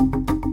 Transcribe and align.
İyi 0.00 0.43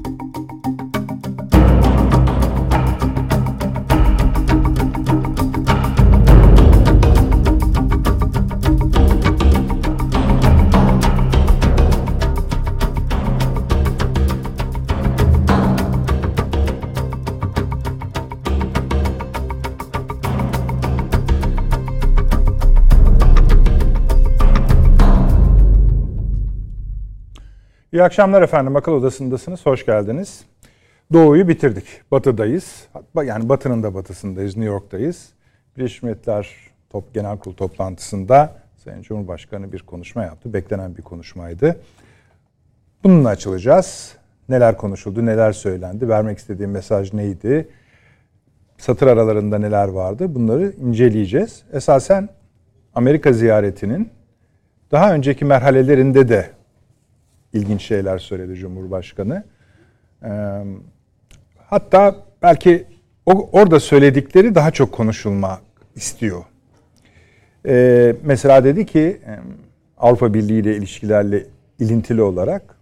akşamlar 27.99 28.41
efendim. 28.41 28.75
Akıl 28.75 28.91
Odası'ndasınız. 28.91 29.65
Hoş 29.65 29.85
geldiniz. 29.85 30.45
Doğu'yu 31.13 31.47
bitirdik. 31.47 31.85
Batı'dayız. 32.11 32.87
Yani 33.23 33.49
Batı'nın 33.49 33.83
da 33.83 33.93
batısındayız. 33.93 34.57
New 34.57 34.73
York'tayız. 34.73 35.29
Birleşmiş 35.77 36.03
Milletler 36.03 36.49
Top 36.89 37.13
Genel 37.13 37.37
Kurulu 37.37 37.55
toplantısında 37.55 38.55
Sayın 38.83 39.01
Cumhurbaşkanı 39.01 39.71
bir 39.71 39.79
konuşma 39.79 40.23
yaptı. 40.23 40.53
Beklenen 40.53 40.97
bir 40.97 41.01
konuşmaydı. 41.01 41.79
Bununla 43.03 43.29
açılacağız. 43.29 44.15
Neler 44.49 44.77
konuşuldu, 44.77 45.25
neler 45.25 45.51
söylendi, 45.51 46.09
vermek 46.09 46.37
istediğim 46.37 46.71
mesaj 46.71 47.13
neydi? 47.13 47.69
Satır 48.77 49.07
aralarında 49.07 49.59
neler 49.59 49.87
vardı? 49.87 50.35
Bunları 50.35 50.71
inceleyeceğiz. 50.71 51.63
Esasen 51.73 52.29
Amerika 52.95 53.33
ziyaretinin 53.33 54.09
daha 54.91 55.13
önceki 55.13 55.45
merhalelerinde 55.45 56.29
de 56.29 56.49
ilginç 57.53 57.81
şeyler 57.81 58.17
söyledi 58.17 58.55
Cumhurbaşkanı. 58.55 59.43
hatta 61.57 62.15
belki 62.41 62.85
orada 63.25 63.79
söyledikleri 63.79 64.55
daha 64.55 64.71
çok 64.71 64.91
konuşulmak 64.91 65.61
istiyor. 65.95 66.43
mesela 68.23 68.63
dedi 68.63 68.85
ki 68.85 69.21
Avrupa 69.97 70.33
Birliği 70.33 70.59
ile 70.59 70.77
ilişkilerle 70.77 71.45
ilintili 71.79 72.21
olarak 72.21 72.75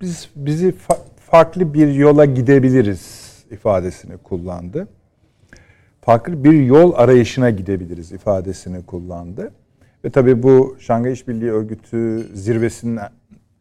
biz 0.00 0.28
bizi 0.36 0.68
fa- 0.68 0.98
farklı 1.30 1.74
bir 1.74 1.88
yola 1.94 2.24
gidebiliriz 2.24 3.34
ifadesini 3.50 4.16
kullandı. 4.18 4.88
Farklı 6.00 6.44
bir 6.44 6.52
yol 6.52 6.92
arayışına 6.94 7.50
gidebiliriz 7.50 8.12
ifadesini 8.12 8.86
kullandı. 8.86 9.52
Ve 10.04 10.10
tabii 10.10 10.42
bu 10.42 10.76
Şangay 10.80 11.12
İşbirliği 11.12 11.50
Örgütü 11.50 12.28
zirvesinin 12.34 12.98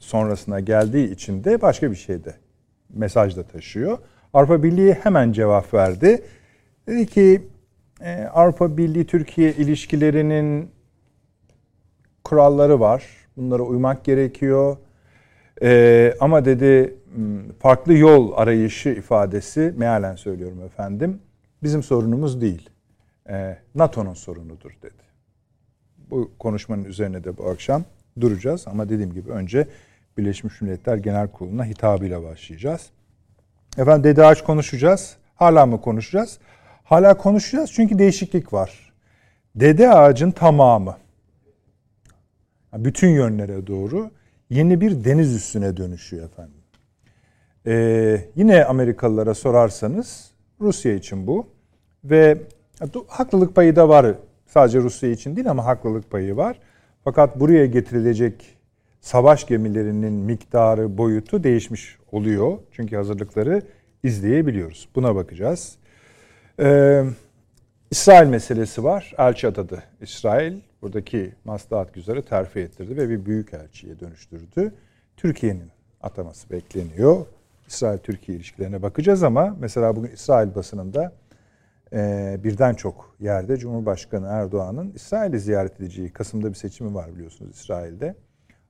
sonrasına 0.03 0.59
geldiği 0.59 1.11
için 1.11 1.43
de 1.43 1.61
başka 1.61 1.91
bir 1.91 1.95
şeyde 1.95 2.35
mesaj 2.89 3.37
da 3.37 3.43
taşıyor. 3.43 3.97
Avrupa 4.33 4.63
Birliği 4.63 4.93
hemen 4.93 5.31
cevap 5.31 5.73
verdi. 5.73 6.23
Dedi 6.87 7.05
ki 7.05 7.41
e, 8.01 8.23
Avrupa 8.23 8.77
Birliği 8.77 9.05
Türkiye 9.05 9.53
ilişkilerinin 9.53 10.71
kuralları 12.23 12.79
var. 12.79 13.03
Bunlara 13.37 13.63
uymak 13.63 14.03
gerekiyor. 14.03 14.77
Ee, 15.61 16.13
ama 16.19 16.45
dedi 16.45 16.95
farklı 17.59 17.93
yol 17.93 18.31
arayışı 18.35 18.89
ifadesi 18.89 19.73
mealen 19.77 20.15
söylüyorum 20.15 20.63
efendim. 20.63 21.19
Bizim 21.63 21.83
sorunumuz 21.83 22.41
değil. 22.41 22.69
Ee, 23.29 23.57
NATO'nun 23.75 24.13
sorunudur 24.13 24.71
dedi. 24.81 25.03
Bu 26.09 26.31
konuşmanın 26.39 26.83
üzerine 26.83 27.23
de 27.23 27.37
bu 27.37 27.49
akşam 27.49 27.83
duracağız 28.21 28.67
ama 28.67 28.89
dediğim 28.89 29.13
gibi 29.13 29.31
önce 29.31 29.67
Birleşmiş 30.17 30.61
Milletler 30.61 30.97
Genel 30.97 31.27
Kurulu'na 31.27 31.65
hitabıyla 31.65 32.23
başlayacağız. 32.23 32.89
Efendim 33.77 34.23
Ağaç 34.23 34.43
konuşacağız. 34.43 35.17
Hala 35.35 35.65
mı 35.65 35.81
konuşacağız? 35.81 36.39
Hala 36.83 37.17
konuşacağız 37.17 37.71
çünkü 37.71 37.99
değişiklik 37.99 38.53
var. 38.53 38.93
Dede 39.55 39.89
Ağacın 39.89 40.31
tamamı 40.31 40.97
bütün 42.73 43.09
yönlere 43.09 43.67
doğru 43.67 44.11
yeni 44.49 44.81
bir 44.81 45.03
deniz 45.03 45.35
üstüne 45.35 45.77
dönüşüyor 45.77 46.25
efendim. 46.25 46.63
Ee, 47.67 48.25
yine 48.35 48.65
Amerikalılara 48.65 49.33
sorarsanız 49.33 50.31
Rusya 50.61 50.93
için 50.93 51.27
bu 51.27 51.47
ve 52.03 52.37
haklılık 53.07 53.55
payı 53.55 53.75
da 53.75 53.89
var. 53.89 54.15
Sadece 54.47 54.79
Rusya 54.79 55.09
için 55.09 55.35
değil 55.35 55.49
ama 55.49 55.65
haklılık 55.65 56.11
payı 56.11 56.35
var. 56.35 56.59
Fakat 57.03 57.39
buraya 57.39 57.65
getirilecek 57.65 58.52
savaş 59.03 59.47
gemilerinin 59.47 60.13
miktarı, 60.13 60.97
boyutu 60.97 61.43
değişmiş 61.43 61.97
oluyor. 62.11 62.57
Çünkü 62.71 62.95
hazırlıkları 62.95 63.61
izleyebiliyoruz. 64.03 64.89
Buna 64.95 65.15
bakacağız. 65.15 65.75
Ee, 66.59 67.03
İsrail 67.91 68.27
meselesi 68.27 68.83
var. 68.83 69.13
Elçi 69.17 69.47
atadı. 69.47 69.83
İsrail 70.01 70.59
buradaki 70.81 71.33
maslahat 71.45 71.93
güzarı 71.93 72.25
terfi 72.25 72.59
ettirdi 72.59 72.97
ve 72.97 73.09
bir 73.09 73.25
büyük 73.25 73.53
elçiye 73.53 73.99
dönüştürdü. 73.99 74.73
Türkiye'nin 75.17 75.71
ataması 76.01 76.49
bekleniyor. 76.49 77.25
İsrail-Türkiye 77.67 78.37
ilişkilerine 78.37 78.81
bakacağız 78.81 79.23
ama 79.23 79.55
mesela 79.59 79.95
bugün 79.95 80.11
İsrail 80.11 80.55
basınında 80.55 81.13
e, 81.93 82.39
birden 82.43 82.73
çok 82.73 83.15
yerde 83.19 83.57
Cumhurbaşkanı 83.57 84.27
Erdoğan'ın 84.27 84.91
İsrail'i 84.95 85.39
ziyaret 85.39 85.79
edeceği, 85.81 86.09
Kasım'da 86.09 86.49
bir 86.49 86.55
seçimi 86.55 86.93
var 86.93 87.15
biliyorsunuz 87.15 87.55
İsrail'de. 87.55 88.15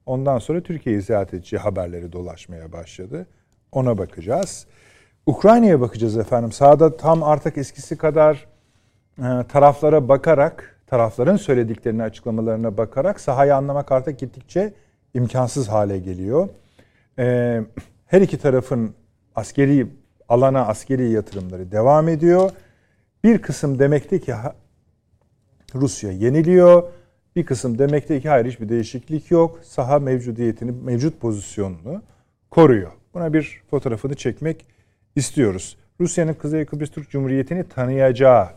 Ondan 0.06 0.38
sonra 0.38 0.62
Türkiye'yi 0.62 1.02
ziyaret 1.02 1.34
edeceği 1.34 1.60
haberleri 1.60 2.12
dolaşmaya 2.12 2.72
başladı. 2.72 3.28
Ona 3.72 3.98
bakacağız. 3.98 4.66
Ukrayna'ya 5.26 5.82
bakacağız 5.82 6.18
efendim. 6.18 6.52
Sahada 6.52 6.98
tam 6.98 7.24
artık 7.24 7.58
eskisi 7.58 7.98
kadar 7.98 8.48
e, 9.18 9.48
taraflara 9.50 10.08
bakarak, 10.10 10.80
tarafların 10.88 11.38
söylediklerini, 11.38 12.04
açıklamalarına 12.04 12.78
bakarak 12.78 13.20
sahayı 13.20 13.56
anlamak 13.56 13.92
artık 13.92 14.20
gittikçe 14.20 14.74
imkansız 15.14 15.68
hale 15.68 15.98
geliyor. 16.00 16.50
E, 17.20 17.62
her 18.06 18.22
iki 18.22 18.38
tarafın 18.38 18.96
askeri 19.36 19.88
alana 20.30 20.66
askeri 20.66 21.10
yatırımları 21.10 21.72
devam 21.72 22.10
ediyor. 22.10 22.52
Bir 23.24 23.38
kısım 23.38 23.80
demekti 23.80 24.22
ki 24.22 24.34
Rusya 25.76 26.12
yeniliyor. 26.12 26.84
Bir 27.36 27.46
kısım 27.46 27.80
demekte 27.80 28.20
ki 28.20 28.30
hayır 28.30 28.46
hiçbir 28.46 28.70
değişiklik 28.70 29.32
yok. 29.32 29.60
Saha 29.64 30.00
mevcudiyetini, 30.00 30.72
mevcut 30.72 31.20
pozisyonunu 31.20 32.02
koruyor. 32.52 32.92
Buna 33.14 33.34
bir 33.34 33.62
fotoğrafını 33.70 34.16
çekmek 34.16 34.66
istiyoruz. 35.16 35.78
Rusya'nın 36.00 36.34
Kuzey 36.34 36.66
Kıbrıs 36.66 36.92
Türk 36.92 37.10
Cumhuriyeti'ni 37.10 37.70
tanıyacağı 37.70 38.48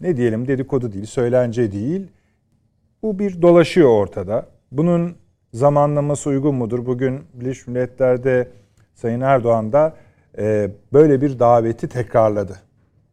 ne 0.00 0.16
diyelim 0.16 0.48
dedikodu 0.48 0.92
değil, 0.92 1.06
söylence 1.06 1.72
değil. 1.72 2.06
Bu 3.02 3.18
bir 3.18 3.42
dolaşıyor 3.42 3.88
ortada. 3.88 4.46
Bunun 4.72 5.16
zamanlaması 5.54 6.30
uygun 6.30 6.54
mudur? 6.54 6.86
Bugün 6.86 7.20
Birleşmiş 7.34 7.66
Milletler'de 7.66 8.48
Sayın 8.94 9.20
Erdoğan 9.20 9.72
da 9.72 9.96
e, 10.38 10.70
böyle 10.92 11.20
bir 11.20 11.38
daveti 11.38 11.88
tekrarladı. 11.88 12.56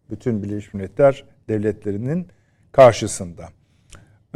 Bütün 0.09 0.43
Birleşmiş 0.43 0.73
Milletler 0.73 1.25
devletlerinin 1.49 2.27
karşısında. 2.71 3.49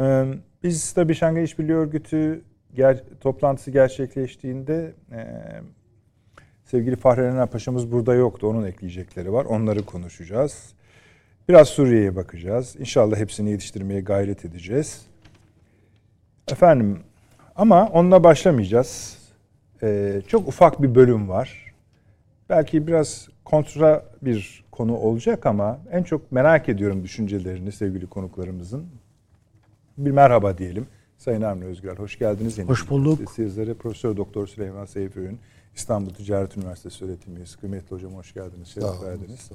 Ee, 0.00 0.24
biz 0.62 0.92
tabii 0.92 1.14
Şangay 1.14 1.44
İşbirliği 1.44 1.76
Örgütü 1.76 2.42
ger 2.74 3.02
toplantısı 3.20 3.70
gerçekleştiğinde 3.70 4.92
e, 5.12 5.20
sevgili 6.64 6.96
Fahri 6.96 7.22
Renan 7.22 7.50
Paşa'mız 7.50 7.92
burada 7.92 8.14
yoktu. 8.14 8.46
Onun 8.46 8.66
ekleyecekleri 8.66 9.32
var. 9.32 9.44
Onları 9.44 9.82
konuşacağız. 9.82 10.74
Biraz 11.48 11.68
Suriye'ye 11.68 12.16
bakacağız. 12.16 12.76
İnşallah 12.78 13.16
hepsini 13.16 13.50
yetiştirmeye 13.50 14.00
gayret 14.00 14.44
edeceğiz. 14.44 15.06
Efendim 16.48 17.00
ama 17.56 17.88
onunla 17.88 18.24
başlamayacağız. 18.24 19.18
Ee, 19.82 20.22
çok 20.28 20.48
ufak 20.48 20.82
bir 20.82 20.94
bölüm 20.94 21.28
var. 21.28 21.71
Belki 22.52 22.86
biraz 22.86 23.28
kontra 23.44 24.04
bir 24.22 24.64
konu 24.72 24.96
olacak 24.96 25.46
ama 25.46 25.78
en 25.90 26.02
çok 26.02 26.32
merak 26.32 26.68
ediyorum 26.68 27.02
düşüncelerini 27.02 27.72
sevgili 27.72 28.06
konuklarımızın. 28.06 28.86
Bir 29.98 30.10
merhaba 30.10 30.58
diyelim. 30.58 30.86
Sayın 31.18 31.42
Avni 31.42 31.64
Özgür, 31.64 31.96
hoş 31.96 32.18
geldiniz. 32.18 32.58
Yeni 32.58 32.68
hoş 32.68 32.90
bulduk. 32.90 33.30
Sizlere 33.30 33.74
Profesör 33.74 34.16
Doktor 34.16 34.46
Süleyman 34.46 34.84
Seyfi'nin 34.84 35.38
İstanbul 35.74 36.10
Ticaret 36.10 36.56
Üniversitesi 36.56 37.04
öğretim 37.04 37.36
üyesi. 37.36 37.58
Kıymetli 37.58 37.96
hocam 37.96 38.14
hoş 38.14 38.34
geldiniz. 38.34 38.68
Şeref 38.68 39.02
verdiniz. 39.02 39.50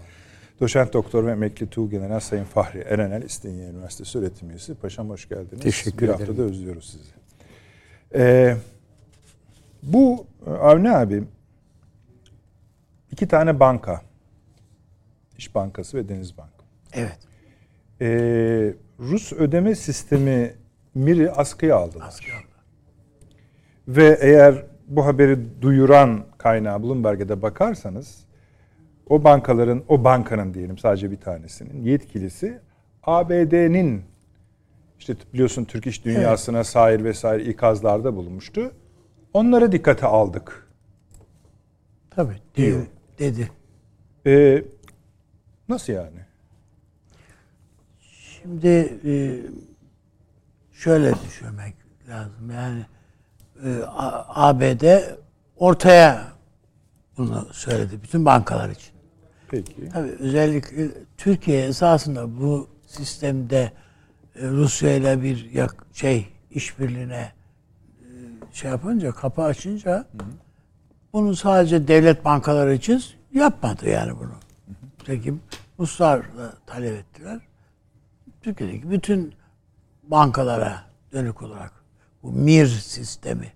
Doçent 0.62 0.94
Doktor 0.94 1.26
ve 1.26 1.32
Emekli 1.32 1.68
Tuğ 1.68 1.90
General 1.90 2.20
Sayın 2.20 2.44
Fahri 2.44 2.80
Erenel 2.80 3.22
İstinye 3.22 3.70
Üniversitesi 3.70 4.20
öğretim 4.20 4.50
üyesi. 4.50 4.76
Paşam 4.76 5.10
hoş 5.10 5.30
geldiniz. 5.30 5.64
Teşekkür 5.64 5.98
bir 5.98 6.04
ederim. 6.04 6.20
Bir 6.20 6.28
haftada 6.28 6.42
özlüyoruz 6.42 6.90
sizi. 6.90 7.12
Ee, 8.16 8.56
bu 9.84 10.26
Avni 10.62 10.92
abi 10.92 11.24
iki 13.12 13.28
tane 13.28 13.60
banka 13.60 14.02
İş 15.38 15.56
Bankası 15.56 15.98
ve 15.98 16.10
Deniz 16.10 16.38
Bank. 16.38 16.50
Evet. 16.94 17.20
Ee, 18.02 18.74
Rus 19.00 19.34
ödeme 19.34 19.76
sistemi 19.76 20.54
MIR'i 20.96 21.32
askıya 21.32 21.76
aldılar. 21.76 22.08
Askıya 22.08 22.36
aldılar. 22.36 22.48
Ve 23.88 24.18
eğer 24.22 24.66
bu 24.88 25.06
haberi 25.06 25.62
duyuran 25.62 26.26
kaynağı 26.38 26.84
Bloomberg'e 26.84 27.30
de 27.30 27.42
bakarsanız 27.42 28.26
o 29.10 29.24
bankaların, 29.24 29.84
o 29.88 30.04
bankanın 30.04 30.54
diyelim 30.54 30.78
sadece 30.78 31.12
bir 31.12 31.18
tanesinin 31.18 31.84
yetkilisi 31.84 32.60
ABD'nin 33.04 34.04
işte 35.00 35.16
biliyorsun 35.34 35.66
Türk 35.66 35.88
iş 35.88 36.06
dünyasına 36.06 36.58
evet. 36.58 36.68
sair 36.68 37.04
vesaire 37.04 37.44
ikazlarda 37.44 38.16
bulunmuştu. 38.16 38.72
Onlara 39.34 39.72
dikkate 39.72 40.06
aldık. 40.06 40.68
Tabii 42.10 42.36
diyor. 42.56 42.82
Dedi. 43.20 43.52
Ee, 44.26 44.64
nasıl 45.70 45.94
yani? 45.94 46.20
Şimdi 48.00 49.00
e, 49.06 49.14
şöyle 50.72 51.14
düşünmek 51.28 51.76
lazım. 52.10 52.52
Yani 52.52 52.86
e, 53.64 53.84
ABD 54.28 54.84
ortaya 55.56 56.28
bunu 57.18 57.48
söyledi 57.52 58.04
bütün 58.04 58.26
bankalar 58.26 58.70
için. 58.70 58.92
Peki. 59.48 59.90
Tabii 59.90 60.12
özellikle 60.20 60.88
Türkiye 61.18 61.66
esasında 61.66 62.40
bu 62.40 62.70
sistemde 62.88 63.72
e, 64.36 64.48
Rusya 64.48 64.96
ile 64.96 65.22
bir 65.22 65.52
yak, 65.52 65.86
şey 65.94 66.28
işbirliğine 66.52 67.32
şey 68.54 68.72
yapınca 68.72 69.12
kapı 69.12 69.42
açınca 69.42 69.92
hı 69.92 70.24
hı. 70.24 70.47
Bunu 71.18 71.36
sadece 71.36 71.88
devlet 71.88 72.26
bankaları 72.26 72.74
için 72.74 73.04
yapmadı 73.34 73.90
yani 73.90 74.12
bunu. 74.20 74.32
Tekim 75.06 75.42
Ruslar 75.80 76.20
da 76.38 76.54
talep 76.66 76.94
ettiler. 76.94 77.40
Türkiye'deki 78.42 78.92
bütün 78.92 79.34
bankalara 80.04 80.84
dönük 81.14 81.42
olarak 81.42 81.72
bu 82.24 82.32
MIR 82.32 82.68
sistemi 82.68 83.52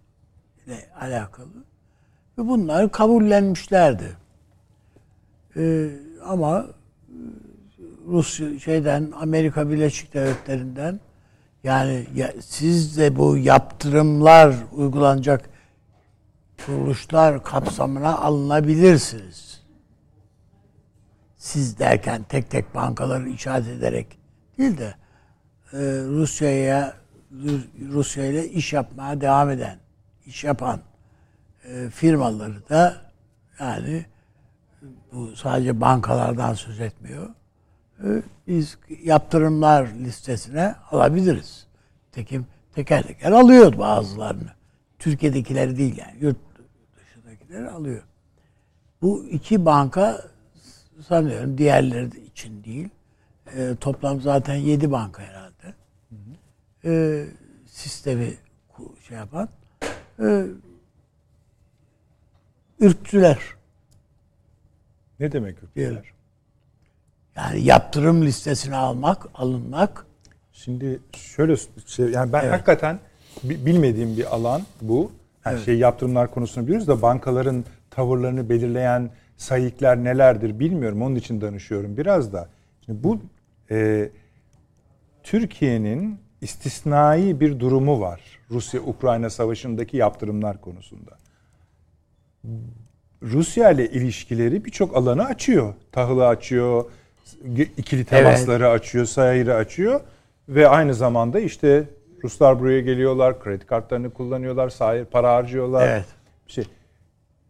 ile 0.67 0.89
alakalı 0.99 1.47
ve 2.37 2.47
bunlar 2.47 2.91
kabullenmişlerdi. 2.91 4.17
Ee, 5.57 5.89
ama 6.25 6.65
Rusya 8.07 8.59
şeyden 8.59 9.11
Amerika 9.21 9.69
Birleşik 9.69 10.13
Devletleri'nden 10.13 10.99
yani 11.63 12.07
ya, 12.15 12.33
siz 12.41 12.97
de 12.97 13.15
bu 13.15 13.37
yaptırımlar 13.37 14.55
uygulanacak 14.71 15.50
kuruluşlar 16.65 17.43
kapsamına 17.43 18.17
alınabilirsiniz. 18.17 19.61
Siz 21.37 21.79
derken 21.79 22.23
tek 22.23 22.49
tek 22.49 22.75
bankaları 22.75 23.29
işaret 23.29 23.67
ederek 23.67 24.19
değil 24.57 24.77
de 24.77 24.95
e, 25.73 25.77
Rusya'ya 26.07 27.01
Rusya 27.89 28.25
ile 28.25 28.49
iş 28.49 28.73
yapmaya 28.73 29.21
devam 29.21 29.49
eden, 29.49 29.79
iş 30.25 30.43
yapan 30.43 30.79
e, 31.65 31.89
firmaları 31.89 32.69
da 32.69 33.01
yani 33.59 34.05
bu 35.11 35.35
sadece 35.35 35.81
bankalardan 35.81 36.53
söz 36.53 36.79
etmiyor. 36.79 37.29
E, 38.03 38.07
biz 38.47 38.77
yaptırımlar 39.03 39.87
listesine 39.87 40.75
alabiliriz. 40.91 41.67
Tekim 42.11 42.47
teker 42.75 43.03
teker 43.03 43.31
alıyor 43.31 43.77
bazılarını. 43.77 44.51
Türkiye'dekileri 44.99 45.77
değil 45.77 45.97
yani 45.97 46.17
yurt 46.19 46.37
dışındakileri 47.51 47.69
alıyor. 47.69 48.03
Bu 49.01 49.25
iki 49.25 49.65
banka 49.65 50.25
sanıyorum 51.07 51.57
diğerleri 51.57 52.25
için 52.25 52.63
değil. 52.63 52.89
E, 53.55 53.75
toplam 53.79 54.21
zaten 54.21 54.55
yedi 54.55 54.91
banka 54.91 55.23
herhalde. 55.23 55.73
Hı 56.09 56.15
hı. 56.15 56.91
E, 56.93 57.25
sistemi 57.67 58.33
şey 59.07 59.17
yapan. 59.17 59.49
E, 60.19 60.45
ürktüler. 62.79 63.39
Ne 65.19 65.31
demek 65.31 65.63
ürktüler? 65.63 66.11
Yani 67.35 67.63
yaptırım 67.63 68.25
listesine 68.25 68.75
almak, 68.75 69.27
alınmak. 69.33 70.05
Şimdi 70.53 70.99
şöyle 71.13 71.55
şey, 71.85 72.09
yani 72.09 72.33
ben 72.33 72.41
evet. 72.41 72.53
hakikaten 72.53 72.99
bilmediğim 73.43 74.17
bir 74.17 74.35
alan 74.35 74.61
bu. 74.81 75.11
Her 75.41 75.53
evet. 75.53 75.65
şey 75.65 75.77
yaptırımlar 75.77 76.31
konusunu 76.31 76.63
biliyoruz 76.63 76.87
da 76.87 77.01
bankaların 77.01 77.65
tavırlarını 77.89 78.49
belirleyen 78.49 79.09
sayıklar 79.37 80.03
nelerdir 80.03 80.59
bilmiyorum. 80.59 81.01
Onun 81.01 81.15
için 81.15 81.41
danışıyorum 81.41 81.97
biraz 81.97 82.33
da. 82.33 82.49
Şimdi 82.85 83.03
bu 83.03 83.19
e, 83.71 84.09
Türkiye'nin 85.23 86.19
istisnai 86.41 87.39
bir 87.39 87.59
durumu 87.59 88.01
var. 88.01 88.21
Rusya-Ukrayna 88.51 89.29
savaşındaki 89.29 89.97
yaptırımlar 89.97 90.61
konusunda. 90.61 91.11
Rusya 93.21 93.71
ile 93.71 93.91
ilişkileri 93.91 94.65
birçok 94.65 94.97
alanı 94.97 95.25
açıyor. 95.25 95.73
Tahılı 95.91 96.27
açıyor, 96.27 96.85
ikili 97.77 98.05
temasları 98.05 98.63
evet. 98.63 98.75
açıyor, 98.79 99.05
sayırı 99.05 99.55
açıyor 99.55 100.01
ve 100.49 100.67
aynı 100.67 100.93
zamanda 100.93 101.39
işte 101.39 101.89
Ruslar 102.23 102.59
buraya 102.59 102.81
geliyorlar, 102.81 103.39
kredi 103.39 103.65
kartlarını 103.65 104.09
kullanıyorlar, 104.09 104.69
sahir 104.69 105.05
para 105.05 105.33
harcıyorlar. 105.33 105.87
Evet. 105.87 106.05
Bir 106.47 106.51
şey. 106.51 106.65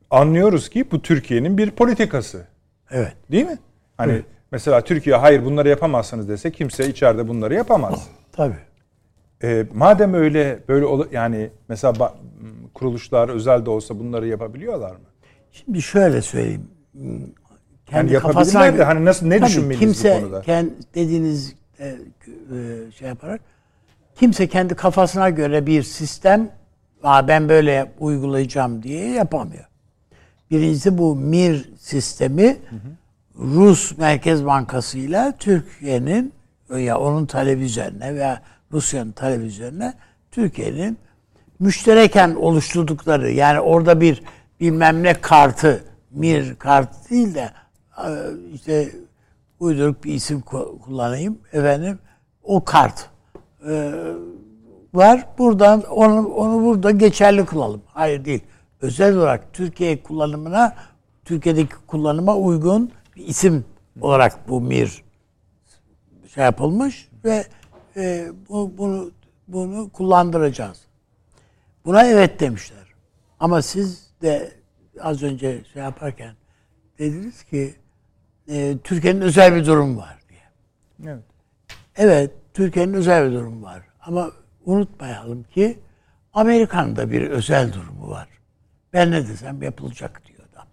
Anlıyoruz 0.09 0.69
ki 0.69 0.91
bu 0.91 1.01
Türkiye'nin 1.01 1.57
bir 1.57 1.71
politikası. 1.71 2.47
Evet. 2.91 3.13
Değil 3.31 3.45
mi? 3.45 3.57
Hani 3.97 4.11
evet. 4.11 4.25
mesela 4.51 4.81
Türkiye 4.81 5.15
hayır 5.15 5.45
bunları 5.45 5.69
yapamazsınız 5.69 6.29
dese 6.29 6.51
kimse 6.51 6.89
içeride 6.89 7.27
bunları 7.27 7.53
yapamaz. 7.53 8.07
Tabii. 8.31 8.55
E, 9.43 9.65
madem 9.73 10.13
öyle 10.13 10.59
böyle 10.67 10.85
yani 11.11 11.49
mesela 11.69 12.13
kuruluşlar 12.73 13.29
özel 13.29 13.65
de 13.65 13.69
olsa 13.69 13.99
bunları 13.99 14.27
yapabiliyorlar 14.27 14.91
mı? 14.91 15.05
Şimdi 15.51 15.81
şöyle 15.81 16.21
söyleyeyim. 16.21 16.67
Kendi 17.85 18.13
yani 18.13 18.21
kafasına 18.21 18.77
de 18.77 18.83
hani 18.83 19.05
nasıl 19.05 19.25
ne 19.25 19.41
düşünmeliyiz 19.41 19.79
kimse, 19.79 20.15
bu 20.15 20.21
konuda? 20.21 20.41
Kendi 20.41 20.73
dediğiniz 20.95 21.55
e, 21.79 21.87
e, 21.87 21.95
şey 22.91 23.07
yaparak 23.07 23.41
kimse 24.21 24.47
kendi 24.47 24.75
kafasına 24.75 25.29
göre 25.29 25.65
bir 25.65 25.83
sistem 25.83 26.49
ben 27.03 27.49
böyle 27.49 27.91
uygulayacağım 27.99 28.83
diye 28.83 29.11
yapamıyor. 29.11 29.65
Birincisi 30.51 30.97
bu 30.97 31.15
MIR 31.15 31.69
sistemi 31.79 32.47
hı 32.47 32.75
hı. 32.75 33.55
Rus 33.55 33.97
Merkez 33.97 34.45
Bankası 34.45 34.97
ile 34.97 35.33
Türkiye'nin 35.39 36.33
ya 36.77 36.99
onun 36.99 37.25
talebi 37.25 37.63
üzerine 37.63 38.15
veya 38.15 38.41
Rusya'nın 38.71 39.11
talebi 39.11 39.43
üzerine 39.43 39.93
Türkiye'nin 40.31 40.97
müştereken 41.59 42.35
oluşturdukları 42.35 43.31
yani 43.31 43.59
orada 43.59 44.01
bir 44.01 44.23
bilmem 44.59 45.03
ne 45.03 45.13
kartı 45.13 45.83
mir 46.11 46.55
kart 46.55 47.09
değil 47.09 47.35
de 47.35 47.51
e, 47.97 48.09
işte 48.53 48.91
uyduruk 49.59 50.03
bir 50.03 50.13
isim 50.13 50.41
kullanayım 50.81 51.39
efendim 51.53 51.99
o 52.43 52.63
kart 52.63 53.10
e, 53.67 53.93
var 54.93 55.27
buradan 55.37 55.83
onu 55.83 56.27
onu 56.27 56.65
burada 56.65 56.91
geçerli 56.91 57.45
kılalım. 57.45 57.81
Hayır 57.85 58.25
değil. 58.25 58.43
Özel 58.81 59.17
olarak 59.17 59.53
Türkiye 59.53 60.03
kullanımına 60.03 60.75
Türkiye'deki 61.25 61.75
kullanıma 61.87 62.37
uygun 62.37 62.91
bir 63.15 63.27
isim 63.27 63.65
olarak 64.01 64.49
bu 64.49 64.61
mir 64.61 65.03
şey 66.33 66.43
yapılmış 66.43 67.09
ve 67.25 67.45
e, 67.97 68.27
bu, 68.49 68.73
bunu 68.77 69.11
bunu 69.47 69.89
kullandıracağız. 69.89 70.81
Buna 71.85 72.05
evet 72.05 72.39
demişler. 72.39 72.93
Ama 73.39 73.61
siz 73.61 74.07
de 74.21 74.51
az 74.99 75.23
önce 75.23 75.63
şey 75.73 75.81
yaparken 75.81 76.35
dediniz 76.99 77.43
ki 77.43 77.75
e, 78.47 78.77
Türkiye'nin 78.83 79.21
özel 79.21 79.55
bir 79.55 79.65
durum 79.65 79.97
var 79.97 80.19
diye. 80.29 81.13
Evet. 81.13 81.23
Evet, 81.95 82.31
Türkiye'nin 82.53 82.93
özel 82.93 83.29
bir 83.29 83.35
durum 83.35 83.63
var. 83.63 83.81
Ama 84.01 84.31
unutmayalım 84.65 85.43
ki 85.43 85.79
Amerika'nın 86.33 86.95
da 86.95 87.11
bir 87.11 87.21
özel 87.21 87.73
durumu 87.73 88.09
var. 88.09 88.27
Ben 88.93 89.11
ne 89.11 89.27
desem 89.27 89.61
yapılacak 89.61 90.21
diyor 90.27 90.39
adam. 90.53 90.67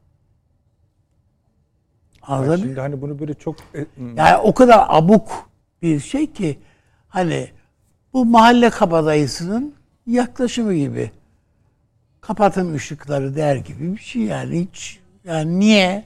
Anladın 2.22 2.50
yani 2.50 2.60
Şimdi 2.60 2.80
hani 2.80 3.00
bunu 3.02 3.18
böyle 3.18 3.34
çok... 3.34 3.56
E, 3.74 3.86
yani 4.16 4.36
o 4.36 4.54
kadar 4.54 4.86
abuk 4.88 5.50
bir 5.82 6.00
şey 6.00 6.32
ki 6.32 6.58
hani 7.08 7.50
bu 8.12 8.24
mahalle 8.24 8.70
kabadayısının 8.70 9.74
yaklaşımı 10.06 10.74
gibi. 10.74 11.10
Kapatın 12.20 12.74
ışıkları 12.74 13.36
der 13.36 13.56
gibi 13.56 13.92
bir 13.92 14.00
şey 14.00 14.22
yani 14.22 14.60
hiç 14.60 15.00
yani 15.24 15.60
niye, 15.60 16.04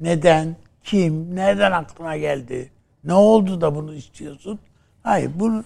neden, 0.00 0.56
kim, 0.84 1.36
nereden 1.36 1.72
aklına 1.72 2.16
geldi, 2.16 2.70
ne 3.04 3.14
oldu 3.14 3.60
da 3.60 3.74
bunu 3.74 3.94
istiyorsun? 3.94 4.58
Hayır, 5.02 5.30
bunu 5.34 5.64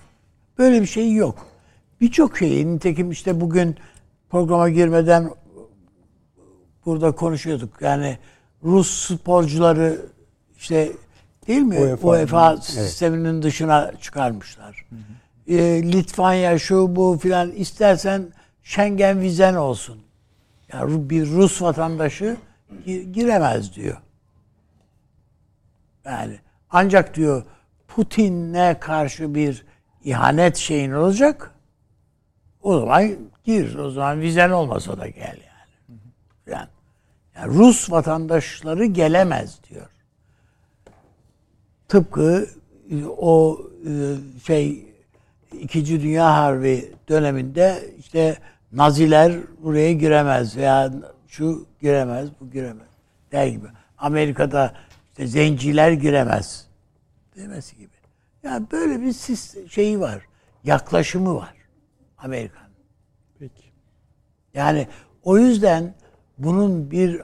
böyle 0.58 0.82
bir 0.82 0.86
şey 0.86 1.14
yok. 1.14 1.46
Birçok 2.00 2.38
şeyi 2.38 2.74
nitekim 2.74 3.10
işte 3.10 3.40
bugün 3.40 3.76
programa 4.30 4.68
girmeden 4.68 5.30
burada 6.84 7.12
konuşuyorduk. 7.12 7.82
Yani 7.82 8.18
Rus 8.64 9.14
sporcuları 9.14 10.00
işte 10.56 10.92
değil 11.46 11.62
mi? 11.62 11.78
UEFA, 11.78 12.08
UEFA 12.08 12.56
sisteminin 12.56 13.34
evet. 13.34 13.42
dışına 13.42 13.92
çıkarmışlar. 14.00 14.86
Hı 14.90 14.96
hı 14.96 15.26
e, 15.48 15.82
Litvanya 15.92 16.58
şu 16.58 16.96
bu 16.96 17.18
filan 17.22 17.50
istersen 17.50 18.26
Schengen 18.62 19.20
vizen 19.20 19.54
olsun. 19.54 19.98
Yani 20.72 21.10
bir 21.10 21.30
Rus 21.30 21.62
vatandaşı 21.62 22.36
giremez 23.12 23.74
diyor. 23.74 23.96
Yani 26.04 26.38
ancak 26.70 27.14
diyor 27.14 27.42
Putin'e 27.96 28.76
karşı 28.80 29.34
bir 29.34 29.64
ihanet 30.04 30.56
şeyin 30.56 30.92
olacak. 30.92 31.50
O 32.62 32.80
zaman 32.80 33.10
gir. 33.44 33.74
O 33.74 33.90
zaman 33.90 34.20
vizen 34.20 34.50
olmasa 34.50 34.98
da 34.98 35.08
gel 35.08 35.38
yani. 35.46 36.00
Yani, 36.46 36.68
yani 37.36 37.54
Rus 37.54 37.90
vatandaşları 37.90 38.84
gelemez 38.84 39.58
diyor. 39.70 39.86
Tıpkı 41.88 42.48
o 43.18 43.60
e, 43.86 43.92
şey 44.46 44.86
İkinci 45.60 46.02
Dünya 46.02 46.36
Harbi 46.36 46.92
döneminde 47.08 47.84
işte 47.98 48.36
Naziler 48.72 49.32
buraya 49.62 49.92
giremez 49.92 50.56
veya 50.56 50.92
şu 51.28 51.66
giremez, 51.80 52.28
bu 52.40 52.50
giremez 52.50 52.88
der 53.32 53.46
gibi. 53.46 53.66
Amerika'da 53.98 54.74
işte 55.12 55.26
zenciler 55.26 55.92
giremez 55.92 56.65
demesi 57.36 57.76
gibi. 57.76 57.96
Yani 58.42 58.66
böyle 58.72 59.00
bir 59.00 59.12
şeyi 59.68 60.00
var. 60.00 60.26
Yaklaşımı 60.64 61.34
var 61.34 61.54
Amerikan. 62.18 62.68
Peki. 63.38 63.64
Yani 64.54 64.88
o 65.22 65.38
yüzden 65.38 65.94
bunun 66.38 66.90
bir 66.90 67.22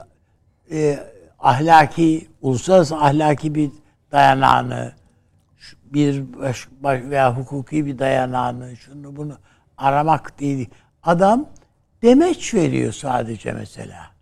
e, 0.71 0.99
ahlaki, 1.39 2.27
uluslararası 2.41 2.95
ahlaki 2.95 3.55
bir 3.55 3.71
dayanağını, 4.11 4.93
bir 5.85 6.33
baş, 6.39 6.67
baş 6.79 7.01
veya 7.01 7.37
hukuki 7.37 7.85
bir 7.85 7.99
dayanağını, 7.99 8.77
şunu 8.77 9.15
bunu 9.15 9.37
aramak 9.77 10.39
değil. 10.39 10.69
Adam 11.03 11.45
demeç 12.01 12.53
veriyor 12.53 12.93
sadece 12.93 13.51
mesela. 13.51 14.13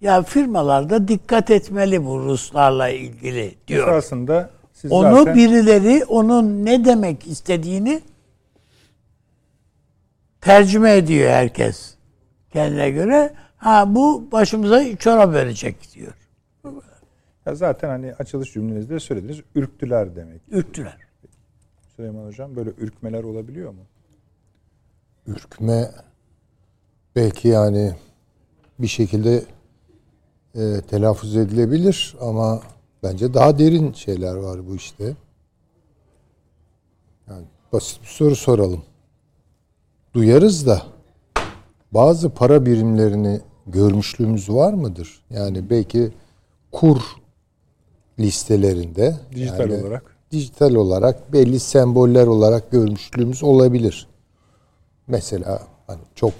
Ya 0.00 0.22
firmalarda 0.22 1.08
dikkat 1.08 1.50
etmeli 1.50 2.04
bu 2.04 2.18
Ruslarla 2.20 2.88
ilgili 2.88 3.54
diyor. 3.68 3.88
Esasında 3.88 4.50
siz 4.82 4.92
Onu 4.92 5.18
zaten... 5.18 5.34
birileri 5.34 6.04
onun 6.04 6.64
ne 6.64 6.84
demek 6.84 7.26
istediğini 7.26 8.02
tercüme 10.40 10.96
ediyor 10.96 11.30
herkes 11.30 11.94
kendine 12.50 12.90
göre. 12.90 13.34
Ha 13.56 13.94
bu 13.94 14.32
başımıza 14.32 14.96
çorap 14.96 15.34
verecek 15.34 15.76
diyor. 15.94 16.12
Ya 17.46 17.54
zaten 17.54 17.88
hani 17.88 18.14
açılış 18.14 18.52
cümlenizde 18.52 19.00
söylediniz. 19.00 19.40
Ürktüler 19.54 20.16
demek. 20.16 20.40
Ürktüler. 20.50 20.96
Süleyman 21.96 22.26
Hocam 22.26 22.56
böyle 22.56 22.70
ürkmeler 22.78 23.24
olabiliyor 23.24 23.70
mu? 23.70 23.82
Ürkme 25.26 25.90
belki 27.16 27.48
yani 27.48 27.94
bir 28.78 28.86
şekilde 28.86 29.42
e, 30.54 30.80
telaffuz 30.80 31.36
edilebilir 31.36 32.16
ama 32.20 32.62
bence 33.02 33.34
daha 33.34 33.58
derin 33.58 33.92
şeyler 33.92 34.34
var 34.34 34.68
bu 34.68 34.76
işte. 34.76 35.16
Yani 37.28 37.44
basit 37.72 38.02
bir 38.02 38.06
soru 38.06 38.36
soralım. 38.36 38.82
Duyarız 40.14 40.66
da 40.66 40.82
bazı 41.92 42.30
para 42.30 42.66
birimlerini 42.66 43.40
görmüşlüğümüz 43.66 44.50
var 44.50 44.72
mıdır? 44.72 45.24
Yani 45.30 45.70
belki 45.70 46.12
kur 46.72 47.00
listelerinde 48.18 49.16
Dijital 49.34 49.70
yani 49.70 49.82
olarak. 49.82 50.16
dijital 50.30 50.74
olarak 50.74 51.32
belli 51.32 51.60
semboller 51.60 52.26
olarak 52.26 52.70
görmüşlüğümüz 52.70 53.42
olabilir. 53.42 54.08
Mesela 55.06 55.62
hani 55.86 56.00
çok 56.14 56.32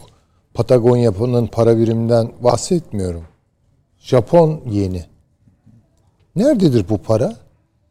Patagonya'nın 0.54 1.46
para 1.46 1.78
biriminden 1.78 2.32
bahsetmiyorum. 2.40 3.24
Japon 3.98 4.60
yeni. 4.70 5.11
Nerededir 6.36 6.88
bu 6.88 6.98
para? 6.98 7.36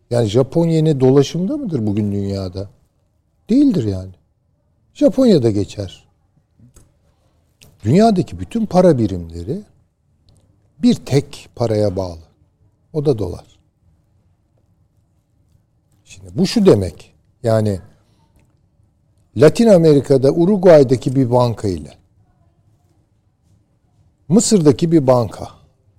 Yani 0.10 0.28
Japon 0.28 0.68
yeni 0.68 1.00
dolaşımda 1.00 1.58
mıdır 1.58 1.88
bugün 1.88 2.12
dünyada? 2.12 2.70
Değildir 3.50 3.84
yani. 3.84 4.12
Japonya'da 4.94 5.52
geçer. 5.52 6.08
Dünyadaki 7.84 8.40
bütün 8.40 8.66
para 8.66 8.98
birimleri 8.98 9.62
bir 10.80 10.96
tek 10.96 11.50
paraya 11.56 11.96
bağlı. 11.96 12.22
O 12.94 13.06
da 13.06 13.18
dolar. 13.18 13.46
Şimdi 16.06 16.38
bu 16.38 16.48
şu 16.48 16.66
demek. 16.66 17.14
Yani 17.44 17.80
Latin 19.38 19.68
Amerika'da 19.68 20.32
Uruguay'daki 20.32 21.16
bir 21.16 21.32
banka 21.32 21.68
ile 21.68 21.98
Mısır'daki 24.28 24.92
bir 24.92 25.08
banka 25.08 25.48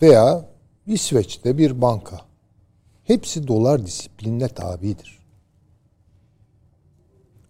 veya 0.03 0.45
İsveç'te 0.87 1.59
bir 1.59 1.83
banka 1.83 2.32
hepsi 3.05 3.49
dolar 3.49 3.87
disiplinine 3.87 4.49
tabidir. 4.49 5.19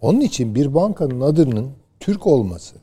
Onun 0.00 0.20
için 0.20 0.54
bir 0.54 0.74
bankanın 0.74 1.20
adının 1.20 1.70
Türk 2.00 2.26
olması 2.26 2.76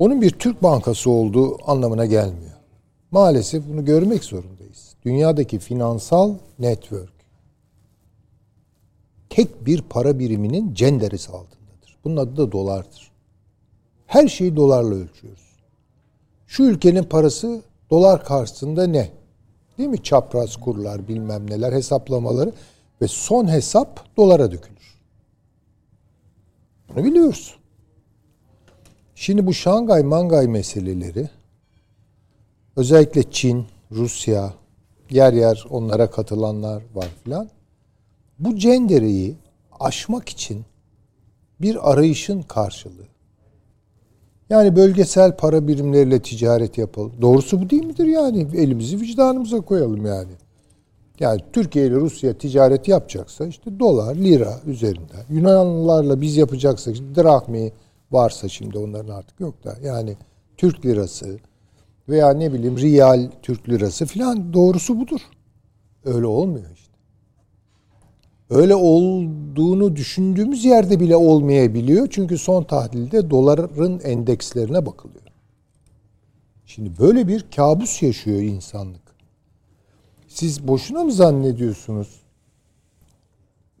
onun 0.00 0.22
bir 0.22 0.30
Türk 0.30 0.62
bankası 0.62 1.10
olduğu 1.10 1.70
anlamına 1.70 2.06
gelmiyor. 2.06 2.56
Maalesef 3.10 3.68
bunu 3.68 3.84
görmek 3.84 4.24
zorundayız. 4.24 4.94
Dünyadaki 5.04 5.58
finansal 5.58 6.34
network 6.58 7.12
tek 9.30 9.66
bir 9.66 9.82
para 9.82 10.18
biriminin 10.18 10.74
cenderesi 10.74 11.32
altındadır. 11.32 11.96
Bunun 12.04 12.16
adı 12.16 12.36
da 12.36 12.52
dolardır. 12.52 13.10
Her 14.06 14.28
şeyi 14.28 14.56
dolarla 14.56 14.94
ölçüyoruz. 14.94 15.56
Şu 16.46 16.62
ülkenin 16.62 17.02
parası 17.02 17.62
dolar 17.90 18.24
karşısında 18.24 18.86
ne? 18.86 19.10
Değil 19.80 19.90
mi? 19.90 20.02
Çapraz 20.02 20.56
kurlar, 20.56 21.08
bilmem 21.08 21.50
neler, 21.50 21.72
hesaplamaları 21.72 22.52
ve 23.02 23.08
son 23.08 23.48
hesap 23.48 24.16
dolara 24.16 24.52
dökülür. 24.52 25.00
Bunu 26.88 27.04
biliyoruz. 27.04 27.54
Şimdi 29.14 29.46
bu 29.46 29.54
Şangay 29.54 30.02
Mangay 30.02 30.46
meseleleri 30.46 31.28
özellikle 32.76 33.30
Çin, 33.30 33.66
Rusya, 33.92 34.54
yer 35.10 35.32
yer 35.32 35.64
onlara 35.70 36.10
katılanlar 36.10 36.82
var 36.94 37.08
filan. 37.24 37.50
Bu 38.38 38.56
cendereyi 38.56 39.36
aşmak 39.80 40.28
için 40.28 40.64
bir 41.60 41.92
arayışın 41.92 42.42
karşılığı. 42.42 43.06
Yani 44.50 44.76
bölgesel 44.76 45.36
para 45.36 45.68
birimleriyle 45.68 46.22
ticaret 46.22 46.78
yapalım. 46.78 47.12
Doğrusu 47.20 47.60
bu 47.62 47.70
değil 47.70 47.84
midir 47.84 48.06
yani? 48.06 48.46
Elimizi 48.56 49.00
vicdanımıza 49.00 49.60
koyalım 49.60 50.06
yani. 50.06 50.32
Yani 51.20 51.40
Türkiye 51.52 51.86
ile 51.86 51.94
Rusya 51.94 52.38
ticaret 52.38 52.88
yapacaksa 52.88 53.46
işte 53.46 53.80
dolar, 53.80 54.14
lira 54.14 54.60
üzerinden. 54.66 55.24
Yunanlılarla 55.30 56.20
biz 56.20 56.36
yapacaksak 56.36 56.94
işte 56.94 57.14
drahmi 57.16 57.72
varsa 58.10 58.48
şimdi 58.48 58.78
onların 58.78 59.14
artık 59.14 59.40
yok 59.40 59.64
da 59.64 59.76
yani 59.84 60.16
Türk 60.56 60.86
lirası 60.86 61.38
veya 62.08 62.30
ne 62.30 62.52
bileyim 62.52 62.78
riyal 62.78 63.30
Türk 63.42 63.68
lirası 63.68 64.06
filan 64.06 64.52
doğrusu 64.52 65.00
budur. 65.00 65.20
Öyle 66.04 66.26
olmuyor 66.26 66.70
işte. 66.74 66.89
Öyle 68.50 68.74
olduğunu 68.74 69.96
düşündüğümüz 69.96 70.64
yerde 70.64 71.00
bile 71.00 71.16
olmayabiliyor. 71.16 72.08
Çünkü 72.10 72.38
son 72.38 72.64
tahlilde 72.64 73.30
doların 73.30 74.00
endekslerine 74.00 74.86
bakılıyor. 74.86 75.24
Şimdi 76.66 76.98
böyle 76.98 77.28
bir 77.28 77.44
kabus 77.56 78.02
yaşıyor 78.02 78.38
insanlık. 78.38 79.00
Siz 80.28 80.68
boşuna 80.68 81.04
mı 81.04 81.12
zannediyorsunuz? 81.12 82.20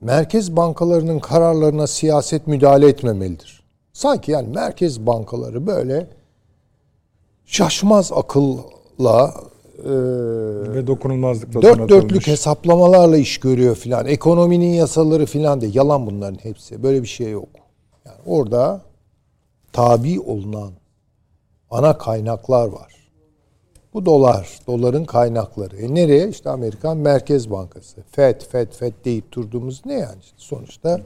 Merkez 0.00 0.56
bankalarının 0.56 1.18
kararlarına 1.18 1.86
siyaset 1.86 2.46
müdahale 2.46 2.88
etmemelidir. 2.88 3.62
Sanki 3.92 4.32
yani 4.32 4.48
merkez 4.48 5.06
bankaları 5.06 5.66
böyle 5.66 6.10
şaşmaz 7.46 8.12
akılla 8.12 9.34
ve 10.74 10.86
dokunulmazlıkla 10.86 11.62
dört 11.62 11.88
dörtlük 11.88 12.26
hesaplamalarla 12.26 13.16
iş 13.16 13.38
görüyor 13.38 13.76
filan. 13.76 14.06
Ekonominin 14.06 14.74
yasaları 14.74 15.26
filan 15.26 15.60
de 15.60 15.66
yalan 15.66 16.06
bunların 16.06 16.38
hepsi. 16.42 16.82
Böyle 16.82 17.02
bir 17.02 17.08
şey 17.08 17.30
yok. 17.30 17.48
Yani 18.04 18.18
orada 18.26 18.82
tabi 19.72 20.20
olunan 20.20 20.72
ana 21.70 21.98
kaynaklar 21.98 22.68
var. 22.68 23.00
Bu 23.94 24.06
dolar, 24.06 24.58
doların 24.66 25.04
kaynakları. 25.04 25.76
E 25.76 25.94
nereye? 25.94 26.28
İşte 26.28 26.50
Amerikan 26.50 26.96
Merkez 26.96 27.50
Bankası. 27.50 28.02
FED, 28.10 28.40
FED, 28.40 28.72
FED 28.72 28.92
deyip 29.04 29.32
durduğumuz 29.32 29.82
ne 29.86 29.94
yani? 29.94 30.18
İşte 30.20 30.36
sonuçta 30.36 31.00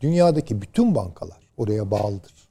dünyadaki 0.00 0.62
bütün 0.62 0.94
bankalar 0.94 1.48
oraya 1.56 1.90
bağlıdır. 1.90 2.48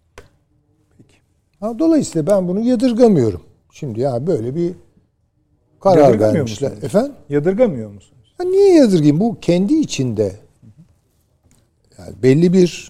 Peki. 0.97 1.15
Ha, 1.59 1.79
dolayısıyla 1.79 2.27
ben 2.27 2.47
bunu 2.47 2.59
yadırgamıyorum. 2.59 3.41
Şimdi 3.71 3.99
ya 3.99 4.27
böyle 4.27 4.55
bir 4.55 4.75
karar 5.83 6.19
vermişler. 6.19 6.71
Musunuz? 6.71 6.83
Efendim? 6.83 7.13
Yadırgamıyor 7.29 7.91
musunuz? 7.91 8.33
Ya 8.39 8.45
niye 8.45 8.75
yadırgayım? 8.75 9.19
Bu 9.19 9.39
kendi 9.39 9.73
içinde 9.73 10.35
yani 11.97 12.13
belli 12.23 12.53
bir 12.53 12.89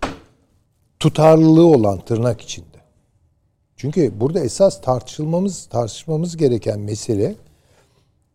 tutarlılığı 0.99 1.65
olan 1.65 1.99
tırnak 1.99 2.41
içinde. 2.41 2.67
Çünkü 3.77 4.19
burada 4.19 4.39
esas 4.39 4.81
tartışılmamız 4.81 5.65
tartışmamız 5.65 6.37
gereken 6.37 6.79
mesele 6.79 7.35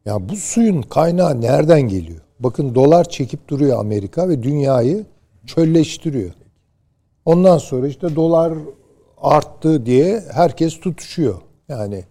ya 0.04 0.28
bu 0.28 0.36
suyun 0.36 0.82
kaynağı 0.82 1.40
nereden 1.40 1.80
geliyor? 1.80 2.20
Bakın 2.40 2.74
dolar 2.74 3.08
çekip 3.08 3.48
duruyor 3.48 3.80
Amerika 3.80 4.28
ve 4.28 4.42
dünyayı 4.42 5.06
çölleştiriyor. 5.46 6.30
Ondan 7.24 7.58
sonra 7.58 7.88
işte 7.88 8.16
dolar 8.16 8.52
arttı 9.18 9.86
diye 9.86 10.24
herkes 10.32 10.80
tutuşuyor. 10.80 11.40
Yani 11.68 12.04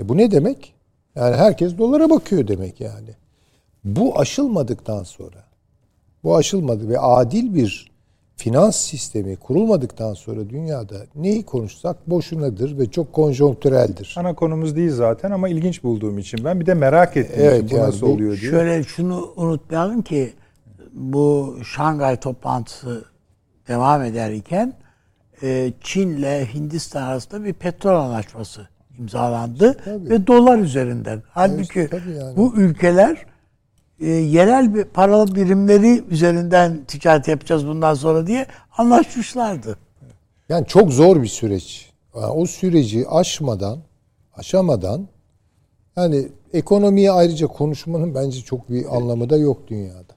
e 0.00 0.08
bu 0.08 0.16
ne 0.16 0.30
demek? 0.30 0.74
Yani 1.16 1.36
herkes 1.36 1.78
dolara 1.78 2.10
bakıyor 2.10 2.48
demek 2.48 2.80
yani. 2.80 3.10
Bu 3.84 4.18
aşılmadıktan 4.18 5.02
sonra 5.02 5.44
bu 6.24 6.36
aşılmadı 6.36 6.88
ve 6.88 6.98
adil 6.98 7.54
bir 7.54 7.92
finans 8.36 8.76
sistemi 8.76 9.36
kurulmadıktan 9.36 10.14
sonra 10.14 10.50
dünyada 10.50 10.96
neyi 11.14 11.42
konuşsak 11.42 12.10
boşunadır 12.10 12.78
ve 12.78 12.90
çok 12.90 13.12
konjonktüreldir. 13.12 14.14
Ana 14.18 14.34
konumuz 14.34 14.76
değil 14.76 14.90
zaten 14.90 15.30
ama 15.30 15.48
ilginç 15.48 15.82
bulduğum 15.82 16.18
için 16.18 16.44
ben 16.44 16.60
bir 16.60 16.66
de 16.66 16.74
merak 16.74 17.16
ettiğim 17.16 17.46
Evet, 17.46 17.64
için 17.64 17.70
bu 17.70 17.74
yani 17.74 17.86
nasıl 17.86 18.06
bu 18.06 18.10
oluyor 18.10 18.40
diye. 18.40 18.50
Şöyle 18.50 18.82
şunu 18.82 19.32
unutmayalım 19.36 20.02
ki 20.02 20.32
bu 20.92 21.58
Şangay 21.64 22.20
toplantısı 22.20 23.04
devam 23.68 24.02
ederken 24.02 24.74
e, 25.42 25.72
Çin'le 25.80 26.46
Hindistan 26.54 27.02
arasında 27.02 27.44
bir 27.44 27.52
petrol 27.52 27.94
anlaşması 27.94 28.68
imzalandı 29.02 29.76
Tabii. 29.84 30.10
ve 30.10 30.26
dolar 30.26 30.58
üzerinden. 30.58 31.22
Halbuki 31.30 31.88
tabii 31.90 32.10
yani. 32.10 32.36
bu 32.36 32.54
ülkeler 32.56 33.26
e, 34.00 34.06
yerel 34.06 34.74
bir 34.74 34.84
para 34.84 35.34
birimleri 35.34 36.04
üzerinden 36.10 36.84
ticaret 36.84 37.28
yapacağız 37.28 37.66
bundan 37.66 37.94
sonra 37.94 38.26
diye 38.26 38.46
anlaşmışlardı. 38.78 39.78
Yani 40.48 40.66
çok 40.66 40.92
zor 40.92 41.22
bir 41.22 41.28
süreç. 41.28 41.90
Yani 42.14 42.26
o 42.26 42.46
süreci 42.46 43.08
aşmadan, 43.08 43.78
aşamadan 44.34 45.08
yani 45.96 46.28
ekonomiyi 46.52 47.10
ayrıca 47.10 47.46
konuşmanın 47.46 48.14
bence 48.14 48.40
çok 48.40 48.70
bir 48.70 48.96
anlamı 48.96 49.30
da 49.30 49.36
yok 49.36 49.68
dünyada. 49.68 50.12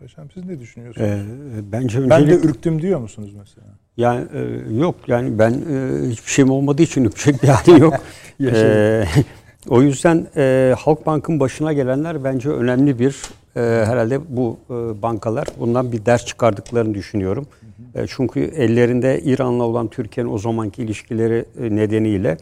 Paşam 0.00 0.30
siz 0.30 0.44
ne 0.44 0.60
düşünüyorsunuz? 0.60 1.08
Ee, 1.08 1.72
bence 1.72 2.00
ben 2.00 2.10
de 2.10 2.14
öncelik 2.14 2.44
ürktüm 2.44 2.82
diyor 2.82 3.00
musunuz 3.00 3.34
mesela? 3.38 3.66
Yani 3.96 4.26
e, 4.34 4.74
yok 4.74 4.94
yani 5.06 5.38
ben 5.38 5.50
e, 5.50 6.08
hiçbir 6.10 6.30
şeyim 6.30 6.50
olmadığı 6.50 6.82
için 6.82 7.04
ürkecek 7.04 7.42
bir 7.42 7.48
halim 7.48 7.76
yok. 7.82 7.94
Ee, 8.42 9.04
o 9.68 9.82
yüzden 9.82 10.26
e, 10.36 10.74
Halkbank'ın 10.78 11.40
başına 11.40 11.72
gelenler 11.72 12.24
bence 12.24 12.48
önemli 12.48 12.98
bir 12.98 13.22
e, 13.56 13.60
herhalde 13.60 14.36
bu 14.36 14.58
e, 14.70 15.02
bankalar 15.02 15.48
bundan 15.58 15.92
bir 15.92 16.06
ders 16.06 16.26
çıkardıklarını 16.26 16.94
düşünüyorum. 16.94 17.46
E, 17.94 18.06
çünkü 18.08 18.40
ellerinde 18.40 19.20
İran'la 19.24 19.64
olan 19.64 19.88
Türkiye'nin 19.88 20.32
o 20.32 20.38
zamanki 20.38 20.82
ilişkileri 20.82 21.44
e, 21.60 21.76
nedeniyle 21.76 22.36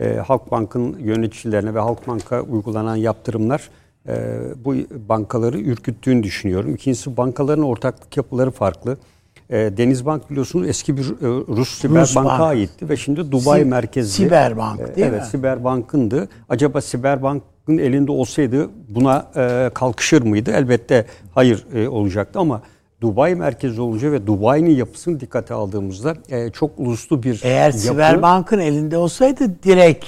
e, 0.00 0.14
Halkbank'ın 0.14 0.98
yöneticilerine 0.98 1.74
ve 1.74 1.80
Halkbank'a 1.80 2.40
uygulanan 2.40 2.96
yaptırımlar 2.96 3.70
e, 4.08 4.14
bu 4.64 4.74
bankaları 5.08 5.58
ürküttüğünü 5.58 6.22
düşünüyorum. 6.22 6.74
İkincisi 6.74 7.16
bankaların 7.16 7.64
ortaklık 7.64 8.16
yapıları 8.16 8.50
farklı. 8.50 8.96
E, 9.54 9.76
Denizbank 9.76 10.30
biliyorsunuz 10.30 10.68
eski 10.68 10.96
bir 10.96 11.02
e, 11.02 11.26
Rus 11.56 11.68
siber 11.68 12.02
Rus 12.02 12.16
banka 12.16 12.28
bank. 12.30 12.40
aitti 12.40 12.88
ve 12.88 12.96
şimdi 12.96 13.32
Dubai 13.32 13.60
Si- 13.60 13.64
merkezli. 13.66 14.10
Siberbank 14.10 14.80
E, 14.80 14.96
değil 14.96 15.06
evet, 15.10 15.20
mi? 15.20 15.26
Siberbank'ındı. 15.26 16.28
Acaba 16.48 16.80
Siberbank'ın 16.80 17.78
elinde 17.78 18.12
olsaydı 18.12 18.70
buna 18.88 19.26
e, 19.36 19.70
kalkışır 19.74 20.22
mıydı? 20.22 20.50
Elbette 20.50 21.06
hayır 21.34 21.66
olacaktı 21.88 22.38
ama 22.38 22.62
Dubai 23.00 23.34
merkezli 23.34 23.80
olunca 23.80 24.12
ve 24.12 24.26
Dubai'nin 24.26 24.70
yapısını 24.76 25.20
dikkate 25.20 25.54
aldığımızda 25.54 26.14
çok 26.52 26.70
uluslu 26.78 27.22
bir 27.22 27.40
Eğer 27.44 27.66
yapı. 27.66 27.78
Siberbank'ın 27.78 28.58
elinde 28.58 28.96
olsaydı 28.96 29.44
direkt 29.62 30.04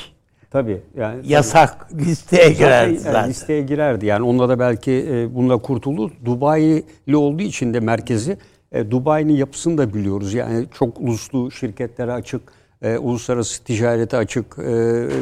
Tabii 0.51 0.81
yani 0.97 1.21
yasak 1.29 1.89
listeye 1.95 2.51
girerdi 2.53 2.97
Zaten, 2.99 3.13
zaten. 3.13 3.31
listeye 3.31 3.63
girerdi. 3.63 4.07
Yani 4.07 4.25
onunla 4.25 4.49
da 4.49 4.59
belki 4.59 4.93
e, 5.11 5.35
bununla 5.35 5.59
kurtuldu. 5.59 6.11
Dubai'li 6.25 7.17
olduğu 7.17 7.43
için 7.43 7.75
de 7.75 7.81
merkezi 7.81 8.37
e, 8.73 8.91
Dubai'nin 8.91 9.37
yapısını 9.37 9.79
da 9.79 9.95
biliyoruz. 9.95 10.35
Yani 10.35 10.67
çok 10.73 11.01
uluslu 11.01 11.51
şirketlere 11.51 12.13
açık, 12.13 12.43
e, 12.83 12.99
uluslararası 12.99 13.65
ticarete 13.65 14.17
açık 14.17 14.59
e, 14.59 14.65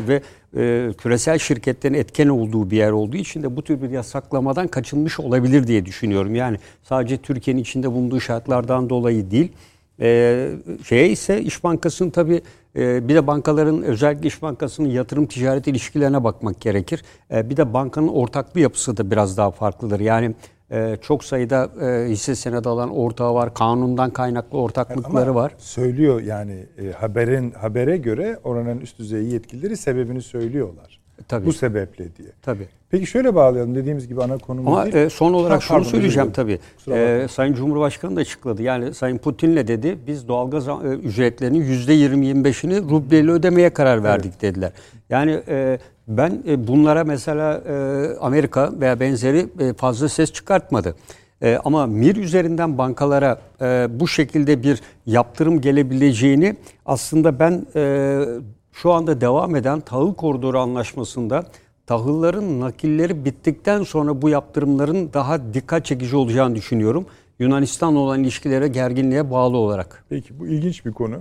ve 0.08 0.22
e, 0.56 0.92
küresel 0.98 1.38
şirketlerin 1.38 1.94
etken 1.94 2.28
olduğu 2.28 2.70
bir 2.70 2.76
yer 2.76 2.90
olduğu 2.90 3.16
için 3.16 3.42
de 3.42 3.56
bu 3.56 3.62
tür 3.62 3.82
bir 3.82 3.90
yasaklamadan 3.90 4.68
kaçınmış 4.68 5.20
olabilir 5.20 5.66
diye 5.66 5.86
düşünüyorum. 5.86 6.34
Yani 6.34 6.58
sadece 6.82 7.16
Türkiye'nin 7.16 7.62
içinde 7.62 7.92
bulunduğu 7.92 8.20
şartlardan 8.20 8.90
dolayı 8.90 9.30
değil. 9.30 9.52
Ee, 10.00 10.50
şeye 10.84 11.08
ise 11.08 11.42
İş 11.42 11.64
Bankası'nın 11.64 12.10
tabii 12.10 12.42
e, 12.76 13.08
bir 13.08 13.14
de 13.14 13.26
bankaların 13.26 13.82
özellikle 13.82 14.28
İş 14.28 14.42
Bankası'nın 14.42 14.88
yatırım 14.88 15.26
ticaret 15.26 15.66
ilişkilerine 15.66 16.24
bakmak 16.24 16.60
gerekir. 16.60 17.02
E, 17.30 17.50
bir 17.50 17.56
de 17.56 17.72
bankanın 17.72 18.08
ortaklı 18.08 18.60
yapısı 18.60 18.96
da 18.96 19.10
biraz 19.10 19.36
daha 19.36 19.50
farklıdır. 19.50 20.00
Yani 20.00 20.34
e, 20.70 20.96
çok 21.02 21.24
sayıda 21.24 21.70
e, 21.82 22.08
hisse 22.10 22.34
senedi 22.34 22.68
alan 22.68 22.90
ortağı 22.90 23.34
var. 23.34 23.54
Kanundan 23.54 24.10
kaynaklı 24.10 24.58
ortaklıkları 24.58 25.30
Ama 25.30 25.34
var. 25.40 25.52
Söylüyor 25.58 26.20
yani 26.20 26.66
e, 26.78 26.92
haberin 26.92 27.50
habere 27.50 27.96
göre 27.96 28.38
oranın 28.44 28.80
üst 28.80 28.98
düzey 28.98 29.24
yetkilileri 29.24 29.76
sebebini 29.76 30.22
söylüyorlar. 30.22 31.00
Tabii. 31.28 31.46
Bu 31.46 31.52
sebeple 31.52 32.16
diye. 32.16 32.28
Tabii. 32.42 32.68
Peki 32.90 33.06
şöyle 33.06 33.34
bağlayalım 33.34 33.74
dediğimiz 33.74 34.08
gibi 34.08 34.22
ana 34.22 34.38
konumuz 34.38 34.72
Ama 34.72 34.84
değil. 34.84 34.94
e, 34.94 35.10
son 35.10 35.32
olarak 35.32 35.56
Ha, 35.56 35.60
şunu 35.60 35.76
pardon, 35.78 35.90
söyleyeceğim 35.90 36.30
tabii. 36.32 36.58
E, 36.90 37.26
Sayın 37.30 37.54
Cumhurbaşkanı 37.54 38.16
da 38.16 38.20
açıkladı. 38.20 38.62
Yani 38.62 38.94
Sayın 38.94 39.18
Putin'le 39.18 39.56
dedi 39.68 39.98
biz 40.06 40.28
doğalgaz 40.28 40.66
ücretlerinin 41.02 41.64
%20-25'ini 41.64 42.90
rubleyle 42.90 43.30
ödemeye 43.30 43.70
karar 43.70 44.04
verdik 44.04 44.42
dediler. 44.42 44.72
Yani 45.10 45.40
e, 45.48 45.78
ben 46.08 46.42
e, 46.48 46.66
bunlara 46.66 47.04
mesela 47.04 47.62
e, 47.68 48.16
Amerika 48.20 48.80
veya 48.80 49.00
benzeri 49.00 49.46
e, 49.60 49.72
fazla 49.72 50.08
ses 50.08 50.32
çıkartmadı. 50.32 50.94
E, 51.42 51.58
ama 51.64 51.86
MIR 51.86 52.16
üzerinden 52.16 52.78
bankalara 52.78 53.40
e, 53.60 53.86
bu 53.90 54.08
şekilde 54.08 54.62
bir 54.62 54.80
yaptırım 55.06 55.60
gelebileceğini 55.60 56.56
aslında 56.86 57.38
ben 57.38 57.66
e, 57.76 58.24
şu 58.72 58.92
anda 58.92 59.20
devam 59.20 59.56
eden 59.56 59.80
tahıl 59.80 60.14
koridoru 60.14 60.58
anlaşmasında 60.58 61.44
tahılların 61.86 62.60
nakilleri 62.60 63.24
bittikten 63.24 63.82
sonra 63.82 64.22
bu 64.22 64.28
yaptırımların 64.28 65.12
daha 65.12 65.54
dikkat 65.54 65.84
çekici 65.84 66.16
olacağını 66.16 66.54
düşünüyorum. 66.54 67.06
Yunanistan'la 67.38 67.98
olan 67.98 68.22
ilişkilere 68.22 68.68
gerginliğe 68.68 69.30
bağlı 69.30 69.56
olarak. 69.56 70.04
Peki 70.08 70.38
bu 70.38 70.46
ilginç 70.46 70.86
bir 70.86 70.92
konu. 70.92 71.16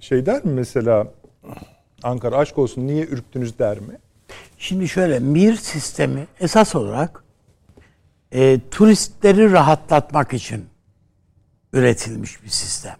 Şey 0.00 0.26
der 0.26 0.44
mi 0.44 0.52
mesela 0.52 1.06
Ankara 2.02 2.36
aşk 2.36 2.58
olsun 2.58 2.86
niye 2.86 3.04
ürktünüz 3.04 3.58
der 3.58 3.78
mi? 3.78 3.98
Şimdi 4.62 4.88
şöyle 4.88 5.18
MIR 5.18 5.56
sistemi 5.56 6.26
esas 6.40 6.74
olarak 6.74 7.24
e, 8.32 8.60
turistleri 8.70 9.52
rahatlatmak 9.52 10.32
için 10.32 10.66
üretilmiş 11.72 12.42
bir 12.42 12.48
sistem. 12.48 12.96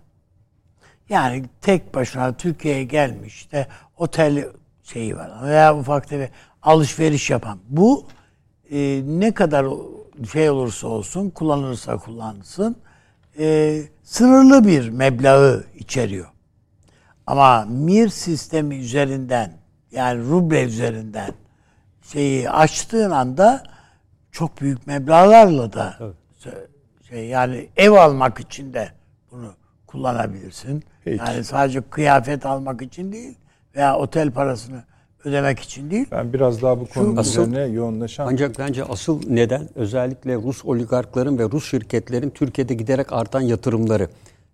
Yani 1.09 1.45
tek 1.61 1.95
başına 1.95 2.33
Türkiye'ye 2.37 2.85
gelmiş 2.85 3.53
de 3.53 3.67
otel 3.97 4.45
şeyi 4.83 5.17
var 5.17 5.31
veya 5.43 5.79
ufak 5.79 6.09
tefek 6.09 6.31
alışveriş 6.63 7.31
yapan. 7.31 7.59
Bu 7.69 8.07
e, 8.71 9.03
ne 9.07 9.35
kadar 9.35 9.67
şey 10.33 10.51
olursa 10.51 10.89
olsun 10.89 11.31
kullanılırsa 11.31 11.97
kullansın 11.97 12.77
e, 13.39 13.79
sınırlı 14.03 14.67
bir 14.67 14.89
meblağı 14.89 15.65
içeriyor. 15.79 16.29
Ama 17.27 17.65
MIR 17.65 18.09
sistemi 18.09 18.77
üzerinden 18.77 19.53
yani 19.93 20.23
ruble 20.25 20.63
üzerinden 20.65 21.42
şeyi 22.13 22.51
açtığın 22.51 23.11
anda 23.11 23.63
çok 24.33 24.61
büyük 24.61 24.87
meblağlarla 24.87 25.73
da 25.73 25.95
şey 27.09 27.27
yani 27.27 27.69
ev 27.77 27.91
almak 27.91 28.41
için 28.41 28.73
de 28.73 28.89
bunu 29.31 29.53
kullanabilirsin. 29.87 30.85
Peki. 31.05 31.23
Yani 31.27 31.45
sadece 31.45 31.81
kıyafet 31.91 32.47
almak 32.47 32.83
için 32.83 33.13
değil 33.13 33.35
veya 33.77 33.97
otel 33.97 34.31
parasını 34.31 34.83
ödemek 35.25 35.59
için 35.59 35.91
değil. 35.91 36.07
Ben 36.11 36.33
biraz 36.33 36.63
daha 36.63 36.81
bu 36.81 36.87
konunun 36.89 37.17
asıl- 37.17 37.43
üzerine 37.43 37.61
yoğunlaşan 37.75 38.27
Ancak 38.31 38.59
bence 38.59 38.85
asıl 38.85 39.21
neden 39.29 39.69
özellikle 39.75 40.35
Rus 40.35 40.65
oligarkların 40.65 41.39
ve 41.39 41.43
Rus 41.45 41.71
şirketlerin 41.71 42.31
Türkiye'de 42.31 42.75
giderek 42.75 43.13
artan 43.13 43.41
yatırımları 43.41 44.09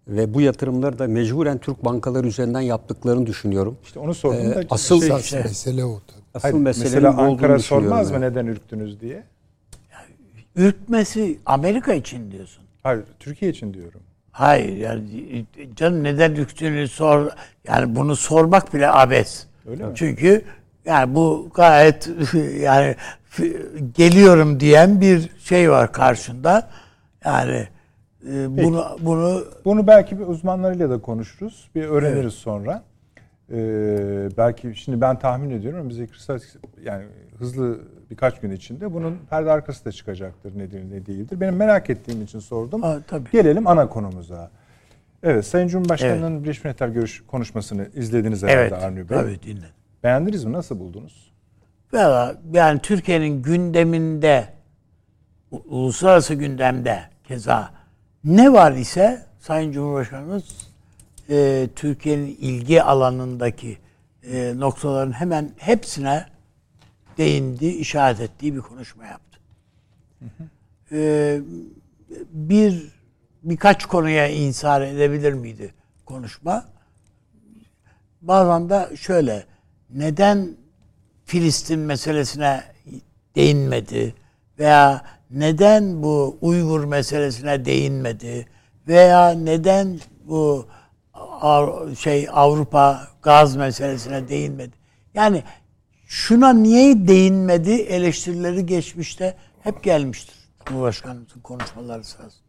ve 0.08 0.34
bu 0.34 0.40
yatırımları 0.40 0.98
da 0.98 1.06
mecburen 1.06 1.58
Türk 1.58 1.84
bankaları 1.84 2.26
üzerinden 2.26 2.60
yaptıklarını 2.60 3.26
düşünüyorum. 3.26 3.78
işte 3.84 3.98
onu 4.00 4.14
sordum 4.14 4.54
da 4.54 4.62
asıl- 4.70 5.20
şey, 5.20 5.42
mesele 5.42 5.84
o. 5.84 6.00
Asıl 6.34 6.48
Hayır, 6.48 6.64
mesela 6.64 7.16
Ankara 7.16 7.58
sormaz 7.58 8.10
mı 8.10 8.20
neden 8.20 8.46
ürktünüz 8.46 9.00
diye? 9.00 9.22
Ürkmesi 10.56 11.38
Amerika 11.46 11.94
için 11.94 12.30
diyorsun. 12.30 12.64
Hayır 12.82 13.04
Türkiye 13.18 13.50
için 13.50 13.74
diyorum. 13.74 14.00
Hayır 14.32 14.76
yani 14.76 15.06
canım 15.76 16.04
neden 16.04 16.34
ürktüğünü 16.34 16.88
sor 16.88 17.30
yani 17.68 17.96
bunu 17.96 18.16
sormak 18.16 18.74
bile 18.74 18.90
abes. 18.90 19.46
Öyle 19.70 19.86
mi? 19.86 19.92
Çünkü 19.94 20.44
yani 20.84 21.14
bu 21.14 21.50
gayet 21.54 22.10
yani 22.60 22.96
geliyorum 23.94 24.60
diyen 24.60 25.00
bir 25.00 25.30
şey 25.38 25.70
var 25.70 25.92
karşında. 25.92 26.70
Yani 27.24 27.68
e, 28.32 28.56
bunu 28.56 28.86
bunu 29.00 29.44
Bunu 29.64 29.86
belki 29.86 30.18
bir 30.18 30.26
uzmanlarıyla 30.26 30.90
da 30.90 31.00
konuşuruz. 31.00 31.68
Bir 31.74 31.84
öğreniriz 31.84 32.34
sonra. 32.34 32.82
Ee, 33.52 34.28
belki 34.36 34.74
şimdi 34.74 35.00
ben 35.00 35.18
tahmin 35.18 35.50
ediyorum 35.50 35.80
ama 35.80 35.88
bize 35.88 36.06
kısa 36.06 36.38
yani 36.84 37.04
hızlı 37.38 37.80
birkaç 38.10 38.40
gün 38.40 38.50
içinde 38.50 38.92
bunun 38.94 39.18
perde 39.30 39.50
arkası 39.50 39.84
da 39.84 39.92
çıkacaktır 39.92 40.58
nedir 40.58 40.90
ne 40.90 41.06
değildir. 41.06 41.40
Benim 41.40 41.56
merak 41.56 41.90
ettiğim 41.90 42.22
için 42.22 42.38
sordum. 42.38 42.84
Aa, 42.84 42.98
tabii. 43.08 43.30
Gelelim 43.30 43.66
ana 43.66 43.88
konumuza. 43.88 44.50
Evet 45.22 45.46
Sayın 45.46 45.68
Cumhurbaşkanı'nın 45.68 46.42
Birleşmiş 46.42 46.64
Milletler 46.64 46.88
görüş 46.88 47.22
konuşmasını 47.26 47.88
izlediniz 47.94 48.42
herhalde 48.42 48.60
Evet. 48.60 48.72
Avni 48.72 48.96
Bey. 49.08 49.18
Tabii 49.18 49.42
dinledim. 49.42 49.68
Beğendiniz 50.04 50.44
mi? 50.44 50.52
Nasıl 50.52 50.78
buldunuz? 50.80 51.32
Valla 51.92 52.36
yani 52.52 52.80
Türkiye'nin 52.80 53.42
gündeminde 53.42 54.48
uluslararası 55.50 56.34
gündemde 56.34 57.00
keza 57.24 57.70
ne 58.24 58.52
var 58.52 58.72
ise 58.72 59.22
Sayın 59.38 59.72
Cumhurbaşkanımız 59.72 60.67
e, 61.30 61.68
Türkiye'nin 61.76 62.26
ilgi 62.26 62.82
alanındaki 62.82 63.78
e, 64.22 64.52
noktaların 64.56 65.12
hemen 65.12 65.52
hepsine 65.56 66.26
değindi, 67.18 67.66
işaret 67.66 68.20
ettiği 68.20 68.54
bir 68.54 68.60
konuşma 68.60 69.04
yaptı. 69.04 69.40
E, 70.92 71.40
bir 72.30 72.92
birkaç 73.42 73.86
konuya 73.86 74.28
insar 74.28 74.80
edebilir 74.82 75.32
miydi 75.32 75.74
konuşma? 76.06 76.64
Bazen 78.22 78.70
de 78.70 78.96
şöyle 78.96 79.44
neden 79.90 80.56
Filistin 81.24 81.78
meselesine 81.78 82.62
değinmedi 83.36 84.14
veya 84.58 85.04
neden 85.30 86.02
bu 86.02 86.38
Uygur 86.40 86.84
meselesine 86.84 87.64
değinmedi 87.64 88.46
veya 88.88 89.30
neden 89.30 90.00
bu 90.24 90.66
şey 91.98 92.28
Avrupa 92.32 93.08
gaz 93.22 93.56
meselesine 93.56 94.28
değinmedi. 94.28 94.76
Yani 95.14 95.42
şuna 96.06 96.52
niye 96.52 97.08
değinmedi 97.08 97.72
eleştirileri 97.72 98.66
geçmişte 98.66 99.36
hep 99.62 99.82
gelmiştir 99.84 100.38
Cumhurbaşkanımızın 100.66 101.40
konuşmaları 101.40 102.04
sırasında. 102.04 102.48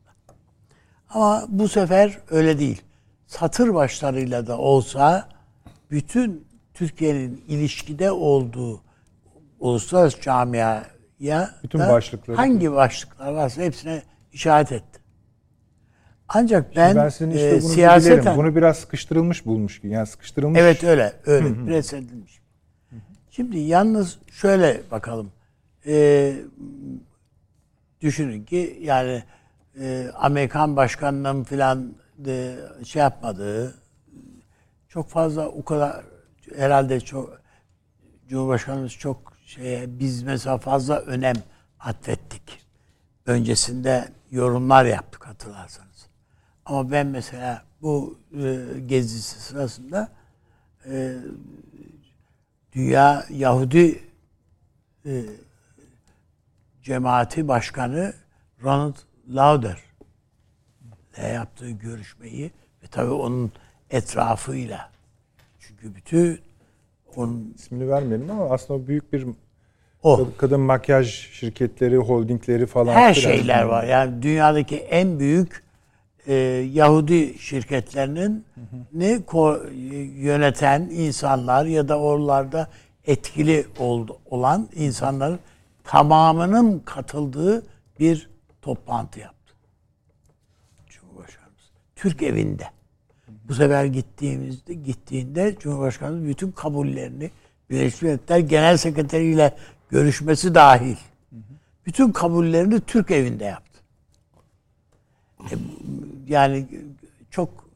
Ama 1.09 1.45
bu 1.47 1.67
sefer 1.67 2.19
öyle 2.29 2.59
değil. 2.59 2.81
Satır 3.27 3.73
başlarıyla 3.73 4.47
da 4.47 4.57
olsa 4.57 5.29
bütün 5.91 6.47
Türkiye'nin 6.73 7.43
ilişkide 7.47 8.11
olduğu 8.11 8.81
uluslararası 9.59 10.21
camiaya 10.21 10.85
Bütün 11.63 11.79
başlıkları. 11.79 12.37
hangi 12.37 12.71
başlıklar 12.71 13.31
varsa 13.31 13.61
hepsine 13.61 14.03
işaret 14.33 14.71
etti. 14.71 14.98
Ancak 16.29 16.75
ben, 16.75 16.95
Ben, 16.95 17.03
ben 17.03 17.09
sizin 17.09 17.31
işte 17.31 17.47
e, 17.47 17.61
bunu 17.61 17.69
siyaseten 17.69 18.19
bilirim. 18.19 18.37
Bunu 18.37 18.55
biraz 18.55 18.77
sıkıştırılmış 18.77 19.45
bulmuş. 19.45 19.81
Yani 19.83 20.07
sıkıştırılmış. 20.07 20.59
Evet 20.59 20.83
öyle. 20.83 21.13
Öyle. 21.25 21.65
Pres 21.65 21.93
edilmiş. 21.93 22.39
Şimdi 23.29 23.59
yalnız 23.59 24.19
şöyle 24.31 24.81
bakalım. 24.91 25.31
Ee, 25.85 26.35
düşünün 28.01 28.43
ki 28.43 28.79
yani 28.81 29.23
e, 29.81 30.07
Amerikan 30.15 30.75
başkanının 30.75 31.43
filan 31.43 31.95
şey 32.85 33.01
yapmadığı 33.01 33.75
çok 34.89 35.09
fazla 35.09 35.47
o 35.47 35.63
kadar 35.63 36.03
herhalde 36.55 36.99
çok 36.99 37.39
Cumhurbaşkanımız 38.29 38.91
çok 38.91 39.33
şeye 39.45 39.99
biz 39.99 40.23
mesela 40.23 40.57
fazla 40.57 40.99
önem 40.99 41.35
atfettik. 41.79 42.65
Öncesinde 43.25 44.07
yorumlar 44.31 44.85
yaptık 44.85 45.27
hatırlarsanız. 45.27 45.88
Ama 46.69 46.91
ben 46.91 47.07
mesela 47.07 47.63
bu 47.81 48.17
e, 48.33 48.57
gezisi 48.85 49.41
sırasında 49.41 50.09
e, 50.85 51.15
Dünya 52.73 53.25
Yahudi 53.29 54.03
e, 55.05 55.23
Cemaati 56.83 57.47
Başkanı 57.47 58.13
Ronald 58.63 58.95
Lauder 59.29 59.79
ile 61.17 61.27
yaptığı 61.27 61.69
görüşmeyi 61.69 62.51
ve 62.83 62.87
tabii 62.91 63.11
onun 63.11 63.51
etrafıyla 63.89 64.89
çünkü 65.59 65.95
bütün 65.95 66.39
onun 67.15 67.53
İsmini 67.55 67.89
vermeyelim 67.89 68.31
ama 68.31 68.49
aslında 68.49 68.87
büyük 68.87 69.13
bir 69.13 69.27
o 70.03 70.27
kadın 70.37 70.59
makyaj 70.59 71.07
şirketleri, 71.31 71.97
holdingleri 71.97 72.65
falan. 72.65 72.93
her 72.93 73.13
şeyler 73.13 73.63
var. 73.63 73.83
Yani 73.83 74.21
dünyadaki 74.21 74.77
en 74.77 75.19
büyük 75.19 75.68
e, 76.29 76.33
Yahudi 76.73 77.39
şirketlerinin 77.39 78.45
ne 78.93 79.19
yöneten 80.17 80.81
insanlar 80.81 81.65
ya 81.65 81.87
da 81.87 81.99
oralarda 81.99 82.67
etkili 83.05 83.67
oldu, 83.79 84.17
olan 84.29 84.69
insanların 84.75 85.39
tamamının 85.83 86.79
katıldığı 86.79 87.63
bir 87.99 88.29
toplantı 88.61 89.19
yaptı. 89.19 89.53
Cumhurbaşkanımız. 90.89 91.71
Türk 91.95 92.23
evinde. 92.23 92.63
Bu 93.27 93.53
sefer 93.53 93.85
gittiğimizde 93.85 94.73
gittiğinde 94.73 95.55
Cumhurbaşkanımız 95.59 96.27
bütün 96.27 96.51
kabullerini 96.51 97.31
Birleşmiş 97.69 98.01
Milletler 98.01 98.39
Genel 98.39 98.77
Sekreteri 98.77 99.25
ile 99.25 99.55
görüşmesi 99.89 100.55
dahil 100.55 100.95
bütün 101.85 102.11
kabullerini 102.11 102.81
Türk 102.81 103.11
evinde 103.11 103.45
yaptı. 103.45 103.68
Yani 106.27 106.67
çok 107.31 107.69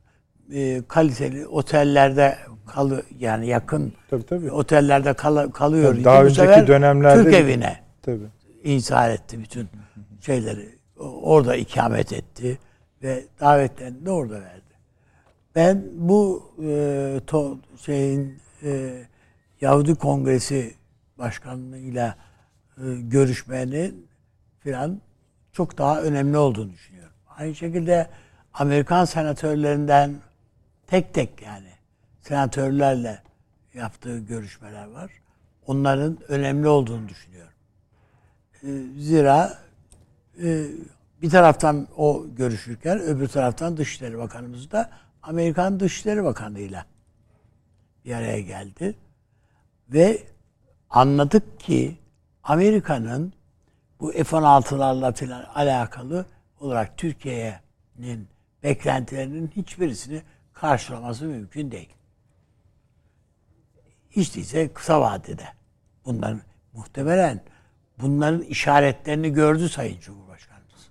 e, 0.54 0.82
kaliteli 0.88 1.48
otellerde 1.48 2.38
kalı 2.68 3.04
yani 3.20 3.48
yakın 3.48 3.94
Tabii 4.10 4.26
tabii. 4.26 4.52
otellerde 4.52 5.14
kal- 5.14 5.52
kalıyor. 5.52 5.94
Tabii, 5.94 6.04
daha 6.04 6.22
Bu 6.22 6.26
önceki 6.26 6.68
dönemlerde- 6.68 7.24
Türk 7.24 7.34
evine 7.34 7.80
Tabii. 8.02 8.28
inşa 8.64 9.10
etti 9.10 9.40
bütün 9.40 9.70
şeyleri. 10.22 10.70
Orada 11.22 11.56
ikamet 11.56 12.14
etti 12.14 12.60
ve 13.04 13.24
davetlerini 13.40 14.06
de 14.06 14.12
orada 14.12 14.42
verdi. 14.42 14.62
Ben 15.56 15.84
bu 15.96 16.52
e, 16.64 17.20
to, 17.28 17.58
şeyin 17.86 18.38
e, 18.64 19.02
Yahudi 19.62 19.96
Kongresi 19.96 20.74
başkanlığıyla 21.18 22.16
e, 22.78 22.82
görüşmenin 23.02 24.08
filan 24.60 25.02
çok 25.52 25.78
daha 25.78 26.02
önemli 26.02 26.38
olduğunu 26.38 26.72
düşünüyorum. 26.74 26.93
Aynı 27.38 27.56
şekilde 27.56 28.10
Amerikan 28.54 29.06
senatörlerinden 29.06 30.16
tek 30.88 31.14
tek 31.14 31.42
yani 31.42 31.70
senatörlerle 32.22 33.22
yaptığı 33.74 34.20
görüşmeler 34.20 34.88
var. 34.88 35.12
Onların 35.68 36.18
önemli 36.28 36.68
olduğunu 36.68 37.10
düşünüyorum. 37.10 37.54
E, 38.64 38.68
Zira 39.02 39.58
e, 40.44 40.66
bir 41.22 41.30
taraftan 41.30 41.88
o 41.98 42.26
görüşürken 42.36 43.00
öbür 43.00 43.28
taraftan 43.28 43.78
Dışişleri 43.78 44.18
Bakanımız 44.18 44.72
da 44.72 44.90
Amerikan 45.24 45.80
Dışişleri 45.80 46.24
Bakanı'yla 46.24 46.86
bir 48.06 48.14
araya 48.14 48.42
geldi. 48.42 48.96
Ve 49.90 50.24
anladık 50.90 51.60
ki 51.60 51.98
Amerika'nın 52.44 53.34
bu 54.00 54.12
F-16'larla 54.12 55.14
falan 55.14 55.44
alakalı 55.44 56.26
olarak 56.64 56.98
Türkiye'nin 56.98 58.28
beklentilerinin 58.64 59.48
hiçbirisini 59.56 60.22
karşılaması 60.54 61.26
mümkün 61.26 61.72
değil. 61.72 61.90
Hiç 64.10 64.36
değilse 64.36 64.74
kısa 64.74 65.02
vadede. 65.02 65.46
Bunların 66.06 66.42
muhtemelen 66.74 67.42
bunların 68.02 68.42
işaretlerini 68.42 69.34
gördü 69.34 69.70
Sayın 69.70 70.00
Cumhurbaşkanımız. 70.00 70.90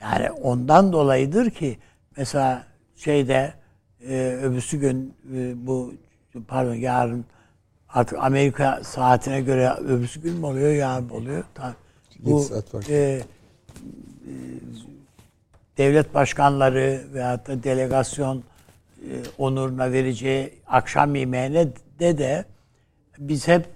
Yani 0.00 0.30
ondan 0.30 0.92
dolayıdır 0.92 1.50
ki 1.50 1.78
mesela 2.16 2.66
şeyde 2.96 3.54
e, 4.00 4.38
öbürsü 4.42 4.78
gün 4.80 5.14
e, 5.34 5.66
bu 5.66 5.94
pardon 6.48 6.74
yarın 6.74 7.24
artık 7.88 8.18
Amerika 8.18 8.80
saatine 8.84 9.40
göre 9.40 9.70
öbürsü 9.72 10.20
gün 10.22 10.34
mü 10.34 10.46
oluyor 10.46 10.72
yarın 10.72 11.04
mı 11.06 11.14
oluyor? 11.14 11.44
Ta- 11.54 11.74
Bu 12.18 12.40
e, 12.88 13.20
devlet 15.78 16.14
başkanları 16.14 17.00
veyahut 17.14 17.46
da 17.46 17.62
delegasyon 17.62 18.38
e, 18.38 18.42
onuruna 19.38 19.92
vereceği 19.92 20.52
akşam 20.66 21.14
yemeğine 21.14 21.66
de 22.00 22.18
de 22.18 22.44
biz 23.18 23.48
hep 23.48 23.64
e, 23.64 23.66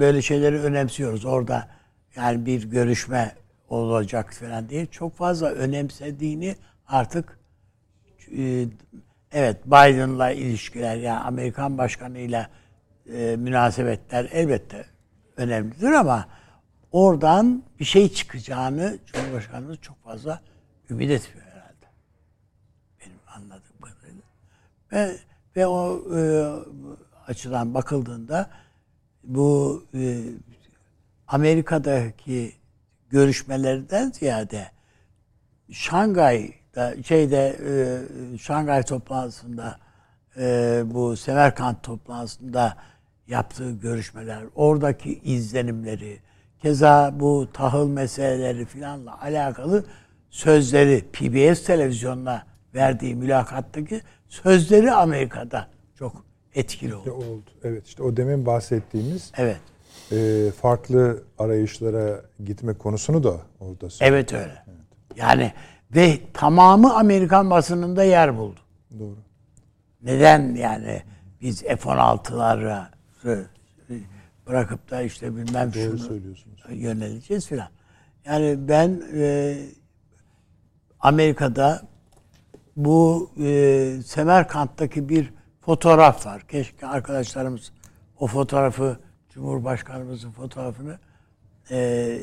böyle 0.00 0.22
şeyleri 0.22 0.58
önemsiyoruz. 0.58 1.24
Orada 1.24 1.68
yani 2.16 2.46
bir 2.46 2.70
görüşme 2.70 3.32
olacak 3.68 4.32
falan 4.32 4.68
diye 4.68 4.86
çok 4.86 5.16
fazla 5.16 5.50
önemsediğini 5.50 6.56
artık 6.88 7.38
e, 8.38 8.64
evet 9.32 9.66
Biden'la 9.66 10.30
ilişkiler 10.30 10.96
yani 10.96 11.18
Amerikan 11.18 11.78
başkanıyla 11.78 12.48
e, 13.12 13.36
münasebetler 13.36 14.28
elbette 14.32 14.84
önemlidir 15.36 15.92
ama 15.92 16.26
oradan 16.92 17.62
bir 17.80 17.84
şey 17.84 18.12
çıkacağını 18.12 18.98
Cumhurbaşkanımız 19.06 19.78
çok 19.78 20.04
fazla 20.04 20.40
ümit 20.90 21.10
etmiyor 21.10 21.46
herhalde. 21.46 21.86
Benim 23.00 23.18
anladığım 23.26 23.80
kadarıyla. 23.80 24.22
Ve 24.92 25.18
Ve 25.56 25.66
o 25.66 26.02
e, 26.16 26.20
açıdan 27.26 27.74
bakıldığında 27.74 28.50
bu 29.24 29.84
e, 29.94 30.20
Amerika'daki 31.28 32.52
görüşmelerden 33.10 34.10
ziyade 34.10 34.70
Şangay'da 35.70 37.02
şeyde 37.02 37.58
e, 37.66 38.38
Şangay 38.38 38.82
toplantısında 38.82 39.78
e, 40.36 40.82
bu 40.86 41.16
Semerkant 41.16 41.82
toplantısında 41.82 42.76
yaptığı 43.26 43.70
görüşmeler, 43.70 44.44
oradaki 44.54 45.18
izlenimleri, 45.18 46.20
keza 46.62 47.10
bu 47.20 47.48
tahıl 47.52 47.88
meseleleri 47.88 48.64
filanla 48.64 49.22
alakalı 49.22 49.84
sözleri 50.30 51.04
PBS 51.12 51.64
televizyonuna 51.64 52.42
verdiği 52.74 53.14
mülakattaki 53.14 54.00
sözleri 54.28 54.92
Amerika'da 54.92 55.68
çok 55.98 56.24
etkili 56.54 56.94
oldu. 56.94 57.12
oldu. 57.12 57.50
Evet 57.64 57.86
işte 57.86 58.02
o 58.02 58.16
demin 58.16 58.46
bahsettiğimiz 58.46 59.32
Evet. 59.36 59.60
e, 60.12 60.50
farklı 60.50 61.22
arayışlara 61.38 62.22
gitme 62.44 62.74
konusunu 62.74 63.24
da 63.24 63.36
orada 63.60 63.90
söyledi. 63.90 64.14
Evet 64.14 64.32
öyle. 64.32 64.64
Yani 65.16 65.52
ve 65.94 66.18
tamamı 66.32 66.94
Amerikan 66.94 67.50
basınında 67.50 68.04
yer 68.04 68.38
buldu. 68.38 68.60
Doğru. 68.98 69.18
Neden 70.02 70.54
yani 70.54 71.02
biz 71.40 71.62
F-16'lara 71.62 72.84
bırakıp 74.46 74.90
da 74.90 75.02
işte 75.02 75.36
bilmem 75.36 75.72
Doğru 75.74 75.82
şunu 75.82 75.98
söylüyorsunuz. 75.98 76.51
Yöneleceğiz 76.70 77.46
filan. 77.46 77.68
Yani 78.24 78.68
ben 78.68 79.02
e, 79.14 79.56
Amerika'da 81.00 81.82
bu 82.76 83.30
e, 83.42 83.90
Semerkant'taki 84.06 85.08
bir 85.08 85.32
fotoğraf 85.60 86.26
var. 86.26 86.42
Keşke 86.48 86.86
arkadaşlarımız 86.86 87.72
o 88.18 88.26
fotoğrafı 88.26 88.96
Cumhurbaşkanımızın 89.30 90.30
fotoğrafını 90.30 90.98
e, 91.70 92.18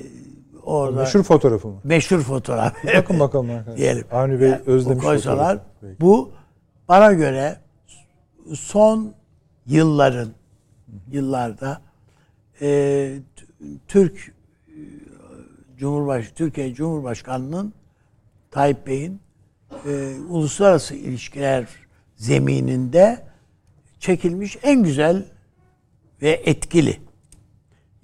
orada 0.63 0.99
Meşhur 0.99 1.23
fotoğrafı 1.23 1.67
mı? 1.67 1.79
meşhur 1.83 2.19
fotoğraf. 2.21 2.73
Bakın 2.95 3.19
bakalım 3.19 3.49
arkadaşlar. 3.49 3.77
diyelim. 3.77 4.05
Avni 4.11 4.39
Bey 4.39 4.49
Yani 4.49 4.61
özlemiş 4.65 5.03
koysalar 5.05 5.57
fotoğrafı. 5.57 6.01
Bu 6.01 6.31
bana 6.87 7.13
göre 7.13 7.57
son 8.53 9.13
yılların 9.65 10.29
yıllarda 11.11 11.81
e, 12.61 13.19
Türk 13.87 14.33
e, 14.67 14.73
Cumhurbaş 15.77 16.31
Türkiye 16.31 16.73
Cumhurbaşkanı'nın 16.73 17.73
Tayyip 18.51 18.87
Bey'in 18.87 19.21
e, 19.85 20.15
uluslararası 20.29 20.95
ilişkiler 20.95 21.67
zemininde 22.15 23.27
çekilmiş 23.99 24.57
en 24.63 24.83
güzel 24.83 25.25
ve 26.21 26.29
etkili. 26.29 26.99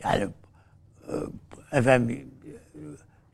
Yani 0.03 0.27
e, 1.07 1.13
efendim 1.77 2.31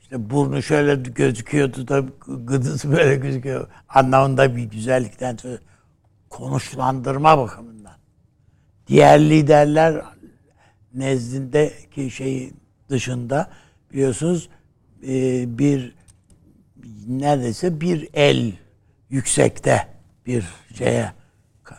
işte 0.01 0.29
burnu 0.29 0.62
şöyle 0.62 0.95
gözüküyordu 0.95 1.88
da 1.88 2.03
gıdısı 2.27 2.91
böyle 2.91 3.15
gözüküyor 3.15 3.67
anlamında 3.89 4.55
bir 4.55 4.63
güzellikten 4.63 5.38
konuşlandırma 6.29 7.38
bakımından. 7.38 7.95
Diğer 8.88 9.19
liderler 9.19 10.01
nezdindeki 10.93 12.12
şeyi 12.12 12.54
dışında 12.89 13.49
biliyorsunuz 13.93 14.49
e, 15.08 15.43
bir 15.58 15.95
neredeyse 17.08 17.82
bir 17.82 18.10
el 18.13 18.54
yüksekte 19.10 19.88
bir 20.25 20.45
şeye 20.77 21.13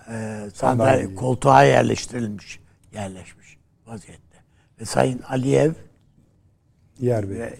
e, 0.09 0.40
sandalye 0.55 1.14
koltuğa 1.14 1.64
yerleştirilmiş 1.64 2.61
yerleşmiş 2.92 3.57
vaziyette. 3.87 4.38
Ve 4.81 4.85
Sayın 4.85 5.18
Aliyev 5.18 5.72
Yer 7.01 7.31
Bey. 7.31 7.38
ve 7.38 7.59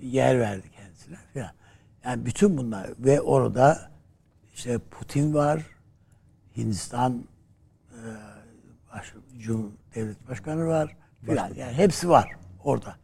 yer 0.00 0.40
verdi 0.40 0.70
kendisine 0.70 1.16
filan. 1.32 1.52
Yani 2.04 2.26
bütün 2.26 2.58
bunlar 2.58 2.90
ve 2.98 3.20
orada 3.20 3.90
işte 4.54 4.78
Putin 4.78 5.34
var, 5.34 5.62
Hindistan 6.56 7.24
e, 7.90 8.00
baş, 8.92 9.14
Cum 9.38 9.72
devlet 9.94 10.28
başkanı 10.28 10.66
var 10.66 10.96
filan. 11.26 11.54
Yani 11.56 11.72
hepsi 11.72 12.08
var 12.08 12.30
orada. 12.64 12.96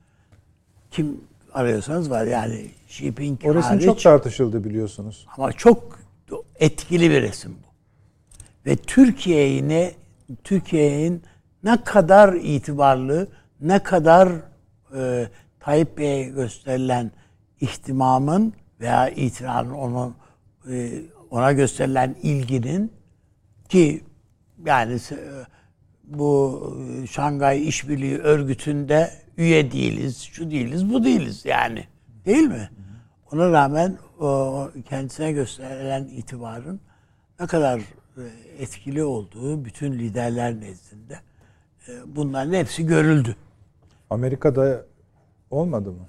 Kim 0.91 1.21
arıyorsanız 1.55 2.11
var 2.11 2.25
yani 2.27 2.55
Xi 2.89 3.03
Jinping 3.05 3.41
O 3.45 3.55
resim 3.55 3.71
hariç. 3.71 3.85
çok 3.85 4.01
tartışıldı 4.03 4.65
biliyorsunuz. 4.65 5.27
Ama 5.37 5.53
çok 5.53 5.99
etkili 6.61 7.11
bir 7.11 7.23
resim 7.23 7.53
bu. 7.65 7.69
Ve 8.71 8.77
Türkiye'yi 8.77 9.69
ne 9.69 9.93
Türkiye'nin 10.45 11.23
ne 11.65 11.85
kadar 11.85 12.35
itibarlı, 12.35 13.29
ne 13.61 13.83
kadar 13.83 14.29
e, 14.97 15.29
Tayyip 15.61 15.99
Bey'e 15.99 16.25
gösterilen 16.25 17.11
ihtimamın 17.61 18.53
veya 18.81 19.09
itirazın 19.09 19.71
onun 19.71 20.15
e, 20.71 20.91
ona 21.31 21.53
gösterilen 21.53 22.17
ilginin 22.23 22.93
ki 23.69 24.05
yani 24.67 24.93
se- 24.95 25.45
bu 26.09 26.63
e, 27.03 27.07
Şangay 27.07 27.69
İşbirliği 27.69 28.19
Örgütü'nde 28.19 29.11
üye 29.37 29.73
değiliz, 29.73 30.23
şu 30.23 30.51
değiliz, 30.51 30.93
bu 30.93 31.05
değiliz 31.05 31.45
yani. 31.45 31.85
Değil 32.27 32.49
mi? 32.49 32.71
Ona 33.33 33.53
rağmen 33.53 33.99
o 34.21 34.71
kendisine 34.89 35.33
gösterilen 35.33 36.05
itibarın 36.05 36.81
ne 37.41 37.47
kadar 37.47 37.79
e, 37.79 38.23
etkili 38.59 39.05
olduğu 39.05 39.65
bütün 39.65 39.93
liderler 39.93 40.61
nezdinde 40.61 41.21
e, 41.89 41.93
bunların 42.07 42.53
hepsi 42.53 42.87
görüldü. 42.87 43.37
Amerika'da 44.11 44.85
olmadı 45.51 45.93
mı? 45.93 46.09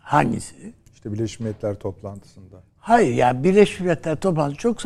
Hangisi? 0.00 0.74
İşte 0.94 1.12
Birleşmiş 1.12 1.40
Milletler 1.40 1.74
toplantısında. 1.74 2.62
Hayır 2.78 3.14
yani 3.14 3.44
Birleşmiş 3.44 3.80
Milletler 3.80 4.16
toplantısı 4.16 4.62
çok 4.62 4.78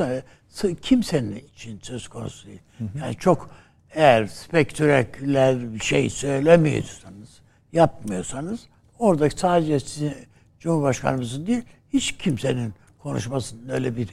kimsenin 0.83 1.37
için 1.37 1.81
söz 1.83 2.09
konusu 2.09 2.47
değil. 2.49 2.63
Yani 3.01 3.17
çok 3.17 3.51
eğer 3.95 4.27
spektüreküler 4.27 5.75
bir 5.75 5.79
şey 5.81 6.11
söylemiyorsanız, 6.11 7.29
yapmıyorsanız 7.73 8.61
orada 8.99 9.31
sadece 9.31 9.81
sizin 9.81 10.13
Cumhurbaşkanımızın 10.61 11.47
değil 11.47 11.63
hiç 11.93 12.13
kimsenin 12.13 12.75
konuşmasının 12.99 13.69
öyle 13.69 13.97
bir 13.97 14.09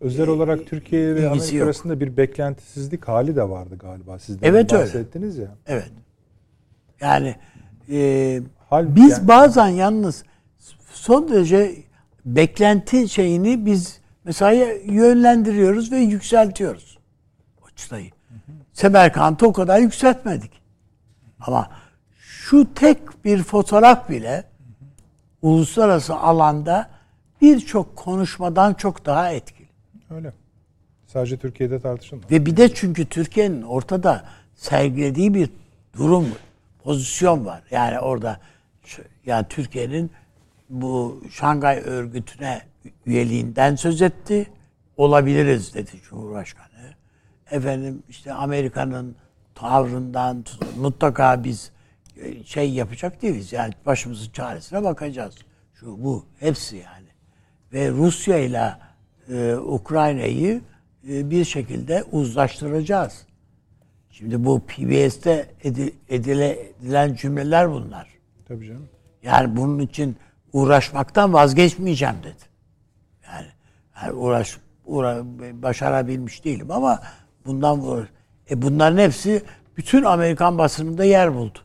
Özel 0.00 0.28
olarak 0.28 0.66
Türkiye 0.66 1.14
ve 1.14 1.28
Amerika 1.28 1.56
yok. 1.56 1.64
arasında 1.64 2.00
bir 2.00 2.16
beklentisizlik 2.16 3.08
hali 3.08 3.36
de 3.36 3.48
vardı 3.48 3.78
galiba. 3.78 4.18
Siz 4.18 4.40
de 4.42 4.46
Evet, 4.48 4.72
öyle. 4.72 4.82
bahsettiniz 4.84 5.38
ya. 5.38 5.48
evet. 5.66 5.90
Yani 7.00 7.36
e, 7.90 8.40
Hal, 8.70 8.96
Biz 8.96 9.10
yani- 9.10 9.28
bazen 9.28 9.66
yalnız 9.68 10.24
son 10.92 11.28
derece 11.28 11.74
beklenti 12.24 13.08
şeyini 13.08 13.66
biz 13.66 14.00
mesela 14.24 14.72
yönlendiriyoruz 14.84 15.92
ve 15.92 15.96
yükseltiyoruz. 15.98 16.98
O 17.62 17.70
çıtayı. 17.76 18.10
Semerkant'ı 18.82 19.46
o 19.46 19.52
kadar 19.52 19.78
yükseltmedik. 19.78 20.50
Ama 21.40 21.70
şu 22.18 22.74
tek 22.74 23.24
bir 23.24 23.42
fotoğraf 23.42 24.08
bile 24.08 24.44
uluslararası 25.42 26.14
alanda 26.14 26.90
birçok 27.40 27.96
konuşmadan 27.96 28.74
çok 28.74 29.06
daha 29.06 29.30
etkili. 29.30 29.68
öyle. 30.10 30.32
Sadece 31.06 31.36
Türkiye'de 31.36 31.80
tartışılmadı. 31.80 32.26
Ve 32.30 32.46
bir 32.46 32.56
de 32.56 32.74
çünkü 32.74 33.06
Türkiye'nin 33.06 33.62
ortada 33.62 34.24
sergilediği 34.54 35.34
bir 35.34 35.50
durum, 35.98 36.28
pozisyon 36.84 37.46
var. 37.46 37.62
Yani 37.70 38.00
orada 38.00 38.40
yani 39.26 39.46
Türkiye'nin 39.48 40.10
bu 40.70 41.22
Şangay 41.30 41.78
örgütüne 41.78 42.62
üyeliğinden 43.06 43.76
söz 43.76 44.02
etti. 44.02 44.46
Olabiliriz 44.96 45.74
dedi 45.74 45.90
Cumhurbaşkanı. 46.08 46.71
Efendim 47.52 48.02
işte 48.08 48.32
Amerika'nın 48.32 49.16
tavrından 49.54 50.44
mutlaka 50.78 51.44
biz 51.44 51.72
e, 52.16 52.44
şey 52.44 52.70
yapacak 52.70 53.22
değiliz. 53.22 53.52
Yani 53.52 53.72
başımızın 53.86 54.32
çaresine 54.32 54.84
bakacağız. 54.84 55.34
Şu 55.74 56.04
bu 56.04 56.26
hepsi 56.40 56.76
yani. 56.76 57.08
Ve 57.72 57.90
Rusya 57.90 58.38
ile 58.38 58.72
e, 59.28 59.54
Ukrayna'yı 59.56 60.60
e, 61.08 61.30
bir 61.30 61.44
şekilde 61.44 62.04
uzlaştıracağız. 62.12 63.26
Şimdi 64.10 64.44
bu 64.44 64.60
PBS'te 64.60 65.50
edi- 65.64 65.92
edile, 66.08 66.58
edilen 66.80 67.14
cümleler 67.14 67.70
bunlar. 67.70 68.08
Tabii 68.48 68.66
canım. 68.66 68.88
Yani 69.22 69.56
bunun 69.56 69.78
için 69.78 70.16
uğraşmaktan 70.52 71.32
vazgeçmeyeceğim 71.32 72.16
dedi. 72.22 72.42
Yani, 73.26 73.46
yani 73.96 74.12
uğraş 74.12 74.58
uğra, 74.84 75.22
başarabilmiş 75.62 76.44
değilim 76.44 76.70
ama 76.70 77.02
bundan 77.46 77.86
uğraş. 77.86 78.08
E 78.50 78.62
bunların 78.62 78.98
hepsi 78.98 79.42
bütün 79.76 80.02
Amerikan 80.02 80.58
basınında 80.58 81.04
yer 81.04 81.34
buldu. 81.34 81.58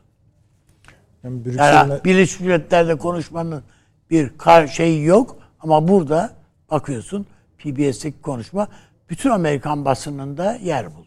Yani 1.24 1.34
Yani 1.34 1.44
Brüksel'le 1.44 2.04
Birleşmiş 2.04 2.40
Milletler'de 2.40 2.94
konuşmanın 2.94 3.62
bir 4.10 4.38
kar 4.38 4.66
şeyi 4.66 5.04
yok 5.04 5.36
ama 5.60 5.88
burada 5.88 6.30
bakıyorsun 6.70 7.26
PBS'teki 7.58 8.22
konuşma 8.22 8.68
bütün 9.10 9.30
Amerikan 9.30 9.84
basınında 9.84 10.52
yer 10.54 10.86
buldu. 10.96 11.04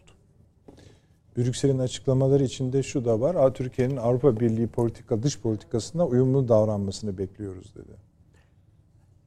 Brüksel'in 1.36 1.78
açıklamaları 1.78 2.44
içinde 2.44 2.82
şu 2.82 3.04
da 3.04 3.20
var. 3.20 3.34
"Aa, 3.34 3.52
Türkiye'nin 3.52 3.96
Avrupa 3.96 4.40
Birliği 4.40 4.66
politika 4.66 5.22
dış 5.22 5.38
politikasına 5.40 6.06
uyumlu 6.06 6.48
davranmasını 6.48 7.18
bekliyoruz 7.18 7.74
dedi. 7.74 7.92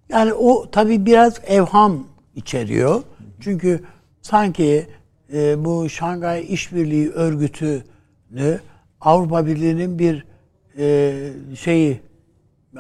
Yani 0.10 0.34
o 0.34 0.72
tabii 0.72 1.06
biraz 1.06 1.42
evham 1.48 2.08
içeriyor. 2.36 3.04
Çünkü 3.40 3.84
sanki 4.22 4.88
e, 5.34 5.66
bu 5.66 5.90
Şangay 5.90 6.54
İşbirliği 6.54 7.10
Örgütü'nü 7.10 8.60
Avrupa 9.02 9.46
Birliği'nin 9.46 10.00
bir 10.00 10.26
e, 10.78 11.14
şeyi 11.56 12.02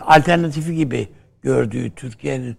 alternatifi 0.01 0.75
gibi 0.75 1.07
gördüğü 1.41 1.91
Türkiye'nin 1.95 2.57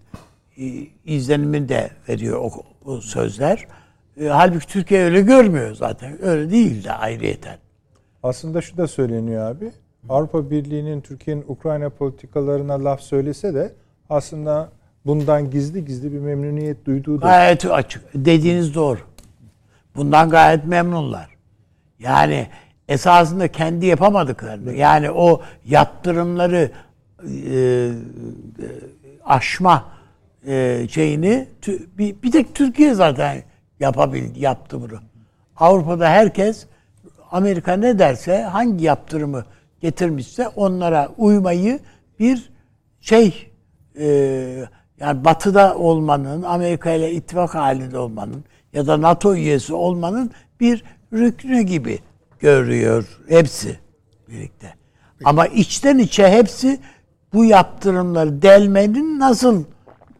e, 0.58 0.64
izlenimini 1.04 1.68
de 1.68 1.90
veriyor 2.08 2.40
o, 2.40 2.50
o 2.84 3.00
sözler. 3.00 3.66
E, 4.20 4.26
halbuki 4.26 4.66
Türkiye 4.66 5.04
öyle 5.04 5.20
görmüyor 5.20 5.74
zaten. 5.74 6.24
Öyle 6.24 6.50
değil 6.50 6.84
de 6.84 6.92
ayrıyeten. 6.92 7.58
Aslında 8.22 8.60
şu 8.60 8.76
da 8.76 8.88
söyleniyor 8.88 9.50
abi. 9.50 9.72
Avrupa 10.08 10.50
Birliği'nin 10.50 11.00
Türkiye'nin 11.00 11.44
Ukrayna 11.48 11.90
politikalarına 11.90 12.84
laf 12.84 13.00
söylese 13.00 13.54
de 13.54 13.72
aslında 14.10 14.72
bundan 15.06 15.50
gizli 15.50 15.84
gizli 15.84 16.12
bir 16.12 16.18
memnuniyet 16.18 16.84
duyduğu 16.86 17.20
da 17.20 17.26
Gayet 17.26 17.64
açık. 17.64 18.04
Dediğiniz 18.14 18.74
doğru. 18.74 18.98
Bundan 19.96 20.30
gayet 20.30 20.64
memnunlar. 20.64 21.28
Yani 21.98 22.46
esasında 22.88 23.48
kendi 23.48 23.86
yapamadıklarını 23.86 24.72
yani 24.72 25.10
o 25.10 25.42
yaptırımları 25.64 26.70
e, 27.22 27.30
e, 27.50 27.90
aşma 29.24 29.84
e, 30.46 30.86
şeyini 30.90 31.48
bir, 31.98 32.22
bir 32.22 32.32
tek 32.32 32.54
Türkiye 32.54 32.94
zaten 32.94 33.42
yapabildi, 33.80 34.40
yaptı 34.40 34.80
bunu. 34.80 35.00
Avrupa'da 35.56 36.08
herkes 36.08 36.66
Amerika 37.30 37.72
ne 37.72 37.98
derse 37.98 38.42
hangi 38.42 38.84
yaptırımı 38.84 39.44
getirmişse 39.80 40.48
onlara 40.48 41.08
uymayı 41.18 41.80
bir 42.18 42.50
şey 43.00 43.52
e, 43.98 44.06
yani 45.00 45.24
batıda 45.24 45.78
olmanın, 45.78 46.42
Amerika 46.42 46.90
ile 46.90 47.12
ittifak 47.12 47.54
halinde 47.54 47.98
olmanın 47.98 48.44
ya 48.76 48.86
da 48.86 49.02
NATO 49.02 49.34
üyesi 49.34 49.74
olmanın 49.74 50.30
bir 50.60 50.84
rüknü 51.12 51.62
gibi 51.62 51.98
görüyor 52.40 53.18
hepsi 53.28 53.78
birlikte. 54.28 54.74
Ama 55.24 55.46
içten 55.46 55.98
içe 55.98 56.28
hepsi 56.28 56.80
bu 57.32 57.44
yaptırımları 57.44 58.42
delmenin 58.42 59.20
nasıl 59.20 59.64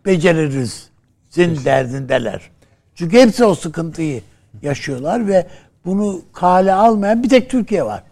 beceririz 0.06 0.90
zin 1.30 1.58
derdindeler. 1.64 2.50
Çünkü 2.94 3.18
hepsi 3.18 3.44
o 3.44 3.54
sıkıntıyı 3.54 4.22
yaşıyorlar 4.62 5.28
ve 5.28 5.46
bunu 5.84 6.22
kale 6.32 6.72
almayan 6.72 7.22
bir 7.22 7.28
tek 7.28 7.50
Türkiye 7.50 7.84
var. 7.84 8.02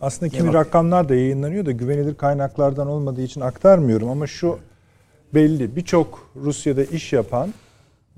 Aslında 0.00 0.32
kimi 0.32 0.52
rakamlar 0.52 1.08
da 1.08 1.14
yayınlanıyor 1.14 1.66
da 1.66 1.72
güvenilir 1.72 2.14
kaynaklardan 2.14 2.86
olmadığı 2.86 3.22
için 3.22 3.40
aktarmıyorum 3.40 4.08
ama 4.08 4.26
şu 4.26 4.58
belli. 5.34 5.76
Birçok 5.76 6.30
Rusya'da 6.36 6.84
iş 6.84 7.12
yapan 7.12 7.54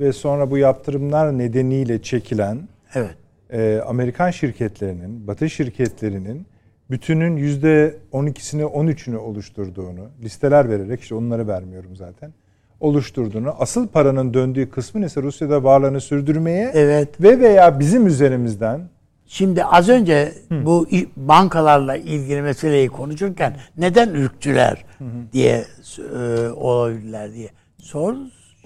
ve 0.03 0.12
sonra 0.12 0.51
bu 0.51 0.59
yaptırımlar 0.59 1.38
nedeniyle 1.38 2.03
çekilen 2.03 2.69
Evet. 2.95 3.15
e, 3.53 3.81
Amerikan 3.87 4.31
şirketlerinin, 4.31 5.27
Batı 5.27 5.51
şirketlerinin 5.51 6.47
bütünün 6.91 7.37
yüzde 7.37 7.97
12'sini 8.12 8.62
13'ünü 8.62 9.17
oluşturduğunu 9.17 10.09
listeler 10.23 10.69
vererek 10.69 11.01
işte 11.01 11.15
onları 11.15 11.49
vermiyorum 11.49 11.97
zaten 11.97 12.33
oluşturduğunu 12.81 13.55
asıl 13.59 13.88
paranın 13.88 14.35
döndüğü 14.35 14.71
kısmın 14.71 15.03
ise 15.03 15.23
Rusya'da 15.23 15.65
varlığını 15.65 16.01
sürdürmeye 16.01 16.71
Evet. 16.75 17.21
ve 17.23 17.41
veya 17.41 17.81
bizim 17.81 18.07
üzerimizden 18.07 18.81
Şimdi 19.27 19.65
az 19.65 19.88
önce 19.88 20.33
bu 20.51 20.87
i- 20.91 21.09
bankalarla 21.17 21.97
ilgili 21.97 22.43
meseleyi 22.43 22.88
konuşurken 22.88 23.57
neden 23.79 24.09
ürktüler 24.09 24.85
diye 25.33 25.65
e, 25.99 26.49
olabilirler 26.51 27.33
diye 27.33 27.49
sor. 27.79 28.15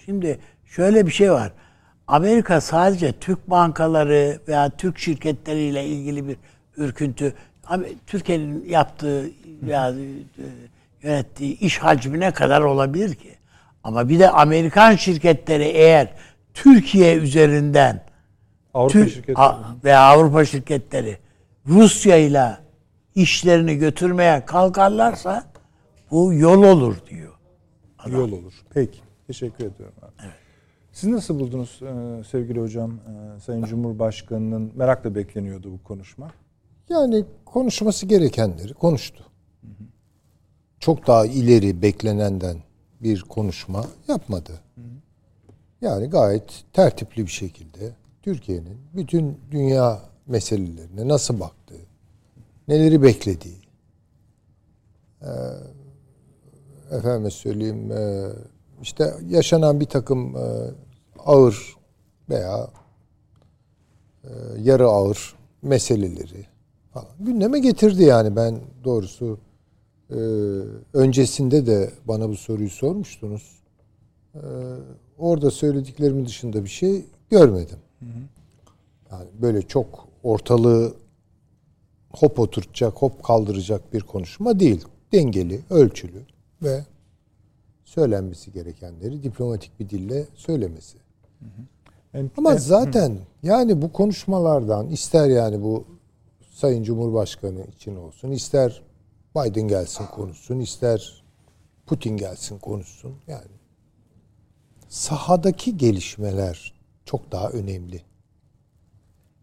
Şimdi 0.05 0.39
şöyle 0.77 1.07
bir 1.07 1.11
şey 1.13 1.33
var. 1.33 1.53
Amerika 2.07 2.61
sadece 2.61 3.13
Türk 3.13 3.51
bankaları 3.51 4.39
veya 4.49 4.71
Türk 4.71 4.99
şirketleriyle 4.99 5.87
ilgili 5.87 6.29
bir 6.29 6.37
ürküntü 6.77 7.35
Türkiye'nin 8.07 8.65
yaptığı 8.69 9.31
veya 9.63 9.91
e, 9.91 9.95
yönettiği 11.03 11.59
iş 11.59 11.79
hacmine 11.79 12.31
kadar 12.31 12.61
olabilir 12.61 13.15
ki. 13.15 13.35
Ama 13.85 14.09
bir 14.09 14.19
de 14.19 14.31
Amerikan 14.31 14.97
şirketleri 14.97 15.65
eğer 15.65 16.09
Türkiye 16.55 17.17
üzerinden 17.17 18.05
Avrupa 18.75 18.93
Tür- 18.93 19.09
şirketleri 19.09 19.39
A- 19.39 19.59
ve 19.85 19.97
Avrupa 19.97 20.45
şirketleri 20.45 21.19
Rusya 21.67 22.17
ile 22.17 22.57
işlerini 23.15 23.77
götürmeye 23.79 24.45
kalkarlarsa 24.45 25.45
bu 26.11 26.35
yol 26.35 26.63
olur 26.63 26.97
diyor. 27.11 27.33
yol 28.07 28.33
olur. 28.33 28.53
Peki. 28.75 28.99
Teşekkür 29.27 29.65
ediyorum. 29.65 29.95
Siz 30.97 31.11
nasıl 31.11 31.41
buldunuz 31.41 31.81
e, 31.83 32.25
sevgili 32.25 32.61
hocam 32.61 32.91
e, 32.91 33.41
Sayın 33.41 33.65
Cumhurbaşkanı'nın 33.65 34.73
merakla 34.75 35.15
bekleniyordu 35.15 35.73
bu 35.73 35.83
konuşma. 35.83 36.31
Yani 36.89 37.25
konuşması 37.45 38.07
gerekenleri 38.07 38.75
konuştu. 38.75 39.25
Çok 40.81 41.07
daha 41.07 41.27
ileri 41.27 41.83
beklenenden 41.83 42.57
bir 43.01 43.21
konuşma 43.21 43.85
yapmadı. 44.09 44.53
Yani 45.81 46.07
gayet 46.07 46.65
tertipli 46.73 47.23
bir 47.23 47.31
şekilde 47.31 47.93
Türkiye'nin 48.23 48.79
bütün 48.95 49.39
dünya 49.51 50.01
meselelerine 50.27 51.09
nasıl 51.09 51.41
baktığı, 51.41 51.87
neleri 52.69 53.03
beklediği, 53.03 53.61
eee 55.23 55.29
efendime 56.91 57.31
söyleyeyim 57.31 57.93
işte 58.83 59.15
yaşanan 59.29 59.81
bir 59.81 59.87
takım 59.87 60.37
ağır 61.27 61.77
veya 62.31 62.71
eee, 64.25 64.31
yarı 64.63 64.87
ağır 64.87 65.35
meseleleri 65.63 66.47
falan 66.93 67.09
gündeme 67.21 67.59
getirdi 67.59 68.03
yani 68.03 68.37
ben 68.37 68.61
doğrusu 68.85 69.39
eee, 70.11 70.17
öncesinde 70.93 71.67
de 71.67 71.91
bana 72.05 72.29
bu 72.29 72.37
soruyu 72.37 72.71
sormuştunuz. 72.71 73.57
Eee, 74.35 74.41
orada 75.19 75.51
söylediklerimin 75.51 76.27
dışında 76.27 76.65
bir 76.65 76.69
şey 76.69 77.05
görmedim. 77.31 77.79
Yani 79.11 79.29
böyle 79.43 79.63
çok 79.63 80.09
ortalığı 80.23 80.95
hop 82.11 82.39
oturtacak, 82.39 82.95
hop 82.95 83.23
kaldıracak 83.23 83.93
bir 83.93 84.01
konuşma 84.01 84.61
değil. 84.61 84.85
Dengeli, 85.13 85.61
ölçülü 85.71 86.23
ve 86.63 86.85
söylenmesi 87.85 88.53
gerekenleri 88.53 89.23
diplomatik 89.23 89.81
bir 89.81 89.89
dille 89.91 90.27
söylemesi. 90.35 90.99
Ama 92.37 92.55
e, 92.55 92.59
zaten 92.59 93.19
yani 93.43 93.83
bu 93.83 93.93
konuşmalardan 93.93 94.89
ister 94.89 95.29
yani 95.29 95.63
bu 95.63 95.85
Sayın 96.53 96.83
Cumhurbaşkanı 96.83 97.67
için 97.77 97.97
olsun, 97.97 98.31
ister 98.31 98.83
Biden 99.37 99.69
gelsin 99.69 100.07
konuşsun, 100.07 100.61
ister 100.61 101.25
Putin 101.87 102.17
gelsin 102.17 102.59
konuşsun. 102.59 103.15
Yani 103.27 103.57
sahadaki 104.89 105.77
gelişmeler 105.77 106.75
çok 107.05 107.33
daha 107.33 107.49
önemli. 107.51 108.03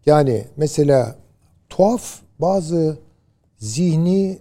Yani 0.06 0.46
mesela 0.56 1.16
tuhaf 1.68 2.20
bazı 2.38 2.98
zihni 3.58 4.38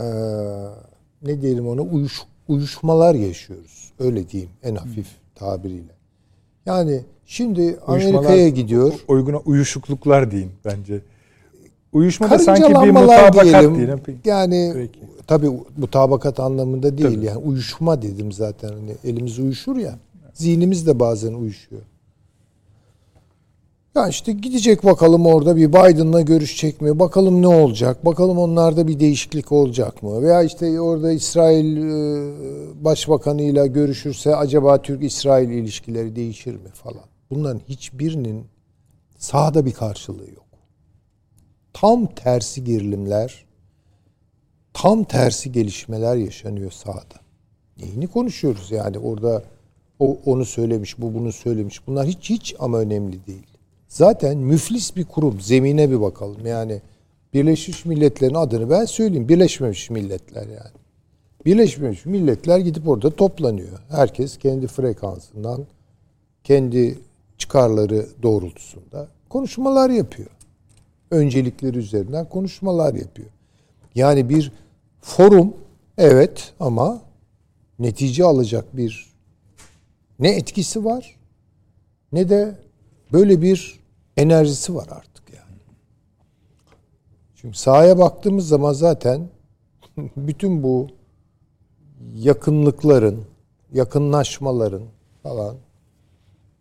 eee, 0.00 0.68
ne 1.22 1.42
diyelim 1.42 1.68
ona 1.68 1.82
uyuş, 1.82 2.22
uyuşmalar 2.48 3.14
yaşıyoruz. 3.14 3.92
Öyle 3.98 4.28
diyeyim 4.28 4.52
en 4.62 4.74
hafif 4.74 5.08
tabiriyle. 5.34 5.95
Yani 6.66 7.00
şimdi 7.26 7.78
Amerika'ya 7.86 8.48
gidiyor. 8.48 8.92
Uyguna 9.08 9.38
uyuşukluklar 9.38 10.30
diyeyim 10.30 10.52
bence. 10.64 11.00
Uyuşma 11.92 12.30
da 12.30 12.38
sanki 12.38 12.74
bir 12.74 12.90
mutabakat 12.90 13.44
diyelim. 13.44 13.76
diyelim. 13.76 14.00
Peki. 14.06 14.28
Yani 14.28 14.72
Peki. 14.74 15.00
tabii 15.26 15.50
mutabakat 15.76 16.40
anlamında 16.40 16.98
değil. 16.98 17.14
Tabii. 17.14 17.24
Yani 17.24 17.38
uyuşma 17.38 18.02
dedim 18.02 18.32
zaten. 18.32 18.68
Hani 18.68 18.92
elimiz 19.04 19.38
uyuşur 19.38 19.76
ya. 19.76 19.98
Zihnimiz 20.34 20.86
de 20.86 21.00
bazen 21.00 21.34
uyuşuyor. 21.34 21.82
Ya 23.96 24.08
işte 24.08 24.32
gidecek 24.32 24.84
bakalım 24.84 25.26
orada 25.26 25.56
bir 25.56 25.68
Biden'la 25.68 26.20
görüşecek 26.20 26.80
mi? 26.80 26.98
Bakalım 26.98 27.42
ne 27.42 27.46
olacak? 27.46 28.04
Bakalım 28.04 28.38
onlarda 28.38 28.88
bir 28.88 29.00
değişiklik 29.00 29.52
olacak 29.52 30.02
mı? 30.02 30.22
Veya 30.22 30.42
işte 30.42 30.80
orada 30.80 31.12
İsrail 31.12 31.76
e, 31.76 32.84
başbakanıyla 32.84 33.66
görüşürse 33.66 34.36
acaba 34.36 34.82
Türk-İsrail 34.82 35.50
ilişkileri 35.50 36.16
değişir 36.16 36.54
mi 36.54 36.68
falan. 36.74 37.04
Bunların 37.30 37.60
hiçbirinin 37.68 38.44
sahada 39.18 39.66
bir 39.66 39.72
karşılığı 39.72 40.30
yok. 40.30 40.46
Tam 41.72 42.06
tersi 42.06 42.64
gerilimler, 42.64 43.44
tam 44.72 45.04
tersi 45.04 45.52
gelişmeler 45.52 46.16
yaşanıyor 46.16 46.70
sahada. 46.70 47.20
Neyini 47.80 48.06
konuşuyoruz 48.06 48.70
yani 48.70 48.98
orada 48.98 49.42
O 49.98 50.18
onu 50.26 50.44
söylemiş, 50.44 50.98
bu 50.98 51.14
bunu 51.14 51.32
söylemiş. 51.32 51.86
Bunlar 51.86 52.06
hiç 52.06 52.30
hiç 52.30 52.54
ama 52.58 52.78
önemli 52.78 53.26
değil. 53.26 53.55
Zaten 53.96 54.38
müflis 54.38 54.96
bir 54.96 55.04
kurum. 55.04 55.40
Zemine 55.40 55.90
bir 55.90 56.00
bakalım. 56.00 56.46
Yani 56.46 56.80
Birleşmiş 57.34 57.84
Milletler'in 57.84 58.34
adını 58.34 58.70
ben 58.70 58.84
söyleyeyim. 58.84 59.28
Birleşmemiş 59.28 59.90
Milletler 59.90 60.42
yani. 60.42 60.76
Birleşmemiş 61.46 62.06
Milletler 62.06 62.58
gidip 62.58 62.88
orada 62.88 63.10
toplanıyor. 63.10 63.78
Herkes 63.88 64.38
kendi 64.38 64.66
frekansından, 64.66 65.66
kendi 66.44 66.98
çıkarları 67.38 68.06
doğrultusunda 68.22 69.08
konuşmalar 69.28 69.90
yapıyor. 69.90 70.30
Öncelikleri 71.10 71.78
üzerinden 71.78 72.28
konuşmalar 72.28 72.94
yapıyor. 72.94 73.28
Yani 73.94 74.28
bir 74.28 74.52
forum 75.00 75.54
evet 75.98 76.52
ama 76.60 77.02
netice 77.78 78.24
alacak 78.24 78.76
bir 78.76 79.06
ne 80.18 80.30
etkisi 80.30 80.84
var 80.84 81.16
ne 82.12 82.28
de 82.28 82.54
böyle 83.12 83.42
bir 83.42 83.85
enerjisi 84.16 84.74
var 84.74 84.88
artık 84.90 85.34
yani. 85.34 85.60
Şimdi 87.34 87.56
sahaya 87.56 87.98
baktığımız 87.98 88.48
zaman 88.48 88.72
zaten 88.72 89.28
bütün 90.16 90.62
bu 90.62 90.86
yakınlıkların, 92.14 93.24
yakınlaşmaların 93.72 94.82
falan 95.22 95.56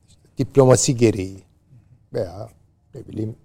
işte 0.08 0.22
diplomasi 0.38 0.98
gereği 0.98 1.40
veya 2.14 2.50
ne 2.96 3.08
bileyim 3.08 3.36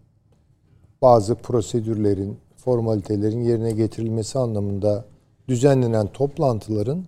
bazı 1.02 1.34
prosedürlerin, 1.34 2.38
formalitelerin 2.56 3.40
yerine 3.40 3.72
getirilmesi 3.72 4.38
anlamında 4.38 5.04
düzenlenen 5.48 6.06
toplantıların 6.06 7.04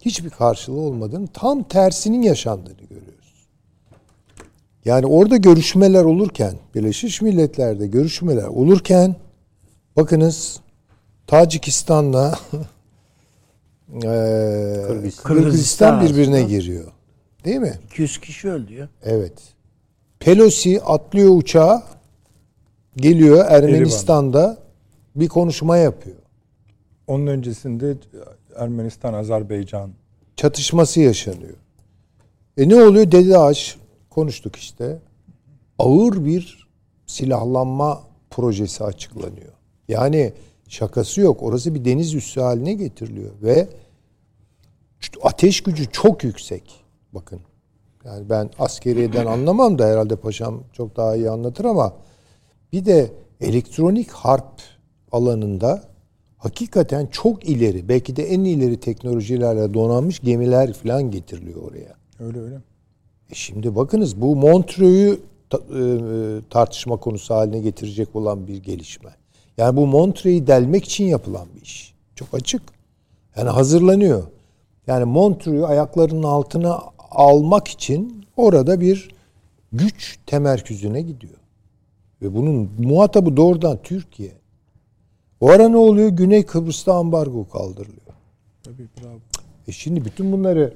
hiçbir 0.00 0.30
karşılığı 0.30 0.80
olmadığını, 0.80 1.26
tam 1.26 1.62
tersinin 1.62 2.22
yaşandığını 2.22 2.82
görüyoruz. 2.90 3.11
Yani 4.84 5.06
orada 5.06 5.36
görüşmeler 5.36 6.04
olurken, 6.04 6.54
Birleşmiş 6.74 7.22
Milletler'de 7.22 7.86
görüşmeler 7.86 8.46
olurken 8.46 9.16
bakınız 9.96 10.60
Tacikistan'la 11.26 12.38
eee 13.92 14.00
Kırgızistan. 14.86 15.22
Kırgızistan 15.24 16.04
birbirine 16.04 16.42
giriyor. 16.42 16.92
Değil 17.44 17.56
mi? 17.58 17.78
200 17.86 18.18
kişi 18.20 18.48
öldü 18.48 18.74
ya. 18.74 18.88
Evet. 19.02 19.32
Pelosi 20.20 20.80
atlıyor 20.82 21.36
uçağa 21.36 21.82
geliyor 22.96 23.44
Ermenistan'da 23.48 24.58
bir 25.16 25.28
konuşma 25.28 25.76
yapıyor. 25.76 26.16
Onun 27.06 27.26
öncesinde 27.26 27.96
Ermenistan, 28.56 29.14
Azerbaycan 29.14 29.90
Çatışması 30.36 31.00
yaşanıyor. 31.00 31.56
E 32.58 32.68
ne 32.68 32.76
oluyor? 32.84 33.12
Dede 33.12 33.38
Ağaç 33.38 33.76
konuştuk 34.14 34.56
işte. 34.56 34.98
Ağır 35.78 36.24
bir 36.24 36.68
silahlanma 37.06 38.02
projesi 38.30 38.84
açıklanıyor. 38.84 39.52
Yani 39.88 40.32
şakası 40.68 41.20
yok. 41.20 41.42
Orası 41.42 41.74
bir 41.74 41.84
deniz 41.84 42.14
üssü 42.14 42.40
haline 42.40 42.72
getiriliyor 42.72 43.30
ve 43.42 43.68
ateş 45.22 45.62
gücü 45.62 45.90
çok 45.90 46.24
yüksek. 46.24 46.84
Bakın. 47.12 47.40
Yani 48.04 48.30
ben 48.30 48.50
askeriyeden 48.58 49.26
anlamam 49.26 49.78
da 49.78 49.86
herhalde 49.86 50.16
paşam 50.16 50.64
çok 50.72 50.96
daha 50.96 51.16
iyi 51.16 51.30
anlatır 51.30 51.64
ama 51.64 51.92
bir 52.72 52.84
de 52.84 53.12
elektronik 53.40 54.10
harp 54.10 54.62
alanında 55.12 55.82
hakikaten 56.36 57.06
çok 57.06 57.48
ileri, 57.48 57.88
belki 57.88 58.16
de 58.16 58.22
en 58.22 58.44
ileri 58.44 58.80
teknolojilerle 58.80 59.74
donanmış 59.74 60.20
gemiler 60.20 60.72
falan 60.72 61.10
getiriliyor 61.10 61.62
oraya. 61.62 61.94
öyle 62.20 62.40
öyle. 62.40 62.71
E 63.32 63.34
şimdi 63.34 63.76
bakınız 63.76 64.20
bu 64.20 64.36
Montreux'u 64.36 65.20
ta- 65.50 65.78
e, 65.78 65.80
tartışma 66.50 66.96
konusu 66.96 67.34
haline 67.34 67.58
getirecek 67.60 68.16
olan 68.16 68.46
bir 68.46 68.56
gelişme. 68.56 69.10
Yani 69.56 69.76
bu 69.76 69.86
Montreux'u 69.86 70.46
delmek 70.46 70.84
için 70.84 71.04
yapılan 71.04 71.46
bir 71.56 71.62
iş. 71.62 71.94
Çok 72.14 72.28
açık. 72.34 72.62
Yani 73.36 73.48
hazırlanıyor. 73.48 74.22
Yani 74.86 75.04
Montreux'u 75.04 75.66
ayaklarının 75.66 76.22
altına 76.22 76.80
almak 77.10 77.68
için 77.68 78.26
orada 78.36 78.80
bir 78.80 79.10
güç 79.72 80.18
temerküzüne 80.26 81.02
gidiyor. 81.02 81.38
Ve 82.22 82.34
bunun 82.34 82.70
muhatabı 82.78 83.36
doğrudan 83.36 83.78
Türkiye. 83.82 84.32
O 85.40 85.50
ara 85.50 85.68
ne 85.68 85.76
oluyor? 85.76 86.08
Güney 86.08 86.46
Kıbrıs'ta 86.46 86.94
ambargo 86.94 87.48
kaldırılıyor. 87.48 88.14
Tabii 88.62 88.88
bravo. 89.00 89.18
E 89.68 89.72
şimdi 89.72 90.04
bütün 90.04 90.32
bunları 90.32 90.74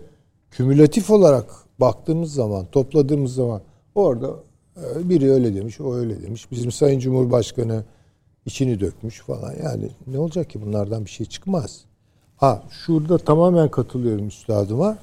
kümülatif 0.51 1.11
olarak 1.11 1.66
baktığımız 1.81 2.35
zaman, 2.35 2.67
topladığımız 2.73 3.35
zaman 3.35 3.61
orada 3.95 4.35
e, 4.77 5.09
biri 5.09 5.31
öyle 5.31 5.55
demiş, 5.55 5.81
o 5.81 5.95
öyle 5.95 6.23
demiş. 6.23 6.51
Bizim 6.51 6.73
Sayın 6.73 6.99
Cumhurbaşkanı 7.01 7.85
içini 8.47 8.81
dökmüş 8.81 9.21
falan. 9.21 9.55
Yani 9.63 9.91
ne 10.07 10.19
olacak 10.19 10.51
ki 10.51 10.63
bunlardan 10.63 11.05
bir 11.05 11.11
şey 11.11 11.27
çıkmaz. 11.27 11.85
Ha 12.37 12.63
şurada 12.71 13.19
tamamen 13.19 13.71
katılıyorum 13.71 14.29
üstadıma. 14.29 14.99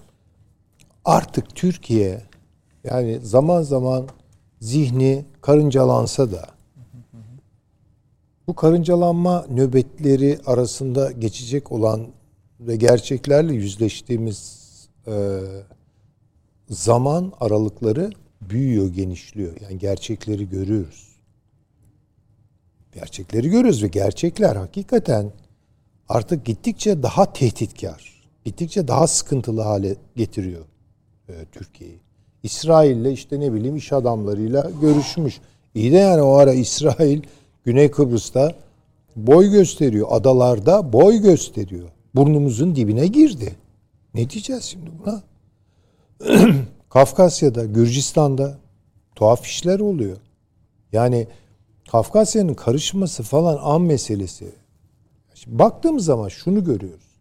Artık 1.06 1.56
Türkiye 1.56 2.22
yani 2.84 3.20
zaman 3.24 3.62
zaman 3.62 4.08
zihni 4.60 5.26
karıncalansa 5.42 6.32
da 6.32 6.46
bu 8.48 8.56
karıncalanma 8.56 9.46
nöbetleri 9.50 10.40
arasında 10.46 11.12
geçecek 11.12 11.72
olan 11.72 12.08
ve 12.60 12.76
gerçeklerle 12.76 13.54
yüzleştiğimiz 13.54 14.64
e, 15.08 15.40
zaman 16.70 17.34
aralıkları 17.40 18.12
büyüyor, 18.42 18.90
genişliyor. 18.90 19.54
Yani 19.62 19.80
gerçekleri 19.80 20.50
görüyoruz. 20.50 21.08
Gerçekleri 22.94 23.50
görüyoruz 23.50 23.84
ve 23.84 23.88
gerçekler 23.88 24.56
hakikaten 24.56 25.32
artık 26.10 26.46
gittikçe 26.46 27.04
daha 27.04 27.34
tehditkar, 27.34 28.24
gittikçe 28.46 28.88
daha 28.88 29.08
sıkıntılı 29.08 29.62
hale 29.62 29.96
getiriyor 30.16 30.66
e, 31.30 31.34
Türkiye'yi. 31.52 32.00
İsrail'le 32.44 33.12
işte 33.12 33.40
ne 33.40 33.54
bileyim 33.54 33.76
iş 33.76 33.94
adamlarıyla 33.94 34.72
görüşmüş. 34.82 35.40
İyi 35.76 35.92
de 35.92 35.98
yani 35.98 36.22
o 36.22 36.34
ara 36.34 36.54
İsrail 36.54 37.22
Güney 37.64 37.92
Kıbrıs'ta 37.92 38.56
boy 39.16 39.52
gösteriyor. 39.52 40.08
Adalarda 40.10 40.94
boy 40.94 41.18
gösteriyor. 41.18 41.90
Burnumuzun 42.16 42.76
dibine 42.76 43.08
girdi. 43.08 43.56
Ne 44.14 44.30
diyeceğiz 44.30 44.64
şimdi 44.64 44.92
buna? 45.06 45.24
Kafkasya'da, 46.90 47.66
Gürcistan'da 47.66 48.58
tuhaf 49.16 49.46
işler 49.46 49.80
oluyor. 49.80 50.18
Yani 50.92 51.28
Kafkasya'nın 51.92 52.54
karışması 52.54 53.24
falan 53.24 53.60
an 53.62 53.82
meselesi. 53.82 54.56
Şimdi 55.34 55.60
baktığımız 55.60 56.06
zaman 56.06 56.28
şunu 56.28 56.64
görüyoruz. 56.64 57.14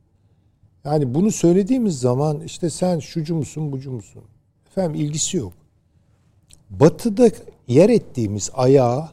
Yani 0.84 1.14
bunu 1.14 1.30
söylediğimiz 1.30 2.00
zaman 2.00 2.40
işte 2.40 2.70
sen 2.70 2.98
şucu 2.98 3.34
musun 3.34 3.72
bucu 3.72 3.90
musun? 3.90 4.22
Efendim 4.66 5.00
ilgisi 5.00 5.36
yok. 5.36 5.52
Batı'da 6.70 7.30
yer 7.68 7.88
ettiğimiz 7.88 8.50
ayağı 8.54 9.08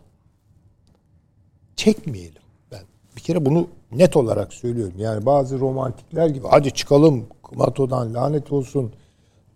çekmeyelim. 1.75 2.41
Ben 2.71 2.81
bir 3.15 3.21
kere 3.21 3.45
bunu 3.45 3.67
net 3.91 4.17
olarak 4.17 4.53
söylüyorum. 4.53 4.93
Yani 4.97 5.25
bazı 5.25 5.59
romantikler 5.59 6.27
gibi 6.27 6.47
hadi 6.47 6.71
çıkalım 6.71 7.27
NATO'dan 7.55 8.13
lanet 8.13 8.51
olsun. 8.51 8.93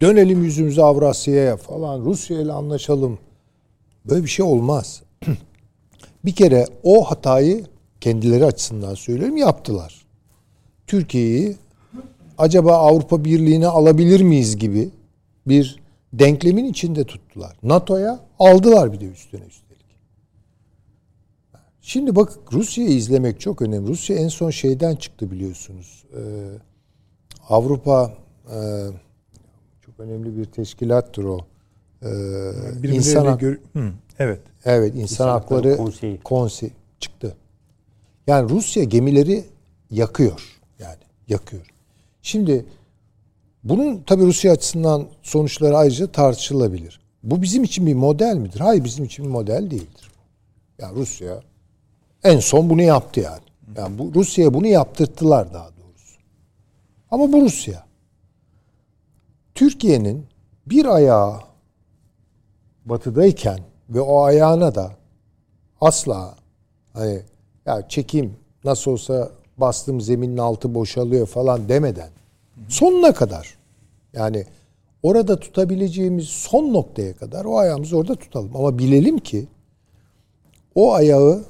Dönelim 0.02 0.44
yüzümüzü 0.44 0.82
Avrasya'ya 0.82 1.58
falan 1.58 2.06
Rusya 2.06 2.42
ile 2.42 2.52
anlaşalım. 2.52 3.20
Böyle 4.06 4.24
bir 4.24 4.30
şey 4.30 4.46
olmaz. 4.46 5.04
bir 6.26 6.36
kere 6.36 6.66
o 6.84 7.04
hatayı 7.04 7.66
kendileri 8.02 8.46
açısından 8.46 8.94
söylüyorum 8.94 9.38
yaptılar. 9.38 10.06
Türkiye'yi 10.88 11.56
acaba 12.38 12.78
Avrupa 12.78 13.26
Birliği'ne 13.26 13.68
alabilir 13.68 14.22
miyiz 14.22 14.58
gibi 14.58 14.90
bir 15.48 15.80
denklemin 16.14 16.66
içinde 16.66 17.04
tuttular. 17.04 17.58
NATO'ya 17.64 18.20
aldılar 18.40 18.94
bir 18.94 19.00
de 19.00 19.06
üstüne 19.06 19.42
üstelik. 19.42 19.64
Şimdi 21.82 22.16
bak 22.16 22.34
Rusya'yı 22.52 22.90
izlemek 22.90 23.40
çok 23.40 23.62
önemli. 23.62 23.88
Rusya 23.88 24.16
en 24.16 24.28
son 24.28 24.50
şeyden 24.50 24.96
çıktı 24.96 25.32
biliyorsunuz. 25.32 26.04
Ee, 26.18 26.22
Avrupa 27.50 28.14
e, 28.52 28.58
önemli 30.04 30.38
bir 30.38 30.46
teşkilattır 30.46 31.24
o. 31.24 31.38
Ee, 32.02 32.06
Birbirleriyle 32.06 32.96
insan 32.96 33.26
hak- 33.26 33.40
gör- 33.40 33.60
Hı, 33.74 33.92
evet. 34.20 34.40
Evet, 34.66 34.90
insan, 34.90 35.02
İnsan 35.02 35.28
Hakları 35.30 35.58
Hakları 35.70 35.78
Konseyi. 35.78 36.20
Konseyi 36.24 36.72
çıktı. 37.00 37.36
Yani 38.28 38.50
Rusya 38.50 38.84
gemileri 38.84 39.44
yakıyor. 39.92 40.60
Yani 40.80 40.98
yakıyor. 41.28 41.66
Şimdi 42.22 42.66
bunun 43.64 44.04
tabii 44.08 44.24
Rusya 44.26 44.52
açısından 44.52 45.08
sonuçları 45.22 45.78
ayrıca 45.78 46.08
tartışılabilir. 46.08 47.02
Bu 47.24 47.42
bizim 47.42 47.64
için 47.64 47.88
bir 47.88 47.94
model 47.94 48.36
midir? 48.36 48.60
Hayır 48.60 48.84
bizim 48.84 49.06
için 49.06 49.26
bir 49.26 49.30
model 49.30 49.72
değildir. 49.72 50.12
Yani 50.80 50.96
Rusya 50.96 51.42
en 52.24 52.40
son 52.40 52.70
bunu 52.70 52.82
yaptı 52.82 53.20
yani. 53.20 53.42
Yani 53.78 54.00
bu 54.00 54.12
Rusya'ya 54.16 54.54
bunu 54.54 54.68
yaptırttılar 54.68 55.54
daha 55.54 55.68
doğrusu. 55.70 56.18
Ama 57.12 57.32
bu 57.34 57.42
Rusya. 57.42 57.84
Türkiye'nin 59.56 60.26
bir 60.66 60.86
ayağı 60.86 61.40
batıdayken 62.86 63.60
ve 63.90 64.02
o 64.02 64.22
ayağına 64.22 64.76
da 64.76 64.92
asla 65.82 66.36
hani 66.94 67.22
ya 67.66 67.88
çekeyim 67.90 68.36
nasıl 68.64 68.92
olsa 68.92 69.32
bastığım 69.58 70.02
zeminin 70.02 70.38
altı 70.38 70.76
boşalıyor 70.76 71.28
falan 71.28 71.70
demeden 71.70 72.10
sonuna 72.68 73.14
kadar 73.14 73.58
yani 74.14 74.46
orada 75.04 75.40
tutabileceğimiz 75.40 76.30
son 76.30 76.74
noktaya 76.74 77.16
kadar 77.16 77.46
o 77.46 77.58
ayağımızı 77.58 77.98
orada 77.98 78.16
tutalım. 78.16 78.56
Ama 78.56 78.80
bilelim 78.80 79.18
ki 79.18 79.48
o 80.76 80.94
ayağı 80.94 81.44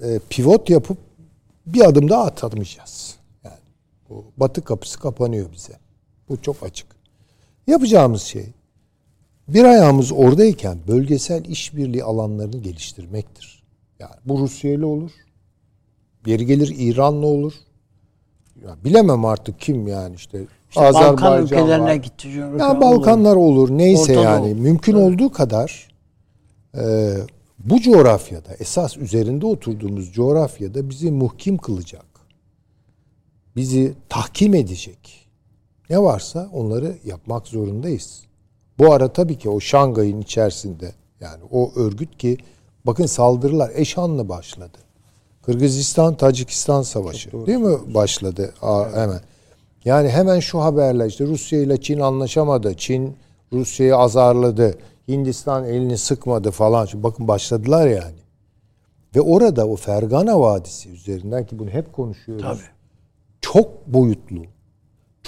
e, 0.00 0.20
pivot 0.30 0.70
yapıp 0.70 0.98
bir 1.66 1.84
adım 1.84 2.08
daha 2.08 2.24
atamayacağız. 2.24 3.16
Yani 3.44 3.58
bu 4.08 4.24
batı 4.36 4.64
kapısı 4.64 4.98
kapanıyor 5.00 5.52
bize. 5.52 5.72
Bu 6.28 6.42
çok 6.42 6.62
açık. 6.62 6.95
Yapacağımız 7.66 8.22
şey 8.22 8.46
bir 9.48 9.64
ayağımız 9.64 10.12
oradayken 10.12 10.78
bölgesel 10.88 11.44
işbirliği 11.44 12.04
alanlarını 12.04 12.56
geliştirmektir. 12.56 13.62
Yani 13.98 14.14
bu 14.24 14.38
Rusya 14.38 14.72
ile 14.72 14.84
olur. 14.86 15.10
Yeri 16.26 16.46
gelir 16.46 16.74
İran'la 16.78 17.26
olur. 17.26 17.52
Ya 18.66 18.76
bilemem 18.84 19.24
artık 19.24 19.60
kim 19.60 19.86
yani 19.88 20.14
işte, 20.14 20.44
İşte 20.68 20.80
Balkan 20.80 21.02
Azerbaycan 21.02 21.44
ülkelerine 21.44 21.84
var. 21.84 21.94
gitti. 21.94 22.28
Ya 22.58 22.80
Balkanlar 22.80 23.36
olur 23.36 23.70
neyse 23.70 24.02
Orta 24.02 24.14
Doğu. 24.14 24.24
yani 24.24 24.54
mümkün 24.54 24.94
olduğu 24.94 25.32
kadar 25.32 25.88
e, 26.78 27.12
bu 27.58 27.80
coğrafyada 27.80 28.54
esas 28.58 28.96
üzerinde 28.96 29.46
oturduğumuz 29.46 30.12
coğrafyada 30.12 30.90
bizi 30.90 31.10
muhkim 31.10 31.58
kılacak. 31.58 32.06
Bizi 33.56 33.94
tahkim 34.08 34.54
edecek. 34.54 35.25
Ne 35.90 36.02
varsa 36.02 36.50
onları 36.52 36.96
yapmak 37.04 37.46
zorundayız. 37.46 38.22
Bu 38.78 38.92
ara 38.92 39.12
tabii 39.12 39.38
ki 39.38 39.50
o 39.50 39.60
Şangay'ın 39.60 40.20
içerisinde 40.20 40.92
yani 41.20 41.42
o 41.50 41.72
örgüt 41.76 42.18
ki 42.18 42.38
bakın 42.84 43.06
saldırılar 43.06 43.70
eşanlı 43.74 44.28
başladı. 44.28 44.78
Kırgızistan 45.42 46.16
Tacikistan 46.16 46.82
savaşı 46.82 47.46
değil 47.46 47.58
mi 47.58 47.94
başladı 47.94 48.54
Aa, 48.62 48.84
hemen. 48.94 49.20
Yani 49.84 50.08
hemen 50.08 50.40
şu 50.40 50.60
haberler 50.60 51.06
işte 51.06 51.26
Rusya 51.26 51.60
ile 51.60 51.80
Çin 51.80 52.00
anlaşamadı. 52.00 52.74
Çin 52.76 53.16
Rusya'yı 53.52 53.96
azarladı. 53.96 54.78
Hindistan 55.08 55.64
elini 55.64 55.98
sıkmadı 55.98 56.50
falan. 56.50 56.86
Şimdi 56.86 57.04
bakın 57.04 57.28
başladılar 57.28 57.86
yani. 57.86 58.16
Ve 59.16 59.20
orada 59.20 59.66
o 59.66 59.76
Fergana 59.76 60.40
Vadisi 60.40 60.90
üzerinden 60.90 61.46
ki 61.46 61.58
bunu 61.58 61.70
hep 61.70 61.92
konuşuyoruz. 61.92 62.44
Tabii. 62.44 62.76
Çok 63.40 63.86
boyutlu, 63.86 64.42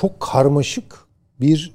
çok 0.00 0.20
karmaşık 0.20 0.98
bir 1.40 1.74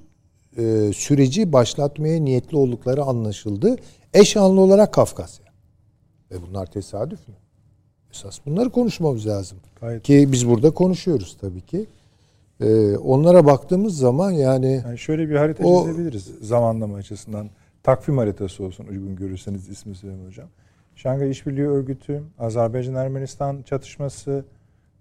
e, 0.58 0.92
süreci 0.94 1.54
başlatmaya 1.54 2.20
niyetli 2.22 2.58
oldukları 2.58 3.04
anlaşıldı. 3.04 3.76
Eş 4.14 4.38
anlı 4.38 4.62
olarak 4.62 4.94
Kafkasya. 4.94 5.46
Ve 6.32 6.36
bunlar 6.48 6.66
tesadüf 6.66 7.28
mü? 7.28 7.34
Esas 8.12 8.40
bunları 8.46 8.70
konuşmamız 8.70 9.28
lazım. 9.28 9.58
Gayet. 9.82 10.04
Ki 10.04 10.30
biz 10.32 10.50
burada 10.50 10.72
konuşuyoruz 10.72 11.38
tabii 11.42 11.62
ki. 11.62 11.86
Ee, 12.62 12.98
onlara 12.98 13.46
baktığımız 13.46 13.98
zaman 13.98 14.32
yani 14.32 14.82
Yani 14.86 14.98
şöyle 14.98 15.30
bir 15.30 15.36
harita 15.36 15.68
O- 15.68 15.86
çizebiliriz 15.86 16.30
zamanlama 16.42 16.96
açısından. 16.98 17.50
Takvim 17.84 18.18
haritası 18.18 18.64
olsun 18.64 18.88
uygun 18.88 19.16
görürseniz 19.16 19.70
ismi 19.70 19.96
Süleyman 19.96 20.26
Hocam. 20.26 20.48
Şangay 20.96 21.32
İşbirliği 21.32 21.68
Örgütü, 21.68 22.24
Azerbaycan-Ermenistan 22.40 23.62
çatışması, 23.62 24.46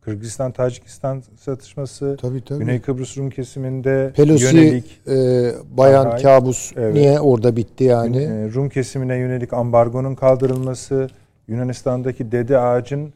Kırgızistan-Tacikistan 0.05 1.23
çatışması, 1.45 2.17
Tabii, 2.21 2.45
tabii. 2.45 2.59
Güney 2.59 2.81
Kıbrıs 2.81 3.19
Rum 3.19 3.31
kesiminde 3.31 4.13
Pelosi 4.17 4.45
yönelik 4.57 5.01
e, 5.09 5.51
bayan 5.77 6.03
Şanghay, 6.03 6.23
kabus 6.23 6.73
evet. 6.77 6.95
niye 6.95 7.21
orada 7.21 7.57
bitti 7.57 7.85
yani? 7.85 8.17
e, 8.23 8.53
Rum 8.55 8.69
kesimine 8.69 9.17
yönelik 9.17 9.53
ambargonun 9.53 10.15
kaldırılması, 10.15 11.09
Yunanistan'daki 11.49 12.33
dede 12.33 12.59
ağacın 12.59 13.13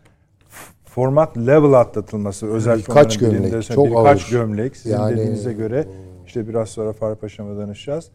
format 0.85 1.37
level 1.39 1.73
atlatılması 1.73 2.47
özel 2.47 2.79
Birkaç 2.79 3.19
gömlek, 3.19 3.41
dilinde 3.43 3.63
çok 3.63 3.87
birkaç 3.87 4.23
ağır. 4.23 4.31
gömlek 4.31 4.77
sizin 4.77 4.97
Yani- 4.97 5.13
dediğinize 5.17 5.53
göre 5.53 5.87
işte 6.27 6.49
biraz 6.49 6.69
sonra 6.69 6.93
Faruk 6.93 7.21
Paşa'ma 7.21 7.57
danışacağız. 7.57 8.11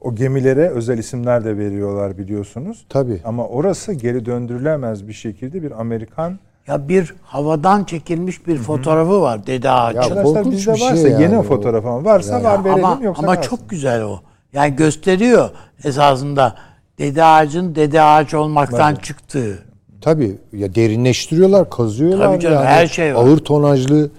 O 0.00 0.14
gemilere 0.14 0.68
özel 0.68 0.98
isimler 0.98 1.44
de 1.44 1.58
veriyorlar 1.58 2.18
biliyorsunuz. 2.18 2.86
Tabii. 2.88 3.20
Ama 3.24 3.48
orası 3.48 3.92
geri 3.92 4.26
döndürülemez 4.26 5.08
bir 5.08 5.12
şekilde 5.12 5.62
bir 5.62 5.80
Amerikan 5.80 6.38
Ya 6.70 6.88
bir 6.88 7.14
havadan 7.22 7.84
çekilmiş 7.84 8.46
bir 8.46 8.56
fotoğrafı 8.56 9.20
var 9.20 9.46
Dede 9.46 9.70
Ağacı. 9.70 9.96
Ya 9.96 10.02
Arkadaşlar 10.02 10.50
bizde 10.50 10.72
bir 10.72 10.78
şey 10.78 10.88
varsa 10.88 11.08
yani 11.08 11.22
yeni 11.22 11.38
o. 11.38 11.42
fotoğraf 11.42 11.86
ama 11.86 12.04
varsa 12.04 12.32
Yani- 12.32 12.44
var 12.44 12.64
verelim 12.64 12.84
ama 12.84 13.04
yoksa 13.04 13.22
ama 13.22 13.34
kalsın. 13.34 13.50
çok 13.50 13.70
güzel 13.70 14.02
o. 14.02 14.20
Yani 14.52 14.76
gösteriyor 14.76 15.50
esasında 15.84 16.54
Dede 16.98 17.24
Ağacın 17.24 17.74
Dede 17.74 18.02
Ağaç 18.02 18.34
olmaktan 18.34 18.94
çıktığı. 18.94 19.58
Tabii 20.00 20.38
ya 20.52 20.74
derinleştiriyorlar, 20.74 21.70
kazıyorlar 21.70 22.26
Tabii 22.26 22.40
canım, 22.40 22.56
yani. 22.56 22.66
her 22.66 22.86
şey 22.86 23.14
var. 23.14 23.24
Ağır 23.24 23.38
tonajlı 23.38 24.10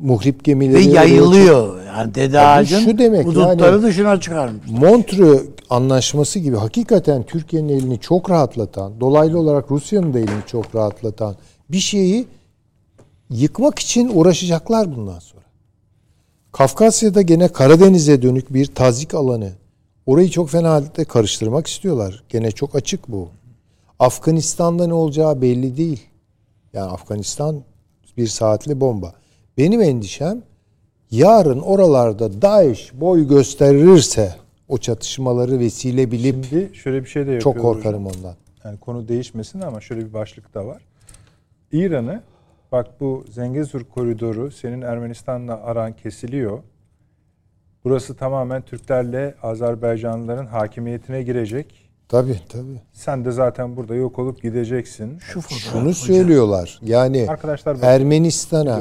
muhrip 0.00 0.44
gemileri 0.44 0.74
Ve 0.74 0.80
yayılıyor. 0.92 1.80
Yani 1.86 2.14
Dede 2.14 2.36
Ya 2.36 2.42
bu 2.42 2.48
Ağacın 2.48 2.78
şu 2.80 2.98
demek 2.98 3.26
hudutları 3.26 3.72
yani- 3.74 3.82
dışına 3.82 4.20
çıkarmış. 4.20 4.70
Montreux 4.70 5.42
anlaşması 5.70 6.38
gibi 6.38 6.56
hakikaten 6.56 7.22
Türkiye'nin 7.22 7.68
elini 7.68 8.00
çok 8.00 8.30
rahatlatan, 8.30 9.00
dolaylı 9.00 9.38
olarak 9.38 9.70
Rusya'nın 9.70 10.14
da 10.14 10.18
elini 10.18 10.42
çok 10.46 10.74
rahatlatan 10.74 11.34
bir 11.68 11.78
şeyi 11.78 12.26
yıkmak 13.30 13.78
için 13.78 14.10
uğraşacaklar 14.14 14.96
bundan 14.96 15.18
sonra. 15.18 15.44
Kafkasya'da 16.52 17.22
gene 17.22 17.48
Karadeniz'e 17.48 18.22
dönük 18.22 18.54
bir 18.54 18.66
tazik 18.66 19.14
alanı. 19.14 19.52
Orayı 20.06 20.30
çok 20.30 20.50
fena 20.50 20.70
halde 20.70 21.04
karıştırmak 21.04 21.66
istiyorlar. 21.66 22.24
Gene 22.28 22.50
çok 22.50 22.74
açık 22.74 23.08
bu. 23.08 23.28
Afganistan'da 23.98 24.86
ne 24.86 24.94
olacağı 24.94 25.42
belli 25.42 25.76
değil. 25.76 26.02
Yani 26.72 26.90
Afganistan 26.90 27.62
bir 28.16 28.26
saatli 28.26 28.80
bomba. 28.80 29.14
Benim 29.58 29.82
endişem 29.82 30.42
yarın 31.10 31.60
oralarda 31.60 32.42
DAEŞ 32.42 32.92
boy 32.94 33.28
gösterirse 33.28 34.34
o 34.68 34.78
çatışmaları 34.78 35.58
vesile 35.58 36.10
bilip 36.10 36.44
Şimdi 36.48 36.76
şöyle 36.76 37.04
bir 37.04 37.08
şey 37.08 37.26
de 37.26 37.40
çok 37.40 37.58
korkarım 37.60 38.06
hocam. 38.06 38.18
ondan. 38.18 38.34
Yani 38.64 38.78
konu 38.78 39.08
değişmesin 39.08 39.60
ama 39.60 39.80
şöyle 39.80 40.06
bir 40.06 40.12
başlık 40.12 40.54
da 40.54 40.66
var. 40.66 40.82
İran'ı 41.72 42.22
bak 42.72 43.00
bu 43.00 43.24
Zengezur 43.30 43.84
koridoru 43.84 44.50
senin 44.50 44.82
Ermenistan'la 44.82 45.62
aran 45.62 45.92
kesiliyor. 45.92 46.58
Burası 47.84 48.16
tamamen 48.16 48.62
Türklerle 48.62 49.34
Azerbaycanlıların 49.42 50.46
hakimiyetine 50.46 51.22
girecek. 51.22 51.88
Tabii 52.08 52.40
tabii. 52.48 52.80
Sen 52.92 53.24
de 53.24 53.30
zaten 53.32 53.76
burada 53.76 53.94
yok 53.94 54.18
olup 54.18 54.42
gideceksin. 54.42 55.18
Şu 55.18 55.40
fotoğraf. 55.40 55.72
Şunu 55.72 55.94
söylüyorlar. 55.94 56.80
Yani 56.82 57.26
Arkadaşlar. 57.28 57.76
Ermenistan'a 57.82 58.80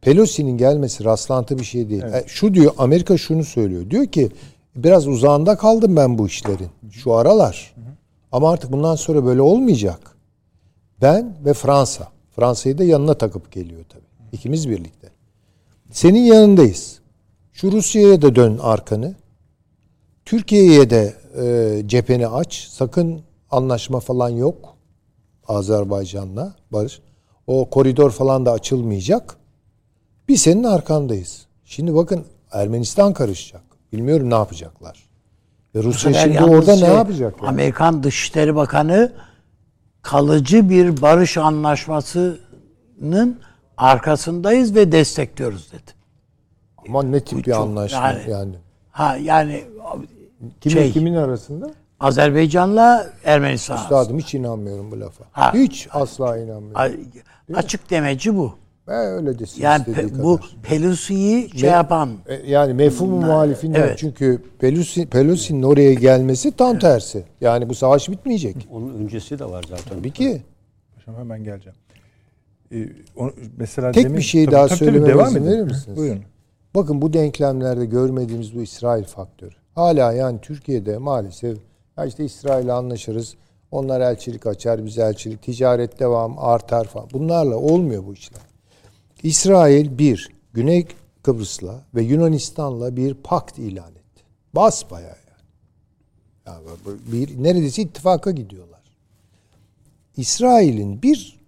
Pelosi'nin 0.00 0.58
gelmesi 0.58 1.04
rastlantı 1.04 1.58
bir 1.58 1.64
şey 1.64 1.88
değil. 1.90 2.02
E, 2.02 2.24
Şu 2.26 2.54
diyor 2.54 2.72
Amerika 2.78 3.16
şunu 3.18 3.44
söylüyor. 3.44 3.90
Diyor 3.90 4.06
ki 4.06 4.28
biraz 4.76 5.08
uzağında 5.08 5.56
kaldım 5.56 5.96
ben 5.96 6.18
bu 6.18 6.26
işlerin. 6.26 6.68
Şu 6.90 7.12
aralar. 7.14 7.74
Ama 8.32 8.50
artık 8.50 8.72
bundan 8.72 8.94
sonra 8.94 9.24
böyle 9.24 9.40
olmayacak. 9.42 10.15
Ben 11.02 11.36
ve 11.44 11.52
Fransa. 11.54 12.08
Fransa'yı 12.36 12.78
da 12.78 12.84
yanına 12.84 13.14
takıp 13.14 13.52
geliyor 13.52 13.84
tabii. 13.88 14.02
İkimiz 14.32 14.68
birlikte. 14.68 15.08
Senin 15.90 16.20
yanındayız. 16.20 17.00
Şu 17.52 17.72
Rusya'ya 17.72 18.22
da 18.22 18.34
dön 18.34 18.58
arkanı. 18.62 19.14
Türkiye'ye 20.24 20.90
de 20.90 21.14
e, 21.42 21.82
cepheni 21.88 22.28
aç. 22.28 22.68
Sakın 22.70 23.20
anlaşma 23.50 24.00
falan 24.00 24.28
yok. 24.28 24.76
Azerbaycan'la 25.48 26.54
barış. 26.72 27.00
O 27.46 27.70
koridor 27.70 28.10
falan 28.10 28.46
da 28.46 28.52
açılmayacak. 28.52 29.36
Biz 30.28 30.42
senin 30.42 30.64
arkandayız. 30.64 31.46
Şimdi 31.64 31.94
bakın 31.94 32.24
Ermenistan 32.52 33.12
karışacak. 33.12 33.62
Bilmiyorum 33.92 34.30
ne 34.30 34.34
yapacaklar. 34.34 35.06
Ve 35.74 35.82
Rusya 35.82 36.14
şimdi 36.14 36.44
orada 36.44 36.72
ne 36.72 36.78
şey, 36.78 36.88
yapacak? 36.88 37.34
yani? 37.38 37.48
Amerikan 37.48 38.02
Dışişleri 38.02 38.54
Bakanı 38.56 39.12
kalıcı 40.06 40.70
bir 40.70 41.02
barış 41.02 41.38
anlaşmasının 41.38 43.40
arkasındayız 43.76 44.74
ve 44.74 44.92
destekliyoruz 44.92 45.72
dedi. 45.72 45.90
Ama 46.88 47.02
ne 47.02 47.20
tip 47.20 47.38
bir 47.38 47.44
çok- 47.44 47.56
anlaşma 47.56 48.08
yani- 48.08 48.30
yani. 48.30 48.54
Ha 48.90 49.16
yani 49.16 49.64
Kimin, 50.60 50.74
şey- 50.74 50.92
kimin 50.92 51.14
arasında? 51.14 51.70
Azerbaycan'la 52.00 53.06
Ermenistan. 53.24 53.76
Üstadım 53.76 54.18
hiç 54.18 54.34
inanmıyorum 54.34 54.90
bu 54.90 55.00
lafa. 55.00 55.24
Ha. 55.32 55.54
Hiç 55.54 55.88
asla 55.92 56.38
inanmıyorum. 56.38 57.00
A- 57.54 57.56
Açık 57.56 57.90
demeci 57.90 58.36
bu. 58.36 58.54
E, 58.88 58.92
öyle 58.92 59.38
desin 59.38 59.62
Yani 59.62 59.78
istediği 59.80 60.06
pe- 60.12 60.22
bu 60.22 60.36
kadar. 60.36 60.56
Pelosi'yi 60.62 61.58
şey 61.58 61.70
yapan 61.70 62.10
E, 62.26 62.34
Yani 62.50 62.74
mefhumu 62.74 63.16
muhalifinden 63.16 63.80
evet. 63.80 63.98
çünkü 63.98 64.42
Pelosi, 64.58 65.06
Pelosi'nin 65.06 65.62
oraya 65.62 65.94
gelmesi 65.94 66.50
tam 66.52 66.78
tersi. 66.78 67.24
Yani 67.40 67.68
bu 67.68 67.74
savaş 67.74 68.08
bitmeyecek. 68.08 68.68
Onun 68.72 68.94
öncesi 68.94 69.38
de 69.38 69.44
var 69.44 69.64
zaten. 69.68 69.98
Tabii 69.98 70.10
ki. 70.10 70.42
Paşam 70.94 71.14
hemen 71.16 71.44
geleceğim. 71.44 71.76
Ee, 72.72 72.88
onu- 73.16 73.32
mesela 73.56 73.92
Tek 73.92 74.04
demin- 74.04 74.16
bir 74.18 74.22
şey 74.22 74.44
Tabii, 74.44 74.54
daha 74.54 74.66
tabii, 74.68 74.78
tabii, 74.78 74.90
söylememe 74.90 75.22
izin 75.28 75.36
edin. 75.42 75.46
verir 75.50 75.62
misiniz? 75.62 75.96
Buyurun. 75.98 76.22
Bakın 76.74 77.02
bu 77.02 77.12
denklemlerde 77.12 77.84
görmediğimiz 77.86 78.54
bu 78.56 78.62
İsrail 78.62 79.04
faktörü. 79.04 79.54
Hala 79.74 80.12
yani 80.12 80.38
Türkiye'de 80.42 80.98
maalesef 80.98 81.58
ya 81.98 82.04
işte 82.04 82.24
İsrail'le 82.24 82.68
anlaşırız. 82.68 83.34
Onlar 83.70 84.00
elçilik 84.00 84.46
açar, 84.46 84.84
biz 84.84 84.98
elçilik, 84.98 85.42
ticaret 85.42 86.00
devam 86.00 86.38
artar 86.38 86.84
falan. 86.84 87.08
Bunlarla 87.12 87.56
olmuyor 87.56 88.06
bu 88.06 88.12
işler. 88.12 88.40
İsrail 89.22 89.98
bir, 89.98 90.28
Güney 90.52 90.86
Kıbrıs'la 91.22 91.84
ve 91.94 92.02
Yunanistan'la 92.02 92.96
bir 92.96 93.14
pakt 93.14 93.58
ilan 93.58 93.90
etti. 93.90 94.22
Basbayağı 94.54 95.16
yani. 95.26 95.46
yani 96.46 96.66
bir, 97.12 97.42
neredeyse 97.42 97.82
ittifaka 97.82 98.30
gidiyorlar. 98.30 98.80
İsrail'in 100.16 101.02
bir 101.02 101.40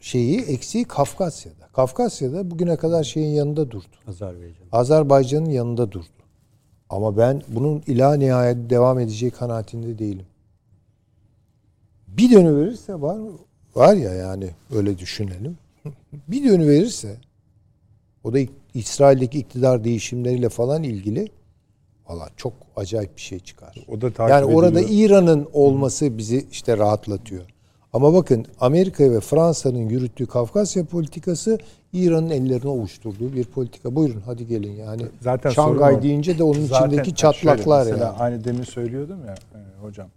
şeyi 0.00 0.40
eksiği 0.40 0.84
Kafkasya'da. 0.84 1.68
Kafkasya'da 1.72 2.50
bugüne 2.50 2.76
kadar 2.76 3.04
şeyin 3.04 3.34
yanında 3.34 3.70
durdu. 3.70 3.96
Azerbaycan. 4.08 4.66
Azerbaycan'ın 4.72 5.50
yanında 5.50 5.92
durdu. 5.92 6.06
Ama 6.90 7.16
ben 7.16 7.42
bunun 7.48 7.82
ila 7.86 8.14
nihayet 8.14 8.70
devam 8.70 8.98
edeceği 8.98 9.30
kanaatinde 9.30 9.98
değilim. 9.98 10.26
Bir 12.06 12.30
dönüverirse 12.30 13.00
var 13.00 13.18
var 13.74 13.94
ya 13.94 14.14
yani 14.14 14.50
öyle 14.70 14.98
düşünelim. 14.98 15.58
Bir 16.28 16.44
dönüverirse 16.44 17.16
o 18.24 18.32
da 18.32 18.38
İsrail'deki 18.74 19.38
iktidar 19.38 19.84
değişimleriyle 19.84 20.48
falan 20.48 20.82
ilgili 20.82 21.28
valla 22.08 22.28
çok 22.36 22.52
acayip 22.76 23.16
bir 23.16 23.20
şey 23.20 23.38
çıkar. 23.38 23.74
O 23.88 24.00
da 24.00 24.10
takip 24.12 24.30
yani 24.30 24.44
orada 24.44 24.80
ediliyor. 24.80 25.10
İran'ın 25.10 25.48
olması 25.52 26.18
bizi 26.18 26.46
işte 26.50 26.78
rahatlatıyor. 26.78 27.42
Ama 27.92 28.14
bakın 28.14 28.46
Amerika 28.60 29.10
ve 29.10 29.20
Fransa'nın 29.20 29.88
yürüttüğü 29.88 30.26
Kafkasya 30.26 30.84
politikası 30.84 31.58
İran'ın 31.92 32.30
ellerine 32.30 32.68
ovuşturduğu 32.68 33.32
bir 33.32 33.44
politika. 33.44 33.94
Buyurun 33.94 34.22
hadi 34.26 34.46
gelin 34.46 34.72
yani. 34.72 35.02
Zaten 35.20 35.50
Şangay 35.50 36.02
deyince 36.02 36.38
de 36.38 36.42
onun 36.42 36.66
Zaten- 36.66 36.86
içindeki 36.86 37.14
çatlaklar 37.14 37.84
şöyle, 37.84 38.04
yani. 38.04 38.16
Aynı 38.18 38.44
demin 38.44 38.62
söylüyordum 38.62 39.18
ya 39.26 39.34
e, 39.34 39.82
hocam. 39.82 40.08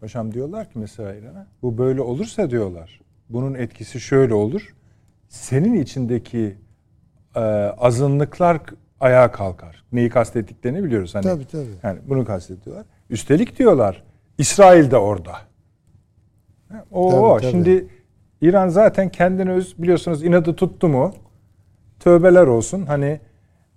Paşam 0.00 0.34
diyorlar 0.34 0.64
ki 0.64 0.78
mesela 0.78 1.14
İran'a 1.14 1.46
bu 1.62 1.78
böyle 1.78 2.00
olursa 2.00 2.50
diyorlar. 2.50 3.00
Bunun 3.30 3.54
etkisi 3.54 4.00
şöyle 4.00 4.34
olur. 4.34 4.74
Senin 5.28 5.74
içindeki 5.82 6.56
e, 7.36 7.40
azınlıklar 7.78 8.60
ayağa 9.00 9.32
kalkar. 9.32 9.84
Neyi 9.92 10.10
kastettiklerini 10.10 10.84
biliyoruz. 10.84 11.14
Hani, 11.14 11.22
Tabii, 11.22 11.46
tabii. 11.46 11.66
Yani 11.82 11.98
bunu 12.08 12.24
kastediyorlar. 12.24 12.86
Üstelik 13.10 13.58
diyorlar 13.58 14.04
İsrail 14.38 14.90
de 14.90 14.96
orada. 14.96 15.36
O, 16.90 17.10
Tabii, 17.10 17.20
o. 17.20 17.36
tabii. 17.38 17.50
şimdi 17.50 17.86
İran 18.40 18.68
zaten 18.68 19.08
kendini 19.08 19.50
öz 19.50 19.74
biliyorsunuz 19.78 20.24
inadı 20.24 20.56
tuttu 20.56 20.88
mu? 20.88 21.14
Tövbeler 22.00 22.46
olsun. 22.46 22.86
Hani 22.86 23.20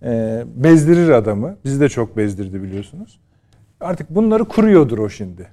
e, 0.04 0.44
bezdirir 0.56 1.10
adamı. 1.10 1.58
Bizi 1.66 1.80
de 1.80 1.90
çok 1.90 2.18
bezdirdi 2.18 2.64
biliyorsunuz. 2.64 3.20
Artık 3.80 4.10
bunları 4.10 4.46
kuruyordur 4.46 4.98
o 4.98 5.10
şimdi. 5.10 5.48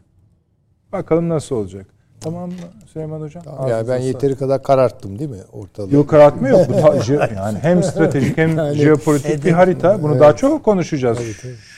Bakalım 0.92 1.28
nasıl 1.28 1.56
olacak. 1.56 1.86
Tamam 2.20 2.48
mı 2.48 2.54
Süleyman 2.92 3.20
Hocam? 3.20 3.42
Yani 3.46 3.74
Ağzınıza 3.74 3.92
ben 3.94 3.98
yeteri 3.98 4.36
kadar 4.36 4.62
kararttım 4.62 5.18
değil 5.18 5.30
mi 5.30 5.36
ortalığı? 5.52 5.94
Yok 5.94 6.10
karartma 6.10 6.48
yok. 6.48 6.68
Bu 6.68 6.72
da 6.72 7.28
yani 7.36 7.58
hem 7.62 7.82
stratejik 7.82 8.38
hem 8.38 8.74
jeopolitik 8.74 9.44
bir 9.44 9.52
harita. 9.52 10.02
Bunu 10.02 10.20
daha 10.20 10.36
çok 10.36 10.64
konuşacağız. 10.64 11.18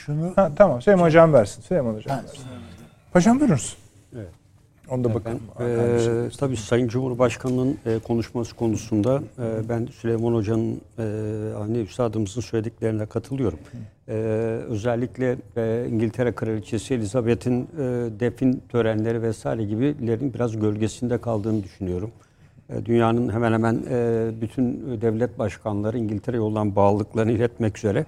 Şunu 0.05 0.31
Ha, 0.35 0.51
tamam 0.55 0.81
Süleyman 0.81 1.05
Hocam 1.05 1.33
versin. 1.33 1.61
Süleyman 1.61 1.93
Hocam 1.93 2.17
versin. 2.17 2.39
Paşam 3.13 3.39
buyurunuz. 3.39 3.77
Evet. 4.15 4.27
Onu 4.89 5.03
da 5.03 5.09
Ben, 5.09 5.15
bakalım. 5.15 5.39
e, 5.59 6.29
tabii 6.39 6.57
Sayın 6.57 6.87
Cumhurbaşkanı'nın 6.87 7.77
e, 7.85 7.99
konuşması 7.99 8.55
konusunda 8.55 9.21
e, 9.39 9.69
ben 9.69 9.85
Süleyman 9.85 10.33
Hoca'nın 10.33 10.81
e, 10.99 11.03
hani 11.57 11.77
üstadımızın 11.77 12.41
söylediklerine 12.41 13.05
katılıyorum. 13.05 13.59
E, 14.11 14.13
özellikle 14.69 15.37
e, 15.57 15.87
İngiltere 15.89 16.31
Kraliçesi 16.31 16.93
Elizabeth'in 16.93 17.61
e, 17.61 17.67
defin 18.19 18.63
törenleri 18.69 19.21
vesaire 19.21 19.63
gibilerin 19.63 20.33
biraz 20.33 20.59
gölgesinde 20.59 21.17
kaldığını 21.17 21.63
düşünüyorum. 21.63 22.11
E, 22.69 22.85
dünyanın 22.85 23.29
hemen 23.29 23.53
hemen 23.53 23.83
e, 23.89 24.29
bütün 24.41 24.97
devlet 25.01 25.39
başkanları 25.39 25.97
İngiltere'ye 25.97 26.41
olan 26.41 26.75
bağlılıklarını 26.75 27.31
iletmek 27.31 27.77
üzere 27.77 28.05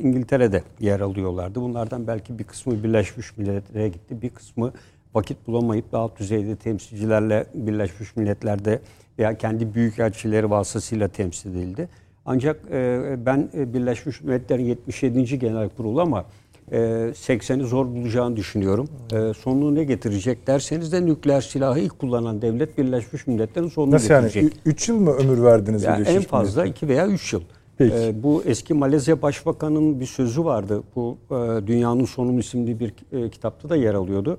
İngiltere'de 0.00 0.62
yer 0.80 1.00
alıyorlardı. 1.00 1.60
Bunlardan 1.60 2.06
belki 2.06 2.38
bir 2.38 2.44
kısmı 2.44 2.84
Birleşmiş 2.84 3.36
Milletler'e 3.36 3.88
gitti, 3.88 4.22
bir 4.22 4.30
kısmı 4.30 4.72
vakit 5.14 5.46
bulamayıp 5.46 5.92
daha 5.92 6.02
alt 6.02 6.18
düzeyde 6.18 6.56
temsilcilerle 6.56 7.46
Birleşmiş 7.54 8.16
Milletler'de 8.16 8.80
veya 9.18 9.38
kendi 9.38 9.74
büyükelçileri 9.74 10.50
vasıtasıyla 10.50 11.08
temsil 11.08 11.50
edildi. 11.50 11.88
Ancak 12.26 12.60
e, 12.72 13.16
ben 13.26 13.48
e, 13.54 13.74
Birleşmiş 13.74 14.20
Milletler'in 14.20 14.64
77. 14.64 15.38
Genel 15.38 15.68
Kurulu 15.68 16.00
ama 16.00 16.24
e, 16.72 16.76
80'i 17.12 17.64
zor 17.66 17.86
bulacağını 17.86 18.36
düşünüyorum. 18.36 18.88
E, 19.12 19.32
sonunu 19.34 19.74
ne 19.74 19.84
getirecek 19.84 20.46
derseniz 20.46 20.92
de 20.92 21.06
nükleer 21.06 21.40
silahı 21.40 21.78
ilk 21.78 21.98
kullanan 21.98 22.42
devlet 22.42 22.78
Birleşmiş 22.78 23.26
Milletler'in 23.26 23.68
sonunu 23.68 23.94
Nasıl 23.94 24.14
yani? 24.14 24.26
getirecek. 24.26 24.58
3 24.66 24.88
yıl 24.88 24.96
mı 25.00 25.10
ömür 25.10 25.42
verdiniz? 25.42 25.82
Yani 25.82 26.06
en 26.08 26.22
fazla 26.22 26.62
Milletler'e? 26.62 26.86
2 26.86 26.88
veya 26.88 27.06
3 27.06 27.32
yıl. 27.32 27.42
Peki. 27.78 27.94
Ee, 27.96 28.22
bu 28.22 28.42
eski 28.46 28.74
Malezya 28.74 29.22
Başbakanı'nın 29.22 30.00
bir 30.00 30.06
sözü 30.06 30.44
vardı. 30.44 30.82
Bu 30.96 31.18
e, 31.30 31.66
Dünyanın 31.66 32.04
Sonu 32.04 32.38
isimli 32.40 32.80
bir 32.80 32.94
e, 33.12 33.30
kitapta 33.30 33.68
da 33.68 33.76
yer 33.76 33.94
alıyordu. 33.94 34.38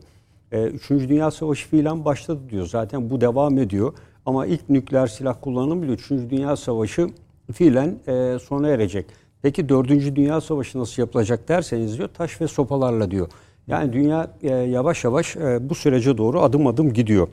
E, 0.52 0.64
Üçüncü 0.64 1.10
Dünya 1.10 1.32
Savaşı 1.32 1.70
filan 1.70 2.06
başladı 2.06 2.40
diyor. 2.50 2.66
Zaten 2.68 3.10
bu 3.10 3.22
devam 3.22 3.58
ediyor. 3.58 3.94
Ama 4.26 4.46
ilk 4.46 4.70
nükleer 4.70 5.08
silah 5.08 5.36
kullanımı 5.42 5.82
bile 5.82 5.92
Üçüncü 5.92 6.30
Dünya 6.30 6.56
Savaşı 6.56 7.10
fiilen 7.54 8.00
e, 8.08 8.40
sona 8.40 8.68
erecek. 8.68 9.06
Peki 9.42 9.70
Dördüncü 9.70 10.16
Dünya 10.16 10.42
Savaşı 10.42 10.80
nasıl 10.80 11.02
yapılacak 11.02 11.48
derseniz 11.48 11.98
diyor 11.98 12.10
taş 12.14 12.42
ve 12.42 12.48
sopalarla 12.48 13.12
diyor. 13.12 13.28
Yani 13.68 13.94
dünya 13.94 14.32
e, 14.42 14.50
yavaş 14.50 15.04
yavaş 15.04 15.36
e, 15.36 15.70
bu 15.70 15.76
sürece 15.76 16.18
doğru 16.18 16.42
adım 16.42 16.68
adım 16.68 16.94
gidiyor. 16.94 17.28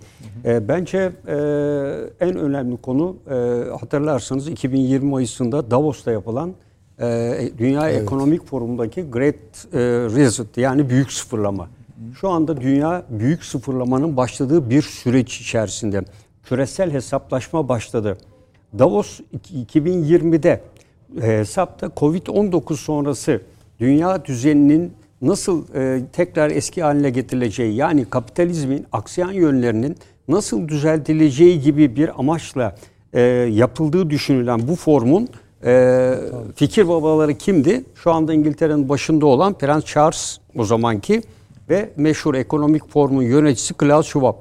E, 0.44 0.68
bence 0.68 1.12
e, 1.26 1.34
en 2.20 2.36
önemli 2.36 2.76
konu 2.76 3.16
e, 3.30 3.34
hatırlarsanız 3.80 4.48
2020 4.48 5.10
Mayıs'ında 5.10 5.70
Davos'ta 5.70 6.12
yapılan 6.12 6.54
e, 7.00 7.38
Dünya 7.58 7.90
Ekonomik 7.90 8.46
Forum'daki 8.46 9.10
Great 9.10 9.34
e, 9.72 9.78
Reset 10.16 10.56
yani 10.56 10.90
büyük 10.90 11.12
sıfırlama. 11.12 11.68
Şu 12.20 12.28
anda 12.28 12.60
dünya 12.60 13.02
büyük 13.10 13.44
sıfırlamanın 13.44 14.16
başladığı 14.16 14.70
bir 14.70 14.82
süreç 14.82 15.40
içerisinde. 15.40 16.02
Küresel 16.42 16.90
hesaplaşma 16.90 17.68
başladı. 17.68 18.18
Davos 18.78 19.20
iki- 19.32 19.80
2020'de 19.80 20.60
e, 21.22 21.38
hesapta 21.38 21.86
Covid-19 21.86 22.76
sonrası 22.76 23.40
dünya 23.80 24.24
düzeninin 24.24 24.92
nasıl 25.22 25.74
e, 25.74 26.00
tekrar 26.12 26.50
eski 26.50 26.82
haline 26.82 27.10
getirileceği 27.10 27.74
yani 27.74 28.04
kapitalizmin 28.04 28.86
aksiyan 28.92 29.32
yönlerinin 29.32 29.96
nasıl 30.28 30.68
düzeltileceği 30.68 31.60
gibi 31.60 31.96
bir 31.96 32.20
amaçla 32.20 32.76
e, 33.12 33.20
yapıldığı 33.52 34.10
düşünülen 34.10 34.68
bu 34.68 34.76
formun 34.76 35.28
fikir 36.54 36.88
babaları 36.88 37.34
kimdi? 37.34 37.84
Şu 37.94 38.12
anda 38.12 38.34
İngiltere'nin 38.34 38.88
başında 38.88 39.26
olan 39.26 39.54
Prens 39.54 39.84
Charles 39.84 40.38
o 40.56 40.64
zamanki 40.64 41.22
ve 41.70 41.90
meşhur 41.96 42.34
ekonomik 42.34 42.88
formun 42.90 43.22
yöneticisi 43.22 43.74
Klaus 43.74 44.06
Schwab. 44.06 44.34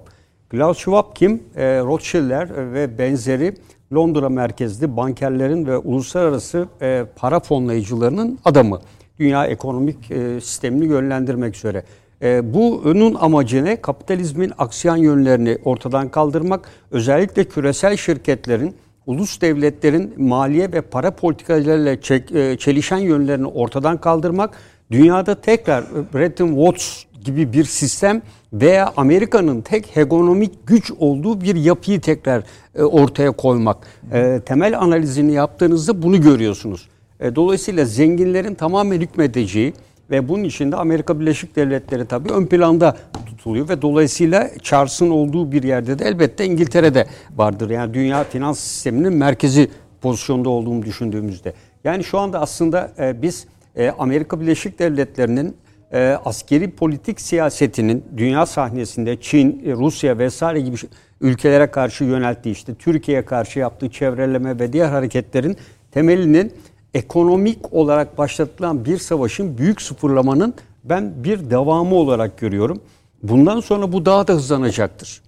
Klaus 0.49 0.77
Schwab 0.77 1.15
kim? 1.15 1.43
E, 1.55 1.79
Rothschild'ler 1.79 2.73
ve 2.73 2.97
benzeri 2.97 3.53
Londra 3.93 4.29
merkezli 4.29 4.97
bankerlerin 4.97 5.65
ve 5.65 5.77
uluslararası 5.77 6.67
e, 6.81 7.05
para 7.15 7.39
fonlayıcılarının 7.39 8.39
adamı. 8.45 8.79
Dünya 9.19 9.45
ekonomik 9.45 10.11
e, 10.11 10.41
sistemini 10.41 10.85
yönlendirmek 10.85 11.55
üzere. 11.55 11.83
E, 12.21 12.53
bunun 12.53 13.15
amacı 13.15 13.65
ne? 13.65 13.81
Kapitalizmin 13.81 14.51
aksiyan 14.57 14.97
yönlerini 14.97 15.57
ortadan 15.65 16.09
kaldırmak, 16.09 16.69
özellikle 16.91 17.43
küresel 17.43 17.97
şirketlerin, 17.97 18.75
ulus 19.05 19.41
devletlerin 19.41 20.13
maliye 20.17 20.71
ve 20.71 20.81
para 20.81 21.11
politikalarıyla 21.11 21.93
çek- 21.93 22.35
e, 22.37 22.57
çelişen 22.57 22.97
yönlerini 22.97 23.47
ortadan 23.47 23.97
kaldırmak, 23.97 24.57
dünyada 24.91 25.35
tekrar 25.35 25.83
e, 25.83 26.13
Bretton 26.13 26.47
Woods 26.47 27.03
gibi 27.25 27.53
bir 27.53 27.63
sistem 27.63 28.21
veya 28.53 28.93
Amerika'nın 28.97 29.61
tek 29.61 29.95
hegemonik 29.95 30.67
güç 30.67 30.91
olduğu 30.99 31.41
bir 31.41 31.55
yapıyı 31.55 32.01
tekrar 32.01 32.43
e, 32.75 32.83
ortaya 32.83 33.31
koymak. 33.31 33.77
E, 34.11 34.41
temel 34.45 34.79
analizini 34.79 35.33
yaptığınızda 35.33 36.01
bunu 36.01 36.21
görüyorsunuz. 36.21 36.89
E, 37.19 37.35
dolayısıyla 37.35 37.85
zenginlerin 37.85 38.55
tamamen 38.55 39.01
hükmedeceği 39.01 39.73
ve 40.11 40.29
bunun 40.29 40.43
içinde 40.43 40.75
Amerika 40.75 41.19
Birleşik 41.19 41.55
Devletleri 41.55 42.05
tabii 42.05 42.31
ön 42.31 42.45
planda 42.45 42.97
tutuluyor 43.25 43.69
ve 43.69 43.81
dolayısıyla 43.81 44.49
Charles'ın 44.61 45.09
olduğu 45.09 45.51
bir 45.51 45.63
yerde 45.63 45.99
de 45.99 46.05
elbette 46.05 46.45
İngiltere'de 46.45 47.07
vardır. 47.35 47.69
Yani 47.69 47.93
dünya 47.93 48.23
finans 48.23 48.59
sisteminin 48.59 49.13
merkezi 49.13 49.69
pozisyonda 50.01 50.49
olduğunu 50.49 50.83
düşündüğümüzde. 50.83 51.53
Yani 51.83 52.03
şu 52.03 52.19
anda 52.19 52.41
aslında 52.41 52.91
e, 52.99 53.21
biz 53.21 53.45
e, 53.75 53.89
Amerika 53.89 54.41
Birleşik 54.41 54.79
Devletleri'nin 54.79 55.55
e, 55.93 56.17
askeri 56.25 56.71
politik 56.71 57.21
siyasetinin 57.21 58.05
dünya 58.17 58.45
sahnesinde 58.45 59.21
Çin, 59.21 59.63
e, 59.65 59.71
Rusya 59.71 60.17
vesaire 60.17 60.59
gibi 60.59 60.75
ülkelere 61.21 61.67
karşı 61.67 62.03
yönelttiği 62.03 62.55
işte 62.55 62.75
Türkiye'ye 62.75 63.25
karşı 63.25 63.59
yaptığı 63.59 63.89
çevreleme 63.89 64.59
ve 64.59 64.73
diğer 64.73 64.89
hareketlerin 64.89 65.57
temelinin 65.91 66.53
ekonomik 66.93 67.73
olarak 67.73 68.17
başlatılan 68.17 68.85
bir 68.85 68.97
savaşın 68.97 69.57
büyük 69.57 69.81
sıfırlamanın 69.81 70.53
ben 70.83 71.23
bir 71.23 71.49
devamı 71.49 71.95
olarak 71.95 72.37
görüyorum. 72.37 72.81
Bundan 73.23 73.59
sonra 73.59 73.91
bu 73.91 74.05
daha 74.05 74.27
da 74.27 74.33
hızlanacaktır. 74.33 75.21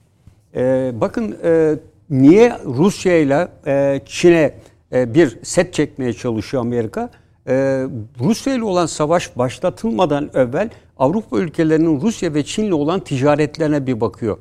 Ee, 0.55 0.91
bakın 1.01 1.37
e, 1.43 1.75
niye 2.09 2.57
Rusya 2.65 3.17
ile 3.17 3.47
e, 3.67 4.01
Çin'e 4.05 4.53
e, 4.93 5.13
bir 5.13 5.39
set 5.43 5.73
çekmeye 5.73 6.13
çalışıyor 6.13 6.61
Amerika? 6.61 7.09
E, 7.47 7.53
Rusya 8.19 8.53
ile 8.53 8.63
olan 8.63 8.85
savaş 8.85 9.37
başlatılmadan 9.37 10.29
evvel 10.33 10.69
Avrupa 10.97 11.39
ülkelerinin 11.39 12.01
Rusya 12.01 12.33
ve 12.33 12.43
Çin'le 12.43 12.71
olan 12.71 12.99
ticaretlerine 12.99 13.87
bir 13.87 14.01
bakıyor. 14.01 14.37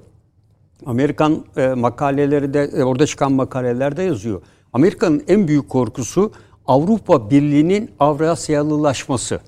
Amerikan 0.86 1.44
e, 1.57 1.68
makaleleri 1.68 2.55
de 2.55 2.70
e, 2.76 2.82
orada 2.82 3.07
çıkan 3.07 3.32
makalelerde 3.32 4.02
yazıyor. 4.02 4.42
Amerika'nın 4.72 5.24
en 5.28 5.48
büyük 5.48 5.68
korkusu 5.68 6.32
Avrupa 6.66 7.30
Birliği'nin 7.30 7.90
Avrasyalılaşması. 8.00 9.40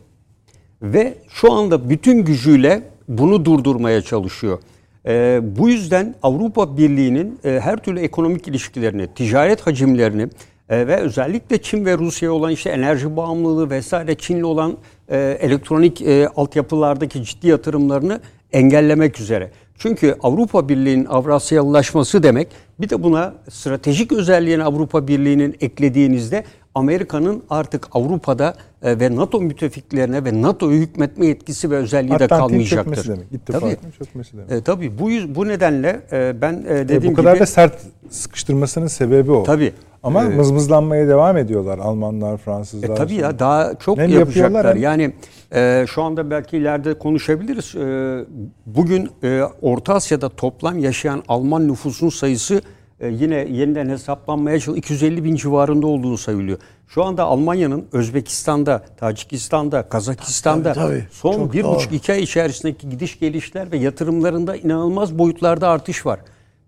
Ve 0.83 1.15
şu 1.29 1.53
anda 1.53 1.91
bütün 1.91 2.25
gücüyle 2.25 2.83
bunu 3.09 3.45
durdurmaya 3.45 4.03
çalışıyor. 4.03 4.59
E, 5.07 5.41
bu 5.43 5.69
yüzden 5.69 6.15
Avrupa 6.23 6.77
Birliği'nin 6.77 7.39
e, 7.45 7.61
her 7.63 7.77
türlü 7.77 8.01
ekonomik 8.01 8.49
ilişkilerini, 8.49 9.07
ticaret 9.15 9.61
hacimlerini 9.67 10.29
e, 10.71 10.87
ve 10.87 10.97
özellikle 10.97 11.63
Çin 11.63 11.85
ve 11.85 11.99
Rusya 11.99 12.33
olan 12.33 12.51
işte 12.51 12.71
enerji 12.71 13.17
bağımlılığı 13.17 13.71
vesaire 13.71 14.15
Çin'le 14.15 14.43
olan 14.43 14.77
e, 15.09 15.39
elektronik 15.41 16.03
e, 16.03 16.29
altyapılardaki 16.37 17.25
ciddi 17.25 17.49
yatırımlarını 17.49 18.21
engellemek 18.53 19.21
üzere. 19.21 19.51
Çünkü 19.79 20.17
Avrupa 20.23 20.69
Birliği'nin 20.69 21.05
Avrasyalılaşması 21.05 22.23
demek 22.23 22.49
bir 22.81 22.91
de 22.91 23.03
buna 23.03 23.35
stratejik 23.51 24.13
özelliğini 24.13 24.65
Avrupa 24.65 25.09
Birliği'nin 25.09 25.57
eklediğinizde 25.61 26.45
Amerika'nın 26.81 27.43
artık 27.51 27.89
Avrupa'da 27.93 28.55
e, 28.83 29.01
ve 29.01 29.17
NATO 29.17 29.41
müttefiklerine 29.41 30.25
ve 30.25 30.43
NATO'yu 30.43 30.79
hükmetme 30.81 31.27
yetkisi 31.27 31.71
ve 31.71 31.77
özelliği 31.77 32.11
de 32.19 32.25
Atlantik'in 32.25 32.39
kalmayacaktır. 32.39 32.95
çökmesi 32.95 33.09
demek. 33.09 33.33
İttifakın 33.33 33.91
çökmesi 33.99 34.33
demek. 34.33 34.51
E, 34.53 34.61
tabii 34.63 34.99
bu 34.99 35.09
bu 35.35 35.49
nedenle 35.49 36.01
e, 36.13 36.41
ben 36.41 36.65
e, 36.69 36.79
E, 36.81 36.89
dediğim 36.89 37.13
bu 37.13 37.17
kadar 37.17 37.33
gibi 37.35 37.41
da 37.43 37.47
sert 37.47 37.75
sıkıştırmasının 38.11 38.87
sebebi 38.87 39.31
o. 39.33 39.43
Tabii. 39.43 39.73
Ama 40.03 40.25
Ee, 40.25 40.29
mızmızlanmaya 40.29 41.09
devam 41.09 41.37
ediyorlar 41.37 41.79
Almanlar, 41.79 42.37
Fransızlar. 42.37 42.89
E, 42.89 42.95
tabii 42.95 43.13
sonra. 43.15 43.23
ya 43.27 43.39
daha 43.39 43.75
çok 43.75 43.99
Hem 43.99 44.11
yapacaklar. 44.11 44.67
hem- 44.75 44.83
Yani 44.83 45.13
e, 45.55 45.85
şu 45.89 46.03
anda 46.03 46.31
belki 46.31 46.57
ileride 46.57 46.95
konuşabiliriz. 46.99 47.75
E, 47.77 48.25
bugün 48.67 49.11
e, 49.23 49.43
Orta 49.63 49.95
Asya'da 49.95 50.29
toplam 50.29 50.79
yaşayan 50.79 51.23
Alman 51.29 51.69
nüfusun 51.69 52.09
sayısı 52.09 52.61
e, 53.01 53.09
yine 53.09 53.35
yeniden 53.35 53.89
hesaplanmaya 53.89 54.61
çalışıyor. 54.61 54.77
250 54.77 55.25
bin 55.25 55.37
civarında 55.37 55.87
olduğunu 55.87 56.19
sayılıyor. 56.19 56.59
Şu 56.89 57.05
anda 57.05 57.25
Almanya'nın 57.25 57.87
Özbekistan'da, 57.93 58.85
Tacikistan'da, 58.97 59.89
Kazakistan'da 59.89 60.73
Tabii, 60.73 60.89
tabii. 60.89 61.05
son 61.11 61.53
bir 61.53 61.65
buçuk 61.65 61.93
iki 61.93 62.13
ay 62.13 62.23
içerisindeki 62.23 62.89
gidiş 62.89 63.21
gelişler 63.21 63.73
ve 63.73 63.77
yatırımlarında 63.77 64.57
inanılmaz 64.57 65.19
boyutlarda 65.19 65.69
artış 65.69 66.07
var. 66.07 66.21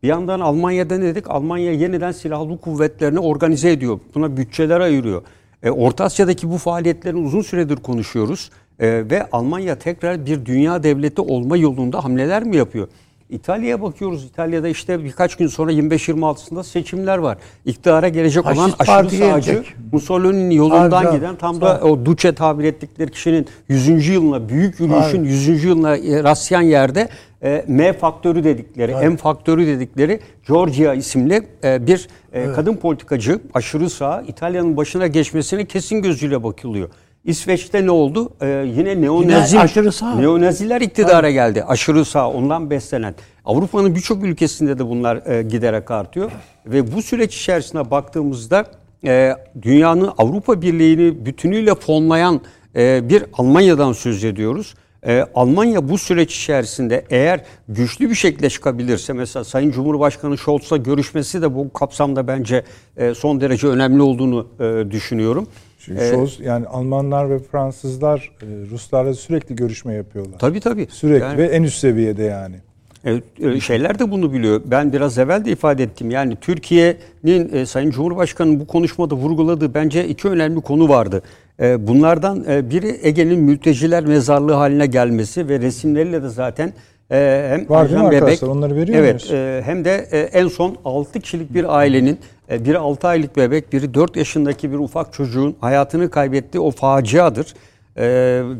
Bir 0.03 0.09
yandan 0.09 0.41
Almanya'da 0.41 0.99
ne 0.99 1.05
dedik? 1.05 1.31
Almanya 1.31 1.73
yeniden 1.73 2.13
silahlı 2.13 2.61
kuvvetlerini 2.61 3.19
organize 3.19 3.71
ediyor. 3.71 4.01
Buna 4.15 4.37
bütçeler 4.37 4.81
ayırıyor. 4.81 5.23
E, 5.63 5.71
Orta 5.71 6.05
Asya'daki 6.05 6.51
bu 6.51 6.59
faaliyetlerin 6.59 7.25
uzun 7.25 7.43
süredir 7.43 7.77
konuşuyoruz. 7.77 8.51
E, 8.79 8.87
ve 9.11 9.27
Almanya 9.33 9.79
tekrar 9.79 10.27
bir 10.27 10.47
dünya 10.47 10.83
devleti 10.83 11.21
olma 11.21 11.57
yolunda 11.57 12.05
hamleler 12.05 12.45
mi 12.45 12.57
yapıyor? 12.57 12.89
İtalya'ya 13.31 13.83
bakıyoruz. 13.83 14.25
İtalya'da 14.25 14.69
işte 14.69 15.05
birkaç 15.05 15.37
gün 15.37 15.47
sonra 15.47 15.73
25-26'sında 15.73 16.65
seçimler 16.65 17.19
var. 17.19 17.39
İktidara 17.65 18.09
gelecek 18.09 18.47
olan 18.47 18.55
Faşist 18.55 18.81
aşırı 18.81 18.95
parti 18.95 19.17
sağcı 19.17 19.53
gelecek. 19.53 19.75
Mussolini'nin 19.93 20.51
yolundan 20.51 20.91
Tabii, 20.91 21.17
giden 21.17 21.37
tam 21.37 21.61
da 21.61 21.81
o 21.83 22.05
Duce 22.05 22.35
tabir 22.35 22.65
ettikleri 22.65 23.11
kişinin 23.11 23.47
100. 23.69 24.09
yılına, 24.09 24.49
büyük 24.49 24.81
yürüyüşün 24.81 25.25
100. 25.25 25.65
yılına 25.65 25.97
e, 25.97 26.23
rastlayan 26.23 26.63
yerde 26.63 27.09
e, 27.43 27.65
M 27.69 27.93
faktörü 27.93 28.45
dedikleri, 28.45 29.09
M 29.09 29.17
faktörü 29.17 29.67
dedikleri 29.67 30.21
Georgia 30.49 30.95
isimli 30.95 31.43
e, 31.65 31.87
bir 31.87 32.09
e, 32.33 32.53
kadın 32.53 32.77
politikacı 32.77 33.41
aşırı 33.55 33.91
sağ 33.91 34.23
İtalya'nın 34.29 34.77
başına 34.77 35.07
geçmesine 35.07 35.65
kesin 35.65 36.03
gözüyle 36.03 36.43
bakılıyor. 36.43 36.89
İsveç'te 37.25 37.87
ne 37.87 37.91
oldu? 37.91 38.33
Ee, 38.43 38.47
yine 38.77 39.01
neonazi, 39.01 39.55
Yine 39.55 39.65
aşırı 39.65 39.93
sağ. 39.93 40.15
neonaziler 40.15 40.81
iktidara 40.81 41.31
geldi. 41.31 41.65
Aşırı 41.65 42.05
sağ, 42.05 42.31
ondan 42.31 42.71
beslenen. 42.71 43.15
Avrupa'nın 43.45 43.95
birçok 43.95 44.25
ülkesinde 44.25 44.79
de 44.79 44.87
bunlar 44.87 45.27
e, 45.27 45.43
giderek 45.43 45.91
artıyor. 45.91 46.31
Ve 46.67 46.93
bu 46.95 47.03
süreç 47.03 47.37
içerisine 47.37 47.91
baktığımızda 47.91 48.65
e, 49.07 49.35
dünyanın 49.63 50.11
Avrupa 50.19 50.63
Birliği'ni 50.63 51.27
bütünüyle 51.27 51.75
fonlayan 51.75 52.41
e, 52.77 53.09
bir 53.09 53.25
Almanya'dan 53.33 53.93
söz 53.93 54.25
ediyoruz. 54.25 54.75
E, 55.07 55.25
Almanya 55.35 55.89
bu 55.89 55.99
süreç 55.99 56.37
içerisinde 56.37 57.05
eğer 57.11 57.41
güçlü 57.69 58.11
bir 58.11 58.15
şekilde 58.15 58.51
çıkabilirse 58.51 59.13
mesela 59.13 59.45
Sayın 59.45 59.71
Cumhurbaşkanı 59.71 60.39
Scholz'la 60.39 60.77
görüşmesi 60.77 61.43
de 61.43 61.55
bu 61.55 61.73
kapsamda 61.73 62.27
bence 62.29 62.65
e, 62.97 63.15
son 63.15 63.41
derece 63.41 63.67
önemli 63.67 64.03
olduğunu 64.03 64.49
e, 64.61 64.91
düşünüyorum. 64.91 65.47
Çünkü 65.89 66.05
Scholz, 66.05 66.41
yani 66.41 66.67
Almanlar 66.67 67.31
ve 67.31 67.39
Fransızlar 67.39 68.33
e, 68.43 68.47
Ruslarla 68.71 69.15
sürekli 69.15 69.57
görüşme 69.57 69.95
yapıyorlar. 69.95 70.39
Tabii 70.39 70.61
tabii. 70.61 70.87
Sürekli 70.91 71.23
Yani- 71.25 71.39
ve 71.39 71.47
en 71.47 71.63
üst 71.63 71.79
seviyede 71.79 72.23
yani. 72.23 72.57
Evet, 73.05 73.25
şeyler 73.63 73.99
de 73.99 74.11
bunu 74.11 74.33
biliyor. 74.33 74.61
Ben 74.65 74.93
biraz 74.93 75.19
evvel 75.19 75.45
de 75.45 75.53
ifade 75.53 75.83
ettim. 75.83 76.11
Yani 76.11 76.37
Türkiye'nin 76.37 77.55
e, 77.55 77.67
Sayın 77.67 77.91
Cumhurbaşkanı'nın 77.91 78.61
bu 78.61 78.67
konuşmada 78.67 79.15
vurguladığı 79.15 79.75
bence 79.75 80.09
iki 80.09 80.29
önemli 80.29 80.61
konu 80.61 80.89
vardı. 80.89 81.23
E, 81.61 81.87
bunlardan 81.87 82.45
e, 82.49 82.71
biri 82.71 82.99
Ege'nin 83.03 83.41
mülteciler 83.41 84.05
mezarlığı 84.05 84.53
haline 84.53 84.87
gelmesi 84.87 85.49
ve 85.49 85.61
resimleriyle 85.61 86.23
de 86.23 86.29
zaten 86.29 86.73
e, 87.11 87.49
hem 87.51 87.69
Var 87.69 87.89
değil 87.89 88.01
mi 88.01 88.11
Bebek-? 88.11 88.47
Onları 88.47 88.77
veriyor 88.77 88.99
evet, 88.99 89.15
muyuz? 89.15 89.33
e, 89.33 89.63
hem 89.65 89.85
de 89.85 90.09
e, 90.13 90.19
en 90.19 90.49
son 90.49 90.77
6 90.85 91.21
kişilik 91.21 91.55
bir 91.55 91.77
ailenin 91.77 92.19
e, 92.51 92.65
biri 92.65 92.79
6 92.79 93.09
aylık 93.09 93.37
bebek, 93.37 93.73
biri 93.73 93.95
4 93.95 94.17
yaşındaki 94.17 94.73
bir 94.73 94.79
ufak 94.79 95.13
çocuğun 95.13 95.57
hayatını 95.61 96.11
kaybettiği 96.11 96.61
o 96.61 96.71
faciadır. 96.71 97.55
E, 97.97 98.07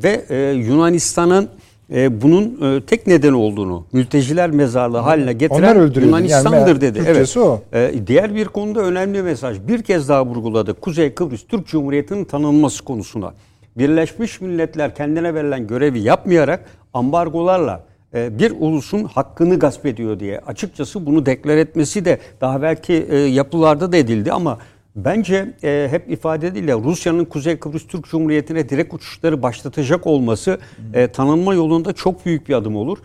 ve 0.03 0.25
e, 0.29 0.37
Yunanistan'ın 0.53 1.49
e, 1.95 2.23
bunun 2.23 2.77
e, 2.77 2.81
tek 2.81 3.07
neden 3.07 3.33
olduğunu, 3.33 3.85
mülteciler 3.93 4.51
mezarlığı 4.51 4.99
haline 4.99 5.33
getiren. 5.33 5.91
Yunanistan'dır 6.01 6.69
Yani 6.69 6.81
dedi. 6.81 7.05
Türkçesi 7.05 7.41
o. 7.41 7.63
E, 7.73 7.93
diğer 8.07 8.35
bir 8.35 8.45
konuda 8.45 8.81
önemli 8.81 9.23
mesaj. 9.23 9.59
Bir 9.69 9.83
kez 9.83 10.09
daha 10.09 10.27
vurguladı. 10.27 10.75
Kuzey 10.75 11.15
Kıbrıs 11.15 11.47
Türk 11.47 11.67
Cumhuriyeti'nin 11.67 12.25
tanınması 12.25 12.85
konusuna. 12.85 13.35
Birleşmiş 13.79 14.41
Milletler 14.41 14.95
kendine 14.95 15.35
verilen 15.35 15.67
görevi 15.67 16.01
yapmayarak 16.01 16.65
ambargolarla 16.95 17.88
bir 18.15 18.53
ulusun 18.61 19.05
hakkını 19.05 19.59
gasp 19.59 19.87
ediyor 19.87 20.21
diye 20.21 20.39
açıkçası 20.39 21.07
bunu 21.07 21.27
deklar 21.27 21.57
etmesi 21.57 22.05
de 22.05 22.19
daha 22.41 22.63
belki 22.63 22.93
e, 22.93 23.17
yapılarda 23.17 23.93
da 23.93 23.97
edildi 23.97 24.33
ama 24.33 24.59
bence 24.97 25.55
e, 25.65 25.89
hep 25.91 26.11
ifade 26.11 26.47
ediyle 26.47 26.75
Rusya'nın 26.75 27.25
Kuzey 27.25 27.57
Kıbrıs 27.57 27.87
Türk 27.87 28.05
Cumhuriyeti'ne 28.05 28.69
direkt 28.69 28.95
uçuşları 28.95 29.43
başlatacak 29.43 30.07
olması 30.07 30.59
e, 30.95 31.09
tanınma 31.09 31.55
yolunda 31.55 31.93
çok 31.93 32.27
büyük 32.27 32.49
bir 32.49 32.55
adım 32.55 32.77
olur. 32.77 32.99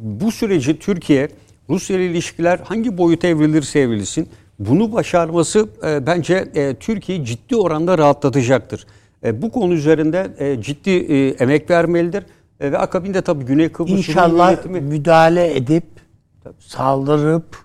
Bu 0.00 0.32
süreci 0.32 0.78
Türkiye 0.78 1.28
Rusya 1.70 1.96
ile 1.96 2.06
ilişkiler 2.06 2.58
hangi 2.64 2.98
boyuta 2.98 3.28
evrilirse 3.28 3.80
evrilsin 3.80 4.28
bunu 4.58 4.92
başarması 4.92 5.68
bence 6.06 6.44
Türkiye'yi 6.80 7.24
ciddi 7.24 7.56
oranda 7.56 7.98
rahatlatacaktır. 7.98 8.86
Bu 9.32 9.50
konu 9.50 9.74
üzerinde 9.74 10.30
ciddi 10.60 10.90
emek 11.38 11.70
vermelidir. 11.70 12.24
E, 12.60 12.72
ve 12.72 12.78
akabinde 12.78 13.22
tabii 13.22 13.44
Güney 13.44 13.72
Kıbrıs 13.72 13.92
İnşallah 14.08 14.52
yönetimi- 14.52 14.80
müdahale 14.80 15.56
edip 15.56 15.84
saldırıp 16.58 17.56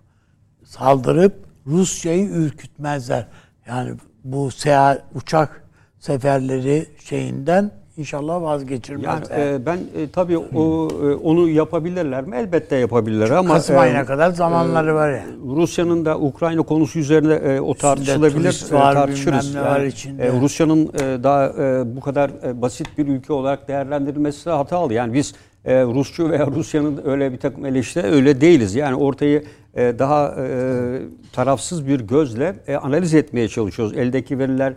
saldırıp 0.63 1.45
Rusya'yı 1.67 2.29
ürkütmezler. 2.29 3.27
Yani 3.67 3.95
bu 4.23 4.51
seyahat 4.51 5.01
uçak 5.15 5.63
seferleri 5.99 6.87
şeyinden 7.03 7.71
inşallah 7.97 8.33
yani 8.33 8.43
vazgeçirmezler. 8.43 9.53
e, 9.53 9.65
ben 9.65 9.77
e, 9.77 10.09
tabii 10.13 10.37
o 10.37 10.87
e, 11.03 11.15
onu 11.15 11.49
yapabilirler 11.49 12.23
mi? 12.23 12.35
Elbette 12.35 12.75
yapabilirler 12.75 13.29
ama 13.29 13.53
Kasım 13.53 13.75
e, 13.75 13.79
ayına 13.79 14.05
kadar 14.05 14.29
zamanları 14.31 14.95
var 14.95 15.11
ya. 15.11 15.23
Rusya'nın 15.55 16.05
da 16.05 16.19
Ukrayna 16.19 16.61
konusu 16.61 16.99
üzerine 16.99 17.33
e, 17.33 17.59
o 17.59 17.73
tartışılabilir. 17.73 18.65
e, 18.71 18.75
var, 18.75 18.93
tartışırız. 18.93 19.55
var 19.57 19.81
içinde. 19.81 20.23
e, 20.25 20.31
Rusya'nın 20.41 20.85
e, 20.93 21.23
daha 21.23 21.45
e, 21.47 21.95
bu 21.95 21.99
kadar 22.01 22.31
e, 22.47 22.61
basit 22.61 22.87
bir 22.97 23.07
ülke 23.07 23.33
olarak 23.33 23.67
değerlendirilmesi 23.67 24.45
de 24.45 24.49
hatalı. 24.51 24.93
Yani 24.93 25.13
biz 25.13 25.33
e, 25.65 25.83
Rusçu 25.83 26.29
veya 26.29 26.47
Rusya'nın 26.47 27.01
öyle 27.05 27.31
bir 27.31 27.37
takım 27.37 27.65
eleştiri 27.65 28.07
öyle 28.07 28.41
değiliz. 28.41 28.75
Yani 28.75 28.95
ortayı 28.95 29.43
e, 29.75 29.99
daha 29.99 30.35
e, 30.37 31.01
tarafsız 31.33 31.87
bir 31.87 31.99
gözle 31.99 32.55
e, 32.67 32.75
analiz 32.75 33.13
etmeye 33.13 33.47
çalışıyoruz. 33.47 33.97
Eldeki 33.97 34.39
veriler, 34.39 34.73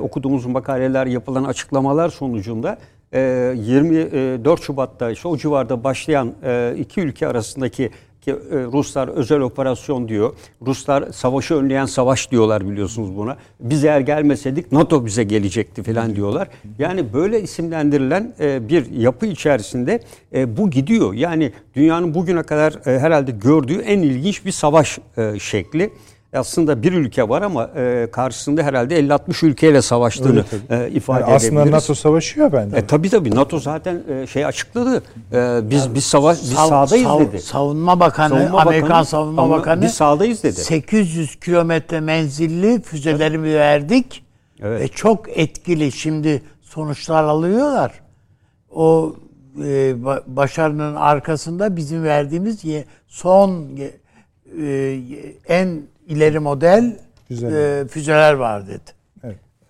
okuduğumuz 0.00 0.46
makaleler, 0.46 1.06
yapılan 1.06 1.44
açıklamalar 1.44 2.08
sonucunda 2.08 2.78
e, 3.12 3.20
24 3.56 4.62
Şubat'ta 4.62 5.10
işte 5.10 5.28
o 5.28 5.36
civarda 5.36 5.84
başlayan 5.84 6.34
iki 6.78 7.00
ülke 7.00 7.26
arasındaki 7.26 7.76
ki 7.76 7.90
Ruslar 8.72 9.08
özel 9.08 9.40
operasyon 9.40 10.08
diyor. 10.08 10.32
Ruslar 10.66 11.12
savaşı 11.12 11.54
önleyen 11.54 11.86
savaş 11.86 12.30
diyorlar 12.30 12.70
biliyorsunuz 12.70 13.16
buna. 13.16 13.36
Biz 13.60 13.84
eğer 13.84 14.00
gelmeseydik 14.00 14.72
NATO 14.72 15.06
bize 15.06 15.24
gelecekti 15.24 15.82
falan 15.82 16.16
diyorlar. 16.16 16.48
Yani 16.78 17.12
böyle 17.12 17.42
isimlendirilen 17.42 18.34
e, 18.40 18.68
bir 18.68 18.90
yapı 18.90 19.26
içerisinde 19.26 20.00
e, 20.34 20.56
bu 20.56 20.70
gidiyor. 20.70 21.14
Yani 21.14 21.52
dünyanın 21.74 22.14
bugüne 22.14 22.42
kadar 22.42 22.72
e, 22.86 22.98
herhalde 22.98 23.30
gördüğü 23.30 23.78
en 23.78 23.98
ilginç 23.98 24.44
bir 24.44 24.52
savaş 24.52 24.98
e, 25.16 25.38
şekli 25.38 25.90
aslında 26.32 26.82
bir 26.82 26.92
ülke 26.92 27.28
var 27.28 27.42
ama 27.42 27.70
e, 27.76 28.08
karşısında 28.12 28.62
herhalde 28.62 29.00
50-60 29.00 29.46
ülkeyle 29.46 29.82
savaştığını 29.82 30.44
e, 30.70 30.90
ifade 30.90 31.20
Yani 31.20 31.34
aslında 31.34 31.52
edebiliriz. 31.52 31.72
NATO 31.72 31.94
savaşıyor 31.94 32.52
bence. 32.52 32.76
E, 32.76 32.86
tabii 32.86 33.10
tabii 33.10 33.34
NATO 33.34 33.58
zaten 33.60 34.02
e, 34.10 34.26
şey 34.26 34.46
açıkladı. 34.46 35.02
E, 35.32 35.60
biz 35.70 35.94
biz 35.94 36.04
savaş 36.04 36.42
biz 36.42 36.52
Sav- 36.52 36.68
sahadayız 36.68 37.06
sav- 37.06 37.20
dedi. 37.20 37.40
Savunma 37.40 38.00
Bakanı, 38.00 38.28
Savunma 38.38 38.60
Amerikan 38.60 38.88
Bakanı, 38.90 39.04
Savunma 39.06 39.50
Bakanı 39.50 39.82
biz 39.82 39.94
sahadayız 39.94 40.42
dedi. 40.42 40.52
800 40.60 41.36
kilometre 41.40 42.00
menzilli 42.00 42.82
füzelerimi 42.82 43.54
verdik 43.54 44.24
Evet. 44.62 44.80
ve 44.80 44.88
çok 44.88 45.38
etkili. 45.38 45.92
Şimdi 45.92 46.42
sonuçlar 46.62 47.24
alıyorlar. 47.24 47.92
O 48.70 49.14
e, 49.58 49.60
ba- 50.02 50.22
başarının 50.26 50.94
arkasında 50.94 51.76
bizim 51.76 52.04
verdiğimiz 52.04 52.64
ye- 52.64 52.84
son 53.08 53.68
e, 54.62 54.98
en 55.48 55.80
ileri 56.08 56.38
model 56.38 56.96
Füzeler. 57.28 57.80
e, 57.80 57.88
füzeler 57.88 58.32
var 58.32 58.66
dedi. 58.66 58.98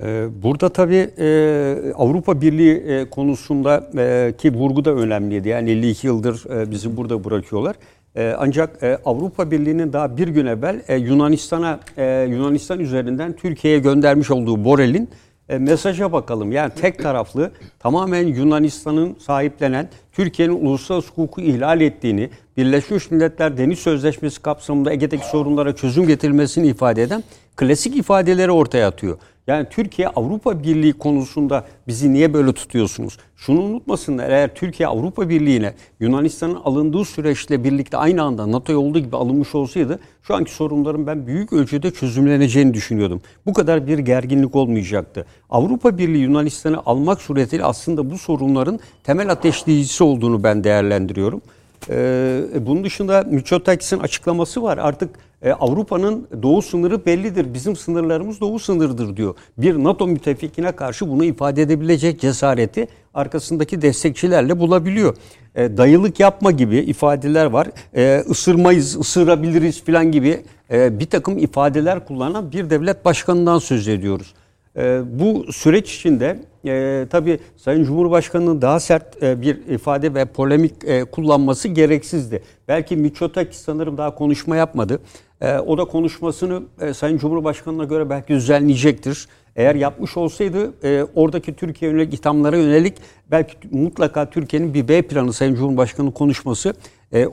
Ee, 0.02 0.26
Burada 0.42 0.68
tabii 0.68 1.10
e, 1.18 1.92
Avrupa 1.96 2.40
Birliği 2.40 2.74
e, 2.76 3.10
konusunda 3.10 3.90
e, 3.98 4.34
ki 4.38 4.54
vurgu 4.54 4.84
da 4.84 4.90
önemliydi. 4.94 5.48
Yani 5.48 5.70
52 5.70 6.06
yıldır 6.06 6.50
e, 6.60 6.70
bizi 6.70 6.96
burada 6.96 7.24
bırakıyorlar. 7.24 7.76
E, 8.16 8.34
Ancak 8.38 8.82
e, 8.82 8.98
Avrupa 9.04 9.50
Birliği'nin 9.50 9.92
daha 9.92 10.16
bir 10.16 10.28
gün 10.28 10.46
evvel 10.46 10.82
e, 10.88 10.96
Yunanistan'a 10.96 11.80
e, 11.96 12.26
Yunanistan 12.30 12.80
üzerinden 12.80 13.32
Türkiye'ye 13.32 13.80
göndermiş 13.80 14.30
olduğu 14.30 14.64
Borel'in 14.64 15.08
e, 15.48 15.58
mesaja 15.58 16.12
bakalım. 16.12 16.52
Yani 16.52 16.72
tek 16.80 17.02
taraflı 17.02 17.50
tamamen 17.78 18.26
Yunanistan'ın 18.26 19.16
sahiplenen 19.26 19.88
Türkiye'nin 20.12 20.66
uluslararası 20.66 21.08
hukuku 21.08 21.40
ihlal 21.40 21.80
ettiğini, 21.80 22.30
Birleşmiş 22.56 23.10
Milletler 23.10 23.58
Deniz 23.58 23.78
Sözleşmesi 23.78 24.42
kapsamında 24.42 24.92
Ege'deki 24.92 25.26
sorunlara 25.26 25.76
çözüm 25.76 26.06
getirilmesini 26.06 26.66
ifade 26.66 27.02
eden 27.02 27.24
klasik 27.56 27.96
ifadeleri 27.96 28.50
ortaya 28.50 28.88
atıyor. 28.88 29.18
Yani 29.48 29.66
Türkiye 29.70 30.08
Avrupa 30.08 30.62
Birliği 30.62 30.92
konusunda 30.92 31.64
bizi 31.86 32.12
niye 32.12 32.34
böyle 32.34 32.52
tutuyorsunuz? 32.52 33.18
Şunu 33.36 33.60
unutmasınlar 33.60 34.30
eğer 34.30 34.54
Türkiye 34.54 34.88
Avrupa 34.88 35.28
Birliği'ne 35.28 35.74
Yunanistan'ın 36.00 36.54
alındığı 36.54 37.04
süreçle 37.04 37.64
birlikte 37.64 37.96
aynı 37.96 38.22
anda 38.22 38.52
NATO'ya 38.52 38.78
olduğu 38.78 38.98
gibi 38.98 39.16
alınmış 39.16 39.54
olsaydı 39.54 39.98
şu 40.22 40.34
anki 40.34 40.52
sorunların 40.54 41.06
ben 41.06 41.26
büyük 41.26 41.52
ölçüde 41.52 41.90
çözümleneceğini 41.90 42.74
düşünüyordum. 42.74 43.20
Bu 43.46 43.52
kadar 43.52 43.86
bir 43.86 43.98
gerginlik 43.98 44.56
olmayacaktı. 44.56 45.26
Avrupa 45.50 45.98
Birliği 45.98 46.22
Yunanistan'ı 46.22 46.82
almak 46.86 47.20
suretiyle 47.20 47.64
aslında 47.64 48.10
bu 48.10 48.18
sorunların 48.18 48.80
temel 49.04 49.30
ateşleyicisi 49.30 50.04
olduğunu 50.04 50.42
ben 50.42 50.64
değerlendiriyorum. 50.64 51.42
Ee, 51.90 52.40
bunun 52.60 52.84
dışında 52.84 53.24
Mitsotakis'in 53.30 53.98
açıklaması 53.98 54.62
var. 54.62 54.78
Artık 54.78 55.10
e, 55.42 55.52
Avrupa'nın 55.52 56.28
doğu 56.42 56.62
sınırı 56.62 57.06
bellidir. 57.06 57.54
Bizim 57.54 57.76
sınırlarımız 57.76 58.40
doğu 58.40 58.58
sınırıdır 58.58 59.16
diyor. 59.16 59.34
Bir 59.58 59.84
NATO 59.84 60.06
müttefikine 60.06 60.72
karşı 60.72 61.08
bunu 61.08 61.24
ifade 61.24 61.62
edebilecek 61.62 62.20
cesareti 62.20 62.88
arkasındaki 63.14 63.82
destekçilerle 63.82 64.60
bulabiliyor. 64.60 65.16
E, 65.54 65.76
dayılık 65.76 66.20
yapma 66.20 66.50
gibi 66.50 66.76
ifadeler 66.76 67.46
var. 67.46 67.68
E, 67.96 68.24
ısırmayız, 68.30 68.96
ısırabiliriz 68.96 69.84
falan 69.84 70.12
gibi 70.12 70.42
e, 70.70 70.98
bir 70.98 71.06
takım 71.06 71.38
ifadeler 71.38 72.06
kullanan 72.06 72.52
bir 72.52 72.70
devlet 72.70 73.04
başkanından 73.04 73.58
söz 73.58 73.88
ediyoruz. 73.88 74.34
E, 74.76 75.00
bu 75.18 75.52
süreç 75.52 75.94
içinde 75.94 76.38
e, 76.66 77.06
tabii 77.10 77.38
Sayın 77.56 77.84
Cumhurbaşkanı'nın 77.84 78.62
daha 78.62 78.80
sert 78.80 79.22
e, 79.22 79.42
bir 79.42 79.56
ifade 79.56 80.14
ve 80.14 80.24
polemik 80.24 80.72
e, 80.84 81.04
kullanması 81.04 81.68
gereksizdi. 81.68 82.42
Belki 82.68 82.96
Mitsotakis 82.96 83.60
sanırım 83.60 83.98
daha 83.98 84.14
konuşma 84.14 84.56
yapmadı. 84.56 85.00
E, 85.40 85.58
o 85.58 85.78
da 85.78 85.84
konuşmasını 85.84 86.62
Sayın 86.94 87.18
Cumhurbaşkanı'na 87.18 87.84
göre 87.84 88.10
belki 88.10 88.28
düzenleyecektir. 88.28 89.28
Eğer 89.56 89.74
yapmış 89.74 90.16
olsaydı 90.16 90.72
oradaki 91.14 91.54
Türkiye 91.54 91.90
yönelik 91.90 92.14
ithamlara 92.14 92.56
yönelik 92.56 92.94
belki 93.30 93.56
mutlaka 93.70 94.30
Türkiye'nin 94.30 94.74
bir 94.74 94.88
B 94.88 95.02
planı 95.02 95.32
Sayın 95.32 95.54
Cumhurbaşkanı 95.54 96.12
konuşması 96.12 96.74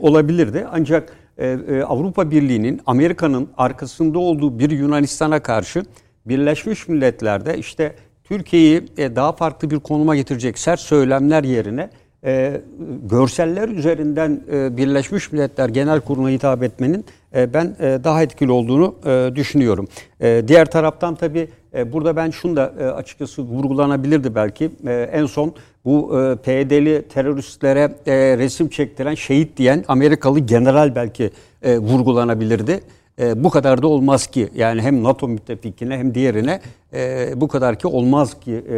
olabilirdi. 0.00 0.66
Ancak 0.72 1.16
Avrupa 1.86 2.30
Birliği'nin 2.30 2.80
Amerika'nın 2.86 3.48
arkasında 3.56 4.18
olduğu 4.18 4.58
bir 4.58 4.70
Yunanistan'a 4.70 5.40
karşı 5.40 5.82
Birleşmiş 6.26 6.88
Milletler'de 6.88 7.58
işte 7.58 7.94
Türkiye'yi 8.24 8.84
e, 8.98 9.16
daha 9.16 9.32
farklı 9.32 9.70
bir 9.70 9.78
konuma 9.78 10.16
getirecek 10.16 10.58
sert 10.58 10.80
söylemler 10.80 11.44
yerine 11.44 11.90
e, 12.24 12.60
görseller 13.10 13.68
üzerinden 13.68 14.40
e, 14.52 14.76
Birleşmiş 14.76 15.32
Milletler 15.32 15.68
Genel 15.68 16.00
Kurulu'na 16.00 16.30
hitap 16.30 16.62
etmenin 16.62 17.04
ben 17.34 17.76
daha 17.80 18.22
etkili 18.22 18.52
olduğunu 18.52 18.94
düşünüyorum. 19.36 19.88
Diğer 20.48 20.70
taraftan 20.70 21.14
tabii 21.14 21.48
burada 21.92 22.16
ben 22.16 22.30
şunu 22.30 22.56
da 22.56 22.72
e, 22.80 22.84
açıkçası 22.84 23.42
vurgulanabilirdi 23.42 24.34
belki. 24.34 24.70
En 25.12 25.26
son 25.26 25.54
bu 25.84 26.20
e, 26.20 26.36
PYD'li 26.36 27.08
teröristlere 27.08 27.94
resim 28.38 28.68
çektiren 28.68 29.14
şehit 29.14 29.56
diyen 29.56 29.84
Amerikalı 29.88 30.38
general 30.38 30.94
belki 30.94 31.30
vurgulanabilirdi. 31.64 32.80
E, 33.20 33.44
bu 33.44 33.50
kadar 33.50 33.82
da 33.82 33.86
olmaz 33.88 34.26
ki 34.26 34.48
yani 34.56 34.82
hem 34.82 35.04
NATO 35.04 35.28
müttefikine 35.28 35.98
hem 35.98 36.14
diğerine 36.14 36.60
e, 36.94 37.28
bu 37.36 37.48
kadar 37.48 37.78
ki 37.78 37.86
olmaz 37.86 38.40
ki 38.40 38.52
e, 38.52 38.76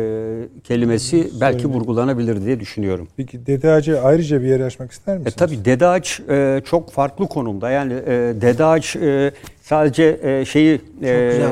kelimesi 0.64 1.30
belki 1.40 1.66
vurgulanabilir 1.68 2.44
diye 2.44 2.60
düşünüyorum. 2.60 3.08
Peki 3.16 3.46
Dede 3.46 3.70
Ağacı 3.72 4.02
ayrıca 4.02 4.40
bir 4.42 4.46
yer 4.46 4.60
açmak 4.60 4.92
ister 4.92 5.14
E, 5.14 5.18
misiniz? 5.18 5.34
tabii 5.36 5.64
Dede 5.64 5.86
Ağaç 5.86 6.20
e, 6.30 6.60
çok 6.64 6.90
farklı 6.90 7.28
konumda 7.28 7.70
yani 7.70 7.92
e, 7.92 8.06
Dede 8.40 8.64
Ağaç 8.64 8.96
e, 8.96 9.32
sadece 9.62 10.20
e, 10.22 10.44
şeyi 10.44 10.80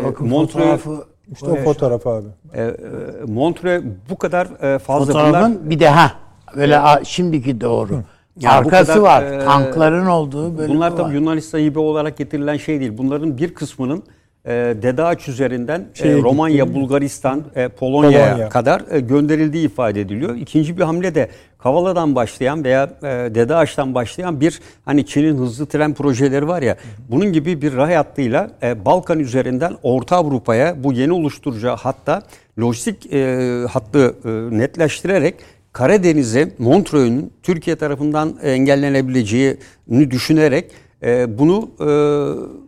bakın 0.05 0.29
Montreux-. 0.29 1.05
İşte 1.33 1.47
o 1.47 1.57
fotoğraf 1.57 2.07
abi. 2.07 2.27
e, 2.55 2.63
e, 2.63 2.73
Montreux 3.27 3.85
bu 4.11 4.17
kadar 4.19 4.75
e, 4.75 4.79
fazla 4.79 5.15
bunlar 5.15 5.25
Fotoğrafın 5.33 5.71
bir 5.71 5.81
de 5.81 5.89
ha 5.89 6.13
böyle 6.57 6.79
a- 6.79 7.05
şimdiki 7.05 7.61
doğru. 7.61 7.95
Ya 7.95 8.03
bu 8.43 8.49
Arkası 8.49 8.87
kadar, 8.87 9.01
var. 9.01 9.23
e, 9.23 9.45
Tankların 9.45 10.07
olduğu 10.07 10.59
böyle 10.59 10.73
Bunlar 10.73 10.97
tabii 10.97 11.15
Yunanistan 11.15 11.59
hibe 11.59 11.79
olarak 11.79 12.17
getirilen 12.17 12.57
şey 12.57 12.81
değil. 12.81 12.93
Bunların 12.99 13.39
bir 13.39 13.55
kısmının 13.55 14.03
e, 14.45 14.51
Dede 14.83 15.03
Ağaç 15.03 15.29
üzerinden 15.29 15.87
e, 16.03 16.13
Romanya, 16.13 16.65
gitti. 16.65 16.77
Bulgaristan, 16.77 17.43
e, 17.55 17.69
Polonya'ya 17.69 18.31
Polonya. 18.31 18.49
kadar 18.49 18.83
e, 18.91 19.01
gönderildiği 19.01 19.67
ifade 19.67 20.01
ediliyor. 20.01 20.35
İkinci 20.37 20.79
bir 20.79 20.83
hamle 20.83 21.15
de 21.15 21.29
Kavala'dan 21.59 22.15
başlayan 22.15 22.65
veya 22.65 22.85
e, 23.03 23.07
Dede 23.35 23.55
Ağaç'tan 23.55 23.95
başlayan 23.95 24.41
bir 24.41 24.61
hani 24.85 25.07
Çin'in 25.07 25.39
hızlı 25.39 25.67
tren 25.67 25.95
projeleri 25.95 26.49
var 26.49 26.63
ya 26.63 26.77
bunun 27.09 27.33
gibi 27.33 27.63
bir 27.63 27.77
ray 27.77 27.95
hattıyla 27.95 28.51
e, 28.63 28.85
Balkan 28.85 29.19
üzerinden 29.19 29.73
Orta 29.83 30.17
Avrupa'ya 30.17 30.85
bu 30.85 30.93
yeni 30.93 31.13
oluşturacağı 31.13 31.77
hatta 31.77 32.23
lojistik 32.61 33.13
e, 33.13 33.65
hattı 33.71 34.15
e, 34.25 34.59
netleştirerek 34.59 35.35
Karadeniz'e 35.77 36.49
Montreux'un 36.59 37.31
Türkiye 37.43 37.77
tarafından 37.77 38.39
engellenebileceğini 38.43 40.11
düşünerek 40.11 40.71
e, 41.03 41.39
bunu 41.39 41.71
e, 41.81 41.89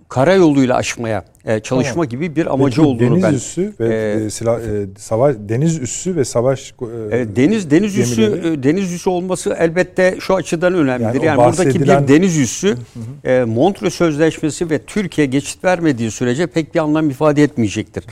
karayoluyla 0.08 0.76
aşmaya 0.76 1.24
e, 1.44 1.60
çalışma 1.60 2.04
gibi 2.04 2.36
bir 2.36 2.46
amacı 2.54 2.76
Peki 2.76 2.88
olduğunu 2.88 3.10
deniz 3.14 3.22
ben 3.22 3.32
üssü 3.34 3.72
ve 3.80 3.94
e, 3.94 4.24
e, 4.24 4.30
silah 4.30 4.60
e, 4.60 4.86
savaş 4.98 5.36
deniz 5.48 5.78
üssü 5.78 6.16
ve 6.16 6.24
savaş 6.24 6.74
e, 7.10 7.18
e, 7.18 7.36
deniz 7.36 7.70
deniz 7.70 7.98
üssü 7.98 8.16
gemileri. 8.30 8.54
e, 8.54 8.62
deniz 8.62 8.92
üssü 8.92 9.10
olması 9.10 9.56
elbette 9.58 10.16
şu 10.20 10.34
açıdan 10.34 10.74
önemlidir. 10.74 11.14
Yani 11.14 11.26
Yani, 11.26 11.40
o 11.40 11.46
buradaki 11.46 11.78
bahsedilen- 11.80 12.02
bir 12.02 12.08
deniz 12.08 12.38
üssü 12.38 12.76
e, 13.24 13.44
Montreux 13.44 13.94
Sözleşmesi 13.94 14.70
ve 14.70 14.78
Türkiye 14.78 15.26
geçit 15.26 15.64
vermediği 15.64 16.10
sürece 16.10 16.46
pek 16.46 16.74
bir 16.74 16.80
anlam 16.80 17.10
ifade 17.10 17.42
etmeyecektir. 17.42 18.04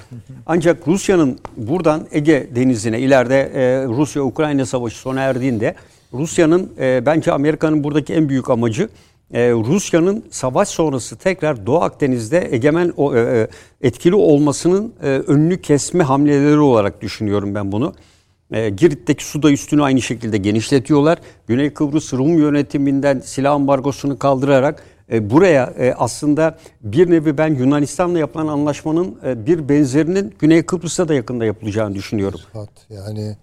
Ancak 0.46 0.88
Rusya'nın 0.88 1.38
buradan 1.56 2.06
Ege 2.12 2.46
Denizi'ne 2.56 3.00
ileride 3.00 3.40
e, 3.40 3.86
Rusya-Ukrayna 3.86 4.66
savaşı 4.66 4.96
sona 4.98 5.20
erdiğinde 5.20 5.74
Rusya'nın 6.12 6.72
e, 6.80 7.02
bence 7.06 7.32
Amerika'nın 7.32 7.84
buradaki 7.84 8.14
en 8.14 8.28
büyük 8.28 8.50
amacı 8.50 8.88
e, 9.32 9.50
Rusya'nın 9.50 10.24
savaş 10.30 10.68
sonrası 10.68 11.16
tekrar 11.16 11.66
Doğu 11.66 11.80
Akdeniz'de 11.80 12.48
egemen 12.50 12.92
o, 12.96 13.16
e, 13.16 13.20
e, 13.20 13.48
etkili 13.80 14.14
olmasının 14.14 14.92
e, 15.02 15.06
önünü 15.06 15.62
kesme 15.62 16.04
hamleleri 16.04 16.58
olarak 16.58 17.02
düşünüyorum 17.02 17.54
ben 17.54 17.72
bunu. 17.72 17.94
E, 18.50 18.70
Girit'teki 18.70 19.24
suda 19.24 19.50
üstünü 19.50 19.82
aynı 19.82 20.02
şekilde 20.02 20.38
genişletiyorlar. 20.38 21.18
Güney 21.46 21.74
Kıbrıs 21.74 22.12
Rum 22.12 22.38
yönetiminden 22.38 23.20
silah 23.24 23.52
ambargosunu 23.52 24.18
kaldırarak 24.18 24.82
e, 25.12 25.30
buraya 25.30 25.74
e, 25.78 25.94
aslında 25.94 26.58
bir 26.80 27.10
nevi 27.10 27.38
ben 27.38 27.54
Yunanistan'la 27.54 28.18
yapılan 28.18 28.46
anlaşmanın 28.46 29.18
e, 29.24 29.46
bir 29.46 29.68
benzerinin 29.68 30.34
Güney 30.38 30.62
Kıbrıs'ta 30.62 31.08
da 31.08 31.14
yakında 31.14 31.44
yapılacağını 31.44 31.94
düşünüyorum. 31.94 32.40
Yani 32.90 33.36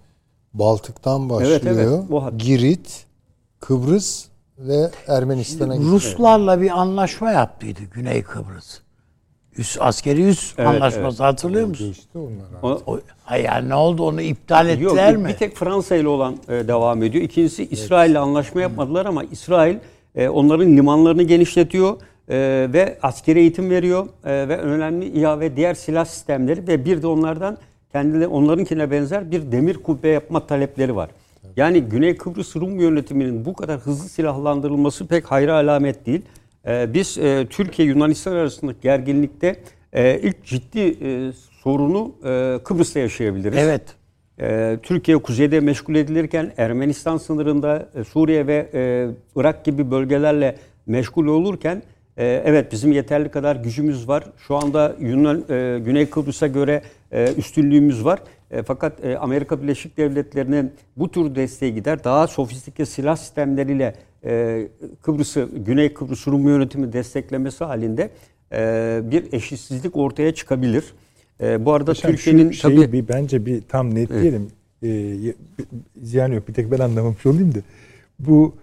Baltık'tan 0.54 1.30
başlıyor. 1.30 1.60
Evet, 1.64 1.76
evet. 2.10 2.38
Girit, 2.38 3.06
Kıbrıs 3.60 4.24
ve 4.58 4.90
Ermenistan'a 5.08 5.76
gitti. 5.76 5.88
Ruslarla 5.88 6.60
bir 6.60 6.70
anlaşma 6.80 7.30
yaptıydı 7.30 7.80
Güney 7.94 8.22
Kıbrıs. 8.22 8.78
Üst, 9.58 9.78
askeri 9.80 10.22
üs 10.28 10.54
Evet, 10.58 10.68
anlaşması 10.68 11.22
hatırlıyor 11.24 11.66
musun? 11.66 11.86
Geçti 11.86 12.18
onlar. 12.18 12.62
O- 12.74 12.82
O, 12.86 13.00
hayır 13.24 13.44
yani 13.44 13.68
ne 13.68 13.74
oldu 13.74 14.02
onu 14.06 14.20
iptal 14.20 14.68
Yok 14.68 14.92
ettiler 14.92 15.12
bir, 15.12 15.16
mi? 15.18 15.28
bir 15.28 15.34
tek 15.34 15.56
Fransa 15.56 15.96
ile 15.96 16.08
olan 16.08 16.36
e, 16.48 16.68
devam 16.68 17.02
ediyor. 17.02 17.24
İkincisi 17.24 17.66
İsrail 17.66 18.10
ile 18.10 18.18
anlaşma 18.18 18.60
yapmadılar 18.60 19.06
ama 19.06 19.24
İsrail 19.24 19.76
e, 20.14 20.28
onların 20.28 20.76
limanlarını 20.76 21.22
genişletiyor 21.22 21.96
e, 22.28 22.36
ve 22.72 22.98
askeri 23.02 23.38
eğitim 23.38 23.70
veriyor 23.70 24.06
e, 24.24 24.48
ve 24.48 24.56
önemli 24.58 25.06
İHA 25.20 25.40
ve 25.40 25.56
diğer 25.56 25.74
silah 25.74 26.04
sistemleri 26.04 26.68
ve 26.68 26.84
bir 26.84 27.02
de 27.02 27.06
onlardan 27.06 27.58
kendileri 27.92 28.26
onlarınkine 28.28 28.90
benzer 28.90 29.30
bir 29.30 29.52
demir 29.52 29.74
kubbe 29.82 30.08
yapma 30.08 30.46
talepleri 30.46 30.96
var. 30.96 31.10
Yani 31.56 31.80
Güney 31.80 32.16
Kıbrıs 32.16 32.56
Rum 32.56 32.80
yönetiminin 32.80 33.44
bu 33.44 33.54
kadar 33.54 33.80
hızlı 33.80 34.08
silahlandırılması 34.08 35.06
pek 35.06 35.24
hayra 35.24 35.54
alamet 35.54 36.06
değil. 36.06 36.22
E, 36.66 36.94
biz 36.94 37.18
e, 37.18 37.46
Türkiye 37.50 37.88
Yunanistan 37.88 38.32
arasındaki 38.32 38.80
gerginlikte 38.80 39.56
e, 39.92 40.20
ilk 40.20 40.44
ciddi 40.44 40.80
e, 40.80 41.32
sorunu 41.62 42.14
e, 42.24 42.58
Kıbrıs'ta 42.64 42.98
yaşayabiliriz. 43.00 43.58
Evet. 43.58 43.96
Ee, 44.40 44.78
Türkiye 44.82 45.18
kuzeyde 45.18 45.60
meşgul 45.60 45.94
edilirken 45.94 46.52
Ermenistan 46.56 47.16
sınırında 47.16 47.88
e, 47.94 48.04
Suriye 48.04 48.46
ve 48.46 48.70
e, 48.74 49.08
Irak 49.36 49.64
gibi 49.64 49.90
bölgelerle 49.90 50.56
meşgul 50.86 51.26
olurken 51.26 51.82
e, 52.16 52.42
evet 52.44 52.72
bizim 52.72 52.92
yeterli 52.92 53.28
kadar 53.28 53.56
gücümüz 53.56 54.08
var. 54.08 54.24
Şu 54.46 54.56
anda 54.56 54.96
Yunan 55.00 55.44
e, 55.50 55.80
Güney 55.84 56.10
Kıbrıs'a 56.10 56.46
göre 56.46 56.82
e, 57.12 57.34
üstünlüğümüz 57.36 58.04
var. 58.04 58.18
E, 58.50 58.62
fakat 58.62 59.04
e, 59.04 59.18
Amerika 59.18 59.62
Birleşik 59.62 59.96
Devletleri'nin 59.96 60.72
bu 60.96 61.10
tür 61.10 61.34
desteği 61.34 61.74
gider. 61.74 62.04
Daha 62.04 62.26
sofistike 62.26 62.86
silah 62.86 63.16
sistemleriyle 63.16 63.94
e, 64.24 64.62
Kıbrıs'ı 65.02 65.48
Güney 65.66 65.94
Kıbrıs 65.94 66.28
Rum 66.28 66.48
yönetimi 66.48 66.92
desteklemesi 66.92 67.64
halinde 67.64 68.10
e, 68.52 69.00
bir 69.10 69.32
eşitsizlik 69.32 69.96
ortaya 69.96 70.34
çıkabilir. 70.34 70.84
E, 71.40 71.64
bu 71.64 71.72
arada 71.72 71.94
Türkiye'nin 71.94 72.52
tabii 72.62 72.92
bir 72.92 73.08
bence 73.08 73.46
bir 73.46 73.62
tam 73.62 73.94
netleyelim. 73.94 74.48
Ee, 74.82 74.88
y- 74.88 75.34
ziyan 76.02 76.32
yok. 76.32 76.48
Bir 76.48 76.54
tek 76.54 76.70
ben 76.70 76.78
anlamamış 76.78 77.26
olayım 77.26 77.54
da. 77.54 77.58
Bu 78.18 78.54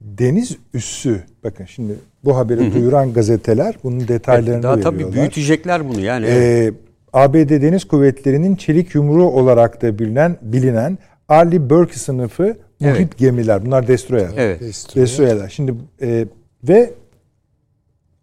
deniz 0.00 0.56
üssü 0.74 1.22
bakın 1.44 1.64
şimdi 1.64 1.94
bu 2.24 2.36
haberi 2.36 2.74
duyuran 2.74 3.12
gazeteler 3.12 3.74
bunun 3.84 4.08
detaylarını 4.08 4.62
daha 4.62 4.76
veriyorlar. 4.76 5.02
tabii 5.04 5.12
büyütecekler 5.14 5.88
bunu 5.88 6.00
yani. 6.00 6.26
Ee, 6.28 6.72
ABD 7.16 7.62
Deniz 7.62 7.84
Kuvvetleri'nin 7.84 8.56
çelik 8.56 8.94
yumruğu 8.94 9.30
olarak 9.30 9.82
da 9.82 9.98
bilinen 9.98 10.36
bilinen 10.42 10.98
Arleigh 11.28 11.60
Burke 11.70 11.94
sınıfı 11.94 12.42
muhit 12.80 12.96
Evet. 12.98 13.18
gemiler. 13.18 13.66
Bunlar 13.66 13.88
destroyer. 13.88 14.30
Evet. 14.36 14.60
Destroyer. 14.60 15.06
Destroyer'ler. 15.06 15.48
Şimdi 15.48 15.74
e, 16.02 16.26
ve 16.64 16.90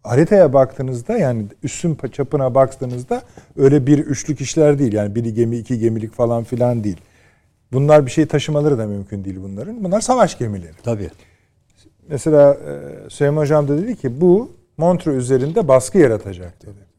haritaya 0.02 0.52
baktığınızda 0.52 1.18
yani 1.18 1.44
üssün 1.62 1.94
pa- 1.94 2.10
çapına 2.12 2.54
baktığınızda 2.54 3.22
öyle 3.56 3.86
bir 3.86 3.98
üçlük 3.98 4.40
işler 4.40 4.78
değil. 4.78 4.92
Yani 4.92 5.14
biri 5.14 5.34
gemi 5.34 5.56
iki 5.56 5.78
gemilik 5.78 6.12
falan 6.12 6.44
filan 6.44 6.84
değil. 6.84 7.00
Bunlar 7.72 8.06
bir 8.06 8.10
şey 8.10 8.26
taşımaları 8.26 8.78
da 8.78 8.86
mümkün 8.86 9.24
değil 9.24 9.36
bunların. 9.42 9.84
Bunlar 9.84 10.00
savaş 10.00 10.38
gemileri. 10.38 10.72
Tabii. 10.84 11.10
Mesela 12.08 12.54
e, 12.54 13.10
Süleyman 13.10 13.42
Hocam 13.42 13.68
da 13.68 13.78
dedi 13.78 13.96
ki 13.96 14.20
bu 14.20 14.50
Montreux 14.76 15.16
üzerinde 15.22 15.68
baskı 15.68 15.98
yaratacak 15.98 16.62
dedi. 16.62 16.93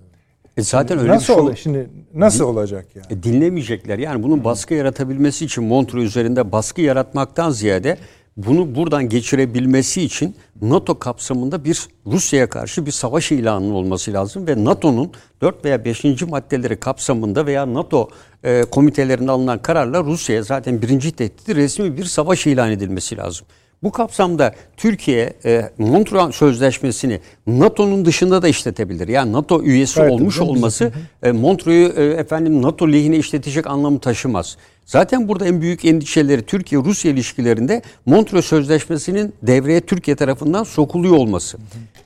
E 0.58 0.62
zaten 0.62 1.00
öyle 1.00 1.12
nasıl 1.12 1.34
bir 1.34 1.40
şey 1.40 1.46
ol- 1.46 1.56
şimdi 1.56 1.90
nasıl 2.14 2.44
olacak 2.46 2.86
yani? 2.96 3.06
E 3.10 3.24
dinlemeyecekler. 3.24 4.00
Yani 4.00 4.24
bunun 4.24 4.44
baskı 4.44 4.74
yaratabilmesi 4.74 5.46
için 5.46 5.64
Montreux 5.64 6.06
üzerinde 6.06 6.52
baskı 6.52 6.82
yaratmaktan 6.82 7.52
ziyade 7.52 7.98
bunu 8.38 8.76
buradan 8.76 9.10
geçirebilmesi 9.10 10.02
için 10.02 10.36
NATO 10.62 11.00
kapsamında 11.00 11.64
bir 11.66 11.88
Rusya'ya 12.08 12.50
karşı 12.50 12.86
bir 12.86 12.92
savaş 12.92 13.32
ilanının 13.32 13.72
olması 13.74 14.14
lazım 14.14 14.48
ve 14.48 14.64
NATO'nun 14.64 15.12
4 15.42 15.66
veya 15.66 15.86
5. 15.86 16.04
maddeleri 16.22 16.80
kapsamında 16.80 17.46
veya 17.46 17.74
NATO 17.74 18.10
e, 18.44 18.62
komitelerinde 18.72 19.32
alınan 19.32 19.62
kararla 19.62 20.04
Rusya'ya 20.04 20.44
zaten 20.44 20.82
birinci 20.82 21.12
tehdidi 21.12 21.56
resmi 21.56 21.98
bir 21.98 22.04
savaş 22.04 22.48
ilan 22.48 22.72
edilmesi 22.72 23.18
lazım. 23.18 23.48
Bu 23.86 23.92
kapsamda 23.92 24.56
Türkiye 24.78 25.34
e, 25.46 25.70
Montreux 25.78 26.36
Sözleşmesi'ni 26.36 27.20
NATO'nun 27.48 28.06
dışında 28.06 28.42
da 28.42 28.48
işletebilir. 28.48 29.08
Yani 29.08 29.34
NATO 29.34 29.64
üyesi 29.64 29.96
Gayet 29.96 30.14
olmuş 30.14 30.40
olması 30.40 30.92
e, 31.24 31.32
Montreux'u 31.32 32.02
e, 32.02 32.06
efendim 32.06 32.62
NATO 32.62 32.92
lehine 32.92 33.18
işletecek 33.18 33.68
anlamı 33.68 34.00
taşımaz. 34.00 34.58
Zaten 34.86 35.28
burada 35.28 35.48
en 35.48 35.62
büyük 35.62 35.86
endişeleri 35.86 36.42
Türkiye-Rusya 36.42 37.12
ilişkilerinde 37.12 37.82
Montreux 38.06 38.46
Sözleşmesi'nin 38.46 39.34
devreye 39.42 39.82
Türkiye 39.82 40.16
tarafından 40.16 40.64
sokuluyor 40.64 41.16
olması. 41.16 41.58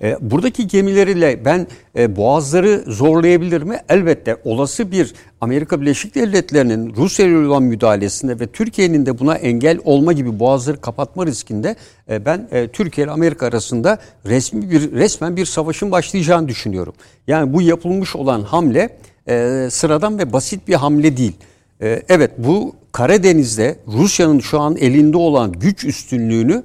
E, 0.02 0.18
buradaki 0.22 0.68
gemileriyle 0.68 1.46
ben 1.46 1.68
e, 1.96 2.16
boğazları 2.16 2.84
zorlayabilir 2.88 3.62
mi? 3.62 3.80
Elbette 3.90 4.38
olası 4.44 4.92
bir 4.92 5.14
Amerika 5.42 5.82
Birleşik 5.82 6.16
Devletleri'nin 6.16 6.96
Rusya 6.96 7.26
ile 7.26 7.38
olan 7.38 7.64
müdahalesinde 7.64 8.40
ve 8.40 8.48
Türkiye'nin 8.48 9.06
de 9.06 9.20
buna 9.20 9.36
engel 9.36 9.80
olma 9.84 10.14
gibi 10.14 10.40
boğazları 10.40 10.82
kapatma 10.82 11.26
riskinde 11.26 11.76
e, 12.10 12.26
ben 12.26 12.48
e, 12.52 12.68
Türkiye 12.68 13.06
ile 13.06 13.12
Amerika 13.12 13.48
arasında 13.48 13.98
resmi 14.26 14.72
bir 14.72 14.92
resmen 14.92 15.36
bir 15.36 15.46
savaşın 15.46 15.92
başlayacağını 15.92 16.48
düşünüyorum. 16.48 16.94
Yani 17.28 17.54
bu 17.54 17.62
yapılmış 17.62 18.16
olan 18.16 18.42
hamle 18.42 18.98
e, 19.28 19.68
sıradan 19.72 20.20
ve 20.20 20.34
basit 20.34 20.68
bir 20.68 20.74
hamle 20.74 21.18
değil. 21.18 21.36
E, 21.82 22.02
evet 22.10 22.32
bu 22.38 22.76
Karadeniz'de 22.92 23.76
Rusya'nın 23.88 24.40
şu 24.40 24.60
an 24.60 24.78
elinde 24.78 25.18
olan 25.18 25.52
güç 25.52 25.84
üstünlüğünü 25.84 26.64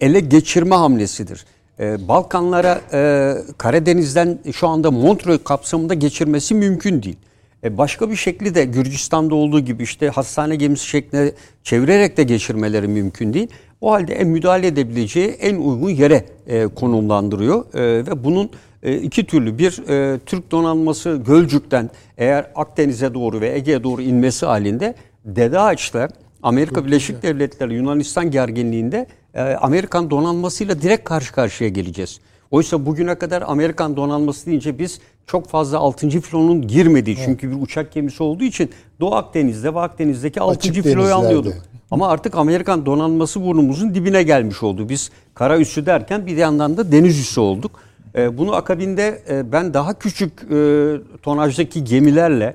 ele 0.00 0.20
geçirme 0.20 0.74
hamlesidir. 0.74 1.44
E, 1.80 2.08
Balkanlara 2.08 2.80
e, 2.92 3.34
Karadeniz'den 3.58 4.38
şu 4.52 4.68
anda 4.68 4.90
Montreux 4.90 5.44
kapsamında 5.44 5.94
geçirmesi 5.94 6.54
mümkün 6.54 7.02
değil. 7.02 7.16
E, 7.64 7.78
başka 7.78 8.10
bir 8.10 8.16
şekli 8.16 8.54
de 8.54 8.64
Gürcistan'da 8.64 9.34
olduğu 9.34 9.60
gibi 9.60 9.82
işte 9.82 10.08
hastane 10.08 10.56
gemisi 10.56 10.86
şeklinde 10.86 11.32
çevirerek 11.64 12.16
de 12.16 12.22
geçirmeleri 12.22 12.88
mümkün 12.88 13.34
değil. 13.34 13.48
O 13.80 13.92
halde 13.92 14.14
en 14.14 14.28
müdahale 14.28 14.66
edebileceği 14.66 15.28
en 15.28 15.56
uygun 15.56 15.90
yere 15.90 16.24
e, 16.46 16.66
konumlandırıyor 16.66 17.74
E, 17.74 18.06
ve 18.06 18.24
bunun 18.24 18.50
iki 18.94 19.26
türlü 19.26 19.58
bir 19.58 19.88
e, 19.88 20.18
Türk 20.26 20.50
donanması 20.50 21.20
Gölcük'ten 21.26 21.90
eğer 22.18 22.50
Akdeniz'e 22.54 23.14
doğru 23.14 23.40
ve 23.40 23.54
Ege'ye 23.54 23.84
doğru 23.84 24.02
inmesi 24.02 24.46
halinde 24.46 24.94
Dede 25.24 25.60
Ağaç'ta 25.60 26.08
Amerika 26.42 26.86
Birleşik 26.86 27.22
Devletleri 27.22 27.74
Yunanistan 27.74 28.30
gerginliğinde 28.30 29.06
e, 29.34 29.42
Amerikan 29.42 30.10
donanmasıyla 30.10 30.82
direkt 30.82 31.04
karşı 31.04 31.32
karşıya 31.32 31.70
geleceğiz. 31.70 32.20
Oysa 32.50 32.86
bugüne 32.86 33.14
kadar 33.14 33.42
Amerikan 33.46 33.96
donanması 33.96 34.46
deyince 34.46 34.78
biz 34.78 35.00
çok 35.26 35.48
fazla 35.48 35.78
6. 35.78 36.08
filonun 36.20 36.68
girmediği 36.68 37.16
çünkü 37.24 37.50
bir 37.50 37.62
uçak 37.62 37.92
gemisi 37.92 38.22
olduğu 38.22 38.44
için 38.44 38.70
Doğu 39.00 39.14
Akdeniz'de 39.14 39.74
ve 39.74 39.80
Akdeniz'deki 39.80 40.40
6. 40.40 40.58
Açık 40.58 40.84
filoyu 40.84 41.14
alıyorduk. 41.14 41.54
Ama 41.90 42.08
artık 42.08 42.34
Amerikan 42.36 42.86
donanması 42.86 43.44
burnumuzun 43.44 43.94
dibine 43.94 44.22
gelmiş 44.22 44.62
oldu. 44.62 44.88
Biz 44.88 45.10
kara 45.34 45.58
üssü 45.58 45.86
derken 45.86 46.26
bir 46.26 46.36
yandan 46.36 46.76
da 46.76 46.92
deniz 46.92 47.18
üssü 47.18 47.40
olduk. 47.40 47.80
E, 48.16 48.38
bunu 48.38 48.54
akabinde 48.54 49.22
e, 49.30 49.52
ben 49.52 49.74
daha 49.74 49.98
küçük 49.98 50.32
e, 50.52 50.92
tonajdaki 51.22 51.84
gemilerle 51.84 52.54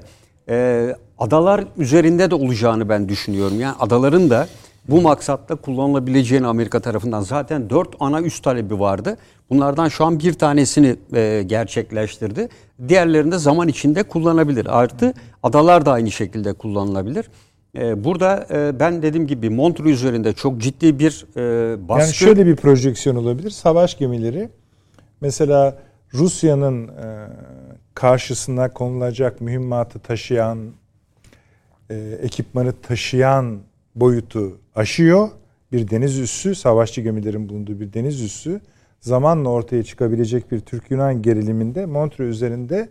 e, 0.49 0.87
adalar 1.17 1.63
üzerinde 1.77 2.31
de 2.31 2.35
olacağını 2.35 2.89
ben 2.89 3.09
düşünüyorum. 3.09 3.59
Yani 3.59 3.75
adaların 3.79 4.29
da 4.29 4.47
bu 4.89 5.01
maksatla 5.01 5.55
kullanılabileceğini 5.55 6.47
Amerika 6.47 6.79
tarafından 6.79 7.21
zaten 7.21 7.69
dört 7.69 7.89
ana 7.99 8.21
üst 8.21 8.43
talebi 8.43 8.79
vardı. 8.79 9.17
Bunlardan 9.49 9.87
şu 9.87 10.05
an 10.05 10.19
bir 10.19 10.33
tanesini 10.33 10.95
e, 11.13 11.43
gerçekleştirdi. 11.45 12.49
Diğerlerini 12.87 13.31
de 13.31 13.37
zaman 13.37 13.67
içinde 13.67 14.03
kullanabilir. 14.03 14.79
Artı 14.79 15.13
adalar 15.43 15.85
da 15.85 15.91
aynı 15.91 16.11
şekilde 16.11 16.53
kullanılabilir. 16.53 17.25
E, 17.77 18.03
burada 18.03 18.47
e, 18.51 18.79
ben 18.79 19.01
dediğim 19.01 19.27
gibi 19.27 19.49
Montreux 19.49 19.91
üzerinde 19.91 20.33
çok 20.33 20.57
ciddi 20.57 20.99
bir 20.99 21.25
e, 21.37 21.87
baskı... 21.89 22.01
Yani 22.01 22.13
şöyle 22.13 22.45
bir 22.45 22.55
projeksiyon 22.55 23.15
olabilir. 23.15 23.49
Savaş 23.49 23.97
gemileri 23.97 24.49
mesela 25.21 25.77
Rusya'nın 26.13 26.87
e, 26.87 27.27
karşısına 27.95 28.73
konulacak 28.73 29.41
mühimmatı 29.41 29.99
taşıyan, 29.99 30.71
e, 31.89 31.95
ekipmanı 32.21 32.73
taşıyan 32.81 33.59
boyutu 33.95 34.57
aşıyor. 34.75 35.29
Bir 35.71 35.89
deniz 35.89 36.19
üssü, 36.19 36.55
savaşçı 36.55 37.01
gemilerin 37.01 37.49
bulunduğu 37.49 37.79
bir 37.79 37.93
deniz 37.93 38.21
üssü 38.21 38.61
zamanla 38.99 39.49
ortaya 39.49 39.83
çıkabilecek 39.83 40.51
bir 40.51 40.59
Türk-Yunan 40.59 41.21
geriliminde 41.21 41.85
Montreux 41.85 42.29
üzerinde 42.35 42.89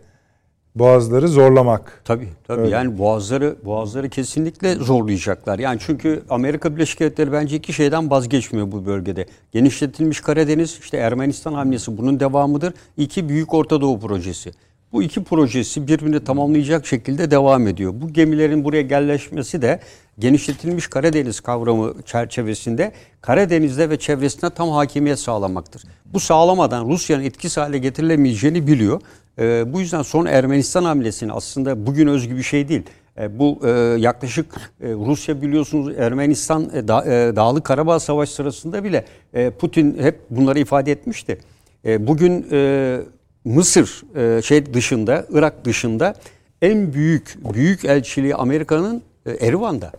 boğazları 0.75 1.27
zorlamak. 1.27 2.01
Tabii 2.05 2.27
tabii 2.47 2.61
Öyle. 2.61 2.71
yani 2.75 2.97
boğazları 2.97 3.55
boğazları 3.65 4.09
kesinlikle 4.09 4.75
zorlayacaklar. 4.75 5.59
Yani 5.59 5.79
çünkü 5.85 6.23
Amerika 6.29 6.75
Birleşik 6.75 6.99
Devletleri 6.99 7.31
bence 7.31 7.55
iki 7.55 7.73
şeyden 7.73 8.11
vazgeçmiyor 8.11 8.71
bu 8.71 8.85
bölgede. 8.85 9.25
Genişletilmiş 9.51 10.21
Karadeniz, 10.21 10.79
işte 10.81 10.97
Ermenistan 10.97 11.53
hamlesi 11.53 11.97
bunun 11.97 12.19
devamıdır. 12.19 12.73
İki 12.97 13.29
Büyük 13.29 13.53
Orta 13.53 13.81
Doğu 13.81 13.99
projesi. 13.99 14.51
Bu 14.93 15.03
iki 15.03 15.23
projesi 15.23 15.87
birbirini 15.87 16.23
tamamlayacak 16.23 16.85
şekilde 16.87 17.31
devam 17.31 17.67
ediyor. 17.67 17.93
Bu 17.95 18.13
gemilerin 18.13 18.63
buraya 18.63 18.81
yerleşmesi 18.81 19.61
de 19.61 19.79
genişletilmiş 20.19 20.87
Karadeniz 20.87 21.39
kavramı 21.39 21.93
çerçevesinde 22.05 22.91
Karadeniz'de 23.21 23.89
ve 23.89 23.99
çevresinde 23.99 24.49
tam 24.49 24.69
hakimiyet 24.69 25.19
sağlamaktır. 25.19 25.83
Bu 26.13 26.19
sağlamadan 26.19 26.89
Rusya'nın 26.89 27.23
etkisiz 27.23 27.57
hale 27.57 27.77
getirilemeyeceğini 27.77 28.67
biliyor. 28.67 29.01
E, 29.39 29.73
bu 29.73 29.79
yüzden 29.79 30.01
son 30.01 30.25
Ermenistan 30.25 30.83
hamlesini 30.83 31.31
aslında 31.31 31.85
bugün 31.85 32.07
özgü 32.07 32.37
bir 32.37 32.43
şey 32.43 32.67
değil. 32.67 32.83
E, 33.17 33.39
bu 33.39 33.59
e, 33.63 33.69
yaklaşık 33.99 34.53
e, 34.81 34.87
Rusya 34.93 35.41
biliyorsunuz 35.41 35.95
Ermenistan 35.97 36.69
e, 36.73 36.87
da, 36.87 37.05
e, 37.05 37.35
Dağlı 37.35 37.63
Karabağ 37.63 37.99
Savaşı 37.99 38.33
sırasında 38.33 38.83
bile 38.83 39.05
e, 39.33 39.49
Putin 39.49 39.97
hep 39.99 40.19
bunları 40.29 40.59
ifade 40.59 40.91
etmişti. 40.91 41.37
E, 41.85 42.07
bugün 42.07 42.47
e, 42.51 42.99
Mısır 43.45 44.03
e, 44.15 44.41
şey 44.41 44.73
dışında, 44.73 45.25
Irak 45.29 45.65
dışında 45.65 46.15
en 46.61 46.93
büyük 46.93 47.37
büyük 47.53 47.85
elçiliği 47.85 48.35
Amerika'nın 48.35 49.01
e, 49.25 49.31
Erivan'da. 49.31 49.91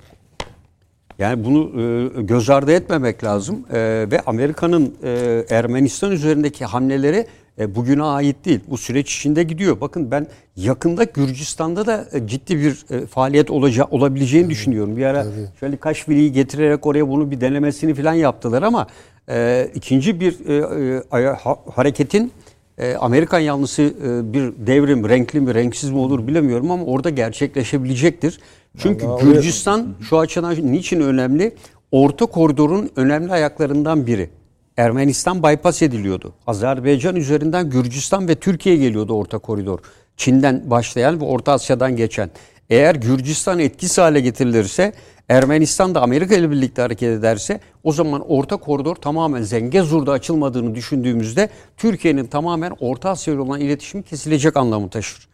Yani 1.19 1.45
bunu 1.45 1.81
e, 1.81 2.23
göz 2.23 2.51
ardı 2.51 2.73
etmemek 2.73 3.25
lazım 3.25 3.67
e, 3.73 4.07
ve 4.11 4.21
Amerika'nın 4.21 4.95
e, 5.03 5.45
Ermenistan 5.51 6.13
üzerindeki 6.13 6.65
hamleleri 6.65 7.27
e, 7.59 7.75
bugüne 7.75 8.03
ait 8.03 8.45
değil. 8.45 8.61
Bu 8.69 8.79
süreç 8.79 9.17
içinde 9.17 9.43
gidiyor. 9.43 9.81
Bakın 9.81 10.11
ben 10.11 10.27
yakında 10.57 11.05
Gürcistan'da 11.05 11.87
da 11.87 12.09
e, 12.13 12.27
ciddi 12.27 12.59
bir 12.59 12.85
e, 12.91 13.07
faaliyet 13.07 13.51
olacağı 13.51 13.87
olabileceğini 13.91 14.45
tabii, 14.45 14.55
düşünüyorum. 14.55 14.97
Bir 14.97 15.05
ara 15.05 15.23
tabii. 15.23 15.49
şöyle 15.61 15.77
Kaşvili'yi 15.77 16.33
getirerek 16.33 16.87
oraya 16.87 17.09
bunu 17.09 17.31
bir 17.31 17.41
denemesini 17.41 17.95
falan 17.95 18.15
yaptılar 18.15 18.63
ama 18.63 18.87
e, 19.29 19.69
ikinci 19.75 20.21
bir 20.21 20.49
e, 20.49 21.23
e, 21.23 21.27
ha, 21.27 21.57
hareketin 21.75 22.33
e, 22.79 22.95
Amerikan 22.95 23.39
yanlısı 23.39 23.83
e, 23.83 24.33
bir 24.33 24.53
devrim 24.67 25.09
renkli 25.09 25.41
mi 25.41 25.55
renksiz 25.55 25.91
mi 25.91 25.99
olur 25.99 26.27
bilemiyorum 26.27 26.71
ama 26.71 26.85
orada 26.85 27.11
gerçekleşebilecektir. 27.11 28.41
Çünkü 28.79 29.07
Vallahi 29.07 29.25
Gürcistan 29.25 29.81
oraya... 29.81 30.05
şu 30.05 30.19
açıdan 30.19 30.73
niçin 30.73 31.01
önemli? 31.01 31.55
Orta 31.93 32.27
koridorun 32.27 32.91
önemli 32.97 33.33
ayaklarından 33.33 34.07
biri. 34.07 34.31
Ermenistan 34.77 35.43
bypass 35.43 35.83
ediliyordu. 35.83 36.35
Azerbaycan 36.47 37.17
üzerinden 37.17 37.71
Gürcistan 37.71 38.29
ve 38.29 38.35
Türkiye 38.35 38.77
geliyordu 38.77 39.15
orta 39.15 39.39
koridor. 39.39 39.79
Çin'den 40.17 40.71
başlayan 40.71 41.21
ve 41.21 41.25
Orta 41.25 41.53
Asya'dan 41.53 41.97
geçen. 41.97 42.31
Eğer 42.71 42.95
Gürcistan 42.95 43.59
etkisiz 43.59 43.99
hale 43.99 44.21
getirilirse 44.21 44.93
Ermenistan 45.29 45.95
da 45.95 46.03
Amerika 46.03 46.35
ile 46.35 46.51
birlikte 46.51 46.83
hareket 46.83 47.19
ederse 47.19 47.61
o 47.85 47.93
zaman 47.93 48.31
orta 48.31 48.57
koridor 48.57 48.97
tamamen 48.97 49.43
Zengezur'da 49.43 50.13
açılmadığını 50.13 50.75
düşündüğümüzde 50.75 51.49
Türkiye'nin 51.77 52.27
tamamen 52.27 52.73
Orta 52.81 53.11
Asya 53.11 53.35
ile 53.35 53.41
olan 53.41 53.61
iletişimi 53.61 54.03
kesilecek 54.03 54.57
anlamı 54.57 54.91
taşır. 54.91 55.29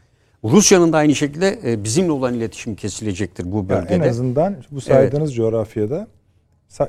Rusya'nın 0.45 0.93
da 0.93 0.97
aynı 0.97 1.15
şekilde 1.15 1.59
e, 1.65 1.85
bizimle 1.85 2.13
olan 2.13 2.35
iletişim 2.35 2.75
kesilecektir 2.75 3.53
bu 3.53 3.69
bölgede. 3.69 3.93
Yani 3.93 4.05
en 4.05 4.09
azından 4.09 4.57
bu 4.71 4.81
saydığınız 4.81 5.31
evet. 5.31 5.37
coğrafyada 5.37 6.09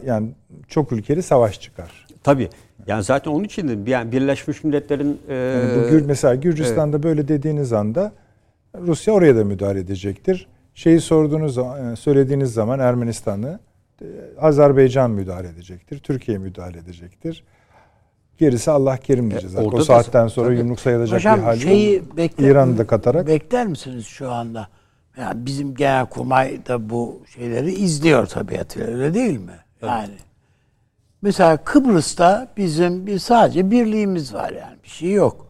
yani 0.06 0.30
çok 0.68 0.92
ülkeli 0.92 1.24
savaş 1.24 1.62
çıkar. 1.62 2.08
Tabii. 2.24 2.50
Yani 2.88 3.04
zaten 3.04 3.32
onun 3.32 3.44
için 3.44 3.86
de 3.86 3.92
yani 3.92 4.12
Birleşmiş 4.12 4.64
Milletler'in 4.64 5.20
e, 5.28 5.36
yani 5.36 5.86
bu 5.86 5.90
Gür, 5.90 6.06
mesela 6.06 6.36
Gürcistan'da 6.36 6.98
evet. 6.98 7.04
böyle 7.04 7.28
dediğiniz 7.28 7.74
anda 7.74 8.12
Rusya 8.78 9.14
oraya 9.14 9.36
da 9.36 9.46
müdahale 9.46 9.80
edecektir. 9.80 10.48
Şeyi 10.74 11.02
sorduğunuz 11.02 11.54
zaman, 11.54 11.94
e, 11.94 11.96
söylediğiniz 11.96 12.54
zaman 12.54 12.80
Ermenistan'ı 12.80 13.60
e, 14.02 14.06
Azerbaycan 14.40 15.12
müdahale 15.12 15.48
edecektir. 15.48 16.00
Türkiye 16.00 16.38
müdahale 16.38 16.78
edecektir. 16.78 17.44
Gerisi 18.38 18.72
Allah 18.72 18.98
kerim 18.98 19.32
diyeceğiz. 19.32 19.56
E, 19.56 19.60
o 19.60 19.82
saatten 19.82 20.28
sonra 20.28 20.48
tabii. 20.48 20.58
yumruk 20.58 20.80
sayılacak 20.80 21.20
Hocam, 21.20 21.38
bir 21.38 21.44
hal 21.44 21.56
şeyi 21.56 21.96
yok. 21.96 22.18
Bekler, 22.18 22.50
İran'ı 22.50 22.78
da 22.78 22.88
katarak. 22.88 23.28
Bekler 23.28 23.68
misiniz 23.68 24.06
şu 24.06 24.32
anda? 24.32 24.68
Yani 25.18 25.46
bizim 25.46 25.76
genelkurmay 25.76 26.66
da 26.68 26.90
bu 26.90 27.22
şeyleri 27.36 27.72
izliyor 27.72 28.26
tabiatıyla 28.26 28.88
öyle 28.88 29.14
değil 29.14 29.40
mi? 29.40 29.52
Yani 29.82 30.10
evet. 30.10 30.29
Mesela 31.22 31.58
Kıbrıs'ta 31.58 32.48
bizim 32.58 33.08
bir 33.08 33.20
sadece 33.20 33.72
birliğimiz 33.72 34.34
var 34.34 34.50
yani 34.50 34.78
bir 34.84 34.90
şey 34.90 35.12
yok. 35.12 35.48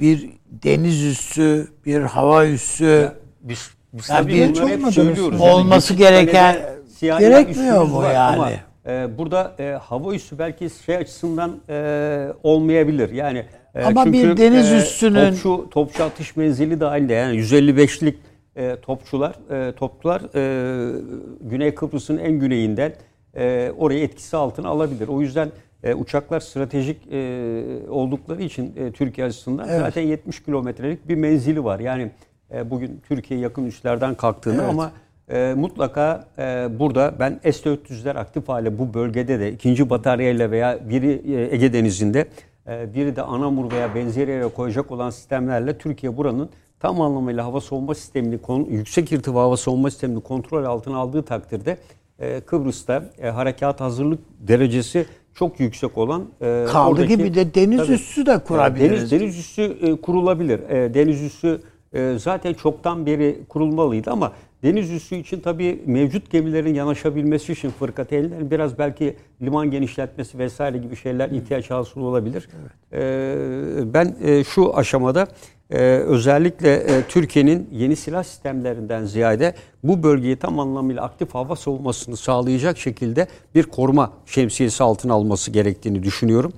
Bir 0.00 0.30
deniz 0.46 1.04
üssü, 1.04 1.68
bir 1.86 2.00
hava 2.00 2.46
üssü. 2.46 2.84
Ya, 2.84 3.14
biz, 3.40 3.70
biz 3.92 4.08
yani 4.08 4.28
bir 4.28 4.90
söylüyoruz. 4.90 5.40
Olması 5.40 5.94
gereken 5.94 6.56
gerekmiyor 7.00 7.84
mu 7.84 8.02
yani? 8.14 8.36
Ama, 8.36 8.50
e, 8.86 9.18
burada 9.18 9.54
e, 9.58 9.78
hava 9.82 10.14
üssü 10.14 10.38
belki 10.38 10.70
şey 10.86 10.96
açısından 10.96 11.60
e, 11.68 12.28
olmayabilir. 12.42 13.10
Yani 13.10 13.46
e, 13.74 13.84
ama 13.84 14.04
çünkü, 14.04 14.18
bir 14.18 14.36
deniz 14.36 14.72
e, 14.72 14.76
üssünün 14.76 15.30
topçu 15.30 15.70
topçu 15.70 16.04
atış 16.04 16.36
menzili 16.36 16.80
dahilinde 16.80 17.12
yani 17.12 17.36
155'lik 17.36 18.16
e, 18.56 18.76
topçular 18.82 19.34
e, 19.50 19.72
topçular 19.72 20.22
e, 20.34 21.02
Güney 21.40 21.74
Kıbrıs'ın 21.74 22.18
en 22.18 22.32
güneyinden 22.32 22.92
e, 23.34 23.72
orayı 23.78 24.04
etkisi 24.04 24.36
altına 24.36 24.68
alabilir. 24.68 25.08
O 25.08 25.20
yüzden 25.20 25.50
e, 25.82 25.94
uçaklar 25.94 26.40
stratejik 26.40 27.12
e, 27.12 27.88
oldukları 27.88 28.42
için 28.42 28.76
e, 28.76 28.92
Türkiye 28.92 29.26
açısından 29.26 29.68
evet. 29.68 29.80
zaten 29.80 30.02
70 30.02 30.42
kilometrelik 30.42 31.08
bir 31.08 31.14
menzili 31.14 31.64
var. 31.64 31.80
Yani 31.80 32.10
e, 32.54 32.70
bugün 32.70 33.00
Türkiye 33.08 33.40
yakın 33.40 33.66
üslerden 33.66 34.14
kalktığını 34.14 34.60
evet. 34.60 34.70
ama 34.70 34.92
e, 35.28 35.54
mutlaka 35.56 36.24
e, 36.38 36.68
burada 36.78 37.14
ben 37.18 37.40
S-400'ler 37.42 38.18
aktif 38.18 38.48
hale 38.48 38.78
bu 38.78 38.94
bölgede 38.94 39.40
de 39.40 39.52
ikinci 39.52 39.90
bataryayla 39.90 40.50
veya 40.50 40.88
biri 40.88 41.22
e, 41.34 41.54
Ege 41.54 41.72
Denizi'nde 41.72 42.26
e, 42.68 42.94
biri 42.94 43.16
de 43.16 43.22
Anamur 43.22 43.72
veya 43.72 43.94
benzeri 43.94 44.30
yere 44.30 44.48
koyacak 44.48 44.90
olan 44.90 45.10
sistemlerle 45.10 45.78
Türkiye 45.78 46.16
buranın 46.16 46.50
tam 46.80 47.00
anlamıyla 47.00 47.44
hava 47.44 47.60
savunma 47.60 47.94
sistemini, 47.94 48.38
yüksek 48.68 49.12
irtifa 49.12 49.40
hava 49.40 49.56
savunma 49.56 49.90
sistemini 49.90 50.20
kontrol 50.20 50.64
altına 50.64 50.98
aldığı 50.98 51.22
takdirde 51.22 51.76
Kıbrıs'ta 52.46 53.04
e, 53.22 53.28
harekat 53.28 53.80
hazırlık 53.80 54.20
derecesi 54.40 55.06
çok 55.34 55.60
yüksek 55.60 55.98
olan 55.98 56.26
e, 56.40 56.64
kaldı 56.68 56.90
oradaki, 56.90 57.16
gibi 57.16 57.34
de 57.34 57.54
deniz 57.54 57.78
tabii, 57.78 57.92
üssü 57.92 58.26
de 58.26 58.38
kurabiliriz. 58.38 59.10
Deniz, 59.10 59.10
deniz 59.10 59.38
üssü 59.38 59.62
e, 59.62 59.96
kurulabilir. 59.96 60.60
E, 60.68 60.94
deniz 60.94 61.22
üssü 61.22 61.60
e, 61.92 62.14
zaten 62.18 62.54
çoktan 62.54 63.06
beri 63.06 63.40
kurulmalıydı 63.48 64.10
ama 64.10 64.32
deniz 64.62 64.90
üssü 64.90 65.16
için 65.16 65.40
tabii 65.40 65.82
mevcut 65.86 66.30
gemilerin 66.30 66.74
yanaşabilmesi 66.74 67.52
için 67.52 67.70
fırkateynlerin 67.70 68.50
biraz 68.50 68.78
belki 68.78 69.16
liman 69.42 69.70
genişletmesi 69.70 70.38
vesaire 70.38 70.78
gibi 70.78 70.96
şeyler 70.96 71.30
ihtiyaç 71.30 71.70
hasıl 71.70 72.00
olabilir. 72.00 72.48
Evet. 72.60 73.02
E, 73.02 73.94
ben 73.94 74.14
e, 74.24 74.44
şu 74.44 74.76
aşamada 74.76 75.26
e, 75.70 75.78
özellikle 76.06 76.74
e, 76.74 77.02
Türkiye'nin 77.08 77.68
yeni 77.72 77.96
silah 77.96 78.22
sistemlerinden 78.22 79.04
ziyade 79.04 79.54
bu 79.84 80.02
bölgeyi 80.02 80.36
tam 80.36 80.58
anlamıyla 80.58 81.02
aktif 81.02 81.34
hava 81.34 81.56
savunmasını 81.56 82.16
sağlayacak 82.16 82.78
şekilde 82.78 83.26
bir 83.54 83.62
koruma 83.62 84.12
şemsiyesi 84.26 84.82
altına 84.82 85.14
alması 85.14 85.50
gerektiğini 85.50 86.02
düşünüyorum. 86.02 86.52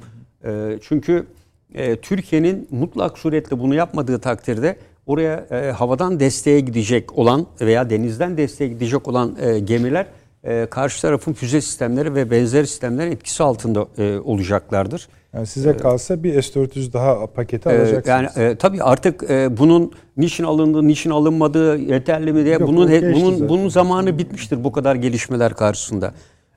E, 0.45 0.79
çünkü 0.83 1.27
e, 1.75 1.97
Türkiye'nin 1.97 2.69
mutlak 2.71 3.19
suretle 3.19 3.59
bunu 3.59 3.75
yapmadığı 3.75 4.19
takdirde 4.19 4.77
oraya 5.07 5.47
e, 5.51 5.71
havadan 5.71 6.21
desteğe 6.21 6.61
gidecek 6.61 7.19
olan 7.19 7.47
veya 7.61 7.91
denizden 7.91 8.37
desteğe 8.37 8.69
gidecek 8.69 9.09
olan 9.09 9.37
e, 9.41 9.59
gemiler 9.59 10.07
e, 10.45 10.67
karşı 10.71 11.03
tarafın 11.03 11.33
füze 11.33 11.61
sistemleri 11.61 12.15
ve 12.15 12.31
benzer 12.31 12.65
sistemlerin 12.65 13.11
etkisi 13.11 13.43
altında 13.43 13.87
e, 13.99 14.19
olacaklardır. 14.19 15.09
Yani 15.35 15.47
size 15.47 15.71
e, 15.71 15.77
kalsa 15.77 16.23
bir 16.23 16.43
S-400 16.43 16.93
daha 16.93 17.27
paketi 17.27 17.69
e, 17.69 17.73
alacaksınız. 17.73 18.07
Yani 18.07 18.29
e, 18.37 18.57
tabii 18.57 18.83
artık 18.83 19.31
e, 19.31 19.57
bunun 19.57 19.93
niçin 20.17 20.45
alındığı, 20.45 20.89
niçin 20.89 21.11
alınmadığı 21.11 21.79
yeterli 21.79 22.33
mi 22.33 22.45
diye 22.45 22.55
Yok, 22.55 22.69
bunun 22.69 22.89
he, 22.89 23.15
bunun 23.15 23.33
zaten. 23.33 23.49
bunun 23.49 23.69
zamanı 23.69 24.19
bitmiştir 24.19 24.65
bu 24.65 24.73
kadar 24.73 24.95
gelişmeler 24.95 25.55
karşısında. 25.55 26.15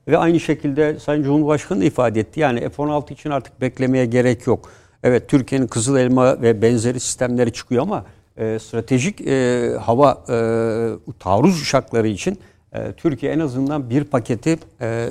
Ve 0.08 0.18
aynı 0.18 0.40
şekilde 0.40 0.98
Sayın 0.98 1.22
Cumhurbaşkanı 1.22 1.80
da 1.80 1.84
ifade 1.84 2.20
etti. 2.20 2.40
Yani 2.40 2.60
F-16 2.60 3.12
için 3.12 3.30
artık 3.30 3.60
beklemeye 3.60 4.06
gerek 4.06 4.46
yok. 4.46 4.70
Evet 5.02 5.28
Türkiye'nin 5.28 5.66
Kızıl 5.66 5.96
Elma 5.96 6.42
ve 6.42 6.62
benzeri 6.62 7.00
sistemleri 7.00 7.52
çıkıyor 7.52 7.82
ama 7.82 8.04
e, 8.36 8.58
stratejik 8.58 9.20
e, 9.20 9.70
hava 9.80 10.24
e, 10.28 10.36
taarruz 11.18 11.62
uçakları 11.62 12.08
için 12.08 12.38
Türkiye 12.96 13.32
en 13.32 13.38
azından 13.38 13.90
bir 13.90 14.04
paketi 14.04 14.58
e, 14.80 14.86
e, 14.86 15.10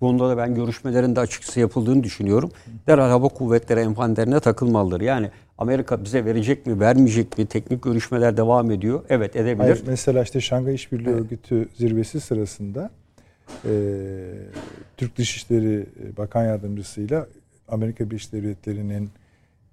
bunda 0.00 0.28
da 0.28 0.36
ben 0.36 0.54
görüşmelerin 0.54 1.16
de 1.16 1.20
açıkçası 1.20 1.60
yapıldığını 1.60 2.02
düşünüyorum. 2.04 2.50
Derhal 2.86 3.08
hava 3.08 3.28
kuvvetleri 3.28 3.80
envanterine 3.80 4.40
takılmalıdır. 4.40 5.00
Yani 5.00 5.30
Amerika 5.58 6.04
bize 6.04 6.24
verecek 6.24 6.66
mi, 6.66 6.80
vermeyecek 6.80 7.38
mi? 7.38 7.46
Teknik 7.46 7.82
görüşmeler 7.82 8.36
devam 8.36 8.70
ediyor. 8.70 9.02
Evet 9.08 9.36
edebilir. 9.36 9.58
Hayır, 9.58 9.82
mesela 9.86 10.22
işte 10.22 10.40
Şangay 10.40 10.74
İşbirliği 10.74 11.08
evet. 11.08 11.20
Örgütü 11.20 11.68
zirvesi 11.74 12.20
sırasında 12.20 12.90
e, 13.64 13.70
Türk 14.96 15.16
Dışişleri 15.16 15.86
Bakan 16.16 16.44
Yardımcısıyla 16.44 17.26
Amerika 17.68 18.10
Birleşik 18.10 18.32
Devletleri'nin 18.32 19.10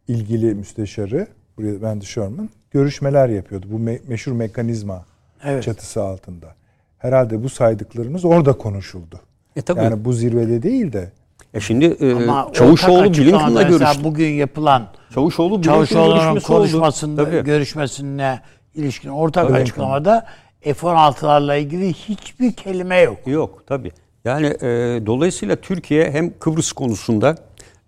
ilgili 0.08 0.56
müsteşarı 0.56 1.28
buraya 1.58 1.72
Wendy 1.72 2.06
Sherman 2.06 2.50
görüşmeler 2.72 3.30
yapıyordu. 3.30 3.68
Bu 3.72 3.80
me- 3.80 4.00
meşhur 4.08 4.32
mekanizma 4.32 5.06
evet. 5.44 5.64
çatısı 5.64 6.04
altında. 6.04 6.56
Herhalde 7.02 7.44
bu 7.44 7.50
saydıklarımız 7.50 8.26
orada 8.26 8.54
konuşuldu. 8.54 9.20
E, 9.56 9.62
tabii. 9.62 9.84
Yani 9.84 10.06
bu 10.06 10.14
zirvede 10.14 10.64
değil 10.64 10.94
de. 10.94 11.12
E 11.54 11.60
şimdi 11.60 11.86
e, 11.86 12.14
Ama 12.14 12.50
Çavuşoğlu 12.54 13.14
Blinken'la 13.14 13.62
görüştü. 13.62 14.04
Bugün 14.04 14.30
yapılan 14.30 14.88
Çavuşoğlu 15.14 15.62
Çavuşoğlu'nun 15.62 16.40
konuşmasında 16.40 17.24
görüşmesine 17.24 18.40
ilişkin 18.76 19.10
ortak 19.10 19.48
Tabii. 19.48 19.58
açıklamada 19.58 20.26
F-16'larla 20.62 21.58
ilgili 21.58 21.94
hiçbir 21.94 22.54
kelime 22.54 23.00
yok. 23.00 23.18
Yok 23.26 23.64
tabii. 23.68 23.92
Yani 24.26 24.48
e, 24.48 24.68
dolayısıyla 25.06 25.56
Türkiye 25.56 26.12
hem 26.12 26.40
Kıbrıs 26.40 26.72
konusunda 26.72 27.36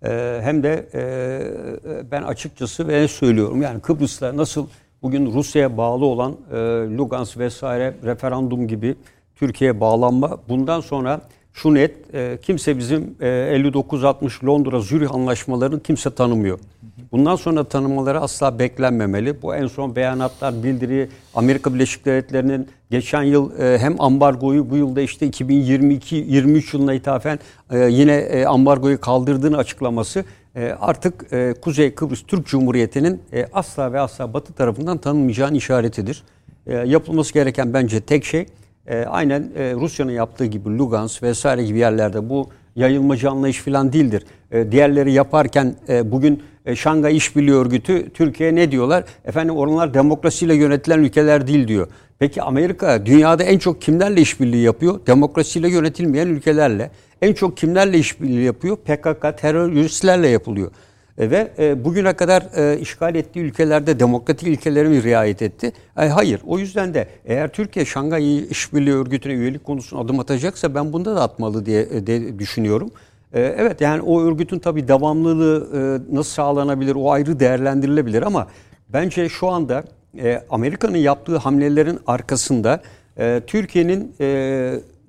e, 0.04 0.40
hem 0.42 0.62
de 0.62 0.88
e, 0.94 1.00
ben 2.10 2.22
açıkçası 2.22 2.88
ve 2.88 3.08
söylüyorum 3.08 3.62
yani 3.62 3.80
Kıbrıs'ta 3.80 4.36
nasıl 4.36 4.66
bugün 5.04 5.32
Rusya'ya 5.32 5.76
bağlı 5.76 6.04
olan 6.04 6.32
e, 6.52 6.56
Lugansk 6.96 7.38
vesaire 7.38 7.94
referandum 8.04 8.68
gibi 8.68 8.94
Türkiye'ye 9.36 9.80
bağlanma 9.80 10.38
bundan 10.48 10.80
sonra 10.80 11.20
şu 11.52 11.74
net 11.74 12.14
e, 12.14 12.38
kimse 12.42 12.78
bizim 12.78 13.14
e, 13.20 13.26
59-60 13.26 14.46
Londra 14.46 14.80
Zürih 14.80 15.14
anlaşmalarını 15.14 15.82
kimse 15.82 16.10
tanımıyor. 16.10 16.58
Bundan 17.12 17.36
sonra 17.36 17.64
tanımaları 17.64 18.20
asla 18.20 18.58
beklenmemeli. 18.58 19.42
Bu 19.42 19.54
en 19.54 19.66
son 19.66 19.96
beyanatlar, 19.96 20.62
bildiri 20.62 21.08
Amerika 21.34 21.74
Birleşik 21.74 22.04
Devletleri'nin 22.04 22.68
geçen 22.90 23.22
yıl 23.22 23.58
e, 23.60 23.78
hem 23.78 24.00
ambargoyu 24.00 24.70
bu 24.70 24.76
yılda 24.76 25.00
işte 25.00 25.26
2022-23 25.26 26.76
yılına 26.76 26.94
ithafen 26.94 27.38
e, 27.70 27.78
yine 27.78 28.14
e, 28.14 28.46
ambargoyu 28.46 29.00
kaldırdığını 29.00 29.56
açıklaması 29.56 30.24
artık 30.62 31.32
e, 31.32 31.54
Kuzey 31.60 31.94
Kıbrıs 31.94 32.22
Türk 32.22 32.46
Cumhuriyeti'nin 32.46 33.22
e, 33.32 33.46
asla 33.52 33.92
ve 33.92 34.00
asla 34.00 34.34
Batı 34.34 34.52
tarafından 34.52 34.98
tanınmayacağının 34.98 35.54
işaretidir. 35.54 36.22
E, 36.66 36.74
yapılması 36.74 37.34
gereken 37.34 37.74
bence 37.74 38.00
tek 38.00 38.24
şey 38.24 38.46
e, 38.86 39.04
aynen 39.04 39.50
e, 39.56 39.74
Rusya'nın 39.74 40.12
yaptığı 40.12 40.44
gibi 40.44 40.78
Lugansk 40.78 41.22
vesaire 41.22 41.64
gibi 41.64 41.78
yerlerde 41.78 42.28
bu 42.28 42.48
yayılmacı 42.76 43.30
anlayış 43.30 43.58
falan 43.58 43.92
değildir. 43.92 44.26
E, 44.50 44.72
diğerleri 44.72 45.12
yaparken 45.12 45.74
e, 45.88 46.12
bugün 46.12 46.42
e, 46.64 46.76
Şangay 46.76 47.16
İşbirliği 47.16 47.54
Örgütü 47.54 48.10
Türkiye 48.10 48.54
ne 48.54 48.70
diyorlar? 48.70 49.04
Efendim 49.24 49.56
onlar 49.56 49.94
demokrasiyle 49.94 50.54
yönetilen 50.54 50.98
ülkeler 50.98 51.46
değil 51.46 51.68
diyor. 51.68 51.88
Peki 52.18 52.42
Amerika 52.42 53.06
dünyada 53.06 53.42
en 53.42 53.58
çok 53.58 53.82
kimlerle 53.82 54.20
işbirliği 54.20 54.62
yapıyor? 54.62 55.00
Demokrasiyle 55.06 55.68
yönetilmeyen 55.68 56.26
ülkelerle. 56.26 56.90
En 57.22 57.32
çok 57.32 57.56
kimlerle 57.56 57.98
işbirliği 57.98 58.44
yapıyor? 58.44 58.76
PKK 58.76 59.38
teröristlerle 59.38 60.28
yapılıyor. 60.28 60.70
E, 61.18 61.30
ve 61.30 61.52
e, 61.58 61.84
bugüne 61.84 62.12
kadar 62.12 62.42
e, 62.56 62.78
işgal 62.78 63.14
ettiği 63.14 63.40
ülkelerde 63.40 64.00
demokratik 64.00 64.48
ilkelere 64.48 64.88
mi 64.88 65.02
riayet 65.02 65.42
etti? 65.42 65.72
E, 65.98 66.08
hayır. 66.08 66.40
O 66.46 66.58
yüzden 66.58 66.94
de 66.94 67.08
eğer 67.24 67.48
Türkiye 67.48 67.84
Şangay 67.84 68.38
İşbirliği 68.38 68.94
Örgütü'ne 68.94 69.32
üyelik 69.32 69.64
konusunda 69.64 70.02
adım 70.02 70.20
atacaksa 70.20 70.74
ben 70.74 70.92
bunda 70.92 71.16
da 71.16 71.22
atmalı 71.22 71.66
diye 71.66 71.82
e, 71.82 72.06
de 72.06 72.38
düşünüyorum. 72.38 72.90
E, 73.34 73.40
evet 73.40 73.80
yani 73.80 74.02
o 74.02 74.22
örgütün 74.22 74.58
tabii 74.58 74.88
devamlılığı 74.88 75.68
e, 75.74 76.14
nasıl 76.16 76.30
sağlanabilir 76.30 76.94
o 76.94 77.10
ayrı 77.10 77.40
değerlendirilebilir 77.40 78.22
ama 78.22 78.48
bence 78.88 79.28
şu 79.28 79.48
anda 79.48 79.84
e, 80.18 80.42
Amerika'nın 80.50 80.96
yaptığı 80.96 81.36
hamlelerin 81.36 81.98
arkasında 82.06 82.82
e, 83.18 83.42
Türkiye'nin 83.46 84.14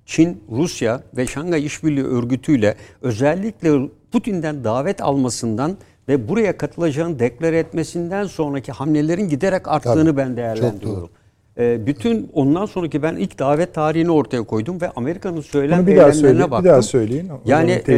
Çin, 0.05 0.43
Rusya 0.51 1.01
ve 1.17 1.27
Şangay 1.27 1.65
İşbirliği 1.65 2.05
Örgütü 2.05 2.57
ile 2.57 2.75
özellikle 3.01 3.89
Putin'den 4.11 4.63
davet 4.63 5.01
almasından 5.01 5.77
ve 6.07 6.29
buraya 6.29 6.57
katılacağını 6.57 7.19
deklare 7.19 7.59
etmesinden 7.59 8.25
sonraki 8.25 8.71
hamlelerin 8.71 9.29
giderek 9.29 9.67
arttığını 9.67 10.05
Tabii, 10.05 10.17
ben 10.17 10.37
değerlendiriyorum. 10.37 11.09
Ee, 11.57 11.85
bütün 11.85 12.29
ondan 12.33 12.65
sonraki 12.65 13.03
ben 13.03 13.15
ilk 13.15 13.39
davet 13.39 13.73
tarihini 13.73 14.11
ortaya 14.11 14.43
koydum 14.43 14.81
ve 14.81 14.89
Amerika'nın 14.95 15.41
söylem 15.41 15.79
Bunu 15.79 15.87
bir 15.87 15.97
daha 15.97 16.11
söyleyin, 16.13 16.51
baktım. 16.51 16.65
bir 16.65 16.69
daha 16.69 16.81
söyleyin. 16.81 17.31
Yani 17.45 17.71
e, 17.87 17.93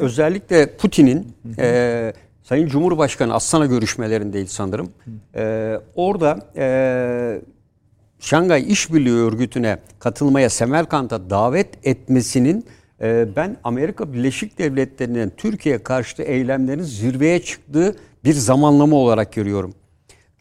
özellikle 0.00 0.76
Putin'in 0.76 1.26
e, 1.58 2.12
Sayın 2.42 2.66
Cumhurbaşkanı 2.68 3.34
Astana 3.34 3.66
görüşmelerindeydi 3.66 4.48
sanırım. 4.48 4.90
E, 5.36 5.74
orada 5.94 6.38
e, 6.56 7.40
Şangay 8.20 8.72
İşbirliği 8.72 9.14
Örgütü'ne 9.14 9.78
katılmaya 9.98 10.50
Semerkant'a 10.50 11.30
davet 11.30 11.68
etmesinin 11.86 12.64
e, 13.00 13.26
ben 13.36 13.56
Amerika 13.64 14.12
Birleşik 14.12 14.58
Devletleri'nin 14.58 15.32
Türkiye 15.36 15.82
karşıtı 15.82 16.22
eylemlerin 16.22 16.82
zirveye 16.82 17.42
çıktığı 17.42 17.96
bir 18.24 18.34
zamanlama 18.34 18.96
olarak 18.96 19.32
görüyorum. 19.32 19.74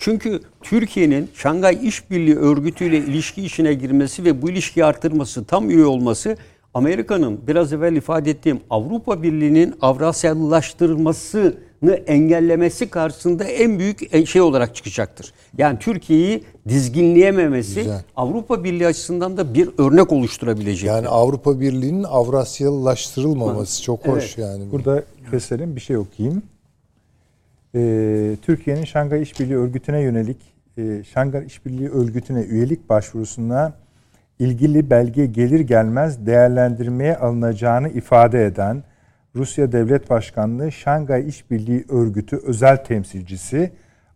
Çünkü 0.01 0.39
Türkiye'nin 0.63 1.29
Şangay 1.33 1.87
İşbirliği 1.87 2.35
Örgütü 2.35 2.85
ile 2.85 2.97
ilişki 2.97 3.45
içine 3.45 3.73
girmesi 3.73 4.25
ve 4.25 4.41
bu 4.41 4.49
ilişkiyi 4.49 4.85
artırması, 4.85 5.45
tam 5.45 5.69
üye 5.69 5.85
olması 5.85 6.37
Amerika'nın 6.73 7.39
biraz 7.47 7.73
evvel 7.73 7.95
ifade 7.95 8.31
ettiğim 8.31 8.59
Avrupa 8.69 9.23
Birliği'nin 9.23 9.75
Avrasyalılaştırılmasını 9.81 11.93
engellemesi 12.07 12.89
karşısında 12.89 13.43
en 13.43 13.79
büyük 13.79 14.27
şey 14.27 14.41
olarak 14.41 14.75
çıkacaktır. 14.75 15.33
Yani 15.57 15.79
Türkiye'yi 15.79 16.43
dizginleyememesi 16.67 17.79
Güzel. 17.79 18.03
Avrupa 18.15 18.63
Birliği 18.63 18.87
açısından 18.87 19.37
da 19.37 19.53
bir 19.53 19.69
örnek 19.77 20.11
oluşturabilecek. 20.11 20.87
Yani 20.87 21.07
Avrupa 21.07 21.59
Birliği'nin 21.59 22.03
Avrasyalılaştırılmaması 22.03 23.83
çok 23.83 24.07
hoş 24.07 24.37
yani. 24.37 24.71
Burada 24.71 25.03
keselim 25.31 25.75
bir 25.75 25.81
şey 25.81 25.97
okuyayım. 25.97 26.43
Ee, 27.75 28.37
Türkiye'nin 28.41 28.83
Şangay 28.83 29.21
İşbirliği 29.21 29.57
Örgütü'ne 29.57 30.01
yönelik 30.01 30.37
e, 30.77 31.03
Şangay 31.03 31.45
İşbirliği 31.45 31.89
Örgütü'ne 31.89 32.41
üyelik 32.41 32.89
başvurusuna 32.89 33.73
ilgili 34.39 34.89
belge 34.89 35.25
gelir 35.25 35.59
gelmez 35.59 36.25
değerlendirmeye 36.25 37.17
alınacağını 37.17 37.89
ifade 37.89 38.45
eden 38.45 38.83
Rusya 39.35 39.71
Devlet 39.71 40.09
Başkanlığı 40.09 40.71
Şangay 40.71 41.29
İşbirliği 41.29 41.85
Örgütü 41.89 42.37
özel 42.37 42.83
temsilcisi 42.83 43.71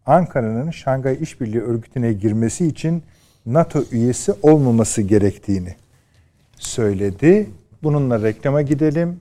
Ankara'nın 0.05 0.71
Şangay 0.71 1.17
İşbirliği 1.21 1.61
Örgütü'ne 1.61 2.13
girmesi 2.13 2.67
için 2.67 3.03
NATO 3.45 3.83
üyesi 3.91 4.33
olmaması 4.41 5.01
gerektiğini 5.01 5.75
söyledi. 6.57 7.49
Bununla 7.83 8.21
reklama 8.21 8.61
gidelim. 8.61 9.19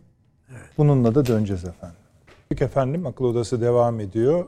Bununla 0.78 1.14
da 1.14 1.26
döneceğiz 1.26 1.64
efendim. 1.64 2.03
Peki 2.54 2.64
efendim 2.64 3.06
akıl 3.06 3.24
odası 3.24 3.60
devam 3.60 4.00
ediyor. 4.00 4.44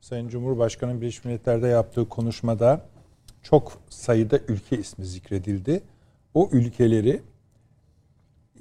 Sayın 0.00 0.28
Cumhurbaşkanı 0.28 1.00
Birleşmiş 1.00 1.24
Milletler'de 1.24 1.66
yaptığı 1.66 2.08
konuşmada 2.08 2.80
çok 3.42 3.78
sayıda 3.88 4.38
ülke 4.48 4.78
ismi 4.78 5.06
zikredildi. 5.06 5.82
O 6.34 6.48
ülkeleri 6.52 7.22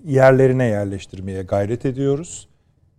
yerlerine 0.03 0.65
yerleştirmeye 0.65 1.43
gayret 1.43 1.85
ediyoruz. 1.85 2.47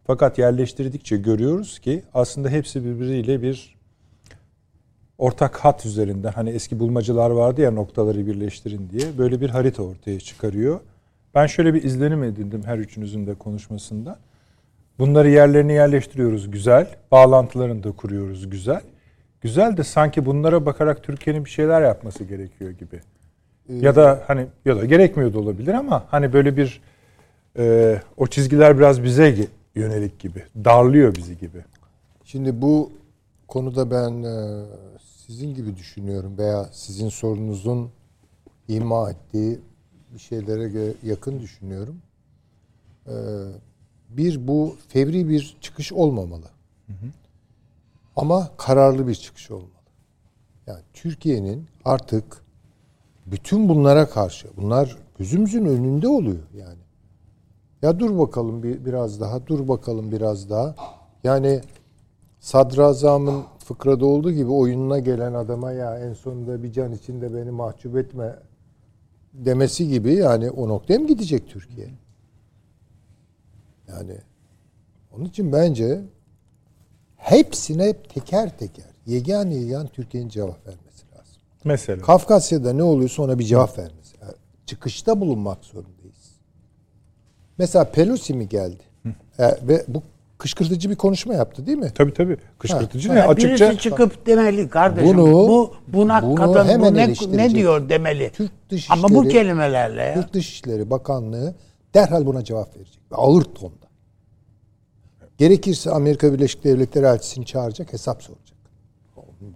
Fakat 0.04 0.38
yerleştirdikçe 0.38 1.16
görüyoruz 1.16 1.78
ki 1.78 2.02
aslında 2.14 2.48
hepsi 2.48 2.84
birbiriyle 2.84 3.42
bir 3.42 3.76
ortak 5.18 5.56
hat 5.56 5.86
üzerinde 5.86 6.28
hani 6.28 6.50
eski 6.50 6.78
bulmacılar 6.78 7.30
vardı 7.30 7.60
ya 7.60 7.70
noktaları 7.70 8.26
birleştirin 8.26 8.90
diye 8.90 9.18
böyle 9.18 9.40
bir 9.40 9.50
harita 9.50 9.82
ortaya 9.82 10.20
çıkarıyor. 10.20 10.80
Ben 11.34 11.46
şöyle 11.46 11.74
bir 11.74 11.82
izlenim 11.82 12.24
edindim 12.24 12.62
her 12.64 12.78
üçünüzün 12.78 13.26
de 13.26 13.34
konuşmasında. 13.34 14.18
Bunları 14.98 15.30
yerlerine 15.30 15.72
yerleştiriyoruz 15.72 16.50
güzel. 16.50 16.96
Bağlantılarını 17.10 17.84
da 17.84 17.92
kuruyoruz 17.92 18.50
güzel. 18.50 18.80
Güzel 19.40 19.76
de 19.76 19.84
sanki 19.84 20.26
bunlara 20.26 20.66
bakarak 20.66 21.02
Türkiye'nin 21.02 21.44
bir 21.44 21.50
şeyler 21.50 21.82
yapması 21.82 22.24
gerekiyor 22.24 22.70
gibi. 22.70 23.00
Ya 23.68 23.96
da 23.96 24.22
hani 24.26 24.46
ya 24.64 24.76
da 24.76 24.84
gerekmiyor 24.84 25.34
da 25.34 25.38
olabilir 25.38 25.74
ama 25.74 26.04
hani 26.10 26.32
böyle 26.32 26.56
bir 26.56 26.80
e, 27.58 27.96
o 28.16 28.26
çizgiler 28.26 28.78
biraz 28.78 29.02
bize 29.02 29.48
yönelik 29.74 30.18
gibi. 30.18 30.42
Darlıyor 30.64 31.14
bizi 31.14 31.38
gibi. 31.38 31.64
Şimdi 32.24 32.62
bu 32.62 32.92
konuda 33.48 33.90
ben 33.90 34.22
e, 34.22 34.64
sizin 35.26 35.54
gibi 35.54 35.76
düşünüyorum 35.76 36.38
veya 36.38 36.68
sizin 36.72 37.08
sorunuzun 37.08 37.90
ima 38.68 39.10
ettiği 39.10 39.58
bir 40.14 40.18
şeylere 40.18 40.92
yakın 41.02 41.40
düşünüyorum. 41.40 41.96
E, 43.06 43.14
bir 44.08 44.48
bu 44.48 44.76
fevri 44.88 45.28
bir 45.28 45.56
çıkış 45.60 45.92
olmamalı. 45.92 46.46
Ama 48.16 48.50
kararlı 48.56 49.08
bir 49.08 49.14
çıkış 49.14 49.50
olmalı. 49.50 49.70
Yani 50.66 50.82
Türkiye'nin 50.94 51.66
artık 51.84 52.24
bütün 53.26 53.68
bunlara 53.68 54.08
karşı, 54.08 54.48
bunlar 54.56 54.96
gözümüzün 55.18 55.64
önünde 55.64 56.08
oluyor 56.08 56.42
yani. 56.54 56.78
Ya 57.82 57.98
dur 57.98 58.18
bakalım 58.18 58.62
bir, 58.62 58.84
biraz 58.84 59.20
daha, 59.20 59.46
dur 59.46 59.68
bakalım 59.68 60.12
biraz 60.12 60.50
daha. 60.50 60.74
Yani 61.24 61.60
Sadrazam'ın 62.40 63.44
fıkrada 63.58 64.06
olduğu 64.06 64.32
gibi 64.32 64.50
oyununa 64.50 64.98
gelen 64.98 65.34
adama 65.34 65.72
ya 65.72 65.98
en 65.98 66.12
sonunda 66.12 66.62
bir 66.62 66.72
can 66.72 66.92
içinde 66.92 67.34
beni 67.34 67.50
mahcup 67.50 67.96
etme 67.96 68.36
demesi 69.32 69.88
gibi 69.88 70.14
yani 70.14 70.50
o 70.50 70.68
noktaya 70.68 70.98
mı 70.98 71.06
gidecek 71.06 71.48
Türkiye? 71.48 71.88
Yani 73.88 74.16
onun 75.12 75.24
için 75.24 75.52
bence 75.52 76.00
hepsine 77.16 77.92
teker 77.92 78.58
teker 78.58 78.84
yegane 79.06 79.54
yegane 79.54 79.88
Türkiye'nin 79.88 80.28
cevap 80.28 80.66
vermesi 80.66 81.04
lazım. 81.12 81.42
Mesela. 81.64 82.02
Kafkasya'da 82.02 82.72
ne 82.72 82.82
oluyorsa 82.82 83.22
ona 83.22 83.38
bir 83.38 83.44
cevap 83.44 83.78
vermesi. 83.78 84.16
Yani 84.22 84.32
çıkışta 84.66 85.20
bulunmak 85.20 85.64
zorundayız. 85.64 86.36
Mesela 87.58 87.84
Pelosi 87.84 88.34
mi 88.34 88.48
geldi? 88.48 88.82
E, 89.38 89.44
ve 89.68 89.84
bu 89.88 90.02
kışkırtıcı 90.38 90.90
bir 90.90 90.96
konuşma 90.96 91.34
yaptı 91.34 91.66
değil 91.66 91.78
mi? 91.78 91.92
Tabii 91.94 92.14
tabii. 92.14 92.36
Kışkırtıcı 92.58 93.08
Ha. 93.08 93.14
ne? 93.14 93.20
Yani 93.20 93.28
Açıkça 93.30 93.70
birisi 93.70 93.82
çıkıp 93.82 94.26
demeli 94.26 94.68
kardeşim 94.68 95.18
Bunu- 95.18 95.32
bu 95.32 95.74
buna 95.88 96.22
bunu 96.22 96.34
kadın 96.34 96.64
hemen 96.68 96.94
bu 96.94 96.98
ne, 96.98 97.36
ne 97.36 97.50
diyor 97.50 97.88
demeli. 97.88 98.30
Türk 98.34 98.50
Dış 98.70 98.90
Ama 98.90 99.08
bu 99.08 99.28
kelimelerle 99.28 100.02
ya. 100.02 100.14
Türk 100.14 100.32
Dışişleri 100.32 100.90
Bakanlığı 100.90 101.54
derhal 101.96 102.26
buna 102.26 102.44
cevap 102.44 102.76
verecek. 102.76 102.98
Ve 103.12 103.16
Ağır 103.16 103.42
tonda. 103.42 103.86
Gerekirse 105.38 105.90
Amerika 105.90 106.32
Birleşik 106.32 106.64
Devletleri 106.64 107.06
elçisini 107.06 107.46
çağıracak, 107.46 107.92
hesap 107.92 108.22
soracak. 108.22 108.56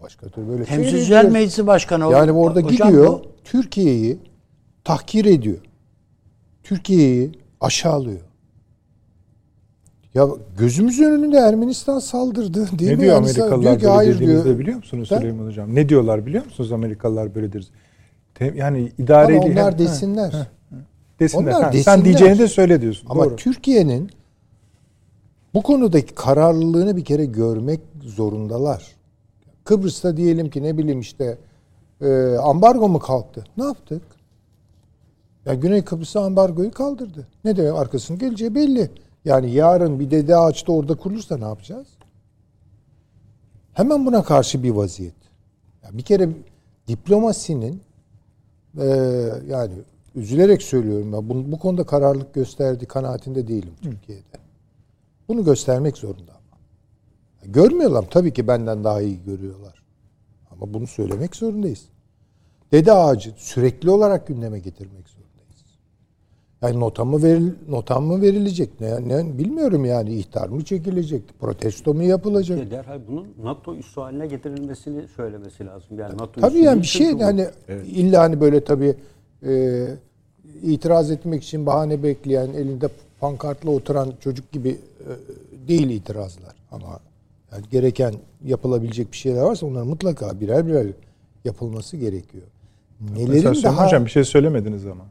Başka 0.02 0.28
türlü 0.28 0.48
böyle 0.48 0.66
şey 0.66 0.76
Temsilciler. 0.76 1.28
Meclisi 1.30 1.66
Başkanı 1.66 2.12
Yani 2.12 2.32
orada 2.32 2.60
hocam 2.60 2.88
gidiyor, 2.88 3.06
bu- 3.06 3.22
Türkiye'yi 3.44 4.18
tahkir 4.84 5.24
ediyor. 5.24 5.58
Türkiye'yi 6.62 7.32
aşağılıyor. 7.60 8.20
Ya 10.14 10.28
gözümüz 10.58 11.00
önünde 11.00 11.36
Ermenistan 11.36 11.98
saldırdı 11.98 12.78
değil 12.78 12.90
ne 12.90 12.94
mi? 12.96 13.00
diyor 13.00 13.14
Yani 13.14 13.18
Amerikalılar 13.18 13.60
diyor 13.62 13.74
ki, 13.78 13.82
böyle 13.82 13.94
hayır 13.94 14.14
dediğinizde 14.14 14.44
diyor. 14.44 14.58
biliyor 14.58 14.76
musunuz 14.76 15.08
Ben- 15.12 15.18
Süleyman 15.18 15.46
Hocam? 15.46 15.74
Ne 15.74 15.88
diyorlar 15.88 16.26
biliyor 16.26 16.44
musunuz 16.44 16.72
Amerikalılar 16.72 17.34
böyle 17.34 17.52
deriz. 17.52 17.70
Te- 18.34 18.52
Yani 18.56 18.92
idare 18.98 19.36
Ama 19.38 19.46
onlar 19.46 19.78
desinler. 19.78 20.30
ha, 20.32 20.46
desinler. 21.20 21.52
Onlar 21.52 21.62
Ha, 21.62 21.72
desinler. 21.72 21.96
Sen 21.96 22.04
diyeceğini 22.04 22.38
de 22.38 22.48
söyle 22.48 22.80
diyorsun. 22.80 23.06
Ama 23.10 23.24
Doğru. 23.24 23.36
Türkiye'nin 23.36 24.10
bu 25.54 25.62
konudaki 25.62 26.14
kararlılığını 26.14 26.96
bir 26.96 27.04
kere 27.04 27.24
görmek 27.24 27.80
zorundalar. 28.02 28.86
Kıbrıs'ta 29.64 30.16
diyelim 30.16 30.50
ki 30.50 30.62
ne 30.62 30.78
bileyim 30.78 31.00
işte 31.00 31.38
e, 32.00 32.34
ambargo 32.42 32.88
mu 32.88 32.98
kalktı? 32.98 33.44
Ne 33.56 33.64
yaptık? 33.64 34.02
Ya 35.46 35.54
Güney 35.54 35.84
Kıbrıs'a 35.84 36.24
ambargoyu 36.24 36.70
kaldırdı. 36.70 37.28
Ne 37.44 37.56
demek 37.56 37.74
arkasının 37.74 38.18
geleceği 38.18 38.54
belli. 38.54 38.90
Yani 39.24 39.50
yarın 39.50 40.00
bir 40.00 40.10
dede 40.10 40.36
ağaçta 40.36 40.72
orada 40.72 40.94
kurulursa 40.94 41.36
ne 41.36 41.44
yapacağız? 41.44 41.86
Hemen 43.72 44.06
buna 44.06 44.22
karşı 44.22 44.62
bir 44.62 44.70
vaziyet. 44.70 45.14
Ya 45.84 45.98
bir 45.98 46.02
kere 46.02 46.28
diplomasinin 46.88 47.80
e, 48.78 48.86
yani 49.48 49.72
üzülerek 50.14 50.62
söylüyorum 50.62 51.12
ya 51.12 51.28
bu, 51.28 51.52
bu 51.52 51.58
konuda 51.58 51.84
kararlılık 51.84 52.34
gösterdiği 52.34 52.86
kanaatinde 52.86 53.48
değilim 53.48 53.72
Türkiye'de. 53.82 54.38
Bunu 55.28 55.44
göstermek 55.44 55.96
zorunda 55.96 56.32
ama. 56.32 56.58
Görmüyorlar 57.52 58.04
tabii 58.10 58.32
ki 58.32 58.48
benden 58.48 58.84
daha 58.84 59.00
iyi 59.02 59.18
görüyorlar. 59.26 59.82
Ama 60.50 60.74
bunu 60.74 60.86
söylemek 60.86 61.36
zorundayız. 61.36 61.84
Dede 62.72 62.92
ağacı 62.92 63.34
sürekli 63.36 63.90
olarak 63.90 64.26
gündeme 64.26 64.58
getirmek 64.58 65.08
zorundayız. 65.08 65.20
Yani 66.62 66.80
nota 66.80 67.04
mı 67.04 67.22
veril, 67.22 67.52
notam 67.68 68.04
mı 68.04 68.22
verilecek? 68.22 68.80
Ne, 68.80 69.08
ne 69.08 69.38
bilmiyorum 69.38 69.84
yani 69.84 70.14
ihtar 70.14 70.48
mı 70.48 70.64
çekilecek? 70.64 71.22
Protesto 71.40 71.94
mu 71.94 72.02
yapılacak? 72.02 72.58
Ya 72.58 72.70
derhal 72.70 73.00
bunun 73.08 73.28
NATO 73.42 73.74
üssü 73.76 74.00
haline 74.00 74.26
getirilmesini 74.26 75.08
söylemesi 75.08 75.66
lazım. 75.66 75.98
Yani 75.98 76.12
NATO 76.18 76.40
Tabii 76.40 76.58
yani 76.58 76.82
bir 76.82 76.86
şey 76.86 77.14
bu. 77.18 77.24
hani 77.24 77.46
illa 77.86 78.20
hani 78.22 78.40
böyle 78.40 78.64
tabii 78.64 78.96
e, 79.46 79.86
itiraz 80.62 81.10
etmek 81.10 81.42
için 81.42 81.66
bahane 81.66 82.02
bekleyen 82.02 82.48
elinde 82.48 82.88
pankartla 83.20 83.70
oturan 83.70 84.12
çocuk 84.20 84.52
gibi 84.52 84.68
e, 84.68 85.08
değil 85.68 85.90
itirazlar 85.90 86.54
ama 86.70 87.00
yani 87.52 87.64
gereken 87.70 88.14
yapılabilecek 88.44 89.12
bir 89.12 89.16
şeyler 89.16 89.40
varsa 89.42 89.66
onların 89.66 89.88
mutlaka 89.88 90.40
birer 90.40 90.66
birer 90.66 90.86
yapılması 91.44 91.96
gerekiyor. 91.96 92.44
Mesela 93.00 93.28
Nelerin 93.28 93.52
Süleyman 93.52 93.76
daha 93.76 93.86
Hocam 93.86 94.04
bir 94.04 94.10
şey 94.10 94.24
söylemediniz 94.24 94.86
ama. 94.86 95.04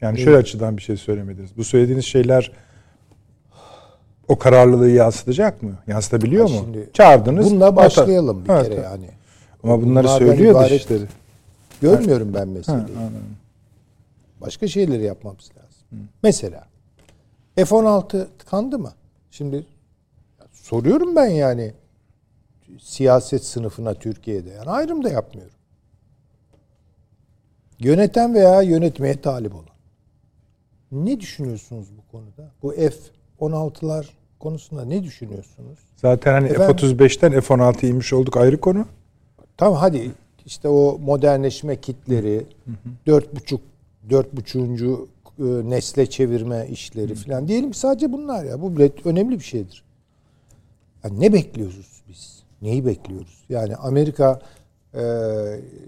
Yani 0.00 0.18
şöyle 0.18 0.36
açıdan 0.36 0.76
bir 0.76 0.82
şey 0.82 0.96
söylemediniz. 0.96 1.50
Bu 1.56 1.64
söylediğiniz 1.64 2.04
şeyler 2.04 2.52
o 4.28 4.38
kararlılığı 4.38 4.90
yansıtacak 4.90 5.62
mı? 5.62 5.72
Yansıtabiliyor 5.86 6.48
Ha, 6.50 6.54
mu? 6.62 6.66
Çağırdınız. 6.92 7.50
bununla 7.50 7.76
başlayalım 7.76 8.44
bir 8.44 8.48
Ha, 8.48 8.62
kere 8.62 8.74
tabii. 8.74 8.84
yani. 8.84 9.06
Ama 9.62 9.82
bunları 9.82 10.04
Bunlardan 10.06 10.18
söylüyor 10.18 10.64
Dışişleri. 10.64 11.02
Görmüyorum 11.80 12.30
ben 12.34 12.38
Ha, 12.38 12.44
meseleyi. 12.46 12.80
anladım. 12.82 13.12
Başka 14.40 14.68
şeyleri 14.68 15.02
yapmamız 15.02 15.50
lazım. 15.56 16.08
Mesela 16.22 16.66
F-16 17.56 18.26
tıkandı 18.38 18.78
mı? 18.78 18.92
Şimdi 19.30 19.66
soruyorum 20.52 21.16
ben 21.16 21.26
yani 21.26 21.72
siyaset 22.80 23.44
sınıfına 23.44 23.94
Türkiye'de. 23.94 24.50
Yani 24.50 24.70
ayrım 24.70 25.04
da 25.04 25.08
yapmıyorum. 25.08 25.56
Yöneten 27.78 28.34
veya 28.34 28.62
yönetmeye 28.62 29.20
talip 29.20 29.54
olan. 29.54 29.76
Ne 30.92 31.20
düşünüyorsunuz 31.20 31.88
bu 31.98 32.12
konuda? 32.12 32.50
Bu 32.62 32.72
F-16'lar 32.72 34.06
konusunda 34.38 34.84
ne 34.84 35.04
düşünüyorsunuz? 35.04 35.78
Zaten 35.96 36.32
hani 36.32 36.48
Efendim? 36.48 36.76
F-35'ten 36.76 37.40
F-16 37.40 37.86
inmiş 37.86 38.12
olduk 38.12 38.36
ayrı 38.36 38.60
konu. 38.60 38.86
Tamam 39.56 39.78
hadi 39.78 40.12
işte 40.46 40.68
o 40.68 40.98
modernleşme 40.98 41.80
kitleri, 41.80 42.46
dört 43.06 43.36
buçuk, 43.36 43.60
dört 44.10 44.36
buçuğuncu 44.36 45.08
e, 45.38 45.44
nesle 45.44 46.10
çevirme 46.10 46.66
işleri 46.70 47.14
falan. 47.14 47.48
Diyelim 47.48 47.74
sadece 47.74 48.12
bunlar 48.12 48.44
ya. 48.44 48.62
Bu 48.62 48.76
bile 48.76 48.92
önemli 49.04 49.38
bir 49.38 49.44
şeydir. 49.44 49.84
Yani 51.04 51.20
ne 51.20 51.32
bekliyoruz 51.32 52.02
biz? 52.08 52.42
Neyi 52.62 52.86
bekliyoruz? 52.86 53.44
Yani 53.48 53.76
Amerika 53.76 54.40
e, 54.94 55.02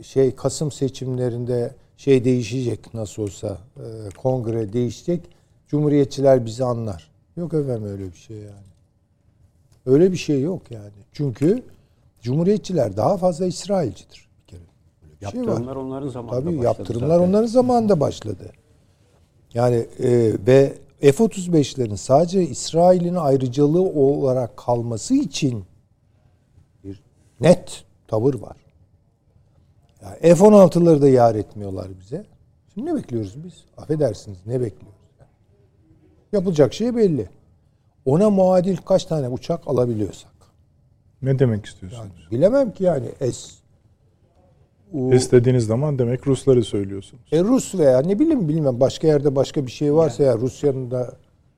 şey 0.02 0.34
Kasım 0.34 0.72
seçimlerinde 0.72 1.74
şey 1.96 2.24
değişecek 2.24 2.94
nasıl 2.94 3.22
olsa 3.22 3.58
e, 3.76 4.08
kongre 4.16 4.72
değişecek. 4.72 5.20
Cumhuriyetçiler 5.68 6.46
bizi 6.46 6.64
anlar. 6.64 7.10
Yok 7.36 7.54
efendim 7.54 7.84
öyle 7.84 8.12
bir 8.12 8.18
şey 8.18 8.36
yani. 8.36 8.68
Öyle 9.86 10.12
bir 10.12 10.16
şey 10.16 10.40
yok 10.40 10.70
yani. 10.70 10.90
Çünkü 11.12 11.62
Cumhuriyetçiler 12.22 12.96
daha 12.96 13.16
fazla 13.16 13.46
İsrailcidir 13.46 14.27
bir 15.20 15.26
şey 15.26 15.40
var. 15.40 15.46
Yaptırımlar 15.46 15.76
onların 15.76 16.08
zamanında 16.08 16.40
Tabii 16.40 16.58
başladı 16.58 16.64
yaptırımlar 16.64 17.08
zaten. 17.16 17.28
onların 17.28 17.46
zamanında 17.46 18.00
başladı. 18.00 18.52
Yani 19.54 19.76
e, 19.98 20.32
ve 20.46 20.74
F-35'lerin 21.00 21.96
sadece 21.96 22.42
İsrail'in 22.42 23.14
ayrıcalığı 23.14 23.82
olarak 23.82 24.56
kalması 24.56 25.14
için 25.14 25.64
bir 26.84 27.02
net 27.40 27.84
tavır 28.08 28.34
var. 28.34 28.56
Yani 30.02 30.16
F-16'ları 30.20 31.02
da 31.02 31.08
yar 31.08 31.34
etmiyorlar 31.34 31.86
bize. 32.00 32.24
Şimdi 32.74 32.90
ne 32.90 32.94
bekliyoruz 32.94 33.44
biz? 33.44 33.52
Affedersiniz 33.76 34.38
ne 34.46 34.60
bekliyoruz? 34.60 34.98
Yapılacak 36.32 36.74
şey 36.74 36.96
belli. 36.96 37.28
Ona 38.04 38.30
muadil 38.30 38.76
kaç 38.76 39.04
tane 39.04 39.28
uçak 39.28 39.68
alabiliyorsak. 39.68 40.32
Ne 41.22 41.38
demek 41.38 41.66
istiyorsunuz? 41.66 42.28
Bilemem 42.30 42.72
ki 42.72 42.84
yani 42.84 43.08
S. 43.32 43.52
U- 44.92 45.14
İstediğiniz 45.14 45.66
zaman 45.66 45.98
demek 45.98 46.26
Rusları 46.26 46.64
söylüyorsunuz. 46.64 47.22
E 47.32 47.40
Rus 47.44 47.74
veya 47.74 48.00
ne 48.00 48.18
bileyim 48.18 48.48
bilmem 48.48 48.80
başka 48.80 49.06
yerde 49.06 49.36
başka 49.36 49.66
bir 49.66 49.70
şey 49.70 49.94
varsa 49.94 50.22
ya 50.22 50.36
Rusya'nın 50.38 50.90
da 50.90 51.12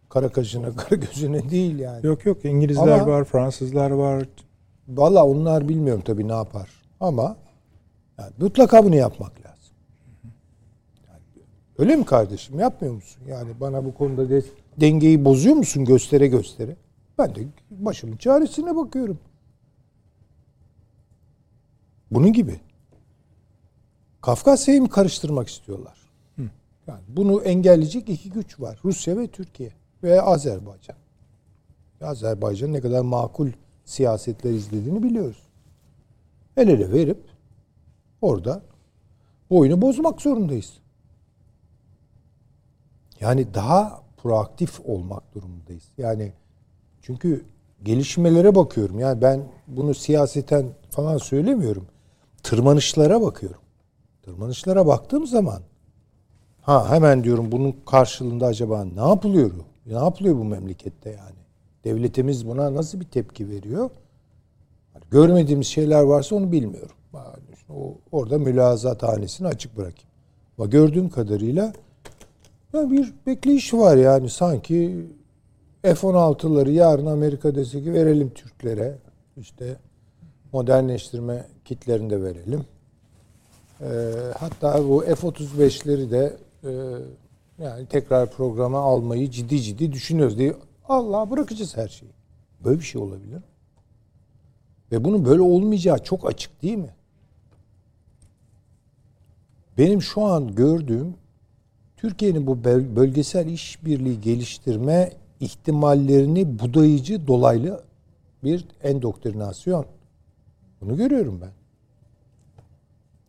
kara 0.09 0.29
kaşına 0.29 0.73
kara 0.77 0.97
gözüne 0.97 1.51
değil 1.51 1.79
yani. 1.79 2.07
Yok 2.07 2.27
yok 2.27 2.45
İngilizler 2.45 2.99
Ama- 2.99 3.07
var, 3.07 3.25
Fransızlar 3.25 3.91
var. 3.91 4.25
Valla 4.89 5.27
onlar 5.27 5.69
bilmiyorum 5.69 6.03
tabii 6.07 6.29
ne 6.29 6.33
yapar. 6.33 6.71
Ama 7.01 7.37
yani 8.19 8.31
mutlaka 8.39 8.85
bunu 8.85 8.95
yapmak 8.97 9.33
lazım. 9.47 9.75
Yani 11.09 11.21
öyle 11.79 11.97
mi 11.97 12.05
kardeşim? 12.05 12.59
Yapmıyor 12.61 12.95
musun? 12.95 13.23
Yani 13.29 13.51
bana 13.61 13.85
bu 13.85 13.95
konuda 13.95 14.31
de, 14.31 14.43
dengeyi 14.81 15.25
bozuyor 15.25 15.57
musun 15.57 15.85
göstere 15.85 16.27
göstere? 16.27 16.77
Ben 17.19 17.35
de 17.35 17.41
başımın 17.71 18.17
çaresine 18.17 18.77
bakıyorum. 18.77 19.19
Bunun 22.11 22.33
gibi. 22.33 22.61
Kafkasya'yı 24.21 24.83
mı 24.83 24.89
karıştırmak 24.89 25.49
istiyorlar? 25.49 26.01
Yani 26.87 27.01
bunu 27.09 27.43
engelleyecek 27.43 28.09
iki 28.09 28.31
güç 28.31 28.61
var. 28.61 28.81
Rusya 28.85 29.19
ve 29.19 29.27
Türkiye 29.27 29.73
ve 30.03 30.23
Azerbaycan. 30.23 30.97
Azerbaycan 32.01 32.73
ne 32.73 32.81
kadar 32.81 33.01
makul 33.01 33.49
siyasetler 33.85 34.51
izlediğini 34.51 35.03
biliyoruz. 35.03 35.43
El 36.57 36.69
ele 36.69 36.93
verip 36.93 37.21
orada 38.23 38.63
bu 39.51 39.59
oyunu 39.59 39.83
bozmak 39.83 40.23
zorundayız. 40.23 40.73
Yani 43.21 43.55
daha 43.55 44.03
proaktif 44.17 44.81
olmak 44.81 45.35
durumundayız. 45.35 45.85
Yani 45.99 46.33
çünkü 47.03 47.45
gelişmelere 47.83 48.55
bakıyorum. 48.55 48.99
Yani 48.99 49.23
ben 49.23 49.43
bunu 49.67 49.95
siyaseten 49.95 50.67
falan 50.91 51.19
söylemiyorum. 51.19 51.87
Tırmanışlara 52.43 53.23
bakıyorum. 53.23 53.61
Tırmanışlara 54.31 54.87
baktığım 54.87 55.27
zaman 55.27 55.63
ha 56.61 56.91
hemen 56.91 57.25
diyorum 57.25 57.53
bunun 57.53 57.75
karşılığında 57.87 58.47
acaba 58.47 58.85
ne 58.85 59.09
yapılıyor? 59.09 59.51
Ne 59.87 59.93
yapılıyor 59.93 60.37
bu 60.37 60.45
memlekette 60.45 61.11
yani? 61.11 61.41
Devletimiz 61.85 62.49
buna 62.49 62.75
nasıl 62.75 63.01
bir 63.01 63.05
tepki 63.05 63.49
veriyor? 63.49 63.91
Hani 64.93 65.05
görmediğimiz 65.11 65.67
şeyler 65.67 66.03
varsa 66.03 66.37
onu 66.37 66.53
bilmiyorum. 66.53 66.97
O, 67.69 67.95
orada 68.13 68.39
mülazat 68.39 69.03
hanesini 69.03 69.49
açık 69.49 69.77
bırakayım. 69.77 70.11
Ama 70.59 70.67
gördüğüm 70.67 71.09
kadarıyla 71.09 71.73
ya 72.75 72.91
bir 72.91 73.15
bekleyiş 73.27 73.75
var 73.75 73.97
yani 73.97 74.31
sanki 74.31 75.07
F-16'ları 75.83 76.71
yarın 76.71 77.07
Amerika 77.07 77.55
dese 77.55 77.83
ki 77.83 77.93
verelim 77.93 78.31
Türklere. 78.31 78.99
İşte 79.37 79.77
modernleştirme 80.53 81.47
kitlerini 81.65 82.11
de 82.11 82.23
verelim. 82.23 82.65
Ee, 83.83 84.13
hatta 84.39 84.89
bu 84.89 85.01
F-35'leri 85.01 86.11
de 86.11 86.37
e, 86.65 86.71
yani 87.65 87.87
tekrar 87.87 88.31
programa 88.31 88.79
almayı 88.79 89.31
ciddi 89.31 89.63
ciddi 89.63 89.93
düşünüyoruz 89.93 90.39
diye 90.39 90.55
Allah 90.89 91.31
bırakacağız 91.31 91.77
her 91.77 91.89
şeyi. 91.89 92.13
Böyle 92.65 92.79
bir 92.79 92.85
şey 92.85 93.03
olabilir? 93.03 93.43
Ve 94.93 95.05
bunun 95.05 95.25
böyle 95.25 95.41
olmayacağı 95.41 95.99
çok 95.99 96.31
açık 96.31 96.63
değil 96.63 96.79
mi? 96.79 96.95
Benim 99.79 100.03
şu 100.03 100.23
an 100.23 100.55
gördüğüm 100.55 101.15
Türkiye'nin 101.97 102.47
bu 102.47 102.65
böl- 102.65 102.97
bölgesel 102.97 103.47
işbirliği 103.47 104.21
geliştirme 104.21 105.13
ihtimallerini 105.41 106.59
budayıcı 106.59 107.27
dolaylı 107.27 107.85
bir 108.45 108.65
endoktrinasyon. 108.83 109.87
Bunu 110.81 110.97
görüyorum 110.97 111.41
ben. 111.43 111.60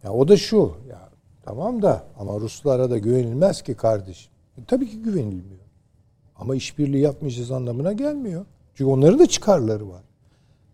Ya 0.04 0.14
o 0.14 0.28
da 0.28 0.38
şu. 0.38 0.72
Ya 0.90 1.10
tamam 1.44 1.82
da 1.82 2.04
ama 2.20 2.40
Ruslara 2.40 2.90
da 2.90 2.98
güvenilmez 2.98 3.62
ki 3.62 3.74
kardeşim. 3.74 4.32
E, 4.58 4.66
tabii 4.66 4.90
ki 4.90 5.02
güvenilmiyor. 5.02 5.62
Ama 6.36 6.56
işbirliği 6.56 7.02
yapmayacağız 7.02 7.52
anlamına 7.52 7.94
gelmiyor. 7.94 8.46
Çünkü 8.76 8.90
onların 8.90 9.20
da 9.20 9.28
çıkarları 9.28 9.90
var. 9.90 10.04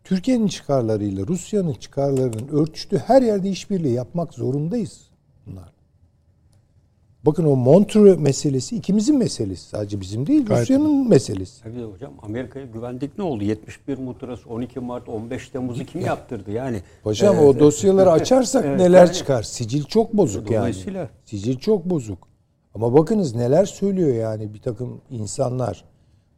Türkiye'nin 0.04 0.48
çıkarlarıyla 0.48 1.28
Rusya'nın 1.28 1.74
çıkarlarının 1.74 2.48
örtüştüğü 2.48 2.98
her 2.98 3.22
yerde 3.22 3.50
işbirliği 3.50 3.94
yapmak 3.94 4.34
zorundayız 4.34 5.02
bunlar. 5.46 5.77
Bakın 7.28 7.46
o 7.46 7.56
Montreux 7.56 8.20
meselesi 8.20 8.76
ikimizin 8.76 9.18
meselesi. 9.18 9.70
Sadece 9.70 10.02
bizim 10.02 10.28
değil, 10.28 10.46
Gayet 10.46 10.62
Rusya'nın 10.62 11.10
meselesi. 11.10 11.64
Tabii 11.64 11.84
hocam 11.84 12.14
Amerika'ya 12.22 12.66
güvendik 12.66 13.18
ne 13.18 13.24
oldu? 13.24 13.44
71 13.44 13.98
muhtırası 13.98 14.50
12 14.50 14.80
Mart 14.80 15.10
15 15.10 15.50
Temmuz'u 15.50 15.86
kim 15.86 16.02
yaptırdı 16.02 16.52
yani? 16.52 16.82
Paşam 17.04 17.36
Ee, 17.36 17.40
o 17.40 17.60
dosyaları 17.60 18.12
açarsak 18.12 18.66
evet, 18.68 18.80
neler 18.80 19.06
yani- 19.06 19.14
çıkar? 19.14 19.44
Sicil 19.44 19.84
çok 19.84 20.14
bozuk 20.14 20.52
yani. 20.52 20.76
Sicil 21.26 21.58
çok 21.58 21.86
bozuk. 21.86 22.28
Ama 22.76 22.94
bakınız 22.94 23.36
neler 23.36 23.66
söylüyor 23.66 24.16
yani 24.16 24.54
bir 24.54 24.62
takım 24.62 25.02
insanlar. 25.10 25.84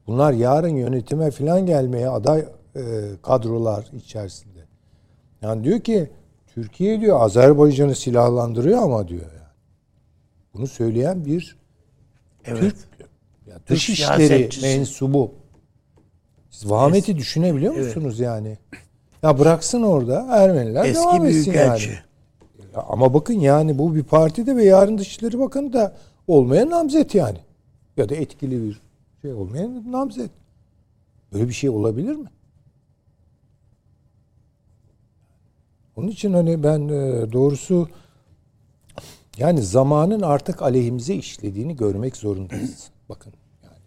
Bunlar 0.07 0.34
yarın 0.34 0.76
yönetime 0.76 1.32
falan 1.32 1.66
gelmeye 1.66 2.10
aday 2.10 2.40
e, 2.76 2.82
kadrolar 3.24 3.88
içerisinde. 3.94 4.60
Yani 5.41 5.64
diyor 5.64 5.80
ki 5.80 6.10
Türkiye 6.48 7.02
diyor 7.02 7.22
Azerbaycan'ı 7.22 7.95
silahlandırıyor 7.95 8.82
ama 8.82 9.07
diyor. 9.07 9.39
Bunu 10.60 10.68
söyleyen 10.68 11.26
bir 11.26 11.57
Evet. 12.45 12.60
Türk 12.60 12.76
ya 13.48 13.56
Türk 13.56 13.69
dış 13.69 13.90
işleri 13.90 14.27
siyasetçisi. 14.27 14.77
mensubu. 14.77 15.31
Siz 16.49 16.69
Vahamet'i 16.69 17.18
düşünebiliyor 17.18 17.73
musunuz 17.73 18.19
yani? 18.19 18.57
Ya 19.23 19.40
bıraksın 19.40 19.81
orada 19.81 20.27
Ermeniler 20.30 20.86
Eski 20.86 21.03
devam 21.03 21.26
etsin 21.26 21.53
yani. 21.53 21.81
Ya 22.76 22.81
ama 22.90 23.14
bakın 23.14 23.34
yani 23.34 23.77
bu 23.77 23.95
bir 23.95 24.03
partide 24.03 24.56
ve 24.56 24.64
yarın 24.64 24.98
Dışişleri 24.98 25.40
Bakanı 25.40 25.73
da 25.73 25.95
olmayan 26.27 26.69
namzet 26.69 27.15
yani. 27.15 27.40
Ya 27.98 28.10
da 28.10 28.15
etkili 28.15 28.64
bir 28.64 28.81
şey 29.22 29.34
olmayan 29.34 29.91
namzet. 29.91 30.31
Böyle 31.34 31.48
bir 31.48 31.53
şey 31.53 31.69
olabilir 31.69 32.15
mi? 32.15 32.30
Onun 35.95 36.07
için 36.07 36.34
hani 36.34 36.64
ben 36.64 36.88
e, 36.88 37.31
doğrusu 37.31 37.90
yani 39.40 39.61
zamanın 39.61 40.22
artık 40.22 40.61
aleyhimize 40.61 41.16
işlediğini 41.16 41.76
görmek 41.76 42.16
zorundayız. 42.16 42.90
Bakın 43.10 43.34
yani 43.64 43.82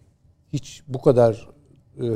hiç 0.53 0.83
bu 0.89 1.03
kadar 1.03 1.49
e, 1.97 2.07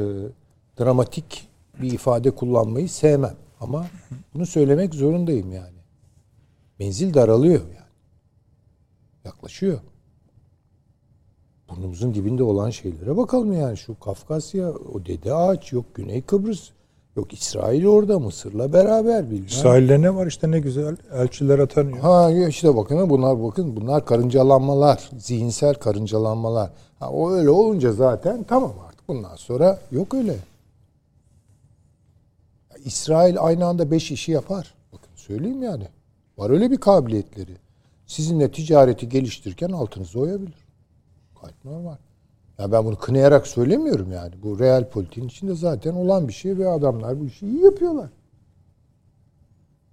dramatik 0.80 1.48
bir 1.82 1.92
ifade 1.92 2.30
kullanmayı 2.30 2.88
sevmem 2.88 3.36
ama 3.60 3.86
bunu 4.34 4.46
söylemek 4.46 4.94
zorundayım 4.94 5.52
yani. 5.52 5.76
Menzil 6.78 7.14
daralıyor 7.14 7.60
yani. 7.60 7.86
Yaklaşıyor. 9.24 9.80
Burnumuzun 11.68 12.14
dibinde 12.14 12.42
olan 12.42 12.70
şeylere 12.70 13.16
bakalım 13.16 13.52
yani 13.52 13.76
şu 13.76 14.00
Kafkasya, 14.00 14.70
o 14.70 15.06
Dede 15.06 15.34
Ağaç, 15.34 15.72
yok 15.72 15.94
Güney 15.94 16.22
Kıbrıs, 16.22 16.70
yok 17.16 17.32
İsrail 17.32 17.86
orada 17.86 18.18
Mısır'la 18.18 18.72
beraber 18.72 19.30
bilmem. 19.30 19.46
İsrail'de 19.46 20.02
ne 20.02 20.14
var 20.14 20.26
işte 20.26 20.50
ne 20.50 20.60
güzel 20.60 20.96
elçiler 21.12 21.58
atanıyor. 21.58 21.98
Ha 21.98 22.30
işte 22.48 22.76
bakın 22.76 23.10
bunlar 23.10 23.42
bakın 23.42 23.76
bunlar 23.76 24.06
karıncalanmalar, 24.06 25.10
zihinsel 25.18 25.74
karıncalanmalar. 25.74 26.70
Ha, 26.98 27.10
o 27.10 27.30
öyle 27.30 27.50
olunca 27.50 27.92
zaten 27.92 28.44
tamam 28.48 28.72
artık 28.88 29.08
bundan 29.08 29.36
sonra 29.36 29.78
yok 29.90 30.14
öyle. 30.14 30.32
Ya, 32.70 32.76
İsrail 32.84 33.36
aynı 33.40 33.66
anda 33.66 33.90
beş 33.90 34.10
işi 34.10 34.32
yapar. 34.32 34.74
Bakın 34.92 35.10
söyleyeyim 35.16 35.62
yani. 35.62 35.88
Var 36.38 36.50
öyle 36.50 36.70
bir 36.70 36.76
kabiliyetleri. 36.76 37.56
Sizinle 38.06 38.50
ticareti 38.50 39.08
geliştirirken 39.08 39.70
altınızı 39.70 40.20
oyabilir. 40.20 40.66
Gayet 41.40 41.64
normal. 41.64 41.96
Ya 42.58 42.72
ben 42.72 42.84
bunu 42.84 42.96
kınayarak 42.98 43.46
söylemiyorum 43.46 44.12
yani. 44.12 44.34
Bu 44.42 44.58
real 44.58 44.88
politiğin 44.88 45.28
içinde 45.28 45.54
zaten 45.54 45.94
olan 45.94 46.28
bir 46.28 46.32
şey 46.32 46.58
ve 46.58 46.68
adamlar 46.68 47.20
bu 47.20 47.24
işi 47.24 47.46
iyi 47.46 47.64
yapıyorlar. 47.64 48.08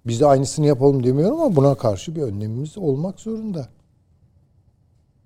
Biz 0.08 0.20
de 0.20 0.26
aynısını 0.26 0.66
yapalım 0.66 1.04
demiyorum 1.04 1.42
ama 1.42 1.56
buna 1.56 1.76
karşı 1.76 2.16
bir 2.16 2.22
önlemimiz 2.22 2.78
olmak 2.78 3.20
zorunda. 3.20 3.68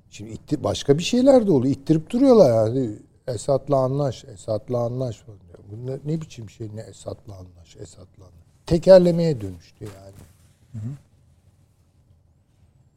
Şimdi 0.09 0.31
itti, 0.31 0.63
başka 0.63 0.97
bir 0.97 1.03
şeyler 1.03 1.47
de 1.47 1.51
oluyor. 1.51 1.75
İttirip 1.75 2.09
duruyorlar 2.09 2.67
yani. 2.67 2.89
Esat'la 3.27 3.77
anlaş, 3.77 4.25
Esat'la 4.25 4.79
anlaş. 4.79 5.23
Bu 5.71 5.87
ne, 5.87 5.97
ne 6.05 6.21
biçim 6.21 6.49
şey 6.49 6.69
ne 6.75 6.81
Esat'la 6.81 7.35
anlaş, 7.35 7.77
Esat'la 7.79 8.23
anlaş. 8.23 8.47
Tekerlemeye 8.65 9.41
dönüştü 9.41 9.85
yani. 9.85 10.27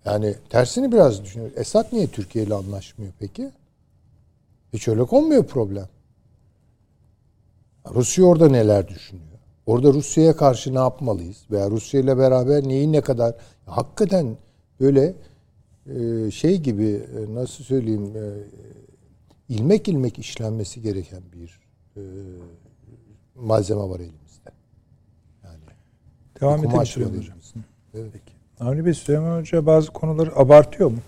Yani 0.04 0.34
tersini 0.48 0.92
biraz 0.92 1.24
düşünüyoruz. 1.24 1.58
Esat 1.58 1.92
niye 1.92 2.06
Türkiye 2.06 2.44
ile 2.44 2.54
anlaşmıyor 2.54 3.12
peki? 3.18 3.50
Hiç 4.72 4.88
öyle 4.88 5.04
konmuyor 5.04 5.46
problem. 5.46 5.88
Rusya 7.94 8.24
orada 8.24 8.48
neler 8.48 8.88
düşünüyor? 8.88 9.26
Orada 9.66 9.92
Rusya'ya 9.92 10.36
karşı 10.36 10.74
ne 10.74 10.78
yapmalıyız? 10.78 11.44
Veya 11.50 11.70
Rusya 11.70 12.00
ile 12.00 12.18
beraber 12.18 12.68
neyi 12.68 12.92
ne 12.92 13.00
kadar... 13.00 13.34
Hakikaten 13.66 14.36
böyle 14.80 15.14
e, 15.86 16.30
şey 16.30 16.58
gibi 16.60 16.86
e, 16.86 17.34
nasıl 17.34 17.64
söyleyeyim 17.64 18.12
e, 18.16 18.24
ilmek 19.48 19.88
ilmek 19.88 20.18
işlenmesi 20.18 20.82
gereken 20.82 21.22
bir 21.32 21.60
malzeme 23.34 23.80
var 23.80 24.00
elimizde. 24.00 24.50
Yani 25.44 25.58
Devam 26.40 26.64
edelim 26.64 26.86
Süleyman 26.86 27.18
Hocam. 27.18 27.36
Evet. 27.94 28.12
Avni 28.60 28.86
Bey 28.86 28.94
Süleyman 28.94 29.40
Hoca 29.40 29.66
bazı 29.66 29.90
konuları 29.90 30.36
abartıyor 30.36 30.90
mu? 30.90 30.98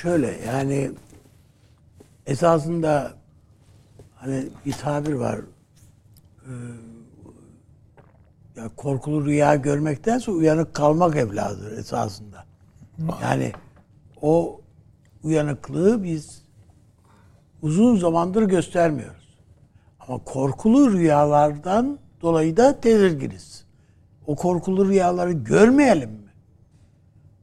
Şöyle 0.00 0.40
yani 0.46 0.90
esasında 2.26 3.12
hani 4.14 4.48
bir 4.66 4.72
tabir 4.72 5.12
var. 5.12 5.40
Ee, 6.46 6.50
ya 8.56 8.68
korkulu 8.76 9.24
rüya 9.24 9.54
görmektense 9.54 10.30
uyanık 10.30 10.74
kalmak 10.74 11.16
evladır 11.16 11.78
esasında. 11.78 12.44
Yani 13.22 13.52
o 14.22 14.60
uyanıklığı 15.22 16.02
biz 16.02 16.42
uzun 17.62 17.96
zamandır 17.96 18.42
göstermiyoruz. 18.42 19.38
Ama 20.00 20.18
korkulu 20.18 20.92
rüyalardan 20.92 21.98
dolayı 22.22 22.56
da 22.56 22.80
tedirginiz. 22.80 23.64
O 24.26 24.36
korkulu 24.36 24.88
rüyaları 24.88 25.32
görmeyelim 25.32 26.10
mi? 26.10 26.32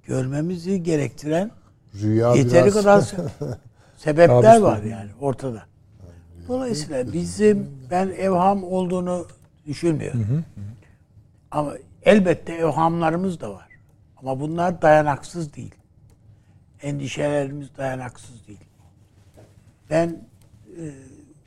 Görmemizi 0.04 0.84
gerektiren 0.84 1.52
Rüya 1.96 2.36
Yeteri 2.36 2.64
biraz- 2.64 2.74
kadar 2.74 3.00
se- 3.00 3.58
sebepler 3.98 4.62
var 4.62 4.84
yani 4.84 5.10
ortada. 5.22 5.64
Dolayısıyla 6.48 7.14
bizim 7.14 7.72
ben 7.92 8.08
evham 8.08 8.64
olduğunu 8.64 9.28
düşünmüyorum. 9.68 10.46
Ama 11.52 11.74
elbette 12.04 12.54
evhamlarımız 12.54 13.40
da 13.40 13.54
var. 13.54 13.68
Ama 14.18 14.40
bunlar 14.40 14.82
dayanaksız 14.82 15.56
değil. 15.56 15.76
Endişelerimiz 16.82 17.78
dayanaksız 17.78 18.48
değil. 18.48 18.60
Ben 19.90 20.08
e, 20.82 20.84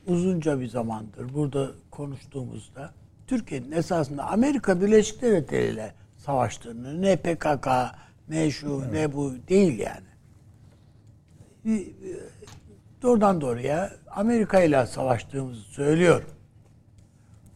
uzunca 0.07 0.59
bir 0.59 0.67
zamandır 0.67 1.33
burada 1.33 1.71
konuştuğumuzda 1.91 2.93
Türkiye'nin 3.27 3.71
esasında 3.71 4.23
Amerika 4.23 4.81
Birleşik 4.81 5.21
Devletleri 5.21 5.65
ile 5.65 5.93
savaştığını 6.17 7.01
ne 7.01 7.15
PKK 7.15 7.67
ne 8.29 8.51
şu 8.51 8.93
ne 8.93 9.13
bu 9.13 9.33
değil 9.49 9.79
yani. 9.79 10.12
Bir- 11.65 11.93
Doğrudan 13.01 13.41
doğruya 13.41 13.91
Amerika 14.11 14.59
ile 14.61 14.85
savaştığımızı 14.85 15.61
söylüyorum. 15.61 16.29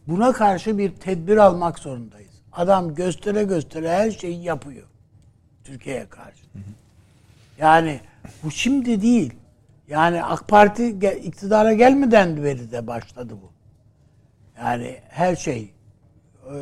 Buna 0.06 0.32
karşı 0.32 0.78
bir 0.78 0.92
tedbir 0.96 1.36
almak 1.36 1.78
zorundayız. 1.78 2.30
Adam 2.52 2.94
göstere 2.94 3.44
göstere 3.44 3.90
her 3.90 4.10
şeyi 4.10 4.42
yapıyor. 4.42 4.86
Türkiye'ye 5.64 6.06
karşı. 6.08 6.44
Yani 7.58 8.00
bu 8.44 8.50
şimdi 8.50 9.02
değil. 9.02 9.34
Yani 9.88 10.24
AK 10.24 10.48
Parti 10.48 10.88
iktidara 11.24 11.72
gelmeden 11.72 12.44
beri 12.44 12.70
de 12.70 12.86
başladı 12.86 13.34
bu. 13.42 13.50
Yani 14.58 15.00
her 15.08 15.36
şey 15.36 15.72
e, 16.46 16.54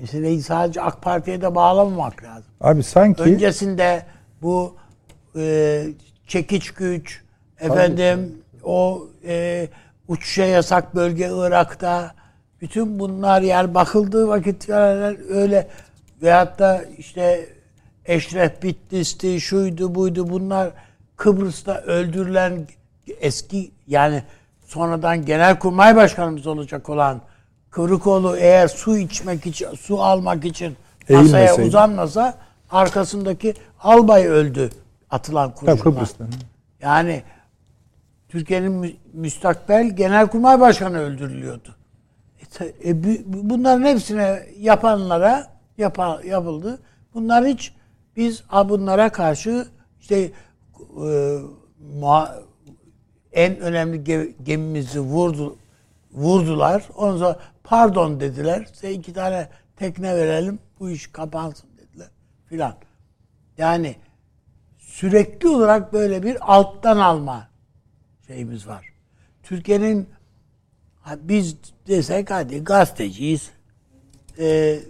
meseleyi 0.00 0.42
sadece 0.42 0.82
AK 0.82 1.02
Parti'ye 1.02 1.40
de 1.40 1.54
bağlamamak 1.54 2.24
lazım. 2.24 2.50
Abi 2.60 2.82
sanki 2.82 3.22
Öncesinde 3.22 4.02
bu 4.42 4.76
e, 5.36 5.86
çekiç 6.26 6.70
güç, 6.70 7.22
efendim 7.60 8.42
o 8.64 9.08
e, 9.26 9.68
uçuşa 10.08 10.44
yasak 10.44 10.94
bölge 10.94 11.30
Irak'ta 11.32 12.14
bütün 12.60 12.98
bunlar 12.98 13.42
yani 13.42 13.74
bakıldığı 13.74 14.28
vakit 14.28 14.68
yani 14.68 15.16
öyle 15.30 15.68
veyahut 16.22 16.58
da 16.58 16.84
işte 16.98 17.48
Eşref 18.04 18.62
Bitlis'ti, 18.62 19.40
şuydu 19.40 19.94
buydu 19.94 20.30
bunlar 20.30 20.70
Kıbrıs'ta 21.16 21.80
öldürülen 21.80 22.66
eski 23.20 23.70
yani 23.86 24.22
sonradan 24.64 25.24
Genelkurmay 25.24 25.96
Başkanımız 25.96 26.46
olacak 26.46 26.88
olan 26.88 27.20
Kıvrıkoğlu 27.76 28.36
eğer 28.36 28.68
su 28.68 28.96
içmek 28.96 29.46
için, 29.46 29.68
su 29.74 30.02
almak 30.02 30.44
için 30.44 30.76
masaya 31.10 31.38
Eğilmeseydi. 31.38 31.68
uzanmasa 31.68 32.38
arkasındaki 32.70 33.54
albay 33.80 34.26
öldü 34.26 34.70
atılan 35.10 35.54
kurşunla. 35.54 35.76
Yani 36.80 37.22
Türkiye'nin 38.28 38.72
mü- 38.72 38.92
müstakbel 39.12 39.96
genelkurmay 39.96 40.60
başkanı 40.60 40.98
öldürülüyordu. 40.98 41.74
E, 42.60 42.90
e, 42.90 43.04
bu- 43.04 43.08
bu- 43.26 43.50
bunların 43.50 43.84
hepsine 43.86 44.46
yapanlara 44.58 45.46
yapa, 45.78 46.20
yapıldı. 46.24 46.78
Bunlar 47.14 47.46
hiç 47.46 47.72
biz 48.16 48.42
a, 48.50 48.68
bunlara 48.68 49.08
karşı 49.08 49.66
işte 50.00 50.16
e, 50.16 50.30
muha- 52.00 52.42
en 53.32 53.58
önemli 53.58 53.96
ge- 54.00 54.32
gemimizi 54.44 55.00
vurdu 55.00 55.56
vurdular. 56.16 56.88
Ondan 56.96 57.18
sonra 57.18 57.38
pardon 57.64 58.20
dediler. 58.20 58.68
Size 58.72 58.92
iki 58.92 59.12
tane 59.12 59.48
tekne 59.76 60.16
verelim. 60.16 60.58
Bu 60.80 60.90
iş 60.90 61.06
kapansın 61.06 61.68
dediler 61.78 62.08
filan. 62.46 62.74
Yani 63.58 63.96
sürekli 64.78 65.48
olarak 65.48 65.92
böyle 65.92 66.22
bir 66.22 66.54
alttan 66.54 66.98
alma 66.98 67.48
şeyimiz 68.26 68.66
var. 68.66 68.92
Türkiye'nin 69.42 70.08
biz 71.16 71.56
desek 71.86 72.30
hadi 72.30 72.64
gazeteciyiz. 72.64 73.50
Ee, 74.38 74.80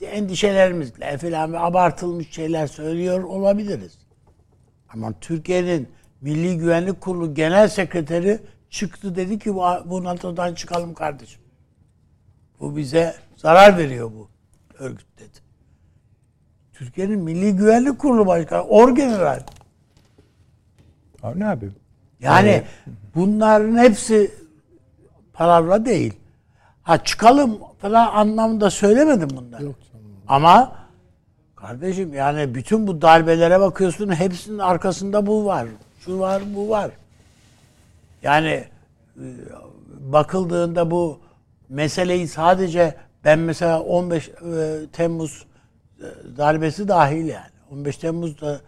endişelerimizle 0.00 1.18
falan 1.18 1.52
ve 1.52 1.58
abartılmış 1.58 2.30
şeyler 2.30 2.66
söylüyor 2.66 3.22
olabiliriz. 3.22 3.98
Ama 4.88 5.12
Türkiye'nin 5.20 5.88
Milli 6.20 6.58
Güvenlik 6.58 7.00
Kurulu 7.00 7.34
Genel 7.34 7.68
Sekreteri 7.68 8.40
çıktı 8.76 9.16
dedi 9.16 9.38
ki 9.38 9.54
bu, 9.54 10.04
NATO'dan 10.04 10.54
çıkalım 10.54 10.94
kardeşim. 10.94 11.40
Bu 12.60 12.76
bize 12.76 13.14
zarar 13.36 13.78
veriyor 13.78 14.10
bu 14.12 14.28
örgüt 14.78 15.18
dedi. 15.18 15.38
Türkiye'nin 16.72 17.18
Milli 17.18 17.56
Güvenlik 17.56 17.98
Kurulu 17.98 18.26
Başkanı, 18.26 18.62
Orgeneral. 18.62 19.40
Abi 21.22 21.40
ne 21.40 21.48
abi? 21.48 21.70
Yani 22.20 22.62
bunların 23.14 23.78
hepsi 23.78 24.30
palavra 25.32 25.86
değil. 25.86 26.14
Ha 26.82 27.04
çıkalım 27.04 27.58
falan 27.78 28.14
anlamında 28.14 28.70
söylemedim 28.70 29.28
bunları. 29.30 29.72
Ama 30.28 30.76
kardeşim 31.56 32.14
yani 32.14 32.54
bütün 32.54 32.86
bu 32.86 33.02
darbelere 33.02 33.60
bakıyorsun 33.60 34.14
hepsinin 34.14 34.58
arkasında 34.58 35.26
bu 35.26 35.46
var. 35.46 35.66
Şu 36.00 36.18
var 36.18 36.42
bu 36.54 36.68
var. 36.68 36.90
Yani 38.26 38.64
e, 39.16 39.24
bakıldığında 40.00 40.90
bu 40.90 41.20
meseleyi 41.68 42.28
sadece 42.28 42.94
ben 43.24 43.38
mesela 43.38 43.82
15 43.82 44.28
e, 44.28 44.32
Temmuz 44.92 45.46
e, 45.98 46.06
darbesi 46.36 46.88
dahil 46.88 47.26
yani. 47.26 47.50
15 47.70 47.96
Temmuz'da 47.96 48.60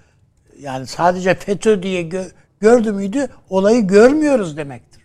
yani 0.61 0.87
sadece 0.87 1.35
FETÖ 1.35 1.83
diye 1.83 2.03
gö- 2.03 2.31
gördü 2.61 2.93
müydü 2.93 3.27
olayı 3.51 3.87
görmüyoruz 3.87 4.57
demektir. 4.57 5.03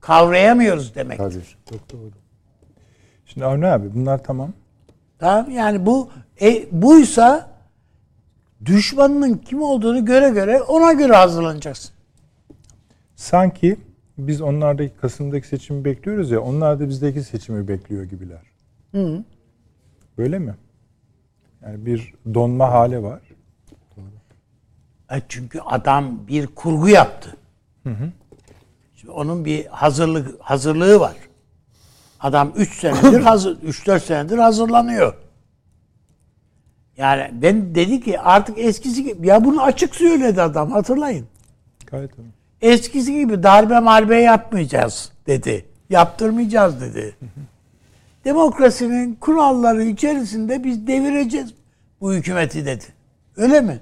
Kavrayamıyoruz 0.00 0.94
demektir. 0.94 1.24
Tabii. 1.24 1.78
Çok 1.78 1.92
doğru. 1.92 2.10
Şimdi 3.26 3.46
Avni 3.46 3.66
abi 3.66 3.94
bunlar 3.94 4.24
tamam. 4.24 4.52
Tamam 5.18 5.50
yani 5.50 5.86
bu 5.86 6.10
e, 6.42 6.66
buysa 6.72 7.50
düşmanının 8.64 9.34
kim 9.34 9.62
olduğunu 9.62 10.04
göre 10.04 10.30
göre 10.30 10.62
ona 10.62 10.92
göre 10.92 11.12
hazırlanacaksın. 11.16 11.99
Sanki 13.20 13.76
biz 14.18 14.40
onlardaki 14.40 14.96
Kasım'daki 14.96 15.48
seçimi 15.48 15.84
bekliyoruz 15.84 16.30
ya 16.30 16.40
onlar 16.40 16.80
da 16.80 16.88
bizdeki 16.88 17.22
seçimi 17.22 17.68
bekliyor 17.68 18.04
gibiler. 18.04 18.42
Böyle 20.18 20.38
mi? 20.38 20.54
Yani 21.62 21.86
bir 21.86 22.14
donma 22.34 22.72
hali 22.72 23.02
var. 23.02 23.20
E 25.10 25.22
çünkü 25.28 25.60
adam 25.60 26.28
bir 26.28 26.46
kurgu 26.46 26.88
yaptı. 26.88 27.36
Şimdi 28.94 29.12
onun 29.12 29.44
bir 29.44 29.66
hazırlık 29.66 30.40
hazırlığı 30.40 31.00
var. 31.00 31.16
Adam 32.20 32.52
3 32.56 32.80
senedir 32.80 33.20
hazır 33.30 33.60
3-4 33.62 34.00
senedir 34.00 34.38
hazırlanıyor. 34.38 35.14
Yani 36.96 37.30
ben 37.42 37.74
dedi 37.74 38.00
ki 38.00 38.20
artık 38.20 38.58
eskisi 38.58 39.04
gibi 39.04 39.26
ya 39.26 39.44
bunu 39.44 39.62
açık 39.62 39.94
söyledi 39.94 40.42
adam 40.42 40.70
hatırlayın. 40.70 41.26
Gayet 41.86 42.16
tamam. 42.16 42.39
Eskisi 42.62 43.14
gibi 43.14 43.42
darbe 43.42 43.80
marbe 43.80 44.16
yapmayacağız 44.16 45.12
dedi. 45.26 45.66
Yaptırmayacağız 45.90 46.80
dedi. 46.80 47.16
Demokrasinin 48.24 49.14
kuralları 49.14 49.82
içerisinde 49.84 50.64
biz 50.64 50.86
devireceğiz 50.86 51.54
bu 52.00 52.12
hükümeti 52.12 52.66
dedi. 52.66 52.84
Öyle 53.36 53.60
mi? 53.60 53.80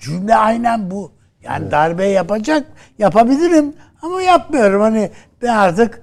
Cümle 0.00 0.36
aynen 0.36 0.90
bu. 0.90 1.12
Yani 1.42 1.70
darbe 1.70 2.06
yapacak, 2.06 2.66
yapabilirim 2.98 3.74
ama 4.02 4.22
yapmıyorum. 4.22 4.80
Hani 4.80 5.10
ben 5.42 5.56
artık 5.56 6.02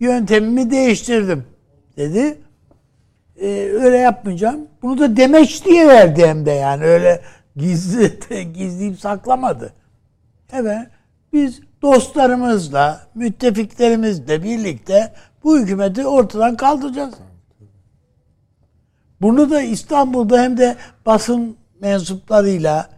yöntemimi 0.00 0.70
değiştirdim 0.70 1.44
dedi. 1.96 2.38
Ee, 3.40 3.70
öyle 3.82 3.96
yapmayacağım. 3.96 4.68
Bunu 4.82 4.98
da 4.98 5.16
demeç 5.16 5.64
diye 5.64 5.88
verdi 5.88 6.26
hem 6.26 6.46
de 6.46 6.50
yani 6.50 6.84
öyle 6.84 7.20
gizli 7.56 8.18
gizleyip 8.54 9.00
saklamadı. 9.00 9.72
Evet 10.52 10.88
biz 11.34 11.60
dostlarımızla, 11.82 13.00
müttefiklerimizle 13.14 14.42
birlikte 14.42 15.12
bu 15.44 15.58
hükümeti 15.58 16.06
ortadan 16.06 16.56
kaldıracağız. 16.56 17.14
Bunu 19.20 19.50
da 19.50 19.60
İstanbul'da 19.60 20.42
hem 20.42 20.58
de 20.58 20.76
basın 21.06 21.56
mensuplarıyla 21.80 22.88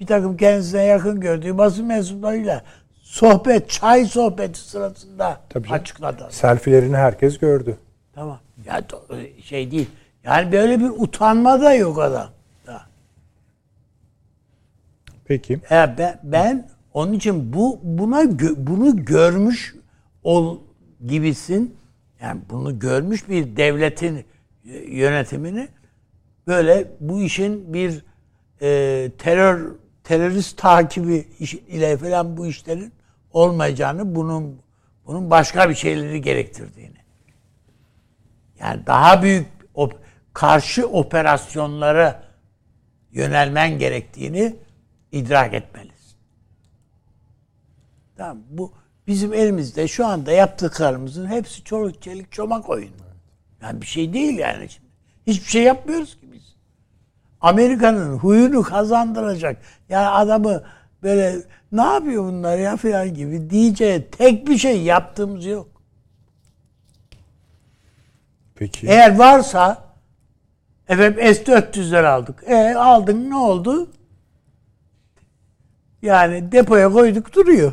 bir 0.00 0.06
takım 0.06 0.36
kendisine 0.36 0.82
yakın 0.82 1.20
gördüğü 1.20 1.58
basın 1.58 1.84
mensuplarıyla 1.84 2.62
sohbet, 3.02 3.70
çay 3.70 4.04
sohbeti 4.04 4.60
sırasında 4.60 5.40
Tabii 5.48 5.68
canım. 5.68 5.80
açıkladı. 5.80 6.28
Selfilerini 6.30 6.96
herkes 6.96 7.38
gördü. 7.38 7.78
Tamam. 8.14 8.38
Ya 8.66 8.82
şey 9.42 9.70
değil. 9.70 9.90
Yani 10.24 10.52
böyle 10.52 10.80
bir 10.80 10.88
utanma 10.88 11.60
da 11.60 11.74
yok 11.74 11.98
adam. 11.98 12.28
Da. 12.66 12.82
Peki. 15.24 15.60
Ya 15.70 15.94
ben, 15.98 16.20
ben 16.22 16.68
onun 16.98 17.12
için 17.12 17.52
bu 17.52 17.80
buna 17.82 18.22
gö- 18.22 18.66
bunu 18.66 19.04
görmüş 19.04 19.74
ol 20.22 20.58
gibisin. 21.06 21.76
Yani 22.20 22.40
bunu 22.50 22.78
görmüş 22.78 23.28
bir 23.28 23.56
devletin 23.56 24.24
yönetimini 24.88 25.68
böyle 26.46 26.90
bu 27.00 27.22
işin 27.22 27.74
bir 27.74 28.04
e, 28.62 29.10
terör 29.18 29.74
terörist 30.04 30.58
takibi 30.58 31.28
iş- 31.38 31.54
ile 31.54 31.96
falan 31.96 32.36
bu 32.36 32.46
işlerin 32.46 32.92
olmayacağını 33.32 34.14
bunun 34.14 34.62
bunun 35.06 35.30
başka 35.30 35.70
bir 35.70 35.74
şeyleri 35.74 36.20
gerektirdiğini. 36.22 36.98
Yani 38.60 38.86
daha 38.86 39.22
büyük 39.22 39.46
op- 39.74 39.96
karşı 40.32 40.86
operasyonlara 40.88 42.22
yönelmen 43.12 43.78
gerektiğini 43.78 44.56
idrak 45.12 45.54
etmelisin. 45.54 45.77
Tamam 48.18 48.38
bu 48.50 48.72
bizim 49.06 49.34
elimizde 49.34 49.88
şu 49.88 50.06
anda 50.06 50.32
yaptıklarımızın 50.32 51.26
hepsi 51.26 51.64
çoluk 51.64 52.02
çelik 52.02 52.32
çomak 52.32 52.68
oyunu. 52.68 52.90
Yani 53.62 53.80
bir 53.80 53.86
şey 53.86 54.12
değil 54.12 54.38
yani 54.38 54.68
şimdi. 54.68 54.88
Hiçbir 55.26 55.50
şey 55.50 55.62
yapmıyoruz 55.62 56.20
ki 56.20 56.32
biz. 56.32 56.54
Amerika'nın 57.40 58.18
huyunu 58.18 58.62
kazandıracak. 58.62 59.62
Yani 59.88 60.06
adamı 60.06 60.62
böyle 61.02 61.36
ne 61.72 61.82
yapıyor 61.82 62.24
bunlar 62.24 62.58
ya 62.58 62.76
falan 62.76 63.14
gibi 63.14 63.50
diyeceği 63.50 64.10
tek 64.10 64.48
bir 64.48 64.58
şey 64.58 64.82
yaptığımız 64.82 65.46
yok. 65.46 65.68
Peki. 68.54 68.86
Eğer 68.86 69.18
varsa 69.18 69.84
efendim 70.88 71.34
S-400'ler 71.34 72.06
aldık. 72.06 72.44
E 72.46 72.74
aldın 72.74 73.30
ne 73.30 73.36
oldu? 73.36 73.90
Yani 76.02 76.52
depoya 76.52 76.92
koyduk 76.92 77.32
duruyor. 77.32 77.72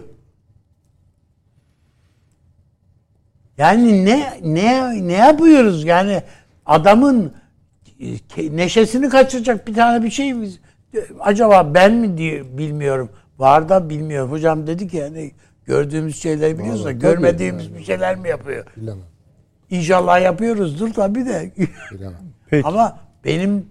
Yani 3.58 4.06
ne 4.06 4.40
ne 4.44 5.08
ne 5.08 5.14
yapıyoruz? 5.14 5.86
Yani 5.86 6.24
adamın 6.66 7.34
e, 8.00 8.58
neşesini 8.58 9.10
kaçıracak 9.10 9.68
bir 9.68 9.74
tane 9.74 10.04
bir 10.04 10.10
şey 10.10 10.34
mi? 10.34 10.50
Acaba 11.20 11.74
ben 11.74 11.94
mi 11.94 12.18
diye 12.18 12.58
bilmiyorum. 12.58 13.10
Var 13.38 13.70
da 13.70 13.90
bilmiyorum. 13.90 14.32
Hocam 14.32 14.68
dedi 14.68 14.88
ki 14.88 14.98
yani 14.98 15.32
gördüğümüz 15.66 16.22
şeyleri 16.22 16.60
biliyoruz 16.60 16.86
da 16.86 16.92
görmediğimiz 16.92 17.76
bir 17.76 17.84
şeyler 17.84 18.16
mi 18.16 18.30
yapıyor? 18.30 18.66
Bilemem. 18.78 19.04
İnşallah 19.70 20.22
yapıyoruzdur 20.22 20.94
tabii 20.94 21.26
de. 21.26 21.52
Bilemem. 21.92 22.18
Peki. 22.50 22.68
Ama 22.68 23.00
benim 23.26 23.66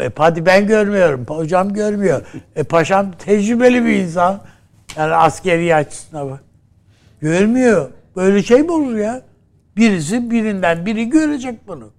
e, 0.00 0.10
hadi 0.16 0.46
ben 0.46 0.66
görmüyorum. 0.66 1.24
Hocam 1.28 1.72
görmüyor. 1.72 2.22
E, 2.56 2.62
paşam 2.62 3.12
tecrübeli 3.12 3.84
bir 3.84 3.96
insan. 3.96 4.40
Yani 4.96 5.14
askeri 5.14 5.74
açısından 5.74 6.30
bak. 6.30 6.40
Görmüyor. 7.20 7.90
Böyle 8.16 8.42
şey 8.42 8.62
mi 8.62 8.72
olur 8.72 8.96
ya? 8.96 9.22
Birisi 9.76 10.30
birinden 10.30 10.86
biri 10.86 11.08
görecek 11.08 11.68
bunu. 11.68 11.90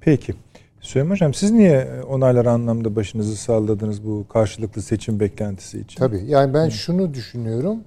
Peki. 0.00 0.34
Süleyman 0.80 1.14
Hocam 1.14 1.34
siz 1.34 1.50
niye 1.50 2.02
onaylar 2.08 2.46
anlamda 2.46 2.96
başınızı 2.96 3.36
salladınız 3.36 4.04
bu 4.04 4.26
karşılıklı 4.28 4.82
seçim 4.82 5.20
beklentisi 5.20 5.80
için? 5.80 5.98
Tabii 5.98 6.24
yani 6.26 6.54
ben 6.54 6.68
şunu 6.68 7.14
düşünüyorum. 7.14 7.84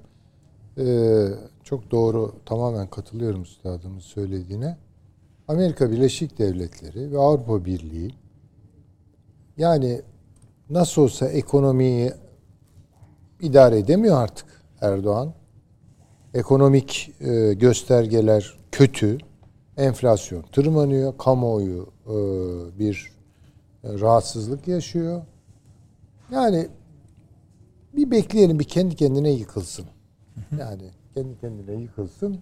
Ee, 0.77 1.25
çok 1.63 1.91
doğru 1.91 2.35
tamamen 2.45 2.87
katılıyorum 2.87 3.41
üstadımın 3.41 3.99
söylediğine. 3.99 4.77
Amerika 5.47 5.91
Birleşik 5.91 6.39
Devletleri 6.39 7.11
ve 7.11 7.17
Avrupa 7.17 7.65
Birliği 7.65 8.11
yani 9.57 10.01
nasıl 10.69 11.01
olsa 11.01 11.27
ekonomiyi 11.27 12.11
idare 13.41 13.79
edemiyor 13.79 14.23
artık 14.23 14.47
Erdoğan. 14.81 15.33
Ekonomik 16.35 17.11
e, 17.19 17.53
göstergeler 17.53 18.57
kötü. 18.71 19.17
Enflasyon 19.77 20.41
tırmanıyor. 20.41 21.17
Kamuoyu 21.17 21.89
e, 22.05 22.15
bir 22.79 23.11
e, 23.83 23.99
rahatsızlık 23.99 24.67
yaşıyor. 24.67 25.21
Yani 26.31 26.67
bir 27.95 28.11
bekleyelim 28.11 28.59
bir 28.59 28.63
kendi 28.63 28.95
kendine 28.95 29.31
yıkılsın. 29.31 29.85
Yani 30.59 30.89
kendi 31.13 31.39
kendine 31.39 31.81
yıkılsın. 31.81 32.39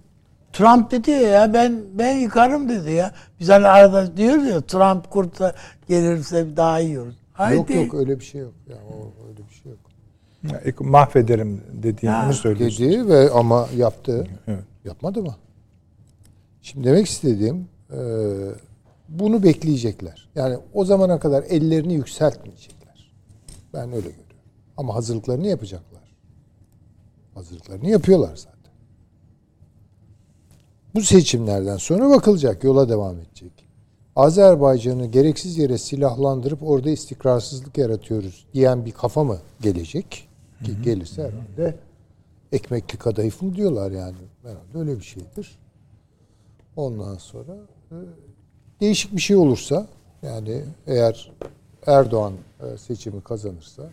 Trump 0.53 0.91
dedi 0.91 1.11
ya 1.11 1.53
ben 1.53 1.84
ben 1.94 2.18
yıkarım 2.18 2.70
dedi 2.70 2.91
ya. 2.91 3.14
Biz 3.40 3.49
hani 3.49 3.68
arada 3.68 4.18
diyoruz 4.18 4.48
ya 4.48 4.61
Trump 4.61 5.10
kurta 5.10 5.56
gelirse 5.88 6.57
daha 6.57 6.80
iyi 6.80 6.99
olur. 6.99 7.14
Haydi. 7.34 7.57
Yok 7.57 7.70
yok 7.70 7.94
öyle 7.94 8.20
bir 8.20 8.26
şey 8.26 8.41
yok. 8.41 8.53
Ya 8.70 8.76
o 8.76 9.28
öyle 9.28 9.49
bir 9.49 9.53
şey 9.53 9.72
yok. 9.72 9.80
Ek- 10.64 10.84
Mahvederim 10.84 11.61
dediğini 11.74 12.11
Ha. 12.15 12.34
söylüyorsunuz. 12.34 12.91
Dedi 12.91 13.07
ve 13.07 13.30
ama 13.32 13.68
yaptı. 13.78 14.28
Evet. 14.48 14.64
Yapmadı 14.86 15.22
mı? 15.24 15.36
Şimdi 16.61 16.88
demek 16.88 17.07
istediğim 17.07 17.68
e, 17.91 17.99
bunu 19.10 19.44
bekleyecekler. 19.44 20.30
Yani 20.36 20.57
o 20.74 20.86
zamana 20.86 21.20
kadar 21.20 21.44
ellerini 21.44 21.94
yükseltmeyecekler. 21.94 23.11
Ben 23.74 23.84
öyle 23.90 23.95
görüyorum. 24.10 24.24
Ama 24.78 24.95
hazırlıklarını 24.95 25.48
yapacaklar. 25.48 26.02
Hazırlıklarını 27.34 27.90
yapıyorlar 27.90 28.36
zaten. 28.36 28.53
Bu 30.95 31.02
seçimlerden 31.02 31.78
sonra 31.78 32.10
bakılacak, 32.10 32.64
yola 32.64 32.90
devam 32.90 33.20
edecek. 33.20 33.52
Azerbaycan'ı 34.15 35.06
gereksiz 35.06 35.57
yere 35.57 35.78
silahlandırıp 35.78 36.64
orada 36.64 36.90
istikrarsızlık 36.90 37.78
yaratıyoruz 37.78 38.45
diyen 38.53 38.86
bir 38.86 38.91
kafa 38.91 39.24
mı 39.24 39.38
gelecek? 39.61 40.30
Ki 40.64 40.81
gelirse 40.81 41.23
herhalde 41.23 41.76
ekmekli 42.52 42.98
kadayıf 42.98 43.41
mı 43.41 43.56
diyorlar 43.56 43.91
yani. 43.91 44.18
Herhalde 44.44 44.77
öyle 44.77 44.99
bir 44.99 45.03
şeydir. 45.03 45.60
Ondan 46.76 47.15
sonra 47.15 47.53
e, 47.91 47.95
değişik 48.81 49.15
bir 49.15 49.22
şey 49.22 49.35
olursa 49.35 49.88
yani 50.22 50.64
eğer 50.88 51.31
Erdoğan 51.88 52.34
e, 52.60 52.77
seçimi 52.77 53.22
kazanırsa 53.22 53.90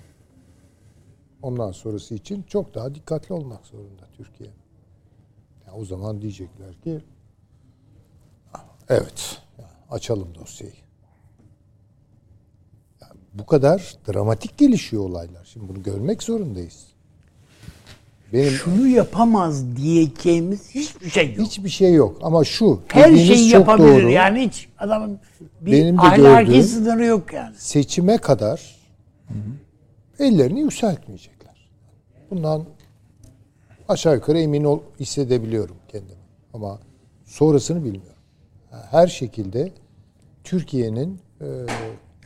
ondan 1.42 1.72
sonrası 1.72 2.14
için 2.14 2.42
çok 2.42 2.74
daha 2.74 2.94
dikkatli 2.94 3.32
olmak 3.32 3.66
zorunda 3.66 4.02
Türkiye. 4.16 4.50
Yani 5.66 5.78
o 5.78 5.84
zaman 5.84 6.22
diyecekler 6.22 6.74
ki 6.84 7.00
evet 8.88 9.42
yani 9.58 9.70
açalım 9.90 10.34
dosyayı. 10.34 10.74
Bu 13.34 13.46
kadar 13.46 13.94
dramatik 14.08 14.58
gelişiyor 14.58 15.02
olaylar. 15.04 15.44
Şimdi 15.44 15.68
bunu 15.68 15.82
görmek 15.82 16.22
zorundayız. 16.22 16.86
Benim 18.32 18.50
Şunu 18.50 18.86
yapamaz 18.88 19.76
diyeceğimiz 19.76 20.70
hiçbir 20.70 21.10
şey 21.10 21.34
yok. 21.34 21.46
hiçbir 21.46 21.68
şey 21.68 21.94
yok 21.94 22.18
ama 22.22 22.44
şu 22.44 22.80
Her 22.88 23.16
şeyi 23.16 23.50
çok 23.50 23.60
yapabilir. 23.60 23.88
doğru. 23.88 24.10
Yani 24.10 24.46
hiç 24.48 24.68
adamın 24.78 25.18
bir 25.60 25.72
Benim 25.72 25.96
de 25.96 26.00
ahlaki 26.00 26.62
sınırı 26.62 27.04
yok 27.04 27.32
yani. 27.32 27.54
seçime 27.58 28.18
kadar 28.18 28.76
ellerini 30.18 30.60
yükseltmeyecekler. 30.60 31.68
Bundan 32.30 32.64
aşağı 33.88 34.14
yukarı 34.14 34.38
emin 34.40 34.64
ol 34.64 34.80
hissedebiliyorum 35.00 35.76
kendimi. 35.88 36.20
Ama 36.54 36.78
sonrasını 37.24 37.78
bilmiyorum. 37.84 38.22
Her 38.90 39.06
şekilde 39.06 39.72
Türkiye'nin 40.44 41.18
e, 41.40 41.46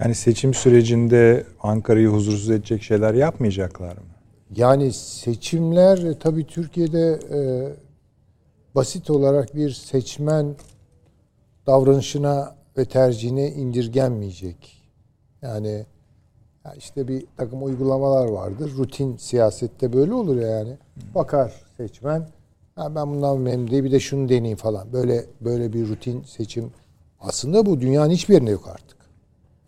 Yani 0.04 0.14
seçim 0.14 0.54
sürecinde 0.54 1.44
Ankara'yı 1.62 2.08
huzursuz 2.08 2.50
edecek 2.50 2.82
şeyler 2.82 3.14
yapmayacaklar 3.14 3.92
mı? 3.92 4.14
yani 4.56 4.92
seçimler 4.92 5.98
e, 5.98 6.18
tabii 6.18 6.46
Türkiye'de 6.46 7.20
e, 7.32 7.38
basit 8.74 9.10
olarak 9.10 9.54
bir 9.54 9.70
seçmen 9.70 10.56
davranışına 11.66 12.54
ve 12.78 12.84
tercihine 12.84 13.48
indirgenmeyecek. 13.50 14.82
Yani 15.42 15.86
ya 16.64 16.74
işte 16.74 17.08
bir 17.08 17.26
takım 17.36 17.64
uygulamalar 17.64 18.28
vardır. 18.28 18.72
Rutin 18.78 19.16
siyasette 19.16 19.92
böyle 19.92 20.14
olur 20.14 20.36
ya 20.36 20.48
yani. 20.48 20.78
Bakar 21.14 21.52
seçmen. 21.76 22.28
Ha 22.76 22.94
ben 22.94 23.10
bundan 23.10 23.38
memnun 23.38 23.70
değil 23.70 23.84
bir 23.84 23.92
de 23.92 24.00
şunu 24.00 24.28
deneyeyim 24.28 24.58
falan. 24.58 24.92
Böyle 24.92 25.24
böyle 25.40 25.72
bir 25.72 25.88
rutin 25.88 26.22
seçim. 26.22 26.70
Aslında 27.20 27.66
bu 27.66 27.80
dünyanın 27.80 28.10
hiçbir 28.10 28.34
yerinde 28.34 28.50
yok 28.50 28.68
artık. 28.68 28.93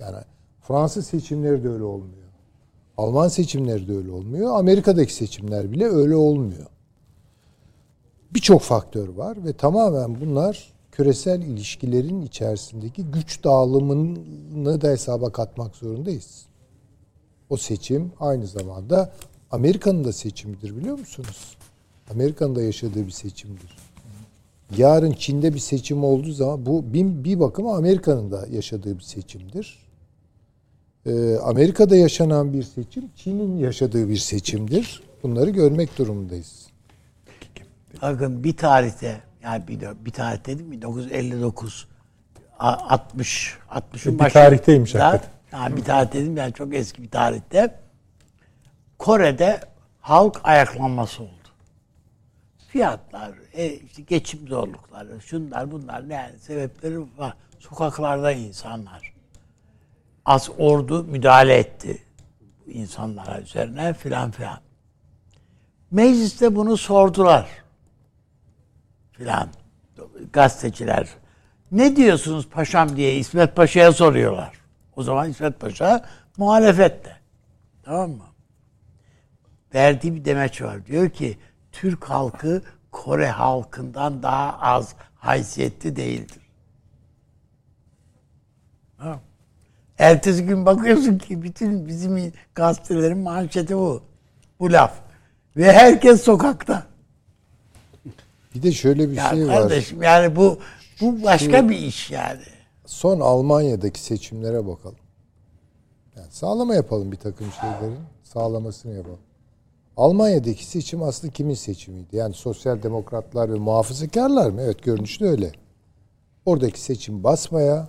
Yani 0.01 0.19
Fransız 0.61 1.07
seçimleri 1.07 1.65
de 1.65 1.69
öyle 1.69 1.85
olmuyor. 1.85 2.27
Alman 2.97 3.29
seçimleri 3.29 3.89
de 3.89 3.93
öyle 3.93 4.11
olmuyor. 4.11 4.59
Amerika'daki 4.59 5.15
seçimler 5.15 5.73
bile 5.73 5.85
öyle 5.85 6.17
olmuyor. 6.17 6.67
Birçok 8.35 8.63
faktör 8.63 9.09
var 9.09 9.45
ve 9.45 9.53
tamamen 9.53 10.21
bunlar 10.21 10.73
küresel 10.93 11.43
ilişkilerin 11.43 12.23
içerisindeki 12.23 13.05
güç 13.05 13.45
dağılımını 13.45 14.81
da 14.81 14.89
hesaba 14.89 15.33
katmak 15.33 15.77
zorundayız. 15.77 16.47
O 17.51 17.57
seçim 17.57 18.13
aynı 18.21 18.47
zamanda 18.47 19.13
Amerika'nın 19.51 20.05
da 20.05 20.13
seçimidir 20.13 20.77
biliyor 20.77 20.99
musunuz? 20.99 21.57
Amerika'nın 22.11 22.57
da 22.57 22.63
yaşadığı 22.63 23.07
bir 23.07 23.11
seçimdir. 23.11 23.77
Yarın 24.77 25.13
Çin'de 25.13 25.55
bir 25.55 25.59
seçim 25.59 26.05
olduğu 26.05 26.33
zaman 26.33 26.67
bu 26.67 26.93
bir, 26.93 27.25
bir 27.25 27.41
bakıma 27.41 27.77
Amerika'nın 27.77 28.31
da 28.31 28.47
yaşadığı 28.53 28.99
bir 28.99 29.03
seçimdir. 29.03 29.86
Ee, 31.07 31.37
Amerika'da 31.39 31.97
yaşanan 31.97 32.53
bir 32.53 32.63
seçim 32.63 33.11
Çin'in 33.17 33.59
yaşadığı 33.59 34.09
bir 34.09 34.17
seçimdir. 34.17 35.03
Bunları 35.23 35.51
görmek 35.51 35.99
durumundayız. 35.99 36.67
Bakın 38.03 38.45
bir 38.45 38.57
tarihte 38.57 39.21
yani 39.43 39.69
bir, 39.69 39.81
bir 40.05 40.11
tarih 40.11 40.47
dedim 40.47 40.73
1959 40.73 41.89
a- 42.59 42.91
60 42.91 43.59
60'ın 43.71 44.15
Bir 44.15 44.19
başı. 44.19 44.35
tarihteymiş 44.35 44.95
hakikaten. 44.95 45.31
Ha, 45.51 45.77
bir 45.77 45.85
tarih 45.85 46.13
dedim 46.13 46.37
yani 46.37 46.53
çok 46.53 46.75
eski 46.75 47.03
bir 47.03 47.11
tarihte. 47.11 47.81
Kore'de 48.99 49.61
halk 50.01 50.41
ayaklanması 50.45 51.23
oldu. 51.23 51.31
Fiyatlar, 52.69 53.33
e, 53.53 53.73
işte 53.73 54.03
geçim 54.03 54.49
zorlukları, 54.49 55.21
şunlar 55.21 55.71
bunlar 55.71 56.03
yani 56.03 56.39
sebepleri 56.39 57.01
var. 57.19 57.35
Sokaklarda 57.59 58.33
insanlar. 58.33 59.13
Az 60.27 60.51
ordu 60.59 61.05
müdahale 61.05 61.55
etti 61.55 62.03
insanlara 62.67 63.41
üzerine 63.41 63.95
filan 63.95 64.31
filan. 64.31 64.59
Mecliste 65.91 66.57
bunu 66.57 66.77
sordular 66.77 67.49
filan 69.13 69.49
gazeteciler. 70.33 71.09
Ne 71.73 71.97
diyorsunuz 71.97 72.49
paşam 72.49 72.97
diye 72.97 73.17
İsmet 73.17 73.57
Paşa'ya 73.57 73.93
soruyorlar. 73.93 74.61
O 74.97 75.03
zaman 75.03 75.31
İsmet 75.31 75.61
Paşa 75.61 76.05
muhalefette. 76.37 77.17
Tamam 77.83 78.11
mı? 78.11 78.25
Verdiği 79.75 80.15
bir 80.15 80.25
demeç 80.25 80.63
var. 80.63 80.87
Diyor 80.87 81.11
ki 81.11 81.39
Türk 81.73 82.05
halkı 82.05 82.63
Kore 82.91 83.29
halkından 83.29 84.23
daha 84.23 84.59
az 84.59 84.95
haysiyetli 85.15 85.97
değildir. 85.97 86.43
Tamam. 88.99 89.21
Ertesi 89.99 90.45
gün 90.47 90.67
bakıyorsun 90.67 91.19
ki 91.19 91.43
bütün 91.43 91.87
bizim 91.87 92.33
gazetelerin 92.55 93.19
manşeti 93.19 93.77
bu. 93.77 94.03
Bu 94.61 94.73
laf. 94.73 94.93
Ve 95.57 95.73
herkes 95.73 96.23
sokakta. 96.23 96.87
Bir 98.55 98.63
de 98.63 98.73
şöyle 98.73 99.11
bir 99.11 99.17
Ya 99.17 99.31
şey 99.31 99.47
var. 99.49 99.55
kardeşim 99.55 100.03
yani 100.03 100.37
bu 100.37 100.59
bu 101.01 101.23
başka 101.25 101.69
bir 101.69 101.77
iş 101.79 102.11
yani. 102.11 102.43
Son 102.87 103.21
Almanya'daki 103.21 104.01
seçimlere 104.01 104.67
bakalım. 104.67 104.97
Yani 106.17 106.27
sağlama 106.31 106.75
yapalım 106.75 107.13
bir 107.13 107.17
takım 107.17 107.47
şeylerin. 107.61 107.99
Sağlamasını 108.23 108.95
yapalım. 108.97 109.19
Almanya'daki 109.97 110.67
seçim 110.67 111.03
aslında 111.03 111.33
kimin 111.33 111.55
seçimiydi? 111.55 112.17
Yani 112.17 112.35
sosyal 112.35 112.83
demokratlar 112.83 113.53
ve 113.53 113.59
muhafazakarlar 113.59 114.51
mı? 114.51 114.63
Evet 114.63 114.83
görünüşte 114.83 115.25
öyle. 115.25 115.53
Oradaki 116.47 116.81
seçim 116.81 117.25
basmaya 117.25 117.89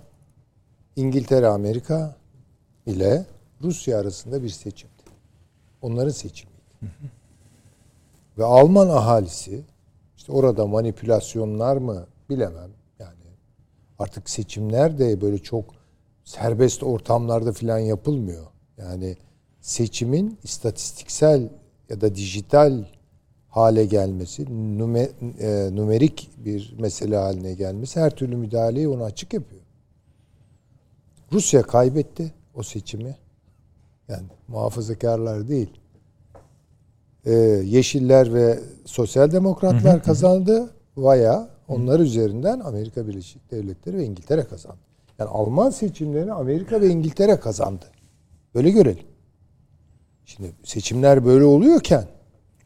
İngiltere, 0.98 1.46
Amerika 1.46 2.16
ile 2.86 3.26
Rusya 3.62 3.98
arasında 3.98 4.42
bir 4.42 4.48
seçimdi. 4.48 4.92
Onların 5.82 6.10
seçimiydi. 6.10 6.58
Ve 8.38 8.44
Alman 8.44 8.88
ahalisi 8.88 9.62
işte 10.16 10.32
orada 10.32 10.66
manipülasyonlar 10.66 11.76
mı 11.76 12.06
bilemem. 12.30 12.70
Yani 12.98 13.24
artık 13.98 14.30
seçimler 14.30 14.98
de 14.98 15.20
böyle 15.20 15.38
çok 15.38 15.64
serbest 16.24 16.82
ortamlarda 16.82 17.52
falan 17.52 17.78
yapılmıyor. 17.78 18.46
Yani 18.78 19.16
seçimin 19.60 20.38
istatistiksel 20.42 21.48
ya 21.88 22.00
da 22.00 22.14
dijital 22.14 22.84
hale 23.48 23.84
gelmesi, 23.84 24.44
nüme, 24.78 25.08
e, 25.40 25.68
numerik 25.72 26.30
bir 26.44 26.74
mesele 26.78 27.16
haline 27.16 27.54
gelmesi 27.54 28.00
her 28.00 28.10
türlü 28.10 28.36
müdahaleyi 28.36 28.88
onu 28.88 29.04
açık 29.04 29.34
yapıyor. 29.34 29.57
Rusya 31.32 31.62
kaybetti 31.62 32.32
o 32.54 32.62
seçimi. 32.62 33.16
Yani 34.08 34.26
muhafazakarlar 34.48 35.48
değil. 35.48 35.70
Ee, 37.24 37.32
Yeşiller 37.64 38.34
ve 38.34 38.58
Sosyal 38.84 39.32
Demokratlar 39.32 40.02
kazandı. 40.02 40.70
Vaya 40.96 41.48
onlar 41.68 42.00
üzerinden 42.00 42.60
Amerika 42.60 43.08
Birleşik 43.08 43.50
Devletleri 43.50 43.96
ve 43.96 44.04
İngiltere 44.04 44.44
kazandı. 44.44 44.78
Yani 45.18 45.30
Alman 45.30 45.70
seçimlerini 45.70 46.32
Amerika 46.32 46.80
ve 46.80 46.88
İngiltere 46.88 47.40
kazandı. 47.40 47.84
Böyle 48.54 48.70
görelim. 48.70 49.04
Şimdi 50.24 50.52
seçimler 50.64 51.24
böyle 51.24 51.44
oluyorken 51.44 52.04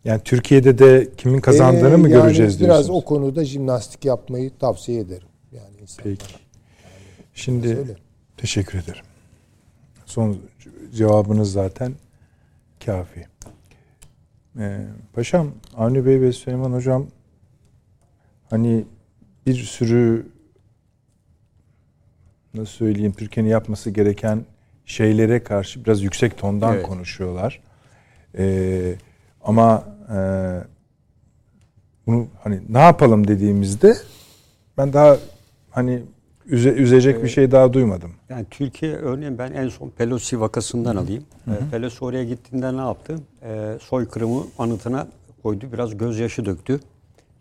Yani 0.04 0.20
Türkiye'de 0.24 0.78
de 0.78 1.08
kimin 1.16 1.40
kazandığını 1.40 1.94
ee, 1.94 1.96
mı 1.96 2.10
yani 2.10 2.22
göreceğiz 2.22 2.60
Biraz 2.60 2.76
diyorsunuz? 2.76 3.02
o 3.02 3.04
konuda 3.04 3.44
jimnastik 3.44 4.04
yapmayı 4.04 4.50
tavsiye 4.58 5.00
ederim. 5.00 5.28
Yani 5.52 5.80
insanlara. 5.82 6.14
Peki. 6.16 6.34
Şimdi 7.34 7.68
Söyle. 7.68 7.96
Teşekkür 8.42 8.78
ederim. 8.78 9.04
Son 10.06 10.38
cevabınız 10.94 11.52
zaten 11.52 11.94
kafi. 12.84 13.26
Ee, 14.58 14.86
paşam, 15.12 15.50
Avni 15.76 16.06
Bey 16.06 16.20
ve 16.20 16.32
Süleyman 16.32 16.72
Hocam 16.72 17.06
hani 18.50 18.84
bir 19.46 19.54
sürü 19.54 20.26
nasıl 22.54 22.72
söyleyeyim 22.72 23.12
Türkiye'nin 23.12 23.50
yapması 23.50 23.90
gereken 23.90 24.44
şeylere 24.86 25.42
karşı 25.42 25.84
biraz 25.84 26.02
yüksek 26.02 26.38
tondan 26.38 26.74
Evet. 26.74 26.86
konuşuyorlar. 26.86 27.60
Ee, 28.38 28.94
ama 29.44 29.84
e, 30.10 30.18
bunu 32.06 32.28
hani 32.42 32.62
ne 32.68 32.78
yapalım 32.78 33.28
dediğimizde 33.28 33.96
ben 34.78 34.92
daha 34.92 35.18
hani 35.70 36.02
üze, 36.46 36.70
üzecek 36.70 37.22
bir 37.22 37.28
şey 37.28 37.50
daha 37.50 37.72
duymadım. 37.72 38.10
Yani 38.28 38.46
Türkiye 38.50 38.96
örneğin 38.96 39.38
ben 39.38 39.52
en 39.52 39.68
son 39.68 39.88
Pelosi 39.88 40.40
vakasından 40.40 40.96
alayım. 40.96 41.24
Ee, 41.48 41.50
Pelosi 41.70 42.04
oraya 42.04 42.24
gittiğinde 42.24 42.76
ne 42.76 42.80
yaptı? 42.80 43.16
Ee, 43.42 43.78
soykırımı 43.82 44.44
anıtına 44.58 45.06
koydu. 45.42 45.66
Biraz 45.72 45.96
gözyaşı 45.96 46.44
döktü. 46.44 46.80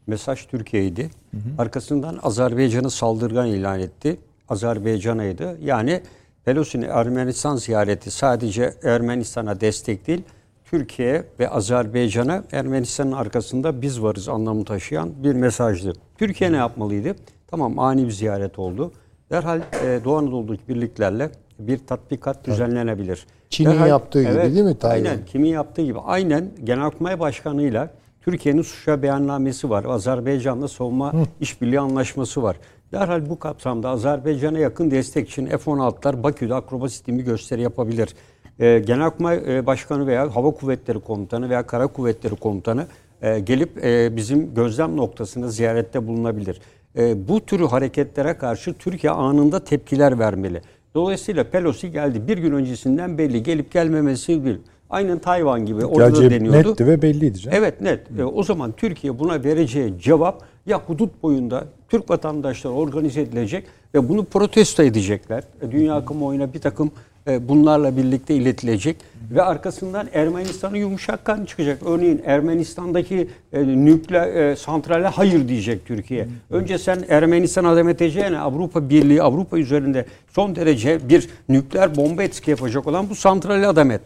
Mesaj 0.08 0.46
Türkiye'ydi. 0.46 1.10
Arkasından 1.58 2.20
Azerbaycan'ı 2.24 2.90
saldırgan 2.92 3.48
ilan 3.48 3.80
etti. 3.80 4.18
Azerbaycan'aydı. 4.50 5.58
Yani 5.62 6.02
Pelosi'nin 6.46 6.88
Ermenistan 6.90 7.56
ziyareti 7.56 8.12
sadece 8.12 8.74
Ermenistan'a 8.84 9.62
destek 9.62 10.08
değil, 10.08 10.24
Türkiye 10.66 11.24
ve 11.40 11.50
Azerbaycan'a 11.50 12.44
Ermenistan'ın 12.52 13.12
arkasında 13.12 13.82
biz 13.82 14.02
varız 14.02 14.30
anlamı 14.30 14.66
taşıyan 14.66 15.24
bir 15.24 15.34
mesajdı. 15.34 15.94
Türkiye 16.18 16.52
ne 16.52 16.58
yapmalıydı? 16.58 17.16
Tamam 17.52 17.80
ani 17.80 18.06
bir 18.06 18.12
ziyaret 18.12 18.60
oldu. 18.60 18.92
Derhal 19.32 19.60
e, 19.60 20.00
Doğu 20.04 20.18
Anadolu'daki 20.18 20.68
birliklerle 20.68 21.30
bir 21.60 21.78
tatbikat 21.78 22.46
düzenlenebilir. 22.48 23.26
Çin'in 23.50 23.70
Derhal- 23.70 23.90
yaptığı 23.90 24.24
gibi 24.24 24.36
değil 24.56 24.66
mi 24.66 24.76
Tayvan? 24.78 24.96
Aynen 24.96 25.26
kimin 25.26 25.50
yaptığı 25.50 25.82
gibi. 25.82 26.00
Aynen 26.00 26.52
Genelkurmay 26.64 27.20
Başkanı'yla 27.20 27.90
Türkiye'nin 28.22 28.62
suça 28.62 29.02
beyannamesi 29.02 29.70
var. 29.70 29.86
Azerbaycan'la 29.86 30.68
savunma 30.68 31.14
işbirliği 31.40 31.80
anlaşması 31.80 32.44
var. 32.44 32.56
Derhal 32.92 33.30
bu 33.30 33.40
kapsamda 33.40 33.90
Azerbaycan'a 33.90 34.60
yakın 34.60 34.92
destek 34.92 35.30
için 35.30 35.46
F-16'lar 35.46 36.24
Bakü'de 36.24 36.56
akrobatik 36.56 37.08
bir 37.08 37.24
gösteri 37.24 37.62
yapabilir. 37.62 38.16
Ee, 38.60 38.80
Genelkurmay 38.80 39.58
e, 39.58 39.66
Başkanı 39.66 40.08
veya 40.08 40.36
Hava 40.36 40.52
Kuvvetleri 40.52 41.00
Komutanı 41.00 41.50
veya 41.50 41.68
Kara 41.68 41.88
Kuvvetleri 41.88 42.36
Komutanı 42.36 42.88
e, 43.22 43.40
gelip 43.40 43.86
e, 43.86 44.16
bizim 44.16 44.54
gözlem 44.54 44.98
noktasına 44.98 45.48
ziyarette 45.48 46.08
bulunabilir. 46.08 46.62
E, 46.98 47.28
bu 47.28 47.40
türü 47.46 47.66
hareketlere 47.66 48.34
karşı 48.34 48.74
Türkiye 48.74 49.12
anında 49.14 49.64
tepkiler 49.64 50.20
vermeli. 50.20 50.62
Dolayısıyla 50.96 51.44
Pelosi 51.44 51.92
geldi. 51.92 52.28
Bir 52.28 52.38
gün 52.38 52.52
öncesinden 52.52 53.18
belli. 53.18 53.44
Gelip 53.44 53.72
gelmemesi 53.72 54.46
bir. 54.46 54.58
Aynen 54.90 55.20
Tayvan 55.20 55.66
gibi. 55.66 55.86
Orada 55.86 56.16
da 56.16 56.20
Gerçi 56.22 56.36
deniyordu. 56.40 56.70
netti 56.72 56.88
ve 56.88 57.02
belliydi 57.02 57.40
canım. 57.40 57.58
Evet 57.62 57.82
net. 57.82 58.20
E, 58.20 58.24
o 58.26 58.44
zaman 58.44 58.72
Türkiye 58.72 59.20
buna 59.20 59.44
vereceği 59.44 60.00
cevap 60.00 60.44
ya 60.66 60.80
hudut 60.80 61.24
boyunda 61.24 61.66
Türk 61.90 62.10
vatandaşları 62.10 62.74
organize 62.74 63.22
edilecek 63.22 63.66
ve 63.96 64.10
bunu 64.10 64.26
protesto 64.26 64.84
edecekler. 64.84 65.44
E, 65.62 65.72
dünya 65.72 66.06
kamuoyuna 66.06 66.54
bir 66.54 66.60
takım 66.60 66.92
e, 67.28 67.48
bunlarla 67.48 67.98
birlikte 67.98 68.36
iletilecek 68.36 68.98
ve 69.32 69.42
arkasından 69.42 70.08
Ermenistan'ın 70.14 70.76
yumuşak 70.76 71.26
kan 71.26 71.46
çıkacak. 71.46 71.84
Örneğin 71.86 72.22
Ermenistan'daki 72.26 73.30
e, 73.54 73.68
nükleer 73.68 74.36
e, 74.36 74.56
santrale 74.56 75.08
hayır 75.08 75.48
diyecek 75.48 75.86
Türkiye. 75.86 76.28
Önce 76.50 76.78
sen 76.78 77.04
Ermenistan 77.10 77.66
adam 77.66 77.90
edeceğine 77.90 78.40
Avrupa 78.40 78.90
Birliği 78.90 79.22
Avrupa 79.22 79.58
üzerinde 79.58 80.06
son 80.30 80.56
derece 80.56 81.10
bir 81.10 81.30
nükleer 81.50 81.96
bomba 81.96 82.24
etki 82.24 82.52
yapacak 82.52 82.88
olan 82.88 83.10
bu 83.10 83.16
santrale 83.16 83.68
adam 83.68 83.92
et 83.92 84.02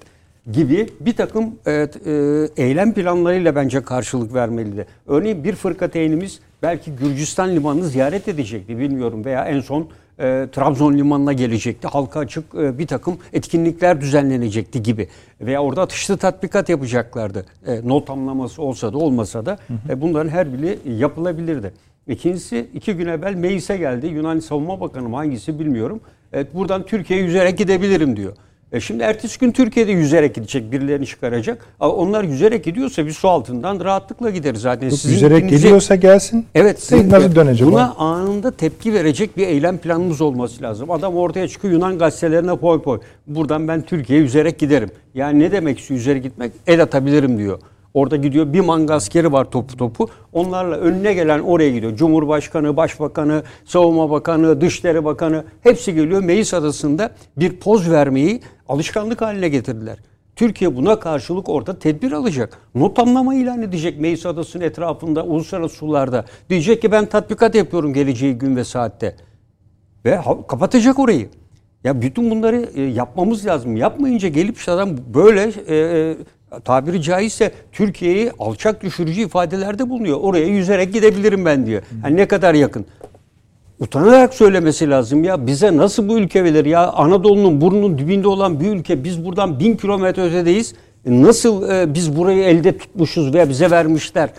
gibi 0.52 0.89
bir 0.99 1.15
takım 1.15 1.56
e, 1.68 1.72
e, 1.72 1.88
eylem 2.57 2.93
planlarıyla 2.93 3.56
bence 3.56 3.84
karşılık 3.84 4.34
vermelidir. 4.34 4.85
Örneğin 5.07 5.43
bir 5.43 5.56
fırkateynimiz 5.56 6.39
belki 6.64 6.95
Gürcistan 6.95 7.56
limanını 7.56 7.88
ziyaret 7.88 8.27
edecekti 8.27 8.80
bilmiyorum 8.80 9.26
veya 9.26 9.45
en 9.45 9.60
son 9.60 9.89
e, 10.19 10.47
Trabzon 10.51 10.93
limanına 10.93 11.33
gelecekti. 11.33 11.87
Halka 11.87 12.19
açık 12.19 12.43
e, 12.55 12.77
bir 12.77 12.87
takım 12.87 13.17
etkinlikler 13.33 14.01
düzenlenecekti 14.01 14.83
gibi. 14.83 15.07
Veya 15.41 15.63
orada 15.63 15.81
atışlı 15.81 16.17
tatbikat 16.17 16.69
yapacaklardı. 16.69 17.45
E, 17.67 17.89
not 17.89 18.09
anlaması 18.09 18.61
olsa 18.61 18.93
da 18.93 18.97
olmasa 18.97 19.45
da 19.45 19.57
e, 19.89 20.01
bunların 20.01 20.29
her 20.29 20.53
biri 20.53 20.79
yapılabilirdi. 20.97 21.73
İkincisi 22.07 22.67
iki 22.73 22.93
gün 22.93 23.07
evvel 23.07 23.35
meclise 23.35 23.77
geldi. 23.77 24.07
Yunan 24.07 24.39
Savunma 24.39 24.81
Bakanı 24.81 25.09
mı 25.09 25.15
hangisi 25.15 25.59
bilmiyorum. 25.59 26.01
Evet, 26.33 26.53
buradan 26.53 26.85
Türkiye'ye 26.85 27.25
yüzerek 27.25 27.57
gidebilirim 27.57 28.17
diyor. 28.17 28.33
E 28.71 28.79
şimdi 28.79 29.03
ertesi 29.03 29.39
gün 29.39 29.51
Türkiye'de 29.51 29.91
yüzerek 29.91 30.35
gidecek, 30.35 30.71
birilerini 30.71 31.05
çıkaracak. 31.05 31.65
Ama 31.79 31.93
onlar 31.93 32.23
yüzerek 32.23 32.63
gidiyorsa 32.63 33.05
biz 33.07 33.17
su 33.17 33.29
altından 33.29 33.79
rahatlıkla 33.79 34.29
gideriz 34.29 34.61
zaten. 34.61 34.87
Yok, 34.89 34.97
Sizin 34.99 35.13
yüzerek 35.13 35.43
gittiğinize- 35.43 35.61
geliyorsa 35.61 35.95
gelsin. 35.95 36.45
Evet. 36.55 36.83
Sen 36.83 37.09
nasıl 37.09 37.35
dönecek 37.35 37.67
Buna 37.67 37.93
o? 37.97 38.03
anında 38.03 38.51
tepki 38.51 38.93
verecek 38.93 39.37
bir 39.37 39.47
eylem 39.47 39.77
planımız 39.77 40.21
olması 40.21 40.63
lazım. 40.63 40.91
Adam 40.91 41.15
ortaya 41.15 41.47
çıkıyor 41.47 41.73
Yunan 41.73 41.97
gazetelerine 41.97 42.55
poy 42.55 42.81
poy. 42.81 42.99
Buradan 43.27 43.67
ben 43.67 43.81
Türkiye'ye 43.81 44.23
yüzerek 44.23 44.59
giderim. 44.59 44.89
Yani 45.15 45.39
ne 45.39 45.51
demek 45.51 45.89
yüzerek 45.89 46.23
gitmek? 46.23 46.51
El 46.67 46.83
atabilirim 46.83 47.37
diyor. 47.37 47.59
Orada 47.95 48.15
gidiyor 48.15 48.53
bir 48.53 48.59
manga 48.59 48.93
askeri 48.93 49.31
var 49.31 49.45
topu 49.45 49.77
topu. 49.77 50.09
Onlarla 50.34 50.76
önüne 50.76 51.13
gelen 51.13 51.39
oraya 51.39 51.72
gidiyor. 51.72 51.95
Cumhurbaşkanı, 51.95 52.77
Başbakanı, 52.77 53.43
Savunma 53.65 54.09
Bakanı, 54.09 54.61
Dışişleri 54.61 55.05
Bakanı 55.05 55.43
hepsi 55.61 55.93
geliyor. 55.93 56.23
Meclis 56.23 56.53
adasında 56.53 57.11
bir 57.38 57.59
poz 57.59 57.91
vermeyi 57.91 58.41
alışkanlık 58.69 59.22
haline 59.22 59.49
getirdiler. 59.49 59.97
Türkiye 60.35 60.76
buna 60.76 60.99
karşılık 60.99 61.49
orada 61.49 61.80
tedbir 61.80 62.11
alacak. 62.11 62.57
Not 62.76 62.99
anlama 62.99 63.35
ilan 63.35 63.61
edecek 63.61 63.99
Meis 63.99 64.26
Adası'nın 64.26 64.63
etrafında, 64.63 65.23
uluslararası 65.23 65.76
sularda. 65.76 66.26
Diyecek 66.49 66.81
ki 66.81 66.91
ben 66.91 67.05
tatbikat 67.05 67.55
yapıyorum 67.55 67.93
geleceği 67.93 68.34
gün 68.34 68.55
ve 68.55 68.63
saatte. 68.63 69.15
Ve 70.05 70.19
kapatacak 70.47 70.99
orayı. 70.99 71.30
Ya 71.84 72.01
bütün 72.01 72.31
bunları 72.31 72.69
e, 72.76 72.81
yapmamız 72.81 73.45
lazım. 73.45 73.76
Yapmayınca 73.76 74.30
gelip 74.30 74.57
işte 74.57 74.72
adam 74.72 74.89
böyle 75.13 75.51
e, 75.67 75.76
e, 75.76 76.17
tabiri 76.65 77.01
caizse 77.01 77.51
Türkiye'yi 77.72 78.31
alçak 78.39 78.84
düşürücü 78.84 79.22
ifadelerde 79.22 79.89
bulunuyor. 79.89 80.19
Oraya 80.22 80.47
yüzerek 80.47 80.93
gidebilirim 80.93 81.45
ben 81.45 81.65
diyor. 81.65 81.81
Yani 82.03 82.15
ne 82.15 82.27
kadar 82.27 82.53
yakın. 82.53 82.85
utanarak 83.80 84.34
söylemesi 84.34 84.89
lazım 84.89 85.23
ya 85.23 85.47
bize 85.47 85.77
nasıl 85.77 86.09
bu 86.09 86.17
ülke 86.17 86.43
verir 86.43 86.65
ya 86.65 86.91
Anadolu'nun 86.91 87.61
burnunun 87.61 87.97
dibinde 87.97 88.27
olan 88.27 88.59
bir 88.59 88.67
ülke 88.67 89.03
biz 89.03 89.26
buradan 89.26 89.59
bin 89.59 89.77
kilometre 89.77 90.22
ötedeyiz 90.22 90.73
E, 91.05 91.22
nasıl 91.22 91.69
e, 91.69 91.93
biz 91.93 92.17
burayı 92.17 92.43
elde 92.43 92.77
tutmuşuz 92.77 93.34
veya 93.34 93.49
bize 93.49 93.72
vermişler 93.72 94.30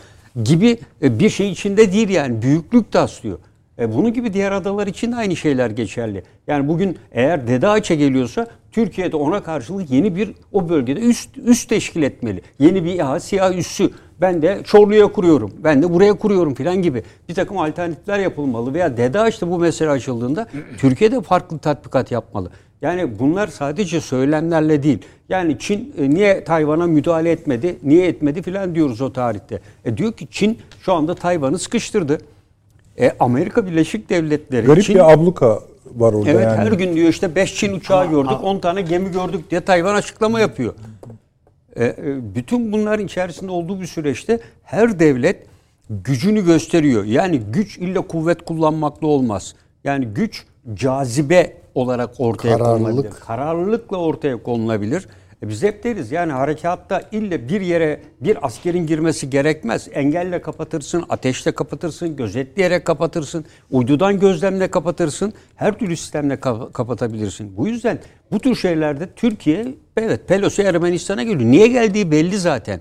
gibi 0.44 0.78
e, 1.02 1.18
bir 1.18 1.30
şey 1.30 1.50
içinde 1.50 1.92
değil 1.92 2.08
yani 2.08 2.42
büyüklük 2.42 2.92
taslıyor. 2.92 3.38
E, 3.78 3.94
bunun 3.94 4.12
gibi 4.12 4.32
diğer 4.32 4.52
adalar 4.52 4.86
için 4.86 5.12
de 5.12 5.16
aynı 5.16 5.36
şeyler 5.36 5.70
geçerli. 5.70 6.22
Yani 6.46 6.68
bugün 6.68 6.98
eğer 7.12 7.48
Dede 7.48 7.68
Ağaç'a 7.68 7.94
geliyorsa 7.94 8.46
Türkiye'de 8.76 9.16
ona 9.16 9.42
karşılık 9.42 9.90
yeni 9.90 10.16
bir 10.16 10.32
o 10.52 10.68
bölgede 10.68 11.00
üst 11.00 11.38
üst 11.38 11.68
teşkil 11.68 12.02
etmeli. 12.02 12.42
Yeni 12.58 12.84
bir 12.84 12.94
İHA 12.94 13.20
siyah 13.20 13.56
üssü. 13.56 13.90
Ben 14.20 14.42
de 14.42 14.60
Çorlu'ya 14.64 15.06
kuruyorum. 15.06 15.52
Ben 15.64 15.82
de 15.82 15.92
buraya 15.92 16.14
kuruyorum 16.14 16.54
filan 16.54 16.82
gibi. 16.82 17.02
Bir 17.28 17.34
takım 17.34 17.58
alternatifler 17.58 18.18
yapılmalı 18.18 18.74
veya 18.74 18.96
Dede 18.96 19.20
Ağaç'ta 19.20 19.50
bu 19.50 19.58
mesele 19.58 19.90
açıldığında 19.90 20.46
Türkiye'de 20.78 21.20
farklı 21.20 21.58
tatbikat 21.58 22.12
yapmalı. 22.12 22.50
Yani 22.82 23.18
bunlar 23.18 23.46
sadece 23.46 24.00
söylemlerle 24.00 24.82
değil. 24.82 24.98
Yani 25.28 25.58
Çin 25.58 25.94
e, 25.98 26.10
niye 26.10 26.44
Tayvan'a 26.44 26.86
müdahale 26.86 27.30
etmedi, 27.30 27.76
niye 27.82 28.06
etmedi 28.06 28.42
filan 28.42 28.74
diyoruz 28.74 29.00
o 29.00 29.12
tarihte. 29.12 29.60
E 29.84 29.96
diyor 29.96 30.12
ki 30.12 30.28
Çin 30.30 30.58
şu 30.80 30.92
anda 30.92 31.14
Tayvan'ı 31.14 31.58
sıkıştırdı. 31.58 32.18
E, 33.00 33.12
Amerika 33.20 33.66
Birleşik 33.66 34.10
Devletleri 34.10 34.66
Garip 34.66 34.84
Çin, 34.84 34.94
bir 34.94 35.12
abluka 35.12 35.60
var 35.94 36.12
orada 36.12 36.30
Evet 36.30 36.44
yani. 36.44 36.56
her 36.56 36.72
gün 36.72 36.94
diyor 36.96 37.08
işte 37.08 37.34
5 37.34 37.54
Çin 37.54 37.72
uçağı 37.74 38.10
gördük, 38.10 38.44
10 38.44 38.58
tane 38.58 38.82
gemi 38.82 39.10
gördük 39.12 39.50
diye 39.50 39.60
Tayvan 39.60 39.94
açıklama 39.94 40.40
yapıyor. 40.40 40.74
E, 41.76 41.84
e, 41.84 41.94
bütün 42.34 42.72
bunların 42.72 43.04
içerisinde 43.06 43.50
olduğu 43.50 43.80
bir 43.80 43.86
süreçte 43.86 44.40
her 44.62 44.98
devlet 44.98 45.46
gücünü 45.90 46.44
gösteriyor. 46.44 47.04
Yani 47.04 47.38
güç 47.38 47.78
illa 47.78 48.00
kuvvet 48.00 48.44
kullanmakla 48.44 49.06
olmaz. 49.06 49.54
Yani 49.84 50.06
güç 50.06 50.44
cazibe 50.74 51.52
olarak 51.74 52.10
ortaya 52.18 52.58
Kararlılık. 52.58 52.86
konulabilir. 52.86 53.10
Kararlılıkla 53.20 53.96
ortaya 53.96 54.42
konulabilir. 54.42 55.08
E 55.46 55.48
biz 55.48 55.62
hep 55.62 55.84
deriz 55.84 56.12
yani 56.12 56.32
harekatta 56.32 57.02
ille 57.12 57.48
bir 57.48 57.60
yere 57.60 58.00
bir 58.20 58.46
askerin 58.46 58.86
girmesi 58.86 59.30
gerekmez. 59.30 59.88
Engelle 59.92 60.42
kapatırsın, 60.42 61.04
ateşle 61.08 61.52
kapatırsın, 61.52 62.16
gözetleyerek 62.16 62.84
kapatırsın, 62.84 63.44
uydudan 63.70 64.20
gözlemle 64.20 64.70
kapatırsın. 64.70 65.32
Her 65.56 65.78
türlü 65.78 65.96
sistemle 65.96 66.34
ka- 66.34 66.72
kapatabilirsin. 66.72 67.56
Bu 67.56 67.68
yüzden 67.68 67.98
bu 68.32 68.38
tür 68.38 68.54
şeylerde 68.54 69.08
Türkiye 69.16 69.74
evet 69.96 70.28
Pelosi 70.28 70.62
Ermenistan'a 70.62 71.22
geliyor. 71.22 71.50
Niye 71.50 71.66
geldiği 71.66 72.10
belli 72.10 72.38
zaten. 72.38 72.80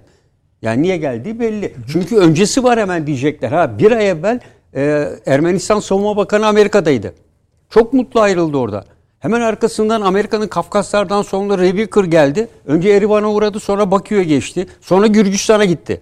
Yani 0.62 0.82
niye 0.82 0.98
geldiği 0.98 1.40
belli. 1.40 1.74
Çünkü 1.92 2.18
öncesi 2.18 2.64
var 2.64 2.80
hemen 2.80 3.08
diyecekler. 3.08 3.52
Ha 3.52 3.80
bir 3.80 3.92
ay 3.92 4.10
evvel 4.10 4.40
e, 4.76 5.10
Ermenistan 5.26 5.80
Savunma 5.80 6.18
Bakanı 6.18 6.48
Amerika'daydı. 6.48 7.14
Çok 7.70 7.94
mutlu 7.94 8.22
ayrıldı 8.22 8.58
orada. 8.58 8.86
Hemen 9.20 9.42
arkasından 9.42 10.02
Amerika'nın 10.02 10.48
Kafkaslardan 10.48 11.22
sonra 11.22 11.58
Rebikır 11.58 12.04
geldi. 12.06 12.48
Önce 12.66 12.90
Erivan'a 12.90 13.32
uğradı 13.32 13.60
sonra 13.60 13.92
Bakü'ye 13.92 14.24
geçti. 14.24 14.68
Sonra 14.82 15.08
Gürcistan'a 15.08 15.66
gitti. 15.66 16.02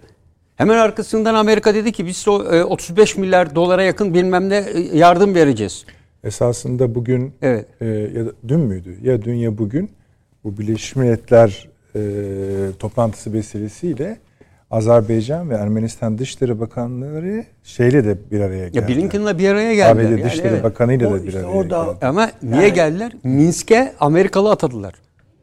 Hemen 0.56 0.78
arkasından 0.78 1.36
Amerika 1.36 1.76
dedi 1.76 1.92
ki 1.92 2.06
biz 2.06 2.28
o, 2.28 2.44
e, 2.54 2.64
35 2.64 3.18
milyar 3.18 3.56
dolara 3.56 3.84
yakın 3.84 4.14
bilmem 4.14 4.50
ne 4.50 4.56
e, 4.58 4.98
yardım 4.98 5.36
vereceğiz. 5.36 5.86
Esasında 6.24 6.96
bugün 6.96 7.34
Evet. 7.42 7.66
e, 7.82 7.86
ya 7.86 8.26
da 8.26 8.32
dün 8.48 8.60
müydü? 8.60 8.98
Ya 9.02 9.22
dün 9.22 9.34
ya 9.34 9.58
bugün 9.58 9.92
bu 10.44 10.58
Birleşmiş 10.58 10.96
Milletler 10.96 11.70
e, 11.96 12.02
toplantısı 12.80 13.34
vesilesiyle 13.34 14.18
Azerbaycan 14.74 15.50
ve 15.50 15.56
Ermenistan 15.56 16.18
Dışişleri 16.18 16.60
Bakanları 16.60 17.44
şeyle 17.64 18.06
de 18.06 18.18
bir 18.32 18.40
araya 18.40 18.68
geldi. 18.68 18.78
Ya 18.78 18.88
Blinken'la 18.98 19.38
bir 19.38 19.50
araya 19.50 19.76
geldiler. 19.76 20.06
ABD 20.06 20.12
Yani 20.12 20.24
Dışişleri 20.24 20.48
evet. 20.48 20.64
Bakanı 20.64 20.94
ile 20.94 21.08
O 21.08 21.14
de 21.14 21.24
bir 21.24 21.28
işte 21.28 21.40
araya 21.40 21.48
orada- 21.52 21.84
geldi. 21.84 22.06
Ama 22.06 22.30
niye 22.44 22.70
geldiler? 22.70 23.12
Minsk'e 23.24 23.94
Amerikalı 24.00 24.52
atadılar. 24.52 24.94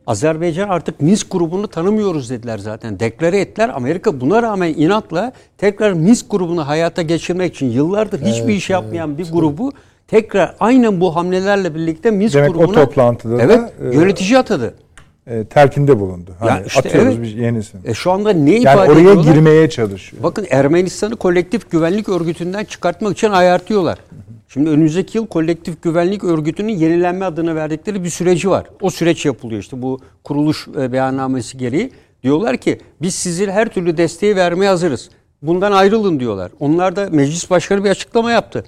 Azerbaycan 0.06 0.68
artık 0.68 1.00
Minsk 1.00 1.30
grubunu 1.30 1.68
tanımıyoruz 1.68 2.30
dediler 2.30 2.58
zaten. 2.58 3.00
Deklare 3.00 3.40
ettiler. 3.40 3.70
Amerika 3.74 4.20
buna 4.20 4.42
rağmen 4.42 4.74
inatla 4.76 5.32
tekrar 5.58 5.92
Minsk 5.92 6.30
grubunu 6.30 6.68
hayata 6.68 7.02
geçirmek 7.02 7.54
için 7.54 7.66
yıllardır 7.70 8.20
hiçbir 8.20 8.54
iş 8.54 8.70
yapmayan 8.70 9.18
bir 9.18 9.32
grubu 9.32 9.72
tekrar 10.08 10.56
aynen 10.60 11.00
bu 11.00 11.16
hamlelerle 11.16 11.74
birlikte 11.74 12.10
Minsk 12.10 12.34
Demek 12.34 12.50
o 12.50 12.52
grubuna 12.52 12.84
toplantıda 12.84 13.38
da, 13.38 13.42
evet, 13.42 13.60
e, 13.92 13.96
yönetici 13.96 14.38
atadı. 14.38 14.74
E, 15.30 15.44
telkinde 15.44 16.00
bulundu. 16.00 16.30
Hani 16.38 16.50
Ya 16.50 16.64
işte 16.66 16.78
atıyoruz 16.78 17.14
evet. 17.14 17.22
bir 17.22 17.36
yenisini. 17.36 17.80
E 17.84 17.94
şu 17.94 18.10
anda 18.10 18.32
ne 18.32 18.50
yani 18.50 18.60
ifade 18.62 18.90
oraya 18.90 19.00
ediyorlar? 19.00 19.34
girmeye 19.34 19.70
çalışıyor. 19.70 20.22
Bakın 20.22 20.46
Ermenistan'ı 20.50 21.16
kolektif 21.16 21.70
güvenlik 21.70 22.08
örgütünden 22.08 22.64
çıkartmak 22.64 23.12
için 23.12 23.30
ayartıyorlar. 23.30 23.98
Şimdi 24.48 24.70
önümüzdeki 24.70 25.18
yıl 25.18 25.26
kolektif 25.26 25.82
güvenlik 25.82 26.24
örgütünün 26.24 26.72
yenilenme 26.72 27.24
adını 27.24 27.54
verdikleri 27.54 28.04
bir 28.04 28.10
süreci 28.10 28.50
var. 28.50 28.66
O 28.80 28.90
süreç 28.90 29.26
yapılıyor 29.26 29.60
işte 29.60 29.82
bu 29.82 30.00
kuruluş 30.24 30.68
e, 30.80 30.92
beyannamesi 30.92 31.58
gereği. 31.58 31.92
Diyorlar 32.22 32.56
ki 32.56 32.78
biz 33.02 33.14
size 33.14 33.52
her 33.52 33.68
türlü 33.68 33.96
desteği 33.96 34.36
vermeye 34.36 34.68
hazırız. 34.68 35.10
Bundan 35.42 35.72
ayrılın 35.72 36.20
diyorlar. 36.20 36.50
Onlar 36.60 36.96
da 36.96 37.08
meclis 37.10 37.50
başkanı 37.50 37.84
bir 37.84 37.90
açıklama 37.90 38.30
yaptı. 38.32 38.64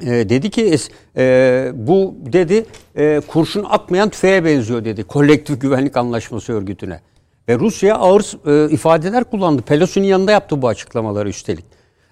E, 0.00 0.28
dedi 0.28 0.50
ki 0.50 0.76
e, 1.16 1.72
bu 1.74 2.14
dedi 2.32 2.66
e, 2.96 3.20
kurşun 3.28 3.64
atmayan 3.68 4.08
tüfeğe 4.08 4.44
benziyor 4.44 4.84
dedi 4.84 5.04
kolektif 5.04 5.60
güvenlik 5.60 5.96
anlaşması 5.96 6.52
örgütüne. 6.52 7.00
Ve 7.48 7.58
Rusya 7.58 7.96
ağır 7.96 8.46
e, 8.46 8.72
ifadeler 8.72 9.24
kullandı. 9.24 9.62
Pelosi'nin 9.62 10.06
yanında 10.06 10.32
yaptı 10.32 10.62
bu 10.62 10.68
açıklamaları 10.68 11.28
üstelik. 11.28 11.64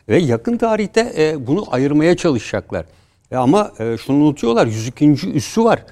Ve 0.09 0.19
yakın 0.19 0.57
tarihte 0.57 1.13
e, 1.19 1.47
bunu 1.47 1.65
ayırmaya 1.71 2.17
çalışacaklar. 2.17 2.85
E, 3.31 3.37
ama 3.37 3.73
e, 3.79 3.97
şunu 3.97 4.17
unutuyorlar 4.17 4.67
102. 4.67 5.11
üssü 5.35 5.65
var. 5.65 5.85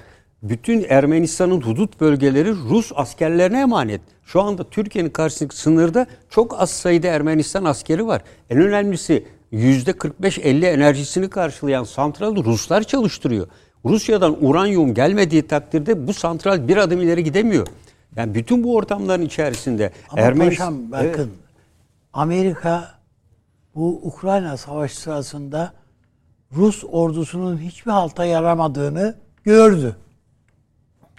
Bütün 0.43 0.85
Ermenistan'ın 0.89 1.61
hudut 1.61 2.01
bölgeleri 2.01 2.49
Rus 2.49 2.91
askerlerine 2.95 3.61
emanet. 3.61 4.01
Şu 4.25 4.41
anda 4.41 4.63
Türkiye'nin 4.69 5.09
karşısındaki 5.09 5.57
sınırda 5.57 6.07
çok 6.29 6.61
az 6.61 6.69
sayıda 6.69 7.07
Ermenistan 7.07 7.65
askeri 7.65 8.07
var. 8.07 8.21
En 8.49 8.57
önemlisi 8.57 9.25
%45-50 9.53 10.65
enerjisini 10.65 11.29
karşılayan 11.29 11.83
santralı 11.83 12.43
Ruslar 12.43 12.83
çalıştırıyor. 12.83 13.47
Rusya'dan 13.85 14.45
uranyum 14.45 14.93
gelmediği 14.93 15.47
takdirde 15.47 16.07
bu 16.07 16.13
santral 16.13 16.67
bir 16.67 16.77
adım 16.77 17.01
ileri 17.01 17.23
gidemiyor. 17.23 17.67
Yani 18.15 18.35
bütün 18.35 18.63
bu 18.63 18.75
ortamların 18.75 19.25
içerisinde 19.25 19.91
Ama 20.09 20.21
Ermenis- 20.21 20.45
paşam 20.49 20.91
bakın 20.91 21.07
Evet. 21.07 21.27
Amerika 22.13 22.91
bu 23.75 23.99
Ukrayna 24.03 24.57
savaşı 24.57 24.99
sırasında 25.01 25.73
Rus 26.55 26.83
ordusunun 26.91 27.57
hiçbir 27.57 27.91
halta 27.91 28.25
yaramadığını 28.25 29.15
gördü. 29.43 29.95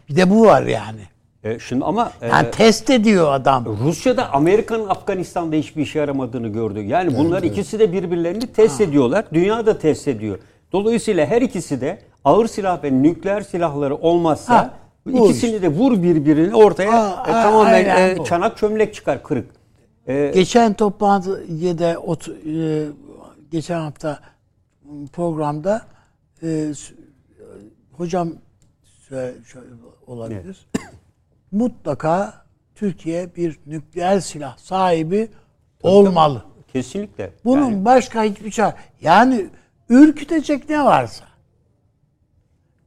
Bir 0.09 0.17
de 0.17 0.31
bu 0.31 0.47
var 0.47 0.63
yani. 0.63 1.01
E, 1.45 1.59
şimdi 1.59 1.85
ama 1.85 2.13
e, 2.23 2.29
Yani 2.29 2.51
test 2.51 2.91
ediyor 2.91 3.33
adam. 3.33 3.65
Rusya 3.85 4.17
da 4.17 4.33
Amerika'nın 4.33 4.89
Afganistan'da 4.89 5.57
hiçbir 5.57 5.83
işe 5.83 5.99
yaramadığını 5.99 6.49
gördü. 6.49 6.81
Yani 6.81 7.19
bunlar 7.19 7.43
ikisi 7.43 7.79
de 7.79 7.93
birbirlerini 7.93 8.47
test 8.53 8.81
ediyorlar. 8.81 9.25
Dünya 9.33 9.67
da 9.67 9.79
test 9.79 10.09
ediyor. 10.09 10.39
Dolayısıyla 10.73 11.27
her 11.27 11.43
ikisi 11.43 11.81
de 11.81 11.99
ağır 12.25 12.47
silah 12.47 12.83
ve 12.85 13.03
nükleer 13.03 13.41
silahları 13.41 13.97
olmazsa 13.97 14.55
Ha, 14.55 14.75
ikisini 15.13 15.63
de 15.63 15.69
vur 15.69 16.03
birbirini 16.03 16.55
ortaya 16.57 16.93
Ha, 16.93 17.25
e, 17.29 17.33
ha, 17.33 17.43
tamamen 17.43 17.73
aynen 17.73 18.17
e, 18.21 18.25
çanak 18.25 18.57
çömlek 18.57 18.95
çıkar 18.95 19.23
kırık. 19.23 19.47
E, 20.07 20.31
Geçen 20.35 20.75
toplantıda 20.75 21.99
ot, 22.01 22.29
e, 22.29 22.85
geçen 23.51 23.81
hafta 23.81 24.21
programda 25.13 25.83
e, 26.43 26.73
hocam 27.93 28.33
söyle- 29.09 29.35
şöyle 29.47 29.67
olabilir. 30.07 30.67
Mutlaka 31.53 32.45
Türkiye 32.75 33.37
bir 33.37 33.59
nükleer 33.67 34.21
silah 34.21 34.59
sahibi 34.59 35.29
olmalı. 35.83 36.45
kesinlikle. 36.73 37.33
Bunun 37.45 37.71
Yani 37.71 37.85
başka 37.85 38.23
hiçbir 38.23 38.51
şey 38.51 38.65
yani 39.01 39.47
ürkütecek 39.89 40.69
ne 40.69 40.85
varsa 40.85 41.25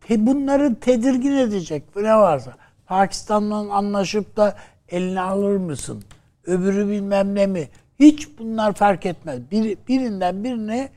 te, 0.07 0.25
bunları 0.25 0.75
tedirgin 0.79 1.37
edecek 1.37 1.83
ne 1.95 2.15
varsa 2.15 2.53
Pakistan'la 2.85 3.73
anlaşıp 3.73 4.37
da 4.37 4.57
eline 4.89 5.21
alır 5.21 5.57
mısın? 5.57 6.03
Öbürü 6.45 6.89
bilmem 6.89 7.35
ne 7.35 7.47
mi? 7.47 7.69
Hiç 7.99 8.39
bunlar 8.39 8.73
fark 8.73 9.05
etmez. 9.05 9.51
Bir, 9.51 9.77
birinden 9.87 10.43
birine 10.43 10.89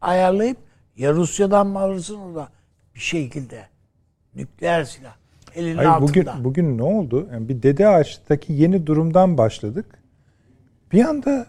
ayarlayıp 0.00 0.56
ya 0.96 1.12
Rusya'dan 1.12 1.66
mı 1.66 1.78
alırsın 1.78 2.18
orada 2.18 2.48
bir 2.94 3.00
şekilde 3.00 3.68
nükleer 4.34 4.84
silah 4.84 5.14
elinin 5.56 5.76
Hayır, 5.76 5.88
altında. 5.90 6.08
bugün 6.08 6.44
bugün 6.44 6.78
ne 6.78 6.82
oldu? 6.82 7.28
Yani 7.32 7.48
bir 7.48 7.62
Dede 7.62 7.88
Ağaç'taki 7.88 8.52
yeni 8.52 8.86
durumdan 8.86 9.38
başladık. 9.38 9.86
Bir 10.92 11.04
anda 11.04 11.46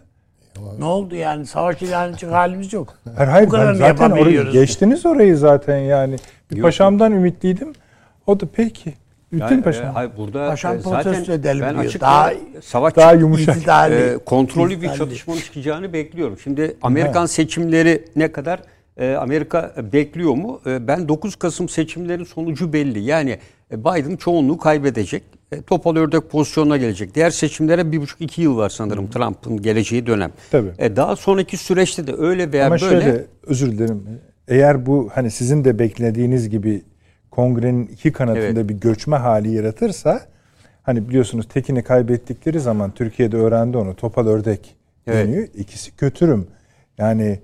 ne 0.80 0.86
oldu 0.86 1.16
yani? 1.16 1.46
Savaş 1.46 1.82
ilan 1.82 2.10
edecek 2.10 2.32
halimiz 2.32 2.74
yok. 2.74 2.94
Hayır 3.16 3.30
hayır 3.30 3.48
Bu 3.48 3.52
kadarını 3.52 3.78
zaten 3.78 4.12
orayı 4.12 4.52
geçtiniz 4.52 5.06
orayı 5.06 5.38
zaten 5.38 5.78
yani. 5.78 6.16
Bir 6.52 6.58
Yok. 6.58 6.66
paşamdan 6.66 7.12
ümitliydim. 7.12 7.74
O 8.28 8.40
da 8.40 8.46
peki. 8.56 8.94
Bütün 9.32 9.46
yani, 9.46 9.60
e, 9.60 9.64
paşam. 9.64 9.94
hayır, 9.94 10.12
burada 10.18 10.50
Paşam 10.50 10.76
e, 10.76 10.80
zaten 10.80 11.14
edelim 11.14 11.62
ben 11.62 11.74
diyor. 11.74 11.86
açık 11.86 12.02
Daha- 12.02 12.34
savaş 12.64 12.96
daha 12.96 13.14
yumuşak. 13.14 13.58
İtidali. 13.58 13.96
e, 13.96 14.18
kontrollü 14.18 14.70
bir 14.72 14.76
İtidali. 14.76 14.98
çatışmanın 14.98 15.40
çıkacağını 15.40 15.94
bekliyorum. 15.94 16.38
Şimdi 16.44 16.78
Amerikan 16.82 17.26
seçimleri 17.26 18.06
ne 18.16 18.32
kadar 18.32 18.60
e, 18.98 19.14
Amerika 19.16 19.74
bekliyor 19.94 20.34
mu? 20.34 20.62
E, 20.66 20.88
ben 20.88 21.08
9 21.08 21.36
Kasım 21.36 21.70
seçimlerin 21.70 22.24
sonucu 22.24 22.74
belli. 22.74 23.00
Yani 23.00 23.32
e, 23.32 23.40
Biden 23.72 24.16
çoğunluğu 24.16 24.58
kaybedecek. 24.58 25.24
E, 25.52 25.62
topal 25.62 25.96
ördek 25.96 26.30
pozisyonuna 26.30 26.78
gelecek. 26.78 27.16
Diğer 27.16 27.30
seçimlere 27.30 27.92
bir 27.92 28.02
buçuk 28.02 28.22
iki 28.22 28.42
yıl 28.42 28.58
var 28.58 28.70
sanırım 28.70 29.10
Trump'ın 29.10 29.62
geleceği 29.62 30.08
dönem. 30.08 30.32
Tabii. 30.52 30.72
E, 30.78 30.96
daha 30.96 31.16
sonraki 31.16 31.58
süreçte 31.58 32.08
de 32.08 32.14
öyle 32.18 32.52
veya 32.52 32.66
Ama 32.66 32.78
böyle 32.82 33.02
şöyle 33.02 33.26
özür 33.44 33.72
dilerim. 33.72 34.04
Eğer 34.48 34.86
bu 34.86 35.10
hani 35.14 35.32
sizin 35.32 35.64
de 35.66 35.80
beklediğiniz 35.80 36.50
gibi 36.50 36.82
kongrenin 37.32 37.88
iki 37.88 38.12
kanatında 38.12 38.60
Evet. 38.60 38.70
bir 38.70 38.74
göçme 38.74 39.18
hali 39.18 39.52
yaratırsa 39.52 40.22
hani 40.84 41.10
biliyorsunuz 41.10 41.48
tekini 41.48 41.84
kaybettikleri 41.84 42.60
zaman 42.60 42.92
Türkiye'de 42.92 43.38
öğrendi 43.38 43.78
onu 43.78 43.96
topal 43.96 44.28
ördek 44.28 44.76
Evet. 45.08 45.28
deniyor. 45.28 45.48
İkisi 45.56 45.96
kötürüm. 45.96 46.48
Yani 46.98 47.40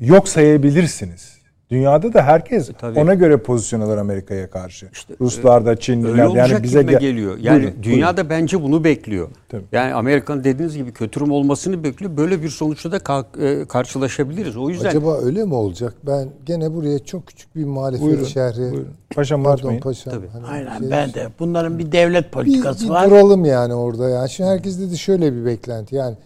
yok 0.00 0.28
sayabilirsiniz. 0.28 1.35
Dünyada 1.70 2.12
da 2.14 2.22
herkes 2.22 2.70
E, 2.70 2.72
tabii. 2.72 2.98
ona 3.00 3.14
göre 3.14 3.36
pozisyon 3.36 3.80
alır 3.80 3.96
Amerika'ya 3.96 4.50
karşı. 4.50 4.88
Ruslar 5.20 5.66
da 5.66 5.76
Çinliler 5.76 6.10
Öyle 6.10 6.22
de 6.22 6.26
olacak 6.28 6.50
yani 6.50 6.62
bize 6.62 6.82
gel- 6.82 7.00
geliyor. 7.00 7.38
Yani 7.40 7.62
Buyurun, 7.62 7.82
dünyada 7.82 8.30
bence 8.30 8.62
bunu 8.62 8.84
bekliyor. 8.84 9.28
Tabii. 9.48 9.64
Yani 9.72 9.94
Amerika'nın 9.94 10.44
dediğiniz 10.44 10.76
gibi 10.76 10.92
kötürüm 10.92 11.30
olmasını 11.30 11.84
bekliyor. 11.84 12.16
Böyle 12.16 12.42
bir 12.42 12.48
sonuçta 12.48 12.92
da 12.92 12.96
ka- 12.96 13.62
e, 13.62 13.64
karşılaşabiliriz. 13.64 14.56
O 14.56 14.70
yüzden 14.70 14.88
Acaba 14.88 15.18
öyle 15.18 15.44
mi 15.44 15.54
olacak? 15.54 15.94
Ben 16.06 16.28
gene 16.46 16.74
buraya 16.74 16.98
çok 16.98 17.26
küçük 17.26 17.56
bir 17.56 17.64
muhalefet 17.64 18.06
Buyurun, 18.06 18.24
şehri. 18.24 18.58
buyurun. 18.58 18.88
Paşam 19.14 19.42
Pardon 19.42 19.56
unutmayın. 19.58 19.80
paşam. 19.80 20.12
Tabii. 20.14 20.28
Hani 20.28 20.46
Aynen 20.46 20.78
şey- 20.78 20.90
ben 20.90 21.12
de. 21.14 21.28
Bunların 21.38 21.78
bir 21.78 21.92
devlet 21.92 22.24
bir, 22.24 22.30
politikası 22.30 22.84
bir 22.84 22.90
var. 22.90 23.10
duralım 23.10 23.44
yani 23.44 23.74
orada 23.74 24.08
yani. 24.08 24.30
Şimdi 24.30 24.50
herkeste 24.50 24.90
de 24.90 24.96
şöyle 24.96 25.32
bir 25.36 25.44
beklenti 25.44 25.94
yani 25.94 26.16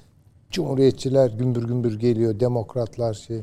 Cumhuriyetçiler 0.51 1.31
gümbür 1.31 1.63
gümbür 1.69 1.99
geliyor, 1.99 2.41
demokratlar 2.41 3.15
şey. 3.15 3.41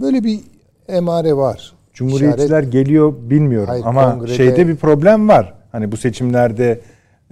Böyle 0.00 0.24
bir 0.24 0.40
emare 0.88 1.36
var. 1.36 1.72
Cumhuriyetçiler 1.94 2.62
geliyor 2.62 3.14
bilmiyorum 3.20 3.68
Hayır, 3.68 3.84
ama 3.86 4.14
kongrede- 4.14 4.34
şeyde 4.34 4.68
bir 4.68 4.76
problem 4.76 5.28
var. 5.28 5.54
Hani 5.72 5.92
bu 5.92 5.96
seçimlerde 5.96 6.80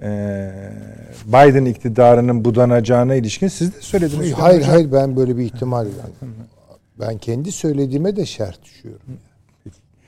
e, 0.01 0.51
Biden 1.27 1.65
iktidarının 1.65 2.45
budanacağına 2.45 3.15
ilişkin 3.15 3.47
siz 3.47 3.75
de 3.75 3.81
söylediniz. 3.81 4.19
Hayır, 4.19 4.33
hayır 4.33 4.61
hayır 4.61 4.91
ben 4.91 5.15
böyle 5.15 5.37
bir 5.37 5.43
ihtimal 5.43 5.85
yani. 5.85 6.33
Ben 6.99 7.17
kendi 7.17 7.51
söylediğime 7.51 8.15
de 8.15 8.25
şart 8.25 8.63
düşüyorum. 8.63 9.01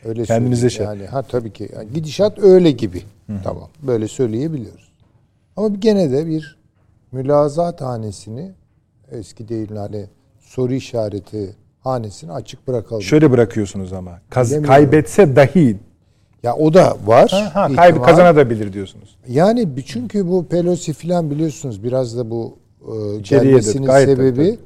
Öyle 0.06 0.24
Kendinize 0.24 0.70
söyleyeyim 0.70 1.00
yani. 1.00 1.10
Ha 1.10 1.22
tabii 1.22 1.54
ki. 1.54 1.70
Yani 1.76 1.94
gidişat 1.94 2.40
öyle 2.40 2.72
gibi. 2.72 3.04
Tamam. 3.44 3.70
Böyle 3.82 4.08
söyleyebiliyoruz. 4.08 4.92
Ama 5.58 5.68
gene 5.68 6.12
de 6.12 6.28
bir 6.28 6.58
mülazat 7.12 7.82
hanesini 7.82 8.52
eski 9.12 9.50
değil 9.50 9.76
hani 9.76 10.06
soru 10.40 10.74
işareti 10.74 11.56
hanesini 11.84 12.32
açık 12.32 12.68
bırakalım. 12.68 13.02
Şöyle 13.02 13.32
bırakıyorsunuz 13.32 13.94
ama. 13.94 14.20
Kaz- 14.30 14.62
kaybetse 14.62 15.36
dahi 15.36 15.78
ya 16.44 16.56
o 16.56 16.74
da 16.74 16.98
var. 17.06 17.30
ha, 17.32 17.52
ha, 17.56 17.68
kayb- 17.68 17.90
ihtimal. 17.90 18.08
kazanabilir 18.08 18.74
diyorsunuz. 18.74 19.16
Yani 19.28 19.68
çünkü 19.86 20.28
bu 20.28 20.46
Pelosi 20.46 20.94
filan 20.94 21.32
biliyorsunuz 21.32 21.84
biraz 21.84 22.18
da 22.18 22.30
bu 22.30 22.58
e, 22.82 23.18
gelmesinin 23.18 23.86
gayet 23.86 24.08
tabii, 24.18 24.28
sebebi 24.28 24.58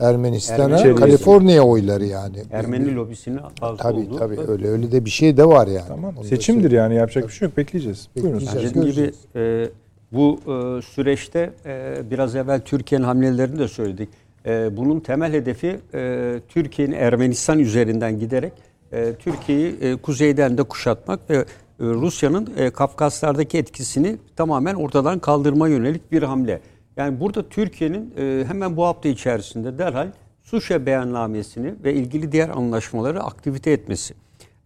Ermenistan'a 0.00 0.76
İçeriye 0.76 0.94
Kaliforniya 0.94 1.62
oyları 1.62 2.04
yani. 2.04 2.36
Ermeni 2.52 2.94
lobisinin 2.94 3.40
fazla 3.60 3.76
Tabii 3.76 4.00
olduğu. 4.00 4.18
tabii 4.18 4.40
öyle 4.48 4.68
öyle 4.68 4.92
de 4.92 5.04
bir 5.04 5.10
şey 5.10 5.36
de 5.36 5.44
var 5.48 5.66
yani. 5.66 5.88
Tamam. 5.88 6.14
Onu 6.18 6.24
Seçimdir 6.24 6.70
yani 6.70 6.94
yapacak 6.94 7.28
bir 7.28 7.32
şey 7.32 7.48
yok. 7.48 7.56
Bekleyeceğiz. 7.56 8.08
Buyurun. 8.16 8.32
Bekleyeceğiz. 8.40 8.70
Dediğim 8.74 8.86
gibi 8.86 8.96
göreceğiz. 8.96 9.16
e, 9.36 9.70
bu 10.12 10.38
e, 10.46 10.82
süreçte 10.82 11.50
e, 11.66 11.96
biraz 12.10 12.36
evvel 12.36 12.60
Türkiye'nin 12.60 13.04
hamlelerini 13.04 13.58
de 13.58 13.68
söyledik. 13.68 14.08
E, 14.46 14.76
bunun 14.76 15.00
temel 15.00 15.32
hedefi 15.32 15.80
e, 15.94 16.40
Türkiye'nin 16.48 16.92
Ermenistan 16.92 17.58
üzerinden 17.58 18.18
giderek 18.18 18.52
e, 18.92 19.14
Türkiye'yi 19.14 19.76
e, 19.80 19.96
kuzeyden 19.96 20.58
de 20.58 20.62
kuşatmak 20.62 21.30
ve 21.30 21.36
e, 21.36 21.44
Rusya'nın 21.80 22.52
e, 22.56 22.70
Kafkaslardaki 22.70 23.58
etkisini 23.58 24.16
tamamen 24.36 24.74
ortadan 24.74 25.18
kaldırma 25.18 25.68
yönelik 25.68 26.12
bir 26.12 26.22
hamle. 26.22 26.60
Yani 26.96 27.20
burada 27.20 27.48
Türkiye'nin 27.48 28.14
e, 28.18 28.44
hemen 28.48 28.76
bu 28.76 28.84
hafta 28.84 29.08
içerisinde 29.08 29.78
derhal 29.78 30.08
Suşa 30.42 30.86
beyannamesini 30.86 31.74
ve 31.84 31.94
ilgili 31.94 32.32
diğer 32.32 32.48
anlaşmaları 32.48 33.22
aktivite 33.22 33.70
etmesi. 33.70 34.14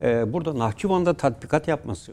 E, 0.03 0.33
burada 0.33 0.59
Nahçıvan'da 0.59 1.15
tatbikat 1.15 1.69
yapması, 1.69 2.13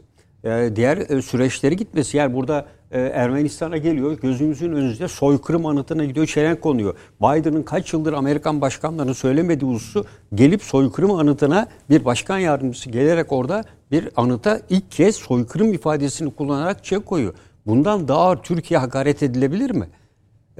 diğer 0.76 0.96
e, 0.96 1.22
süreçleri 1.22 1.76
gitmesi. 1.76 2.16
Yani 2.16 2.34
burada 2.34 2.66
e, 2.90 3.00
Ermenistan'a 3.00 3.76
geliyor, 3.76 4.18
gözümüzün 4.22 4.72
önünde 4.72 5.08
soykırım 5.08 5.66
anıtına 5.66 6.04
gidiyor, 6.04 6.26
çelenk 6.26 6.60
konuyor. 6.60 6.94
Biden'ın 7.20 7.62
kaç 7.62 7.92
yıldır 7.92 8.12
Amerikan 8.12 8.60
başkanlarının 8.60 9.12
söylemediği 9.12 9.70
hususu 9.70 10.04
gelip 10.34 10.62
soykırım 10.62 11.10
anıtına 11.10 11.68
bir 11.90 12.04
başkan 12.04 12.38
yardımcısı 12.38 12.90
gelerek 12.90 13.32
orada 13.32 13.64
bir 13.90 14.08
anıta 14.16 14.60
ilk 14.70 14.90
kez 14.90 15.16
soykırım 15.16 15.74
ifadesini 15.74 16.34
kullanarak 16.34 16.84
çek 16.84 17.06
koyuyor. 17.06 17.34
Bundan 17.66 18.08
daha 18.08 18.18
ağır 18.18 18.36
Türkiye 18.36 18.80
hakaret 18.80 19.22
edilebilir 19.22 19.70
mi? 19.70 19.86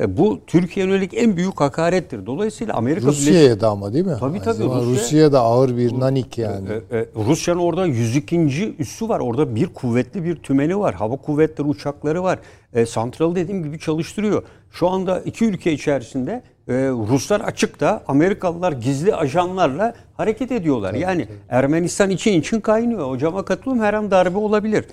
E, 0.01 0.17
bu 0.17 0.41
Türkiye 0.47 0.87
yönelik 0.87 1.15
en 1.15 1.37
büyük 1.37 1.61
hakarettir. 1.61 2.27
Dolayısıyla 2.27 2.75
Amerika 2.75 3.07
Birleşik 3.07 3.29
Rusya'ya 3.29 3.61
da 3.61 3.69
ama 3.69 3.93
değil 3.93 4.07
mi? 4.07 4.17
Tabii, 4.21 4.41
tabii, 4.41 4.63
Rusya- 4.65 4.87
Rusya'ya 4.91 5.33
da 5.33 5.41
ağır 5.41 5.77
bir 5.77 6.01
nanik 6.01 6.39
yani. 6.39 6.69
E, 6.91 6.99
e, 6.99 7.07
Rusya'nın 7.29 7.61
orada 7.61 7.87
102. 7.87 8.75
üssü 8.79 9.09
var. 9.09 9.21
Orada 9.21 9.55
bir 9.55 9.67
kuvvetli 9.67 10.25
bir 10.25 10.37
tümeni 10.37 10.79
var. 10.79 10.95
Hava 10.95 11.17
kuvvetleri 11.17 11.69
uçakları 11.69 12.23
var. 12.23 12.39
E, 12.75 12.87
santralı 12.87 13.35
dediğim 13.37 13.63
gibi 13.65 13.79
çalıştırıyor. 13.79 14.43
Şu 14.71 14.89
anda 14.89 15.21
iki 15.21 15.45
ülke 15.45 15.73
içerisinde 15.73 16.43
e, 16.69 16.73
Ruslar 16.89 17.41
açıkta 17.41 18.03
Amerikalılar 18.09 18.73
gizli 18.73 19.15
ajanlarla 19.15 19.95
hareket 20.17 20.53
ediyorlar. 20.53 20.95
yani 20.95 21.29
Ermenistan 21.49 22.11
için 22.11 22.41
için 22.41 22.61
kaynıyor. 22.61 23.11
Hocama 23.11 23.45
katılıyorum 23.45 23.85
her 23.85 23.95
an 23.95 24.11
darbe 24.11 24.39
olabilir. 24.39 24.85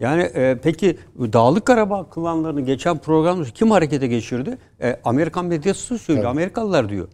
Yani 0.00 0.22
e, 0.22 0.58
peki 0.62 0.98
Dağlık 1.18 1.64
Karabağ 1.64 2.06
klanlarını 2.10 2.60
geçen 2.60 2.98
programda 2.98 3.44
kim 3.44 3.70
harekete 3.70 4.06
geçirdi? 4.06 4.58
E, 4.82 5.00
Amerikan 5.04 5.44
medyası 5.44 5.98
söylüyor. 5.98 6.30
Amerikalılar 6.30 6.88
diyor. 6.88 7.08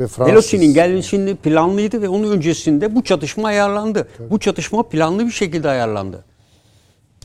Ve 0.00 0.06
Fransız. 0.06 0.32
Pelosi'nin 0.32 0.74
gelişini 0.74 1.36
planlıydı 1.36 2.02
ve 2.02 2.08
onun 2.08 2.30
öncesinde 2.30 2.94
bu 2.94 3.04
çatışma 3.04 3.48
ayarlandı. 3.48 4.08
Bu 4.30 4.38
çatışma 4.38 4.82
planlı 4.82 5.26
bir 5.26 5.30
şekilde 5.30 5.68
ayarlandı. 5.68 6.24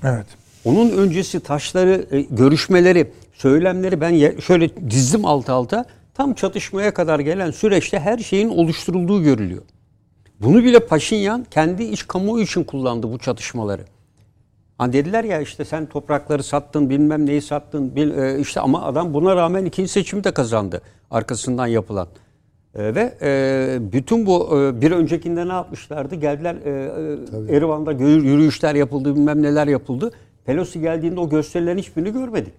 Evet. 0.04 0.26
Onun 0.66 0.90
öncesi 0.90 1.40
taşları, 1.40 2.06
e, 2.12 2.22
görüşmeleri, 2.22 3.12
söylemleri 3.34 4.02
ben 4.02 4.40
şöyle 4.40 4.90
dizdim 4.90 5.26
alt 5.26 5.50
alta. 5.50 5.86
Tam 6.14 6.34
çatışmaya 6.34 6.94
kadar 6.94 7.20
gelen 7.20 7.52
süreçte 7.52 8.00
her 8.00 8.18
şeyin 8.18 8.50
oluşturulduğu 8.50 9.24
görülüyor. 9.24 9.62
Bunu 10.40 10.64
bile 10.64 10.80
Paşinyan 10.80 11.46
kendi 11.52 11.84
iç 11.84 12.08
kamuoyu 12.08 12.44
için 12.44 12.64
kullandı 12.64 13.12
bu 13.12 13.20
çatışmaları. 13.20 13.86
Hani 14.82 14.94
dediler 14.94 15.24
ya 15.24 15.42
işte 15.42 15.66
sen 15.66 15.86
toprakları 15.86 16.44
sattın 16.44 16.90
bilmem 16.90 17.26
neyi 17.26 17.42
sattın 17.42 17.96
bil, 17.96 18.18
e, 18.18 18.40
işte 18.40 18.60
ama 18.60 18.84
adam 18.84 19.14
buna 19.14 19.36
rağmen 19.36 19.66
ikinci 19.66 19.92
seçimi 19.92 20.24
de 20.24 20.32
kazandı 20.32 20.82
arkasından 21.12 21.68
yapılan. 21.68 22.08
E, 22.76 22.96
ve 22.96 23.18
e, 23.22 23.92
bütün 23.92 24.26
bu 24.26 24.60
e, 24.60 24.82
bir 24.82 24.92
öncekinde 24.92 25.48
ne 25.48 25.52
yapmışlardı? 25.54 26.16
Geldiler 26.16 26.56
e, 26.56 26.70
e, 27.52 27.56
Erivan'da 27.58 27.92
gö- 27.94 28.24
yürüyüşler 28.24 28.76
yapıldı 28.76 29.16
bilmem 29.16 29.42
neler 29.42 29.68
yapıldı. 29.68 30.12
Pelosi 30.46 30.82
geldiğinde 30.82 31.20
o 31.20 31.30
gösterilerin 31.30 31.78
hiçbirini 31.78 32.14
görmedik. 32.14 32.54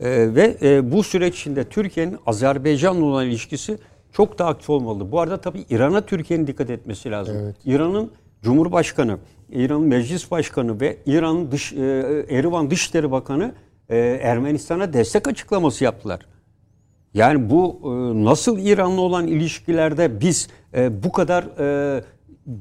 E, 0.00 0.34
ve 0.34 0.56
e, 0.62 0.92
bu 0.92 1.02
süreç 1.02 1.34
içinde 1.40 1.64
Türkiye'nin 1.64 2.16
Azerbaycan'la 2.26 3.04
olan 3.04 3.26
ilişkisi 3.26 3.78
çok 4.12 4.38
daha 4.38 4.48
aktif 4.48 4.70
olmalı. 4.70 5.12
Bu 5.12 5.20
arada 5.20 5.40
tabii 5.40 5.64
İran'a 5.70 6.00
Türkiye'nin 6.00 6.46
dikkat 6.46 6.70
etmesi 6.70 7.10
lazım. 7.10 7.54
İran'ın 7.64 8.10
Cumhurbaşkanı, 8.42 9.18
İran'ın 9.50 9.86
Meclis 9.86 10.30
Başkanı 10.30 10.80
ve 10.80 10.98
İran'ın 11.06 11.50
dış, 11.50 11.72
e, 11.72 11.76
Erivan 12.30 12.70
Dışişleri 12.70 13.10
Bakanı 13.10 13.52
e, 13.88 13.96
Ermenistan'a 14.22 14.92
destek 14.92 15.28
açıklaması 15.28 15.84
yaptılar. 15.84 16.20
Yani 17.14 17.50
bu 17.50 17.80
e, 17.84 17.88
nasıl 18.24 18.58
İran'la 18.58 19.00
olan 19.00 19.26
ilişkilerde 19.26 20.20
biz 20.20 20.48
e, 20.74 21.02
bu 21.02 21.12
kadar 21.12 21.44
e, 21.44 22.02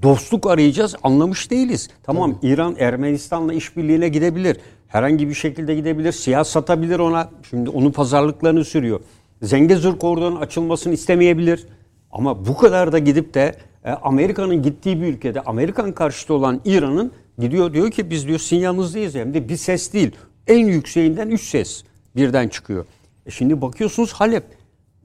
dostluk 0.03 0.47
arayacağız 0.47 0.95
anlamış 1.03 1.51
değiliz. 1.51 1.89
Tamam 2.03 2.39
İran 2.41 2.75
Ermenistan'la 2.79 3.53
işbirliğine 3.53 4.09
gidebilir. 4.09 4.57
Herhangi 4.87 5.29
bir 5.29 5.33
şekilde 5.33 5.75
gidebilir. 5.75 6.11
Siyah 6.11 6.43
satabilir 6.43 6.99
ona. 6.99 7.29
Şimdi 7.49 7.69
onun 7.69 7.91
pazarlıklarını 7.91 8.65
sürüyor. 8.65 8.99
Zengezur 9.41 9.99
koridorunun 9.99 10.41
açılmasını 10.41 10.93
istemeyebilir. 10.93 11.67
Ama 12.11 12.45
bu 12.45 12.57
kadar 12.57 12.91
da 12.91 12.99
gidip 12.99 13.33
de 13.33 13.55
Amerika'nın 13.93 14.61
gittiği 14.61 15.01
bir 15.01 15.07
ülkede 15.07 15.41
Amerikan 15.41 15.91
karşıtı 15.91 16.33
olan 16.33 16.61
İran'ın 16.65 17.11
gidiyor 17.39 17.73
diyor 17.73 17.91
ki 17.91 18.09
biz 18.09 18.27
diyor 18.27 18.39
sizin 18.39 18.61
yanınızdayız. 18.61 19.15
Hem 19.15 19.33
de 19.33 19.49
bir 19.49 19.57
ses 19.57 19.93
değil. 19.93 20.11
En 20.47 20.67
yükseğinden 20.67 21.29
üç 21.29 21.41
ses 21.41 21.83
birden 22.15 22.47
çıkıyor. 22.47 22.85
E 23.25 23.31
şimdi 23.31 23.61
bakıyorsunuz 23.61 24.13
Halep. 24.13 24.43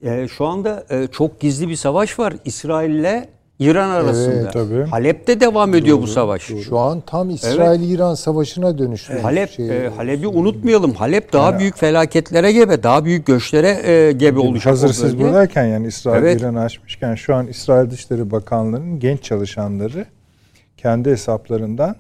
E, 0.03 0.29
şu 0.29 0.47
anda 0.47 0.87
e, 0.91 1.07
çok 1.07 1.41
gizli 1.41 1.69
bir 1.69 1.77
savaş 1.77 2.19
var. 2.19 2.35
İsrail'le 2.45 3.29
İran 3.63 3.91
arasında. 3.91 4.51
tabii. 4.51 4.83
Halep'te 4.83 5.41
devam 5.41 5.75
ediyor 5.75 5.99
bu 6.03 6.07
savaş. 6.07 6.43
Şu 6.43 6.79
an 6.79 7.01
tam 7.07 7.31
İsrail-İran 7.31 8.15
savaşına 8.15 8.79
dönüştü. 8.79 9.19
Halep, 9.19 9.51
Şey, 9.51 9.87
e, 9.87 9.89
Halep'i 9.89 10.27
unutmayalım. 10.29 10.93
Halep 10.95 11.33
daha 11.33 11.59
büyük 11.59 11.77
felaketlere 11.79 12.53
gebe, 12.53 12.83
daha 12.83 13.05
büyük 13.05 13.27
göçlere 13.27 13.69
e, 13.91 14.13
gebe 14.13 14.39
olacak. 14.41 14.67
Hazır 14.67 14.93
siz 14.93 15.19
buradayken 15.19 15.65
yani 15.65 15.87
İsrail 15.87 16.23
Evet. 16.23 16.41
İran'ı 16.41 16.61
açmışken 16.61 17.15
şu 17.15 17.35
an 17.35 17.47
İsrail 17.47 17.91
Dışişleri 17.91 18.31
Bakanlığı'nın 18.31 18.99
genç 19.01 19.23
çalışanları 19.23 20.07
kendi 20.77 21.11
hesaplarından 21.11 21.97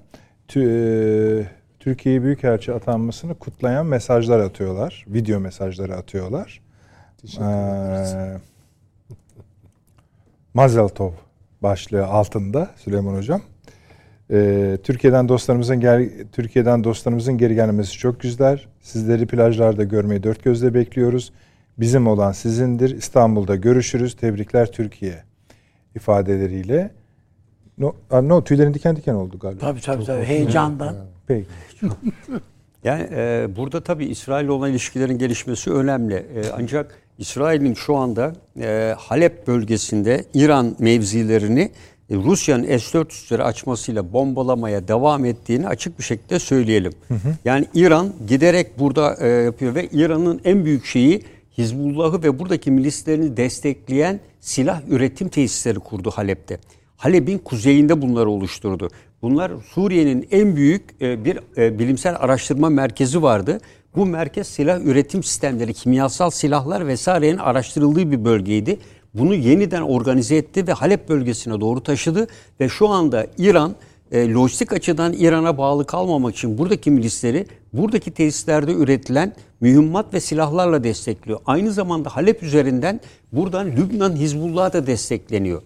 tü- 0.48 1.40
e, 1.40 1.46
Türkiye'ye 1.80 2.22
büyükelçi 2.22 2.72
atanmasını 2.72 3.34
kutlayan 3.34 3.86
mesajlar 3.86 4.38
atıyorlar. 4.40 5.04
Video 5.08 5.40
mesajları 5.40 5.96
atıyorlar. 5.96 6.60
Ee, 7.40 8.32
Mazel 10.54 10.88
Tov 10.88 11.10
başlığı 11.62 12.06
altında 12.06 12.70
Süleyman 12.76 13.14
Hocam. 13.14 13.40
Ee, 14.30 14.78
Türkiye'den 14.82 15.28
dostlarımızın 15.28 15.80
gel 15.80 16.10
Türkiye'den 16.32 16.84
dostlarımızın 16.84 17.38
geri 17.38 17.54
gelmesi 17.54 17.92
çok 17.92 18.20
güzel. 18.20 18.62
Sizleri 18.80 19.26
plajlarda 19.26 19.84
görmeyi 19.84 20.22
dört 20.22 20.44
gözle 20.44 20.74
bekliyoruz. 20.74 21.32
Bizim 21.78 22.06
olan 22.06 22.32
sizindir. 22.32 22.96
İstanbul'da 22.96 23.56
görüşürüz. 23.56 24.16
Tebrikler 24.16 24.72
Türkiye 24.72 25.22
ifadeleriyle. 25.94 26.90
No, 27.78 27.94
no 28.10 28.44
tüylerin 28.44 28.74
diken 28.74 28.96
diken 28.96 29.14
oldu 29.14 29.38
galiba. 29.38 29.60
Tabii 29.60 29.80
tabii 29.80 30.04
tabii 30.04 30.24
heyecandan. 30.24 30.96
Peki. 31.26 31.46
Yani 32.84 33.08
e, 33.12 33.48
burada 33.56 33.82
tabii 33.82 34.06
İsrail 34.06 34.48
olan 34.48 34.70
ilişkilerin 34.70 35.18
gelişmesi 35.18 35.72
önemli. 35.72 36.14
E, 36.14 36.42
ancak 36.52 36.98
İsrail'in 37.18 37.74
şu 37.74 37.96
anda 37.96 38.32
e, 38.60 38.94
Halep 38.98 39.46
bölgesinde 39.46 40.24
İran 40.34 40.76
mevzilerini 40.78 41.70
e, 42.10 42.16
Rusya'nın 42.16 42.62
S-400'leri 42.62 43.42
açmasıyla 43.42 44.12
bombalamaya 44.12 44.88
devam 44.88 45.24
ettiğini 45.24 45.68
açık 45.68 45.98
bir 45.98 46.04
şekilde 46.04 46.38
söyleyelim. 46.38 46.92
Yani 47.44 47.66
İran 47.74 48.12
giderek 48.28 48.78
burada 48.78 49.16
e, 49.20 49.28
yapıyor 49.28 49.74
ve 49.74 49.88
İran'ın 49.88 50.40
en 50.44 50.64
büyük 50.64 50.84
şeyi 50.84 51.22
Hizbullah'ı 51.58 52.22
ve 52.22 52.38
buradaki 52.38 52.70
milislerini 52.70 53.36
destekleyen 53.36 54.20
silah 54.40 54.82
üretim 54.88 55.28
tesisleri 55.28 55.78
kurdu 55.78 56.10
Halep'te. 56.10 56.58
Halep'in 56.96 57.38
kuzeyinde 57.38 58.02
bunları 58.02 58.30
oluşturdu. 58.30 58.90
Bunlar 59.22 59.52
Suriye'nin 59.74 60.28
en 60.30 60.56
büyük 60.56 60.82
e, 61.02 61.24
bir 61.24 61.38
e, 61.56 61.78
bilimsel 61.78 62.16
araştırma 62.18 62.68
merkezi 62.70 63.22
vardı. 63.22 63.60
Bu 63.96 64.06
merkez 64.06 64.46
silah 64.46 64.80
üretim 64.80 65.22
sistemleri, 65.22 65.74
kimyasal 65.74 66.30
silahlar 66.30 66.86
vesairenin 66.86 67.38
araştırıldığı 67.38 68.10
bir 68.10 68.24
bölgeydi. 68.24 68.78
Bunu 69.14 69.34
yeniden 69.34 69.82
organize 69.82 70.36
etti 70.36 70.66
ve 70.66 70.72
Halep 70.72 71.08
bölgesine 71.08 71.60
doğru 71.60 71.82
taşıdı 71.82 72.26
ve 72.60 72.68
şu 72.68 72.88
anda 72.88 73.26
İran 73.38 73.74
e, 74.12 74.32
lojistik 74.32 74.72
açıdan 74.72 75.12
İran'a 75.12 75.58
bağlı 75.58 75.86
kalmamak 75.86 76.34
için 76.34 76.58
buradaki 76.58 76.90
milisleri 76.90 77.46
buradaki 77.72 78.10
tesislerde 78.10 78.72
üretilen 78.72 79.32
mühimmat 79.60 80.14
ve 80.14 80.20
silahlarla 80.20 80.84
destekliyor. 80.84 81.40
Aynı 81.46 81.72
zamanda 81.72 82.16
Halep 82.16 82.42
üzerinden 82.42 83.00
buradan 83.32 83.66
Lübnan 83.66 84.16
Hizbullah'a 84.16 84.72
da 84.72 84.86
destekleniyor. 84.86 85.62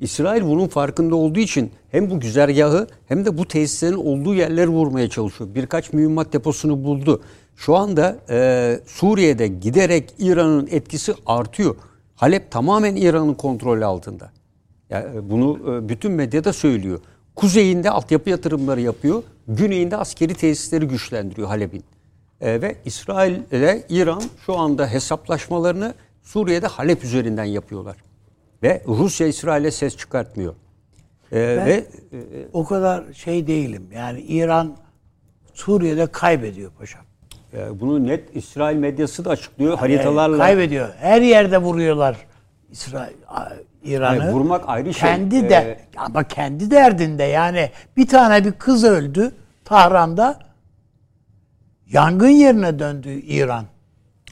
İsrail 0.00 0.42
bunun 0.42 0.66
farkında 0.66 1.16
olduğu 1.16 1.40
için 1.40 1.70
hem 1.90 2.10
bu 2.10 2.20
güzergahı 2.20 2.86
hem 3.08 3.24
de 3.24 3.38
bu 3.38 3.48
tesislerin 3.48 3.96
olduğu 3.96 4.34
yerleri 4.34 4.68
vurmaya 4.68 5.08
çalışıyor. 5.08 5.54
Birkaç 5.54 5.92
mühimmat 5.92 6.32
deposunu 6.32 6.84
buldu. 6.84 7.20
Şu 7.56 7.76
anda 7.76 8.16
e, 8.30 8.80
Suriye'de 8.86 9.48
giderek 9.48 10.14
İran'ın 10.18 10.68
etkisi 10.70 11.14
artıyor. 11.26 11.76
Halep 12.14 12.50
tamamen 12.50 12.96
İran'ın 12.96 13.34
kontrolü 13.34 13.84
altında. 13.84 14.32
Yani 14.90 15.16
e, 15.16 15.30
bunu 15.30 15.74
e, 15.74 15.88
bütün 15.88 16.12
medyada 16.12 16.52
söylüyor. 16.52 17.00
Kuzeyinde 17.36 17.90
altyapı 17.90 18.30
yatırımları 18.30 18.80
yapıyor. 18.80 19.22
Güneyinde 19.48 19.96
askeri 19.96 20.34
tesisleri 20.34 20.88
güçlendiriyor 20.88 21.48
Halep'in. 21.48 21.84
E, 22.40 22.62
ve 22.62 22.76
İsrail 22.84 23.34
ile 23.52 23.86
İran 23.88 24.22
şu 24.46 24.56
anda 24.56 24.86
hesaplaşmalarını 24.86 25.94
Suriye'de 26.22 26.66
Halep 26.66 27.04
üzerinden 27.04 27.44
yapıyorlar. 27.44 27.96
Ve 28.62 28.82
Rusya 28.86 29.26
İsrail'e 29.26 29.70
ses 29.70 29.96
çıkartmıyor. 29.96 30.54
E, 31.32 31.38
ve 31.40 31.86
e, 32.12 32.18
O 32.52 32.64
kadar 32.64 33.12
şey 33.12 33.46
değilim. 33.46 33.86
Yani 33.94 34.20
İran 34.20 34.76
Suriye'de 35.54 36.06
kaybediyor 36.06 36.72
paşam. 36.78 37.02
E, 37.54 37.80
bunu 37.80 38.06
net 38.06 38.36
İsrail 38.36 38.76
medyası 38.76 39.24
da 39.24 39.30
açıklıyor 39.30 39.78
haritalarla. 39.78 40.38
Kaybediyor. 40.38 40.88
Her 41.00 41.22
yerde 41.22 41.58
vuruyorlar 41.58 42.16
İsrail 42.70 43.14
a- 43.28 43.48
İran'ı. 43.84 44.18
Hayır, 44.20 44.32
vurmak 44.32 44.64
ayrı 44.68 44.94
şey. 44.94 45.08
Kendi 45.10 45.48
de 45.48 45.54
Ee, 45.54 45.78
ama 45.96 46.24
kendi 46.24 46.70
derdinde 46.70 47.22
yani 47.22 47.70
bir 47.96 48.06
tane 48.06 48.44
bir 48.44 48.52
kız 48.52 48.84
öldü 48.84 49.32
Tahran'da. 49.64 50.38
Yangın 51.90 52.28
yerine 52.28 52.78
döndü 52.78 53.08
İran. 53.10 53.64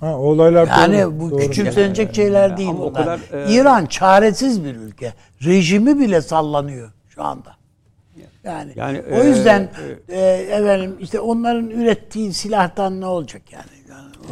Ha, 0.00 0.18
olaylar 0.18 0.68
Yani 0.68 1.02
doğru, 1.02 1.20
bu 1.20 1.30
doğru. 1.30 1.40
küçümsenecek 1.40 2.14
şeyler 2.14 2.56
değil 2.56 2.68
Ama 2.70 2.82
o 2.84 2.90
bunlar. 2.90 3.02
kadar, 3.04 3.46
e, 3.48 3.52
İran 3.54 3.86
çaresiz 3.86 4.64
bir 4.64 4.76
ülke. 4.76 5.12
Rejimi 5.44 5.98
bile 5.98 6.20
sallanıyor 6.22 6.92
şu 7.08 7.22
anda. 7.22 7.56
Yani, 8.44 8.72
Yani, 8.76 9.02
o 9.12 9.24
e, 9.24 9.28
yüzden 9.28 9.70
e, 10.08 10.20
efendim 10.50 10.96
işte 11.00 11.20
onların 11.20 11.70
ürettiği 11.70 12.32
silahtan 12.32 13.00
ne 13.00 13.06
olacak 13.06 13.42
yani? 13.52 13.81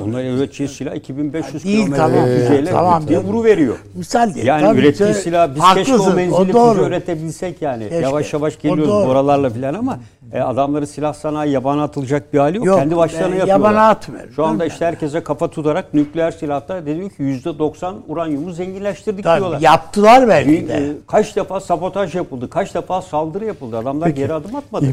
Onlar 0.05 0.25
üreteceği 0.25 0.69
silah 0.69 0.95
2500 0.95 1.65
Değil, 1.65 1.77
kilometre 1.77 1.97
tamam. 2.03 2.25
füzeyle 2.25 2.71
Tamam, 2.71 3.09
diye 3.09 3.19
vuru 3.19 3.45
veriyor. 3.45 3.77
misal 3.95 4.35
değil. 4.35 4.47
Yani 4.47 4.63
Tabii, 4.63 4.81
ürettiği 4.81 5.15
silah 5.15 5.49
biz 5.55 5.63
keşke 5.75 5.93
o 5.93 5.95
Haklısın, 5.95 6.15
menzilli 6.17 6.53
doğru. 6.53 6.75
füze 6.75 6.87
üretebilsek 6.87 7.63
yani. 7.63 7.83
Keşke. 7.83 7.97
Yavaş 7.97 8.33
yavaş 8.33 8.57
O 8.57 8.59
geliyoruz 8.63 8.89
doğru. 8.89 9.09
boralarla 9.09 9.51
falan 9.51 9.75
ama 9.75 9.99
e, 10.33 10.41
adamları 10.41 10.87
silah 10.87 11.13
sanayi 11.15 11.53
yabana 11.53 11.83
atılacak 11.83 12.33
bir 12.33 12.39
hali 12.39 12.57
yok. 12.57 12.67
Yok, 12.67 12.79
Kendi 12.79 12.97
başlarına 12.97 13.35
e, 13.35 13.39
yapıyorlar. 13.39 13.71
yabana 13.71 13.89
atmıyor, 13.89 14.31
Şu 14.37 14.45
anda 14.45 14.65
işte 14.67 14.87
herkese 14.87 15.23
kafa 15.23 15.49
tutarak 15.51 15.95
nükleer 15.95 16.31
silahlar 16.31 16.87
diyor 16.87 17.11
ki 17.11 17.23
%90 17.23 17.95
uranyumu 18.09 18.53
zenginleştirdik 18.53 19.25
Tabii, 19.25 19.41
diyorlar. 19.41 19.61
yaptılar 19.61 20.29
belki 20.29 20.69
de. 20.69 20.73
e, 20.75 20.93
kaç 21.07 21.37
defa 21.37 21.61
sabotaj 21.61 22.15
yapıldı, 22.15 22.51
kaç 22.51 22.75
defa 22.75 23.03
saldırı 23.03 23.45
yapıldı. 23.45 23.79
Adamlar 23.79 24.09
geri 24.09 24.33
adım 24.35 24.57
atmadı. 24.57 24.87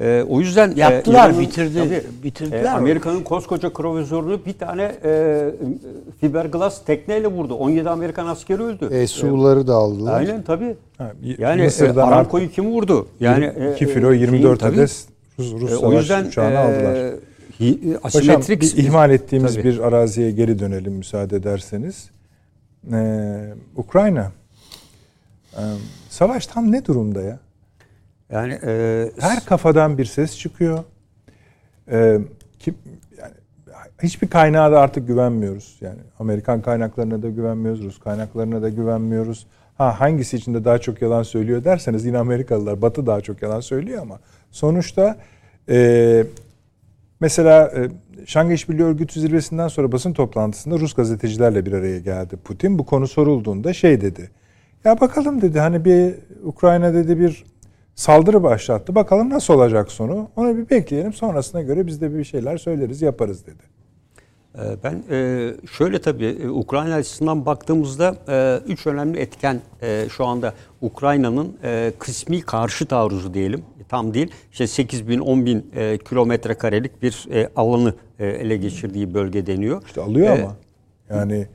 E, 0.00 0.24
o 0.28 0.40
yüzden 0.40 0.70
e, 0.76 0.80
Yaptılar, 0.80 1.30
İran'ın- 1.30 1.40
bitirdi- 1.40 1.78
tabii, 1.78 2.02
bitirdiler 2.24 2.64
e. 2.64 2.70
Amerika'nın 2.70 3.22
koskoca 3.22 3.72
kruvazörünü 3.72 4.38
bir 4.46 4.52
tane 4.52 4.92
e, 5.04 5.44
fiberglass 6.20 6.84
tekneyle 6.84 7.26
vurdu. 7.28 7.54
17 7.54 7.88
Amerikan 7.90 8.26
askeri 8.26 8.62
öldü. 8.62 8.88
E, 8.94 9.06
Su'ları 9.06 9.66
da 9.66 9.74
aldılar. 9.74 10.18
Aynen 10.20 10.42
tabii. 10.42 10.76
Ha, 10.98 11.12
Yani 11.38 11.60
e, 11.60 11.64
Mısır'dan 11.64 12.08
Aramco'yu 12.08 12.50
kim 12.50 12.70
vurdu? 12.70 13.08
Yani 13.20 13.52
e, 13.56 13.72
2 13.74 13.84
e, 13.84 13.88
filo 13.88 14.12
24 14.12 14.60
tabii. 14.60 14.76
adet 14.76 15.06
Rus, 15.38 15.52
Rus 15.60 15.72
E, 15.72 15.76
o 15.76 15.92
yüzden 15.92 16.24
uçağını 16.24 16.54
e, 16.54 16.58
aldılar. 16.58 17.14
hi- 17.60 17.98
asimetrik 18.02 18.78
ihmal 18.78 19.10
ettiğimiz 19.10 19.54
Tabii. 19.54 19.64
bir 19.64 19.78
araziye 19.78 20.30
geri 20.30 20.58
dönelim 20.58 20.92
müsaade 20.92 21.36
ederseniz. 21.36 22.10
Ee, 22.92 23.54
Ukrayna. 23.76 24.32
Ee, 25.54 25.60
savaş 26.10 26.46
tam 26.46 26.72
ne 26.72 26.84
durumda 26.84 27.22
ya? 27.22 27.38
Yani 28.30 28.58
e, 28.66 29.10
Her 29.20 29.44
kafadan 29.44 29.98
bir 29.98 30.04
ses 30.04 30.38
çıkıyor. 30.38 30.84
Ee, 31.90 32.18
kim 32.58 32.74
yani 33.18 33.32
hiçbir 34.02 34.28
kaynağa 34.28 34.72
da 34.72 34.80
artık 34.80 35.06
güvenmiyoruz. 35.06 35.76
Yani 35.80 35.98
Amerikan 36.18 36.62
kaynaklarına 36.62 37.22
da 37.22 37.28
güvenmiyoruz, 37.28 37.84
Rus 37.84 37.98
kaynaklarına 37.98 38.62
da 38.62 38.68
güvenmiyoruz. 38.68 39.46
Ha 39.78 40.00
hangisi 40.00 40.36
içinde 40.36 40.64
daha 40.64 40.78
çok 40.78 41.02
yalan 41.02 41.22
söylüyor 41.22 41.64
derseniz 41.64 42.04
yine 42.04 42.18
Amerikalılar, 42.18 42.82
Batı 42.82 43.06
daha 43.06 43.20
çok 43.20 43.42
yalan 43.42 43.60
söylüyor 43.60 44.02
ama 44.02 44.18
sonuçta 44.50 45.16
e, 45.68 46.24
mesela 47.20 47.72
e, 47.76 47.88
Şangay 48.26 48.54
İşbirliği 48.54 48.84
Örgütü 48.84 49.20
zirvesinden 49.20 49.68
sonra 49.68 49.92
basın 49.92 50.12
toplantısında 50.12 50.78
Rus 50.78 50.94
gazetecilerle 50.94 51.66
bir 51.66 51.72
araya 51.72 51.98
geldi. 51.98 52.36
Putin 52.36 52.78
bu 52.78 52.86
konu 52.86 53.08
sorulduğunda 53.08 53.72
şey 53.72 54.00
dedi. 54.00 54.30
Ya 54.84 55.00
bakalım 55.00 55.42
dedi 55.42 55.60
hani 55.60 55.84
bir 55.84 56.14
Ukrayna 56.44 56.94
dedi 56.94 57.18
bir 57.18 57.44
saldırı 57.98 58.42
başlattı. 58.42 58.94
Bakalım 58.94 59.30
nasıl 59.30 59.54
olacak 59.54 59.92
sonu. 59.92 60.28
Onu 60.36 60.56
bir 60.56 60.70
bekleyelim. 60.70 61.12
Sonrasına 61.12 61.62
göre 61.62 61.86
biz 61.86 62.00
de 62.00 62.14
bir 62.18 62.24
şeyler 62.24 62.56
söyleriz, 62.56 63.02
yaparız 63.02 63.46
dedi. 63.46 63.62
e, 64.54 64.60
ben 64.84 65.02
e, 65.10 65.50
şöyle 65.72 66.00
tabii 66.00 66.26
e, 66.26 66.48
Ukrayna 66.48 66.94
açısından 66.94 67.46
baktığımızda 67.46 68.16
e, 68.28 68.60
üç 68.72 68.86
önemli 68.86 69.18
etken 69.18 69.60
şu 70.10 70.26
anda 70.26 70.54
Ukrayna'nın 70.80 71.56
kısmi 71.98 72.40
karşı 72.40 72.86
taarruzu 72.86 73.34
diyelim. 73.34 73.62
Tam 73.88 74.14
değil. 74.14 74.30
İşte 74.52 74.66
8 74.66 75.08
bin 75.08 75.18
10 75.18 75.46
bin 75.46 75.70
kilometre 76.08 76.54
karelik 76.54 77.02
bir 77.02 77.28
alanı 77.56 77.94
ele 78.18 78.56
geçirdiği 78.56 79.14
bölge 79.14 79.46
deniyor. 79.46 79.82
İşte 79.86 80.00
alıyor 80.00 80.38
ama. 80.38 80.56
Yani 81.10 81.46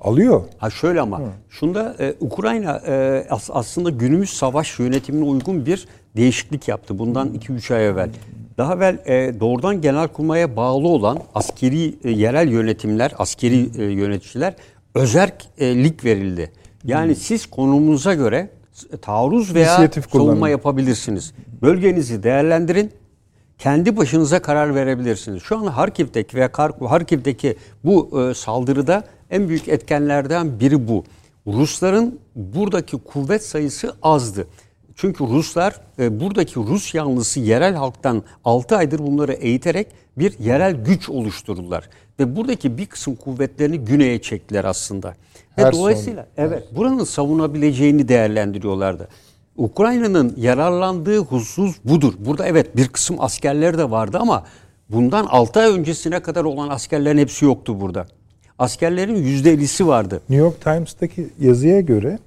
alıyor. 0.00 0.42
Ha 0.58 0.70
şöyle 0.70 1.00
ama 1.00 1.20
şunda 1.50 1.96
e, 2.00 2.14
Ukrayna 2.20 2.82
e, 2.86 3.26
as- 3.30 3.50
aslında 3.52 3.90
günümüz 3.90 4.30
savaş 4.30 4.78
yönetimine 4.78 5.24
uygun 5.24 5.66
bir 5.66 5.86
değişiklik 6.16 6.68
yaptı 6.68 6.98
bundan 6.98 7.28
2-3 7.34 7.74
ay 7.74 7.86
evvel. 7.86 8.10
Daha 8.58 8.74
evvel 8.74 8.98
e, 9.06 9.40
doğrudan 9.40 9.80
genelkurmaya 9.80 10.56
bağlı 10.56 10.88
olan 10.88 11.18
askeri 11.34 11.94
e, 12.04 12.10
yerel 12.10 12.48
yönetimler, 12.48 13.12
askeri 13.18 13.68
e, 13.78 13.84
yöneticiler 13.84 14.54
özerklik 14.94 16.04
verildi. 16.04 16.52
Yani 16.84 17.14
siz 17.14 17.46
konumunuza 17.46 18.14
göre 18.14 18.48
taarruz 19.02 19.54
veya 19.54 19.76
savunma 20.28 20.48
yapabilirsiniz. 20.48 21.32
Bölgenizi 21.62 22.22
değerlendirin. 22.22 22.90
Kendi 23.58 23.96
başınıza 23.96 24.42
karar 24.42 24.74
verebilirsiniz. 24.74 25.42
Şu 25.42 25.58
an 25.58 25.66
Harkiv'deki 25.66 26.36
veya 26.36 26.50
Harkiv'deki 26.88 27.56
bu 27.84 28.22
e, 28.30 28.34
saldırıda 28.34 29.04
en 29.30 29.48
büyük 29.48 29.68
etkenlerden 29.68 30.60
biri 30.60 30.88
bu. 30.88 31.04
Rusların 31.46 32.18
buradaki 32.34 32.98
kuvvet 32.98 33.44
sayısı 33.44 33.96
azdı. 34.02 34.46
Çünkü 34.96 35.24
Ruslar 35.24 35.80
e, 35.98 36.20
buradaki 36.20 36.56
Rus 36.56 36.94
yanlısı 36.94 37.40
yerel 37.40 37.74
halktan 37.74 38.22
6 38.44 38.76
aydır 38.76 38.98
bunları 38.98 39.32
eğiterek 39.32 39.86
bir 40.18 40.38
yerel 40.38 40.72
güç 40.84 41.08
oluşturdular. 41.08 41.88
Ve 42.20 42.36
buradaki 42.36 42.78
bir 42.78 42.86
kısım 42.86 43.16
kuvvetlerini 43.16 43.78
güneye 43.78 44.22
çektiler 44.22 44.64
aslında. 44.64 45.08
Ve 45.58 45.62
Her 45.62 45.72
dolayısıyla 45.72 46.26
evet 46.36 46.76
buranın 46.76 47.04
savunabileceğini 47.04 48.08
değerlendiriyorlardı. 48.08 49.08
Ukrayna'nın 49.56 50.34
yararlandığı 50.36 51.18
husus 51.18 51.76
budur. 51.84 52.14
Burada 52.18 52.46
evet 52.46 52.76
bir 52.76 52.88
kısım 52.88 53.16
askerler 53.20 53.78
de 53.78 53.90
vardı 53.90 54.18
ama 54.20 54.44
bundan 54.88 55.26
6 55.26 55.60
ay 55.60 55.70
öncesine 55.70 56.20
kadar 56.20 56.44
olan 56.44 56.68
askerlerin 56.68 57.18
hepsi 57.18 57.44
yoktu 57.44 57.80
burada. 57.80 58.06
Askerlerin 58.58 59.16
%50'si 59.16 59.86
vardı. 59.86 60.14
New 60.28 60.46
York 60.46 60.60
Times'taki 60.60 61.28
yazıya 61.40 61.80
göre 61.80 62.18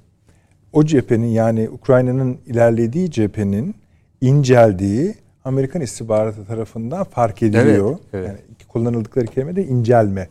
o 0.73 0.85
cephenin 0.85 1.27
yani 1.27 1.69
Ukrayna'nın 1.69 2.37
ilerlediği 2.45 3.11
cephenin 3.11 3.75
inceldiği 4.21 5.15
Amerikan 5.45 5.81
istihbaratı 5.81 6.45
tarafından 6.45 7.03
fark 7.03 7.43
ediliyor. 7.43 7.89
Evet, 7.91 7.99
evet. 8.13 8.27
Yani 8.27 8.37
kullanıldıkları 8.67 9.25
kelime 9.27 9.55
de 9.55 9.65
incelme. 9.65 10.27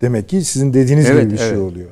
Demek 0.00 0.28
ki 0.28 0.44
sizin 0.44 0.74
dediğiniz 0.74 1.10
Evet, 1.10 1.22
gibi 1.22 1.32
bir 1.32 1.38
şey 1.38 1.48
evet. 1.48 1.58
oluyor. 1.58 1.90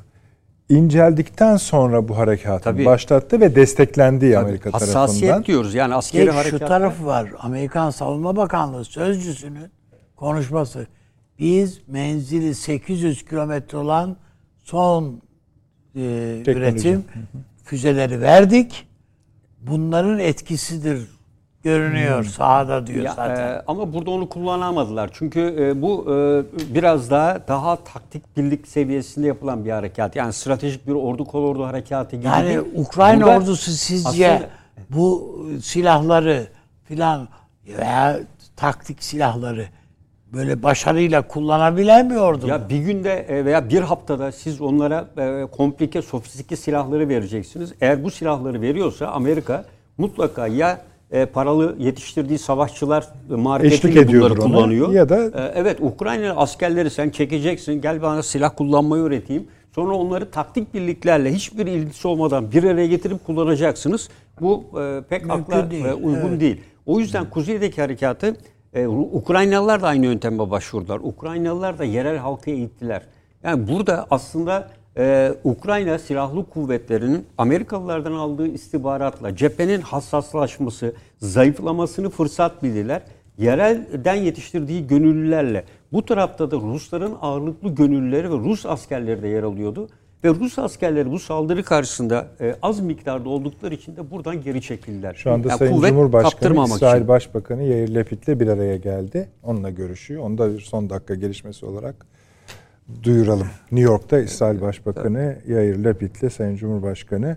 İnceldikten 0.69 1.57
sonra 1.57 2.09
bu 2.09 2.19
harekatı 2.19 2.65
Tabii. 2.65 2.85
başlattı 2.85 3.41
ve 3.41 3.55
desteklendi 3.55 4.39
Amerika 4.39 4.73
Hassasiyet 4.73 5.23
tarafından. 5.23 5.45
diyoruz 5.45 5.75
yani 5.75 5.95
askeri 5.95 6.27
şu 6.27 6.35
harekat. 6.37 6.69
tarafı 6.69 7.07
var. 7.07 7.31
Amerikan 7.39 7.91
Savunma 7.91 8.37
Bakanlığı 8.37 8.85
sözcüsünün 8.85 9.71
konuşması. 10.17 10.87
Biz 11.39 11.81
menzili 11.89 12.55
800 12.55 13.25
kilometre 13.25 13.79
olan 13.79 14.17
son 14.65 15.21
e, 15.97 16.01
üretim 16.47 17.05
füzeleri 17.65 18.21
verdik. 18.21 18.87
Bunların 19.61 20.19
etkisidir 20.19 21.09
görünüyor 21.63 22.25
sahada 22.25 22.87
diyor 22.87 23.05
Ya, 23.05 23.13
zaten. 23.17 23.53
e, 23.57 23.63
ama 23.67 23.93
burada 23.93 24.11
onu 24.11 24.29
kullanamadılar. 24.29 25.11
Çünkü 25.13 25.41
e, 25.61 25.83
bu 25.83 26.05
e, 26.15 26.43
biraz 26.75 27.11
daha 27.11 27.49
daha 27.49 27.77
taktik 27.85 28.37
birlik 28.37 28.69
seviyesinde 28.69 29.27
yapılan 29.27 29.65
bir 29.65 29.71
harekat. 29.71 30.17
Yani 30.17 30.33
stratejik 30.33 30.87
bir 30.87 30.93
ordu 30.93 31.25
kolordu 31.25 31.65
harekatı 31.65 32.17
gibi 32.17 32.27
Yani 32.27 32.49
değil. 32.49 32.59
Ukrayna 32.75 33.25
Burada 33.27 33.37
ordusu 33.39 33.71
sizce 33.71 34.31
aslında- 34.33 34.49
bu 34.91 35.39
silahları 35.63 36.47
filan 36.85 37.29
veya 37.79 38.21
taktik 38.57 39.03
silahları 39.03 39.67
böyle 40.33 40.63
başarıyla 40.63 41.23
kullanabilen 41.23 42.11
bir 42.11 42.17
ordu 42.17 42.43
mu? 42.47 42.49
Ya 42.49 42.69
bir 42.69 42.79
günde 42.79 43.13
e, 43.13 43.45
veya 43.45 43.69
bir 43.69 43.81
haftada 43.81 44.33
siz 44.33 44.61
onlara 44.61 45.09
e, 45.19 45.47
komplike, 45.57 46.03
sofistike 46.03 46.57
silahları 46.57 47.09
vereceksiniz. 47.09 47.73
Eğer 47.81 48.05
bu 48.05 48.11
silahları 48.11 48.61
veriyorsa 48.61 49.07
Amerika 49.07 49.65
mutlaka 49.99 50.47
ya 50.47 50.81
e, 51.11 51.27
paralı 51.27 51.77
yetiştirdiği 51.79 52.39
savaşçılar 52.39 53.09
marifetiyle 53.31 54.09
bunları 54.09 54.33
ona. 54.33 54.39
kullanıyor. 54.41 54.91
Ya 54.93 55.09
da- 55.09 55.25
E, 55.25 55.53
evet 55.55 55.77
Ukrayna 55.81 56.33
askerleri 56.37 56.91
sen 56.91 57.11
çekeceksin. 57.11 57.81
Gel 57.81 58.03
bana 58.03 58.23
silah 58.23 58.51
kullanmayı 58.57 59.03
öğreteyim. 59.03 59.47
Sonra 59.75 59.95
onları 59.95 60.31
taktik 60.31 60.75
birliklerle 60.75 61.33
hiçbir 61.33 61.67
ilgisi 61.67 62.09
olmadan 62.09 62.53
bir 62.53 62.65
araya 62.65 62.87
getirip 62.87 63.27
kullanacaksınız. 63.27 64.09
Bu 64.41 64.65
e, 64.81 65.01
pek 65.09 65.25
Mümkün 65.27 65.43
akla 65.43 65.71
değil, 65.71 65.85
e, 65.85 65.95
uygun 65.95 66.29
evet. 66.29 66.41
değil. 66.41 66.61
O 66.87 67.01
yüzden 67.01 67.31
kuzeydeki 67.31 67.81
harekatı 67.83 68.37
e, 68.75 68.87
Ukraynalılar 68.87 69.83
da 69.83 69.89
aynı 69.89 70.07
yönteme 70.07 70.51
başvurdular. 70.51 71.01
Ukraynalılar 71.03 71.79
da 71.79 71.85
yerel 71.85 72.17
halkı 72.17 72.51
eğittiler. 72.51 73.03
Yani 73.43 73.69
burada 73.69 74.07
aslında 74.11 74.69
e, 74.97 75.35
Ukrayna 75.45 75.99
silahlı 75.99 76.45
kuvvetlerinin 76.51 77.27
Amerikalılardan 77.39 78.13
aldığı 78.13 78.47
istihbaratla 78.47 79.37
cephenin 79.37 79.81
hassaslaşması, 79.81 80.95
zayıflamasını 81.19 82.11
fırsat 82.11 82.63
bildiler. 82.63 83.03
Yerelden 83.39 84.15
yetiştirdiği 84.15 84.87
gönüllülerle 84.87 85.65
bu 85.93 86.05
tarafta 86.05 86.51
da 86.51 86.57
Rusların 86.57 87.15
ağırlıklı 87.21 87.75
gönüllüleri 87.75 88.31
ve 88.31 88.37
Rus 88.37 88.67
askerleri 88.67 89.23
de 89.23 89.29
yer 89.29 89.43
alıyordu. 89.43 89.89
Ve 90.25 90.29
Rus 90.29 90.59
askerleri 90.59 91.11
bu 91.11 91.19
saldırı 91.19 91.63
karşısında 91.63 92.27
e, 92.41 92.55
az 92.63 92.81
miktarda 92.81 93.29
oldukları 93.29 93.75
için 93.75 93.97
de 93.97 94.11
buradan 94.11 94.43
geri 94.43 94.63
çekildiler. 94.63 95.15
Şu 95.15 95.33
anda 95.33 95.49
Yani 95.49 95.59
Sayın 95.59 95.81
Cumhurbaşkanı 95.81 96.65
İsrail 96.65 96.97
için. 96.97 97.09
Başbakanı 97.09 97.63
Yair 97.63 97.89
Lapid'le 97.89 98.41
bir 98.41 98.49
araya 98.49 98.77
geldi. 98.77 99.29
Onunla 99.43 99.71
görüşüyor. 99.71 100.23
Onu 100.23 100.39
da 100.39 100.55
bir 100.55 100.61
son 100.61 100.91
dakika 100.91 101.15
gelişmesi 101.15 101.67
olarak 101.67 102.07
duyuralım. 103.03 103.47
New 103.73 103.91
York'ta 103.93 104.19
İsrail 104.19 104.61
Başbakanı 104.61 105.37
Yair 105.49 105.85
Lapid'le 105.85 106.31
Sayın 106.33 106.57
Cumhurbaşkanı 106.57 107.37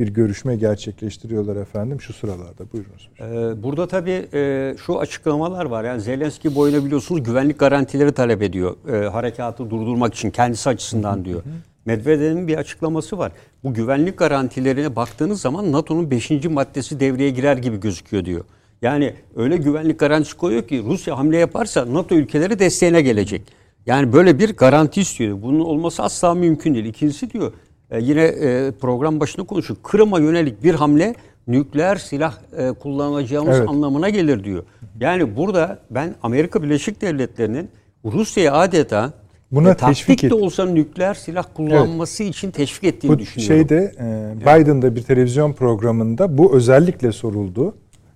bir 0.00 0.08
görüşme 0.08 0.56
gerçekleştiriyorlar 0.56 1.56
efendim 1.56 2.00
şu 2.00 2.12
sıralarda. 2.12 2.72
Buyurunuz. 2.72 3.10
Ee, 3.20 3.62
Burada 3.62 3.88
tabii 3.88 4.28
e, 4.34 4.74
şu 4.86 5.00
açıklamalar 5.00 5.64
var. 5.64 5.84
Yani 5.84 6.00
Zelenski 6.00 6.54
boyuna 6.54 6.84
biliyorsunuz 6.84 7.22
güvenlik 7.22 7.58
garantileri 7.58 8.12
talep 8.12 8.42
ediyor. 8.42 8.76
e, 8.88 9.08
harekatı 9.08 9.70
durdurmak 9.70 10.14
için 10.14 10.30
kendisi 10.30 10.68
açısından 10.68 11.24
diyor. 11.24 11.42
Medvedev'in 11.84 12.48
bir 12.48 12.56
açıklaması 12.56 13.18
var. 13.18 13.32
Bu 13.64 13.74
güvenlik 13.74 14.18
garantilerine 14.18 14.96
baktığınız 14.96 15.40
zaman 15.40 15.72
NATO'nun 15.72 16.10
5. 16.10 16.30
maddesi 16.30 17.00
devreye 17.00 17.30
girer 17.30 17.56
gibi 17.56 17.80
gözüküyor 17.80 18.24
diyor. 18.24 18.44
Yani 18.82 19.14
öyle 19.36 19.56
güvenlik 19.56 19.98
garantisi 19.98 20.36
koyuyor 20.36 20.68
ki 20.68 20.82
Rusya 20.86 21.18
hamle 21.18 21.38
yaparsa 21.38 21.94
NATO 21.94 22.14
ülkeleri 22.14 22.58
desteğine 22.58 23.02
gelecek. 23.02 23.42
Yani 23.86 24.12
böyle 24.12 24.38
bir 24.38 24.56
garanti 24.56 25.00
istiyor. 25.00 25.42
Bunun 25.42 25.60
olması 25.60 26.02
asla 26.02 26.34
mümkün 26.34 26.74
değil. 26.74 26.84
İkincisi 26.84 27.30
diyor 27.30 27.52
e, 27.90 28.00
yine 28.00 28.22
e, 28.22 28.72
program 28.80 29.20
başında 29.20 29.46
konuşuyor. 29.46 29.80
Kırım'a 29.82 30.18
yönelik 30.20 30.64
bir 30.64 30.74
hamle 30.74 31.14
nükleer 31.46 31.96
silah 31.96 32.34
e, 32.56 32.72
kullanacağımız 32.72 33.58
Evet. 33.58 33.68
anlamına 33.68 34.08
gelir 34.08 34.44
diyor. 34.44 34.64
Yani 35.00 35.36
burada 35.36 35.78
ben 35.90 36.14
Amerika 36.22 36.62
Birleşik 36.62 37.00
Devletleri'nin 37.00 37.70
Rusya'ya 38.04 38.52
adeta 38.52 39.12
Buna 39.52 39.70
e, 39.70 39.76
teşvik 39.76 40.22
de 40.22 40.26
et- 40.26 40.32
olsa 40.32 40.66
nükleer 40.66 41.14
silah 41.14 41.44
kullanması 41.54 42.22
için 42.22 42.50
teşvik 42.50 42.84
ettiğini 42.84 43.12
Bu 43.12 43.18
düşünüyorum. 43.18 43.56
şeyde 43.68 43.94
e, 43.98 44.40
Biden'da 44.60 44.96
bir 44.96 45.02
televizyon 45.02 45.52
programında 45.52 46.38
bu 46.38 46.54
özellikle 46.56 47.12
soruldu. 47.12 47.74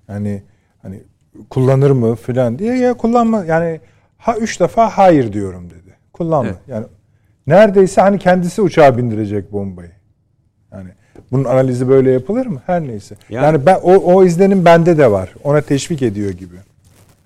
Yani 0.08 0.42
hani 0.82 1.02
kullanır 1.50 1.90
mı 1.90 2.14
filan 2.16 2.58
diye 2.58 2.76
ya 2.76 2.94
kullanma 2.94 3.44
yani 3.44 3.80
ha 4.18 4.36
üç 4.36 4.60
defa 4.60 4.88
hayır 4.90 5.32
diyorum 5.32 5.70
dedi. 5.70 5.94
Kullanma. 6.12 6.48
Evet. 6.50 6.58
Yani 6.68 6.86
neredeyse 7.46 8.00
hani 8.00 8.18
kendisi 8.18 8.62
uçağa 8.62 8.96
bindirecek 8.98 9.52
bombayı. 9.52 9.90
Yani 10.72 10.88
bunun 11.32 11.44
analizi 11.44 11.88
böyle 11.88 12.10
yapılır 12.10 12.46
mı? 12.46 12.62
Her 12.66 12.82
neyse. 12.82 13.14
Yani- 13.30 13.44
Yani, 13.44 13.66
ben 13.66 13.78
o, 13.82 13.92
o 14.14 14.24
izlenim 14.24 14.64
bende 14.64 14.98
de 14.98 15.10
var. 15.10 15.34
Ona 15.44 15.60
teşvik 15.60 16.02
ediyor 16.02 16.30
gibi. 16.30 16.54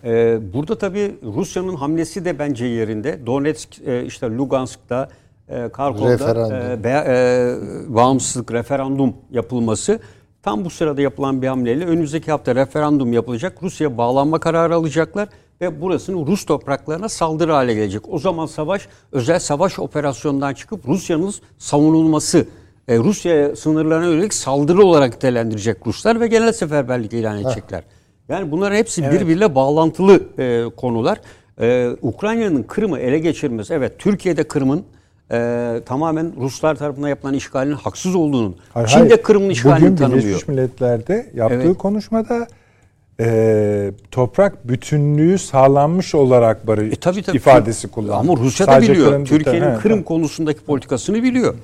Ee, 0.04 0.38
burada 0.52 0.78
tabii 0.78 1.14
Rusya'nın 1.22 1.74
hamlesi 1.74 2.24
de 2.24 2.38
bence 2.38 2.64
yerinde. 2.66 3.26
Donetsk, 3.26 3.80
e, 3.86 4.04
işte 4.04 4.26
Lugansk'ta, 4.30 5.08
e, 5.48 5.68
Karkov'da 5.68 6.08
e, 6.72 6.84
be- 6.84 7.04
e, 7.08 7.94
bağımsızlık 7.94 8.52
referandum 8.52 9.14
yapılması 9.30 10.00
tam 10.42 10.64
bu 10.64 10.70
sırada 10.70 11.00
yapılan 11.00 11.42
bir 11.42 11.46
hamleyle 11.46 11.84
önümüzdeki 11.86 12.30
hafta 12.30 12.54
referandum 12.54 13.12
yapılacak. 13.12 13.62
Rusya 13.62 13.98
bağlanma 13.98 14.38
kararı 14.40 14.74
alacaklar 14.74 15.28
ve 15.60 15.80
burasının 15.80 16.26
Rus 16.26 16.44
topraklarına 16.46 17.08
saldırı 17.08 17.52
hale 17.52 17.74
gelecek. 17.74 18.02
O 18.08 18.18
zaman 18.18 18.46
savaş 18.46 18.88
özel 19.12 19.38
savaş 19.38 19.78
operasyonundan 19.78 20.54
çıkıp 20.54 20.88
Rusya'nın 20.88 21.34
savunulması 21.58 22.46
e, 22.88 22.98
Rusya 22.98 23.56
sınırlarına 23.56 24.06
yönelik 24.06 24.34
saldırı 24.34 24.84
olarak 24.84 25.14
nitelendirecek 25.14 25.86
Ruslar 25.86 26.20
ve 26.20 26.26
genel 26.26 26.52
seferberlik 26.52 27.12
ilan 27.12 27.38
edecekler. 27.38 27.82
Yani 28.28 28.50
bunların 28.50 28.76
hepsi 28.76 29.02
birbiriyle 29.10 29.54
bağlantılı 29.54 30.22
e, 30.38 30.64
konular. 30.76 31.20
E, 31.60 31.90
Ukrayna'nın 32.02 32.62
Kırım'ı 32.62 32.98
ele 32.98 33.18
geçirmesi, 33.18 33.74
evet 33.74 33.92
Türkiye'de 33.98 34.44
Kırım'ın 34.44 34.84
e, 35.32 35.80
tamamen 35.86 36.32
Ruslar 36.40 36.74
tarafından 36.74 37.08
yapılan 37.08 37.34
işgalin 37.34 37.72
haksız 37.72 38.14
olduğunun, 38.14 38.56
Hayır, 38.74 38.88
Çin 38.88 38.98
de 39.00 39.08
hayır. 39.08 39.22
Kırım'ın 39.22 39.50
işgalini 39.50 39.84
Bugün 39.86 39.96
tanımıyor. 39.96 40.22
Birleşmiş 40.22 40.48
Milletler'de 40.48 41.30
yaptığı 41.34 41.54
Evet. 41.56 41.78
konuşmada 41.78 42.46
e, 43.20 43.90
toprak 44.10 44.68
bütünlüğü 44.68 45.38
sağlanmış 45.38 46.14
olarak 46.14 46.66
barış 46.66 46.92
E, 46.92 46.96
tabii, 46.96 47.22
tabii. 47.22 47.36
ifadesi 47.36 47.88
kullandı. 47.88 48.14
Ama 48.32 48.36
Rusya 48.42 48.66
da 48.66 48.72
Sadece 48.72 48.92
biliyor. 48.92 49.08
Kırım- 49.08 49.24
Türkiye'nin 49.24 49.60
Kırım 49.78 49.80
tamam. 49.82 50.02
konusundaki 50.02 50.60
politikasını 50.60 51.22
biliyor. 51.22 51.54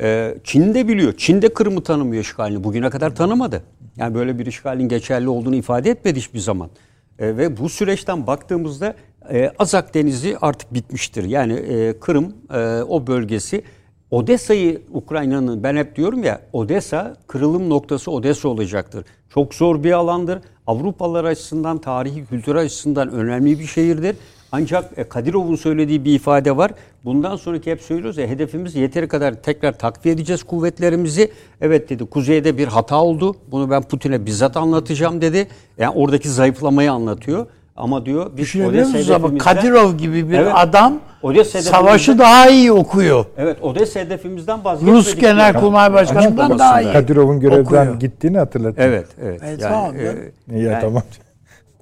Ee, 0.00 0.34
Çin 0.44 0.74
de 0.74 0.88
biliyor. 0.88 1.14
Çin 1.16 1.42
de 1.42 1.48
Kırım'ı 1.48 1.82
tanımıyor 1.82 2.22
işgalini. 2.22 2.64
Bugüne 2.64 2.90
kadar 2.90 3.14
tanımadı. 3.14 3.62
Yani 3.96 4.14
böyle 4.14 4.38
bir 4.38 4.46
işgalin 4.46 4.88
geçerli 4.88 5.28
olduğunu 5.28 5.56
ifade 5.56 5.90
etmedi 5.90 6.18
hiçbir 6.18 6.38
zaman. 6.38 6.70
Ee, 7.18 7.36
ve 7.36 7.56
bu 7.56 7.68
süreçten 7.68 8.26
baktığımızda 8.26 8.94
e, 9.32 9.52
Azak 9.58 9.94
Denizi 9.94 10.36
artık 10.40 10.74
bitmiştir. 10.74 11.24
Yani 11.24 11.52
e, 11.52 12.00
Kırım 12.00 12.32
e, 12.54 12.82
o 12.82 13.06
bölgesi 13.06 13.62
Odessa'yı 14.10 14.82
Ukrayna'nın 14.90 15.62
ben 15.62 15.76
hep 15.76 15.96
diyorum 15.96 16.24
ya 16.24 16.40
Odessa 16.52 17.16
kırılım 17.26 17.70
noktası 17.70 18.10
Odessa 18.10 18.48
olacaktır. 18.48 19.04
Çok 19.28 19.54
zor 19.54 19.84
bir 19.84 19.92
alandır. 19.92 20.38
Avrupalılar 20.66 21.24
açısından, 21.24 21.78
tarihi 21.78 22.26
kültürel 22.26 22.62
açısından 22.62 23.10
önemli 23.10 23.58
bir 23.58 23.66
şehirdir. 23.66 24.16
Ancak 24.52 24.98
e, 24.98 25.04
Kadirov'un 25.04 25.56
söylediği 25.56 26.04
bir 26.04 26.14
ifade 26.14 26.56
var. 26.56 26.70
Bundan 27.06 27.36
sonraki 27.36 27.70
hep 27.70 27.80
söylüyoruz 27.80 28.18
ya 28.18 28.26
hedefimiz 28.26 28.74
yeteri 28.74 29.08
kadar 29.08 29.34
tekrar 29.34 29.78
takviye 29.78 30.14
edeceğiz 30.14 30.42
kuvvetlerimizi. 30.42 31.32
Evet 31.60 31.90
dedi 31.90 32.06
kuzeyde 32.06 32.58
bir 32.58 32.66
hata 32.68 33.02
oldu. 33.02 33.36
Bunu 33.50 33.70
ben 33.70 33.82
Putin'e 33.82 34.26
bizzat 34.26 34.56
anlatacağım 34.56 35.20
dedi. 35.20 35.46
Yani 35.78 35.92
oradaki 35.96 36.28
zayıflamayı 36.28 36.92
anlatıyor. 36.92 37.46
Ama 37.76 38.06
diyor 38.06 38.30
biz 38.36 38.56
Odessa 38.56 38.98
musunuz 38.98 39.10
ama 39.10 39.38
Kadirov 39.38 39.94
gibi 39.96 40.30
bir 40.30 40.38
Evet. 40.38 40.52
adam 40.54 40.98
Odessa 41.22 41.62
savaşı 41.62 42.18
daha 42.18 42.48
iyi 42.48 42.72
okuyor. 42.72 43.24
Evet 43.36 43.56
Odessa 43.62 44.00
hedefimizden 44.00 44.64
vazgeçmedik. 44.64 45.06
Rus 45.06 45.14
Genelkurmay 45.16 45.92
Başkanı'ndan 45.92 46.58
daha 46.58 46.82
iyi. 46.82 46.92
Kadirov'un 46.92 47.40
görevden 47.40 47.62
okuyor. 47.62 48.00
gittiğini 48.00 48.38
hatırlatıyor. 48.38 48.88
Evet, 48.88 49.06
evet. 49.22 49.40
Evet, 49.44 49.60
yani, 49.62 49.72
tamam, 49.72 49.96
e, 49.96 50.56
İyi 50.56 50.64
ya 50.64 50.70
yani- 50.70 50.80
tamam. 50.80 51.02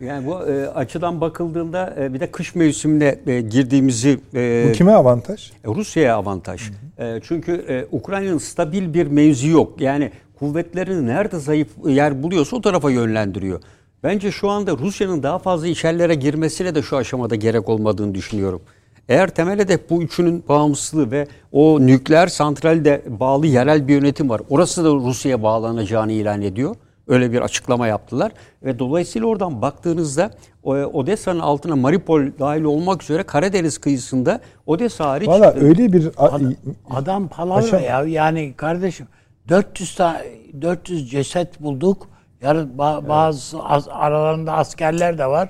Yani 0.01 0.27
bu 0.27 0.47
e, 0.47 0.67
açıdan 0.69 1.21
bakıldığında 1.21 1.95
e, 1.99 2.15
bir 2.15 2.21
de 2.21 2.31
kış 2.31 2.55
mevsimine 2.55 3.19
e, 3.27 3.41
girdiğimizi 3.41 4.21
e, 4.35 4.67
Bu 4.69 4.73
kime 4.73 4.93
avantaj? 4.93 5.53
Rusya'ya 5.67 6.17
avantaj. 6.17 6.71
E, 6.99 7.21
çünkü 7.23 7.53
e, 7.69 7.97
Ukrayna'nın 7.97 8.39
stabil 8.39 8.95
bir 8.95 9.07
mevzi 9.07 9.49
yok. 9.49 9.81
Yani 9.81 10.11
kuvvetlerini 10.39 11.07
nerede 11.07 11.39
zayıf 11.39 11.69
yer 11.87 12.23
buluyorsa 12.23 12.57
o 12.57 12.61
tarafa 12.61 12.91
yönlendiriyor. 12.91 13.61
Bence 14.03 14.31
şu 14.31 14.49
anda 14.49 14.73
Rusya'nın 14.79 15.23
daha 15.23 15.39
fazla 15.39 15.67
içerilere 15.67 16.15
girmesine 16.15 16.75
de 16.75 16.83
şu 16.83 16.97
aşamada 16.97 17.35
gerek 17.35 17.69
olmadığını 17.69 18.15
düşünüyorum. 18.15 18.63
Eğer 19.09 19.31
temel 19.31 19.59
hedef 19.59 19.91
bu 19.91 20.03
üçünün 20.03 20.45
bağımsızlığı 20.49 21.11
ve 21.11 21.27
o 21.53 21.87
nükleer 21.87 22.27
santralde 22.27 23.03
bağlı 23.09 23.47
yerel 23.47 23.89
bir 23.89 23.95
yönetim 23.95 24.29
var. 24.29 24.41
Orası 24.51 24.85
da 24.85 24.89
Rusya'ya 24.89 25.43
bağlanacağını 25.43 26.13
ilan 26.13 26.43
ediyor. 26.43 26.77
Öyle 27.09 27.33
bir 27.33 27.41
açıklama 27.41 27.87
yaptılar. 27.87 28.33
Ve 28.63 28.79
dolayısıyla 28.79 29.29
oradan 29.29 29.63
baktığınızda 29.63 30.31
Odessa'nın 30.65 31.41
altına 31.41 31.77
Mariupol 31.77 32.23
dahil 32.39 32.63
olmak 32.63 33.03
üzere 33.03 33.23
Karadeniz 33.23 33.79
kıyısında 33.79 34.41
Odessa 34.67 35.09
hariç 35.11 35.29
Valla 35.29 35.53
öyle 35.55 35.93
bir 35.93 36.11
Adam, 36.17 36.53
adam 36.91 37.29
palavra 37.29 37.61
Paşam- 37.61 37.83
ya. 37.83 38.03
Yani 38.05 38.55
kardeşim 38.57 39.07
400 39.49 39.95
ta, 39.95 40.23
400 40.61 41.11
ceset 41.11 41.61
bulduk. 41.63 42.07
Yarın 42.43 42.69
ba- 42.79 43.09
bazı 43.09 43.63
az- 43.63 43.89
aralarında 43.91 44.53
askerler 44.53 45.19
de 45.19 45.27
var. 45.27 45.49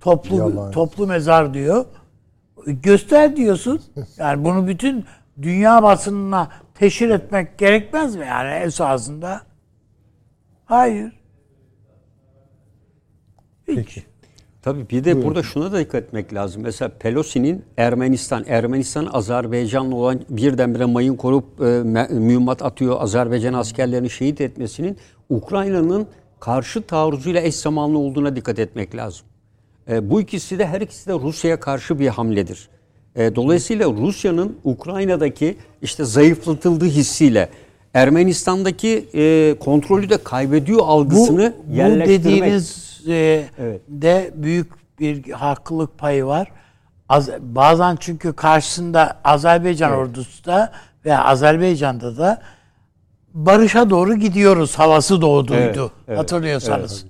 Toplu 0.00 0.36
Yalan. 0.36 0.70
toplu 0.70 1.06
mezar 1.06 1.54
diyor. 1.54 1.84
Göster 2.66 3.36
diyorsun. 3.36 3.80
Yani 4.18 4.44
bunu 4.44 4.68
bütün 4.68 5.04
dünya 5.42 5.82
basınına 5.82 6.48
teşhir 6.74 7.10
etmek 7.10 7.58
gerekmez 7.58 8.16
mi 8.16 8.26
yani 8.26 8.54
esasında? 8.54 9.40
Hayır. 10.66 11.12
Hiç. 13.68 13.76
Peki. 13.76 14.02
Tabii 14.62 14.88
bir 14.90 15.04
de 15.04 15.24
burada 15.24 15.42
şuna 15.42 15.72
da 15.72 15.78
dikkat 15.78 16.02
etmek 16.02 16.34
lazım. 16.34 16.62
Mesela 16.62 16.92
Pelosi'nin 16.98 17.64
Ermenistan, 17.76 18.44
Ermenistan 18.48 19.08
Azerbaycan'la 19.12 19.96
olan 19.96 20.20
birdenbire 20.28 20.84
mayın 20.84 21.16
korup 21.16 21.60
e, 21.60 21.64
mühimmat 22.14 22.62
atıyor, 22.62 22.96
Azerbaycan 23.00 23.52
askerlerini 23.52 24.10
şehit 24.10 24.40
etmesinin 24.40 24.96
Ukrayna'nın 25.28 26.06
karşı 26.40 26.82
taarruzuyla 26.82 27.40
eş 27.40 27.54
zamanlı 27.54 27.98
olduğuna 27.98 28.36
dikkat 28.36 28.58
etmek 28.58 28.96
lazım. 28.96 29.26
E, 29.90 30.10
bu 30.10 30.20
ikisi 30.20 30.58
de 30.58 30.66
her 30.66 30.80
ikisi 30.80 31.06
de 31.06 31.12
Rusya'ya 31.12 31.60
karşı 31.60 31.98
bir 31.98 32.08
hamledir. 32.08 32.68
E, 33.16 33.34
dolayısıyla 33.34 33.90
Rusya'nın 33.90 34.56
Ukrayna'daki 34.64 35.56
işte 35.82 36.04
zayıflatıldığı 36.04 36.86
hissiyle 36.86 37.48
Ermenistan'daki 37.96 39.08
e, 39.14 39.54
kontrolü 39.60 40.10
de 40.10 40.24
kaybediyor 40.24 40.80
algısını 40.82 41.54
bu, 41.58 41.72
bu 41.72 41.76
yerleştirmek. 41.76 42.24
dediğiniz 42.24 43.00
e, 43.08 43.44
Evet. 43.58 43.80
de 43.88 44.30
büyük 44.34 44.72
bir 45.00 45.32
haklılık 45.32 45.98
payı 45.98 46.24
var. 46.24 46.48
Az, 47.08 47.30
bazen 47.40 47.96
çünkü 48.00 48.32
karşısında 48.32 49.16
Azerbaycan 49.24 49.92
ordusu 49.92 50.44
da 50.44 50.72
ve 51.04 51.18
Azerbaycan'da 51.18 52.16
da 52.16 52.42
barışa 53.34 53.90
doğru 53.90 54.14
gidiyoruz 54.14 54.78
havası 54.78 55.20
doğduydu. 55.20 55.80
Evet, 55.80 55.90
evet, 56.08 56.18
hatırlıyorsanız. 56.18 57.04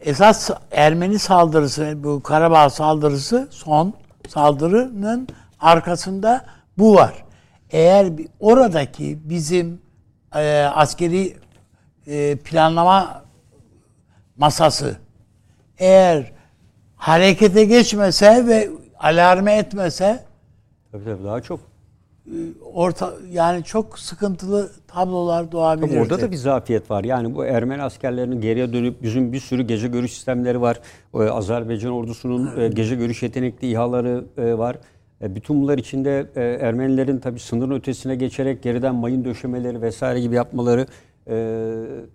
Esas 0.00 0.50
Ermeni 0.70 1.18
saldırısı, 1.18 1.94
bu 1.96 2.22
Karabağ 2.22 2.70
saldırısı 2.70 3.48
son 3.50 3.94
saldırının 4.28 5.28
arkasında 5.60 6.44
bu 6.78 6.94
var. 6.94 7.25
Eğer 7.70 8.12
oradaki 8.40 9.18
bizim 9.24 9.80
e, 10.34 10.62
askeri 10.74 11.36
e, 12.06 12.36
planlama 12.36 13.24
masası 14.36 14.96
eğer 15.78 16.32
harekete 16.96 17.64
geçmese 17.64 18.46
ve 18.46 18.68
alarme 18.98 19.56
etmese 19.56 20.24
Tabii 20.92 21.04
tabii 21.04 21.24
daha 21.24 21.40
çok. 21.40 21.60
orta 22.74 23.12
yani 23.30 23.64
çok 23.64 23.98
sıkıntılı 23.98 24.70
tablolar 24.88 25.52
doğabilirdi. 25.52 25.90
Tabii 25.90 26.00
orada 26.00 26.20
da 26.20 26.30
bir 26.30 26.36
zafiyet 26.36 26.90
var. 26.90 27.04
Yani 27.04 27.34
bu 27.34 27.44
Ermeni 27.44 27.82
askerlerinin 27.82 28.40
geriye 28.40 28.72
dönüp 28.72 29.02
bizim 29.02 29.32
bir 29.32 29.40
sürü 29.40 29.62
gece 29.62 29.88
görüş 29.88 30.12
sistemleri 30.12 30.60
var. 30.60 30.80
Azerbaycan 31.14 31.92
ordusunun 31.92 32.60
e, 32.60 32.68
gece 32.68 32.94
görüş 32.94 33.22
yetenekli 33.22 33.70
İHA'ları 33.70 34.24
e, 34.38 34.58
var. 34.58 34.76
E, 35.22 35.34
Bütün 35.34 35.62
bunlar 35.62 35.78
içinde 35.78 36.26
e, 36.36 36.42
Ermenilerin 36.42 37.18
tabii 37.18 37.40
sınırın 37.40 37.70
ötesine 37.70 38.16
geçerek 38.16 38.62
geriden 38.62 38.94
mayın 38.94 39.24
döşemeleri 39.24 39.82
vesaire 39.82 40.20
gibi 40.20 40.34
yapmaları, 40.34 40.86
e, 41.28 41.36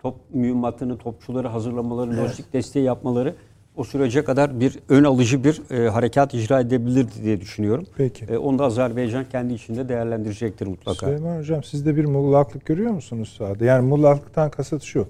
top 0.02 0.16
mühimmatını, 0.32 0.98
topçuları 0.98 1.48
hazırlamaları, 1.48 2.16
lojistik 2.16 2.52
desteği 2.52 2.84
yapmaları 2.84 3.34
o 3.76 3.84
sürece 3.84 4.24
kadar 4.24 4.60
bir 4.60 4.78
ön 4.88 5.04
alıcı 5.04 5.44
bir 5.44 5.62
e, 5.70 5.88
harekat 5.88 6.34
icra 6.34 6.60
edebilirdi 6.60 7.10
diye 7.22 7.40
düşünüyorum. 7.40 7.86
Peki. 7.96 8.24
E, 8.24 8.38
onu 8.38 8.58
da 8.58 8.64
Azerbaycan 8.64 9.24
kendi 9.32 9.54
içinde 9.54 9.88
değerlendirecektir 9.88 10.66
mutlaka. 10.66 11.06
Süleyman 11.06 11.38
Hocam 11.38 11.62
siz 11.62 11.86
de 11.86 11.96
bir 11.96 12.04
muğlaklık 12.04 12.66
görüyor 12.66 12.90
musunuz 12.90 13.34
sahada? 13.38 13.64
Yani 13.64 13.88
muğlaklıktan 13.88 14.50
kasıt 14.50 14.82
şu. 14.82 15.06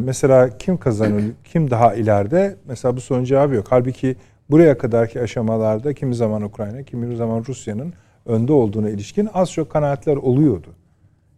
Mesela 0.00 0.58
kim 0.58 0.76
kazanır, 0.76 1.24
kim 1.44 1.70
daha 1.70 1.94
ileride? 1.94 2.56
Mesela 2.68 2.96
bu 2.96 3.00
sorunun 3.00 3.24
cevabı 3.24 3.54
yok. 3.54 3.66
Halbuki 3.70 4.16
buraya 4.50 4.78
kadarki 4.78 5.20
aşamalarda 5.20 5.94
kimi 5.94 6.14
zaman 6.14 6.42
Ukrayna, 6.42 6.82
kimi 6.82 7.16
zaman 7.16 7.44
Rusya'nın 7.48 7.92
önde 8.26 8.52
olduğuna 8.52 8.90
ilişkin 8.90 9.28
az 9.34 9.52
çok 9.52 9.70
kanaatler 9.70 10.16
oluyordu. 10.16 10.68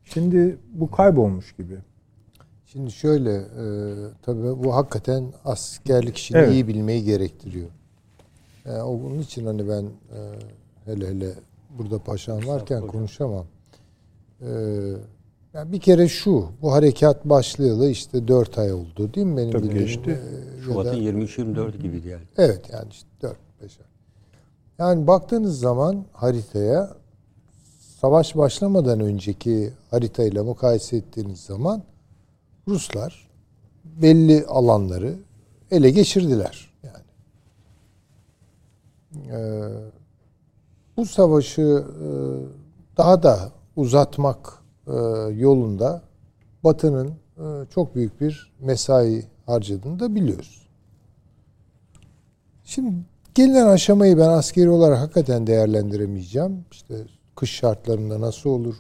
Şimdi 0.05 0.59
bu 0.73 0.91
kaybolmuş 0.91 1.57
gibi. 1.57 1.79
Şimdi 2.65 2.91
şöyle, 2.91 3.35
e, 3.35 3.65
tabii 4.23 4.65
bu 4.65 4.77
hakikaten 4.77 5.25
askerlik 5.45 6.17
işini 6.17 6.39
Evet. 6.39 6.53
iyi 6.53 6.69
bilmeyi 6.69 7.05
gerektiriyor. 7.05 7.69
E, 8.67 8.73
o 8.73 9.01
bunun 9.03 9.19
için 9.19 9.47
hani 9.47 9.69
ben 9.69 9.83
e, 9.85 10.19
hele 10.85 11.09
hele 11.09 11.31
burada 11.79 11.99
paşam 11.99 12.47
varken 12.47 12.87
konuşamam. 12.87 13.47
E, 14.41 14.49
yani 15.59 15.73
bir 15.73 15.81
kere 15.81 16.09
şu, 16.09 16.47
bu 16.63 16.73
harekat 16.73 17.25
başlayalı 17.25 17.89
işte 17.91 18.29
4 18.29 18.59
ay 18.59 18.73
oldu 18.73 19.15
değil 19.15 19.27
mi 19.27 19.37
benim 19.37 19.51
Tabii 19.51 19.63
bildiğim? 19.63 19.87
geçti. 19.87 20.21
E, 20.59 20.63
Şubat'ın 20.63 20.91
da- 20.93 20.97
23-24 20.97 21.77
gibiydi 21.83 22.09
yani. 22.09 22.23
Evet 22.37 22.71
yani 22.73 22.87
işte 22.91 23.09
4 23.23 23.37
5 23.63 23.79
ay. 23.81 23.87
Yani 24.79 25.07
baktığınız 25.07 25.61
zaman 25.61 26.05
haritaya 26.13 26.91
savaş 28.01 28.37
başlamadan 28.37 29.01
önceki 29.01 29.73
haritayla 29.91 30.45
mukayese 30.45 30.97
ettiğiniz 30.97 31.41
zaman 31.41 31.83
Ruslar 32.69 33.29
belli 33.85 34.47
alanları 34.47 35.15
ele 35.71 35.91
geçirdiler 35.91 36.71
yani. 36.83 37.05
Ee, 39.31 39.69
bu 40.97 41.07
savaşı 41.07 41.85
e, 42.03 42.09
daha 42.97 43.23
da 43.23 43.53
uzatmak 43.77 44.58
yolunda 45.35 46.03
Batı'nın 46.65 47.09
e, 47.39 47.67
çok 47.75 47.95
büyük 47.95 48.21
bir 48.21 48.53
mesai 48.61 49.25
harcadığını 49.47 50.01
da 50.01 50.15
biliyoruz. 50.15 50.69
Şimdi 52.65 52.93
gelinen 53.35 53.67
aşamayı 53.67 54.19
ben 54.19 54.29
askeri 54.29 54.71
olarak 54.71 54.99
hakikaten 54.99 55.47
değerlendiremeyeceğim. 55.47 56.65
İşte 56.73 56.95
kış 57.37 57.51
şartlarında 57.51 58.21
nasıl 58.21 58.51
olur 58.51 58.75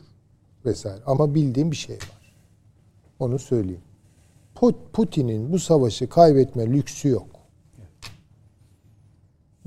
vesaire. 0.64 1.02
Ama 1.06 1.35
bildiğim 1.35 1.70
bir 1.70 1.76
şey 1.76 1.97
var. 1.97 2.35
Onu 3.18 3.39
söyleyeyim. 3.39 3.82
Put- 4.55 4.93
Putin'in 4.93 5.52
bu 5.52 5.59
savaşı 5.59 6.09
kaybetme 6.09 6.66
lüksü 6.66 7.09
yok. 7.09 7.26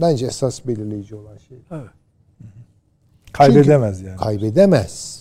Bence 0.02 0.26
esas 0.26 0.68
belirleyici 0.68 1.16
olan 1.16 1.38
şey. 1.38 1.58
Kaybedemez 3.34 4.02
yani. 4.02 4.18
Kaybedemez. 4.18 5.21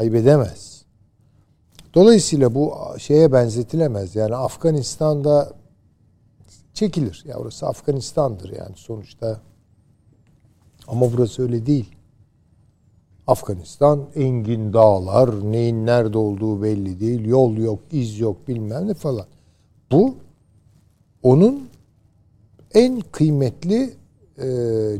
Kaybedemez. 0.00 0.84
Dolayısıyla 1.94 2.54
bu 2.54 2.74
şeye 2.98 3.32
benzetilemez. 3.32 4.16
Yani 4.16 4.36
Afganistan'da 4.36 5.52
çekilir. 6.74 7.24
Ya 7.26 7.36
orası 7.36 7.66
Afganistan'dır 7.66 8.52
yani 8.58 8.76
sonuçta. 8.76 9.40
Ama 10.88 11.12
burası 11.12 11.42
öyle 11.42 11.66
değil. 11.66 11.94
Afganistan 13.26 14.06
engin 14.14 14.72
dağlar, 14.72 15.52
neyin 15.52 15.86
nerede 15.86 16.18
olduğu 16.18 16.62
belli 16.62 17.00
değil, 17.00 17.24
yol 17.24 17.56
yok, 17.56 17.80
iz 17.92 18.20
yok 18.20 18.48
bilmem 18.48 18.88
ne 18.88 18.94
falan. 18.94 19.26
Bu 19.92 20.14
onun 21.22 21.68
en 22.74 23.00
kıymetli 23.12 23.94
e, 24.38 24.46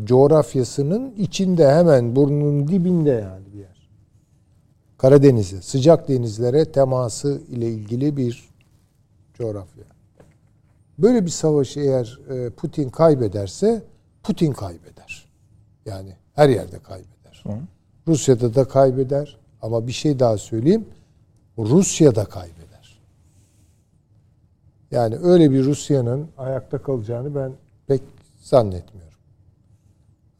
coğrafyasının 0.05 1.14
içinde 1.18 1.72
hemen 1.72 2.16
burnunun 2.16 2.68
dibinde 2.68 3.10
yani. 3.10 3.49
Karadeniz'e, 5.01 5.62
sıcak 5.62 6.09
denizlere 6.09 6.72
teması 6.72 7.40
ile 7.48 7.68
ilgili 7.68 8.16
bir 8.16 8.48
coğrafya. 9.35 9.85
Böyle 10.98 11.24
bir 11.24 11.31
savaşı 11.31 11.81
eğer 11.81 12.18
e, 12.31 12.51
Putin 12.51 12.89
kaybederse 12.89 13.82
Putin 14.22 14.52
kaybeder. 14.52 15.28
Yani 15.86 16.16
her 16.35 16.48
yerde 16.48 16.78
kaybeder. 16.78 17.44
Rusya'da 18.09 18.55
da 18.55 18.64
kaybeder. 18.64 19.39
Ama 19.62 19.86
bir 19.86 19.93
şey 19.93 20.18
daha 20.18 20.39
söyleyeyim. 20.39 20.85
Rusya 21.59 22.14
da 22.14 22.24
kaybeder. 22.24 23.01
Yani 24.90 25.16
öyle 25.16 25.51
bir 25.51 25.64
Rusya'nın 25.64 26.28
ayakta 26.39 26.82
kalacağını 26.82 27.35
ben 27.35 27.52
pek 27.86 28.02
zannetmiyorum. 28.43 29.10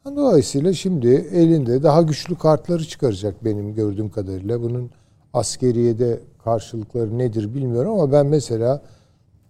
Dolayısıyla 0.05 0.73
şimdi 0.73 1.07
elinde 1.33 1.83
daha 1.83 2.01
güçlü 2.01 2.35
kartları 2.35 2.85
çıkaracak 2.85 3.45
benim 3.45 3.75
gördüğüm 3.75 4.09
kadarıyla. 4.09 4.61
Bunun 4.61 4.89
askeriyede 5.33 6.19
karşılıkları 6.43 7.17
nedir 7.17 7.55
bilmiyorum 7.55 7.93
ama 7.93 8.11
ben 8.11 8.25
mesela 8.25 8.81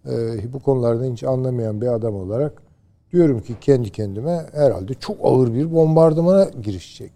e, 0.06 0.53
bu 0.53 0.60
konulardan 0.60 1.11
hiç 1.14 1.23
anlamayan 1.23 1.82
bir 1.82 1.88
adam 1.88 2.15
olarak 2.15 2.61
diyorum 3.14 3.41
ki 3.41 3.56
kendi 3.61 3.90
kendime 3.90 4.45
herhalde 4.53 4.94
çok 4.94 5.18
ağır 5.23 5.53
bir 5.53 5.73
bombardımana 5.73 6.48
girişecek. 6.64 7.11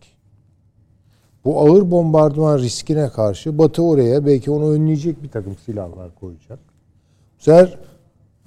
Bu 1.46 1.60
ağır 1.62 1.92
bombardıman 1.92 2.60
riskine 2.60 3.10
karşı 3.10 3.58
Batı 3.58 3.84
oraya 3.84 4.26
belki 4.26 4.52
onu 4.52 4.72
önleyecek 4.72 5.24
bir 5.24 5.30
takım 5.30 5.56
silahlar 5.66 6.16
koyacak. 6.20 6.60
Bu 7.38 7.78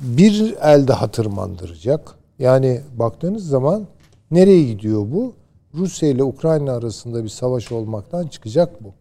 bir 0.00 0.56
elde 0.62 0.92
hatırmandıracak. 0.92 2.14
Yani 2.38 2.80
baktığınız 2.98 3.48
zaman 3.48 3.86
nereye 4.30 4.64
gidiyor 4.64 5.00
bu? 5.12 5.34
Rusya 5.74 6.08
ile 6.08 6.22
Ukrayna 6.24 6.72
arasında 6.72 7.24
bir 7.24 7.28
savaş 7.28 7.72
olmaktan 7.72 8.26
çıkacak 8.26 8.84
bu. 8.84 8.92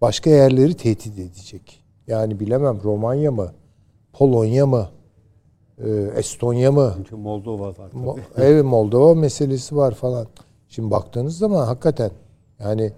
Başka 0.00 0.30
yerleri 0.30 0.74
tehdit 0.74 1.18
edecek. 1.18 1.84
Yani 2.06 2.40
bilemem 2.40 2.80
Romanya 2.84 3.32
mı, 3.32 3.52
Polonya 4.12 4.66
mı, 4.66 4.88
e, 5.78 5.90
Estonya 6.16 6.72
mı? 6.72 6.92
Çünkü 6.96 7.16
Moldova 7.16 7.68
var. 7.68 7.74
tabii. 7.92 8.02
Mo- 8.02 8.18
evet 8.36 8.64
Moldova 8.64 9.14
meselesi 9.14 9.76
var 9.76 9.94
falan. 9.94 10.26
Şimdi 10.68 10.90
baktığınız 10.90 11.38
zaman 11.38 11.66
hakikaten 11.66 12.10
yani 12.58 12.92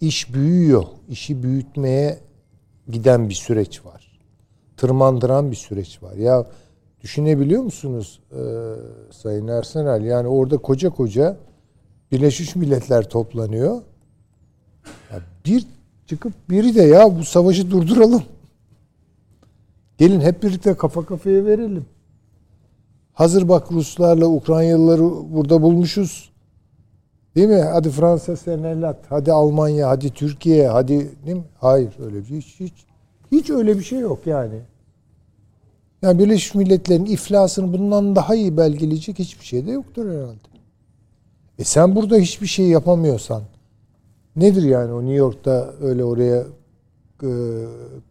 iş 0.00 0.34
büyüyor. 0.34 0.84
İşi 1.08 1.42
büyütmeye 1.42 2.18
giden 2.88 3.28
bir 3.28 3.34
süreç 3.34 3.84
var. 3.84 4.20
Tırmandıran 4.76 5.50
bir 5.50 5.56
süreç 5.56 6.02
var. 6.02 6.12
Ya 6.14 6.46
düşünebiliyor 7.02 7.62
musunuz 7.62 8.20
e, 8.32 8.42
Sayın 9.10 9.48
Ersenal? 9.48 10.04
Yani 10.04 10.28
orada 10.28 10.58
koca 10.58 10.90
koca 10.90 11.36
Birleşmiş 12.12 12.56
Milletler 12.56 13.08
toplanıyor. 13.08 13.82
Ya 15.12 15.20
bir 15.46 15.66
çıkıp 16.06 16.32
biri 16.50 16.74
de 16.74 16.82
ya 16.82 17.18
bu 17.18 17.24
savaşı 17.24 17.70
durduralım. 17.70 18.22
Gelin 19.98 20.20
hep 20.20 20.42
birlikte 20.42 20.74
kafa 20.74 21.06
kafaya 21.06 21.44
verelim. 21.44 21.86
Hazır 23.12 23.48
bak 23.48 23.72
Ruslarla 23.72 24.26
Ukraynalıları 24.26 25.02
burada 25.34 25.62
bulmuşuz. 25.62 26.32
Değil 27.36 27.48
mi? 27.48 27.62
Hadi 27.72 27.90
Fransa 27.90 28.36
sen 28.36 28.62
el 28.62 28.88
at. 28.88 28.98
Hadi 29.08 29.32
Almanya, 29.32 29.88
hadi 29.88 30.10
Türkiye, 30.10 30.68
hadi 30.68 31.10
değil 31.26 31.36
mi? 31.36 31.44
Hayır 31.60 31.92
öyle 32.04 32.18
bir 32.18 32.24
şey. 32.26 32.38
Hiç, 32.38 32.60
hiç, 32.60 32.72
hiç 33.32 33.50
öyle 33.50 33.78
bir 33.78 33.82
şey 33.82 33.98
yok 33.98 34.26
yani. 34.26 34.60
Yani 36.02 36.18
Birleşmiş 36.18 36.54
Milletler'in 36.54 37.04
iflasını 37.04 37.72
bundan 37.72 38.16
daha 38.16 38.34
iyi 38.34 38.56
belgeleyecek 38.56 39.18
hiçbir 39.18 39.44
şey 39.44 39.66
de 39.66 39.70
yoktur 39.70 40.10
herhalde. 40.10 40.38
E 41.58 41.64
sen 41.64 41.96
burada 41.96 42.16
hiçbir 42.16 42.46
şey 42.46 42.66
yapamıyorsan 42.66 43.42
nedir 44.36 44.62
yani 44.62 44.92
o 44.92 45.00
New 45.00 45.14
York'ta 45.14 45.74
öyle 45.80 46.04
oraya 46.04 46.44
e, 47.22 47.30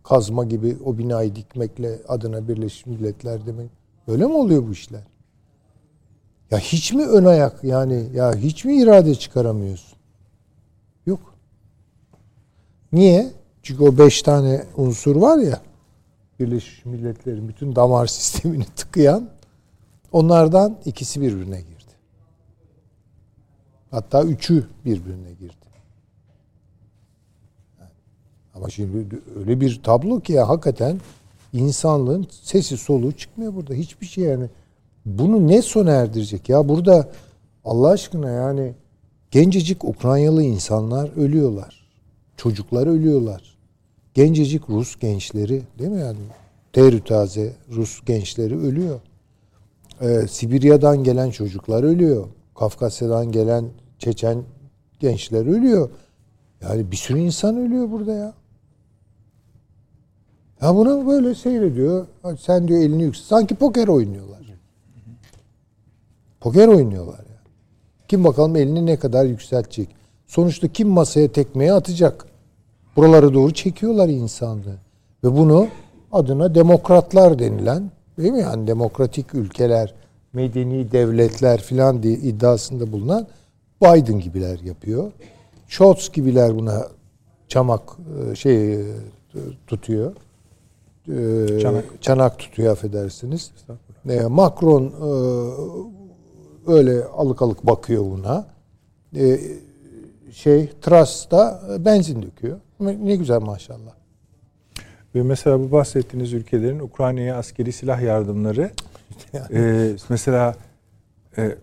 kazma 0.04 0.44
gibi 0.44 0.78
o 0.86 0.98
binayı 0.98 1.36
dikmekle 1.36 2.00
adına 2.08 2.48
Birleşmiş 2.48 2.86
Milletler 2.86 3.46
demek. 3.46 3.70
Öyle 4.08 4.26
mi 4.26 4.34
oluyor 4.34 4.68
bu 4.68 4.72
işler? 4.72 5.02
Ya 6.52 6.60
hiç 6.60 6.94
mi 6.94 7.06
ön 7.06 7.26
ayak 7.26 7.64
yani 7.64 8.10
ya 8.14 8.36
hiç 8.36 8.66
mi 8.66 8.82
irade 8.82 9.16
çıkaramıyorsun? 9.16 9.98
Yok. 11.06 11.20
Niye? 12.92 13.32
Çünkü 13.64 13.84
o 13.84 13.98
beş 13.98 14.22
tane 14.22 14.66
unsur 14.78 15.16
var 15.16 15.38
ya 15.38 15.62
Birleşmiş 16.42 16.86
Milletler'in 16.86 17.48
bütün 17.48 17.76
damar 17.76 18.08
sistemini 18.08 18.66
tıkayan 18.76 19.30
onlardan 20.12 20.78
ikisi 20.86 21.22
birbirine 21.22 21.62
girdi. 21.62 21.92
Hatta 23.92 24.24
üçü 24.24 24.68
birbirine 24.86 25.34
girdi. 25.34 25.56
Ama 28.56 28.70
şimdi 28.70 29.22
öyle 29.36 29.62
bir 29.62 29.84
tablo 29.84 30.20
ki 30.20 30.34
ya 30.34 30.50
hakikaten 30.50 31.00
insanlığın 31.54 32.28
sesi 32.32 32.78
soluğu 32.78 33.12
çıkmıyor 33.12 33.56
burada. 33.56 33.74
Hiçbir 33.74 34.06
şey 34.06 34.24
yani. 34.24 34.50
Bunu 35.06 35.48
ne 35.48 35.62
sona 35.62 35.92
erdirecek? 35.92 36.50
Ya 36.50 36.70
burada 36.70 37.10
Allah 37.66 37.90
aşkına 37.90 38.30
yani 38.30 38.74
gencecik 39.32 39.84
Ukraynalı 39.84 40.44
insanlar 40.44 41.18
ölüyorlar. 41.18 41.88
Çocuklar 42.38 42.88
ölüyorlar. 42.88 43.51
Gencecik 44.14 44.70
Rus 44.70 44.96
gençleri 44.96 45.62
değil 45.80 45.92
mi 45.92 46.00
yani? 46.00 46.18
Terü 46.74 47.04
taze 47.04 47.54
Rus 47.72 48.06
gençleri 48.06 48.58
ölüyor. 48.58 49.00
Ee, 50.02 50.28
Sibirya'dan 50.28 51.04
gelen 51.04 51.30
çocuklar 51.30 51.84
ölüyor. 51.84 52.28
Kafkasya'dan 52.56 53.32
gelen 53.32 53.66
Çeçen 54.00 54.44
gençler 55.00 55.46
ölüyor. 55.46 55.90
Yani 56.62 56.92
bir 56.92 56.96
sürü 56.96 57.20
insan 57.20 57.58
ölüyor 57.58 57.92
burada 57.92 58.14
ya. 58.14 58.34
Ya 60.62 60.76
bunu 60.76 61.08
böyle 61.08 61.36
seyrediyor. 61.36 62.08
Sen 62.40 62.68
diyor 62.68 62.80
elini 62.80 63.04
yüksek. 63.04 63.26
Sanki 63.26 63.56
poker 63.56 63.88
oynuyorlar. 63.88 64.42
Poker 66.42 66.68
oynuyorlar 66.68 67.20
ya. 67.20 67.42
Kim 68.08 68.24
bakalım 68.24 68.56
elini 68.56 68.86
ne 68.86 69.00
kadar 69.00 69.26
yükseltecek. 69.26 69.90
Sonuçta 70.28 70.68
kim 70.68 70.90
masaya 70.90 71.32
tekmeyi 71.32 71.74
atacak. 71.74 72.31
Buralara 72.96 73.34
doğru 73.34 73.54
çekiyorlar 73.54 74.10
insanlığı. 74.10 74.76
Ve 75.24 75.38
bunu 75.38 75.68
adına 76.12 76.56
demokratlar 76.56 77.40
denilen 77.40 77.92
değil 78.18 78.32
mi 78.32 78.40
yani 78.40 78.68
demokratik 78.68 79.36
ülkeler, 79.36 79.94
medeni 80.34 80.92
devletler 80.92 81.62
filan 81.62 82.04
diye 82.04 82.14
iddiasında 82.14 82.92
bulunan 82.92 83.28
Biden 83.82 84.20
gibiler 84.20 84.60
yapıyor. 84.60 85.12
Scholz 85.68 86.12
gibiler 86.14 86.56
buna 86.56 86.88
çamak 87.48 87.82
e, 88.32 88.36
şey 88.36 88.74
e, 88.74 88.84
tutuyor. 89.68 90.16
E, 91.08 91.60
Çanak. 91.60 91.86
çanak 92.02 92.40
tutuyor 92.40 92.72
affedersiniz. 92.72 93.52
Macron 94.30 94.94
öyle 96.68 97.06
alık 97.06 97.42
alık 97.42 97.66
bakıyor 97.68 98.04
buna. 98.04 98.46
Şey 100.32 100.70
Truss 100.82 101.32
da 101.32 101.62
benzin 101.80 102.22
döküyor. 102.22 102.60
Ne 102.82 103.16
güzel 103.16 103.40
maşallah. 103.40 103.92
Ve 105.16 105.24
mesela 105.24 105.60
bu 105.60 105.72
bahsettiğiniz 105.72 106.34
ülkelerin 106.34 106.80
Ukrayna'ya 106.80 107.38
askeri 107.38 107.72
silah 107.72 108.02
yardımları 108.02 108.72
e, 109.54 109.90
mesela 110.10 110.56
e, 111.38 111.56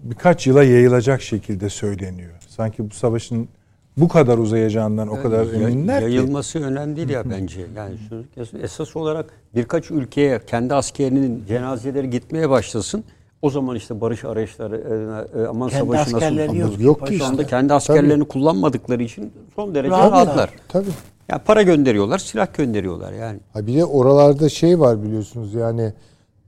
birkaç 0.00 0.46
yıla 0.46 0.64
yayılacak 0.64 1.22
şekilde 1.22 1.70
söyleniyor. 1.70 2.32
Sanki 2.48 2.90
bu 2.90 2.94
savaşın 2.94 3.48
bu 3.96 4.08
kadar 4.08 4.38
uzayacağından 4.38 5.08
o 5.08 5.22
kadar 5.22 5.46
eminler 5.46 5.98
ki. 5.98 6.04
Yayılması 6.04 6.58
önemli 6.58 6.96
değil 6.96 7.08
ya 7.08 7.30
bence. 7.30 7.66
Yani 7.76 7.94
şu, 8.08 8.24
esas 8.58 8.96
olarak 8.96 9.30
birkaç 9.54 9.90
ülkeye 9.90 10.40
kendi 10.46 10.74
askerinin 10.74 11.44
cenazeleri 11.48 12.10
gitmeye 12.10 12.50
başlasın. 12.50 13.04
O 13.46 13.50
zaman 13.50 13.76
işte 13.76 14.00
barış 14.00 14.24
arayışları, 14.24 14.76
e, 14.76 15.40
e, 15.42 15.46
aman 15.46 15.68
Kendi 15.68 15.84
savaşı 15.84 16.16
nasıl 16.16 16.54
yok. 16.54 16.80
Yok 16.80 17.06
ki 17.06 17.24
anda 17.24 17.42
işte. 17.42 17.46
kendi 17.46 17.74
askerlerini 17.74 18.24
kullanmadıkları 18.24 19.02
için 19.02 19.32
son 19.56 19.74
derece 19.74 19.90
Rahatlar. 19.90 20.26
rahatlar. 20.26 20.50
Tabii. 20.68 20.90
Yani 21.28 21.42
para 21.44 21.62
gönderiyorlar, 21.62 22.18
silah 22.18 22.54
gönderiyorlar 22.54 23.12
yani. 23.12 23.40
Ha 23.52 23.66
bir 23.66 23.76
de 23.76 23.84
oralarda 23.84 24.48
şey 24.48 24.80
var 24.80 25.02
biliyorsunuz 25.02 25.54
yani 25.54 25.92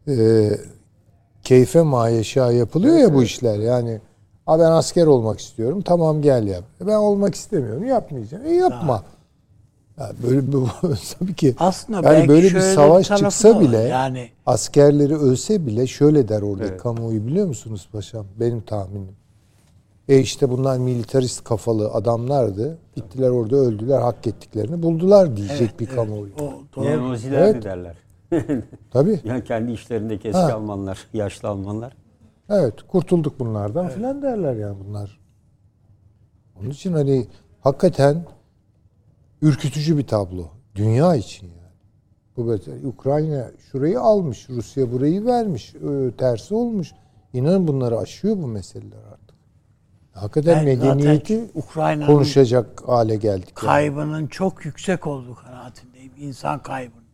e, 0.09 0.51
keyfe 1.43 1.83
mayeşa 1.83 2.53
yapılıyor 2.53 2.97
ya 2.97 3.15
bu 3.15 3.23
işler 3.23 3.59
yani. 3.59 4.01
Ha 4.47 4.59
ben 4.59 4.70
asker 4.70 5.07
olmak 5.07 5.41
istiyorum. 5.41 5.83
Tamam 5.83 6.23
gel 6.23 6.47
yap. 6.47 6.65
E 6.83 6.87
ben 6.87 6.97
olmak 6.97 7.35
istemiyorum. 7.35 7.85
Yapmayacağım. 7.85 8.47
E 8.47 8.53
yapma. 8.53 9.03
Ya 9.99 10.11
böyle 10.23 10.47
bir 10.47 10.53
tabii 11.19 11.35
ki 11.35 11.55
Aslında 11.59 12.15
yani 12.15 12.29
böyle 12.29 12.47
bir 12.47 12.61
savaş 12.61 13.11
da 13.11 13.16
çıksa 13.16 13.61
bile 13.61 13.79
yani 13.79 14.29
askerleri 14.47 15.16
ölse 15.16 15.66
bile 15.66 15.87
şöyle 15.87 16.29
der 16.29 16.43
orada 16.43 16.65
Evet. 16.66 16.83
kamuoyu 16.83 17.27
biliyor 17.27 17.47
musunuz 17.47 17.89
paşam? 17.93 18.27
Benim 18.41 18.61
tahminim. 18.61 19.16
E 20.09 20.19
işte 20.19 20.51
bunlar 20.51 20.79
militarist 20.79 21.45
kafalı 21.45 21.89
adamlardı. 21.91 22.79
Gittiler 22.97 23.31
orada 23.31 23.57
öldüler, 23.57 24.01
hak 24.01 24.27
ettiklerini 24.27 24.83
buldular 24.83 25.37
diyecek 25.37 25.81
bir 25.81 25.87
kamuoyu. 25.87 26.33
O 26.41 26.53
doğru. 26.77 26.85
Neonaziler 26.85 27.39
Evet. 27.39 27.65
derler? 27.65 27.97
Tabii. 28.91 29.20
Yani 29.25 29.45
kendi 29.45 29.73
işlerindeki 29.73 30.29
eski 30.29 30.41
Ha. 30.41 30.55
Almanlar, 30.55 30.99
yaşlı 31.12 31.49
Almanlar. 31.49 31.97
Evet, 32.51 32.75
kurtulduk 32.89 33.41
bunlardan 33.41 33.89
filan 33.89 34.23
derler 34.23 34.55
yani 34.55 34.77
bunlar. 34.89 35.20
Onun 36.61 36.70
için 36.70 36.93
hani 36.93 37.27
hakikaten 37.61 38.25
ürkütücü 39.43 39.98
bir 39.98 40.06
tablo. 40.06 40.48
Dünya 40.74 41.15
için 41.15 41.47
yani. 41.47 41.59
Bu 42.36 42.47
böyle 42.47 42.86
Ukrayna 42.86 43.51
şurayı 43.73 44.01
almış, 44.01 44.48
Rusya 44.48 44.93
burayı 44.93 45.24
vermiş, 45.24 45.74
ö, 45.74 46.10
tersi 46.19 46.55
olmuş. 46.55 46.93
İnanın 47.32 47.69
bunları 47.69 47.98
aşıyor 47.98 48.36
bu 48.36 48.47
meseleler 48.47 49.02
artık. 49.12 49.36
Hakikaten 50.12 50.52
zaten 50.52 50.65
medeniyeti 50.65 51.44
Ukrayna'nın 51.55 52.06
konuşacak 52.06 52.89
hale 52.89 53.16
geldik. 53.16 53.48
yani. 53.56 53.66
kaybının 53.66 54.27
çok 54.27 54.65
yüksek 54.65 55.06
olduğu 55.06 55.35
kanaatindeyim. 55.35 56.12
İnsan 56.19 56.62
kaybının. 56.62 57.05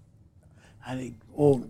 Hani 0.81 1.13
o 1.37 1.61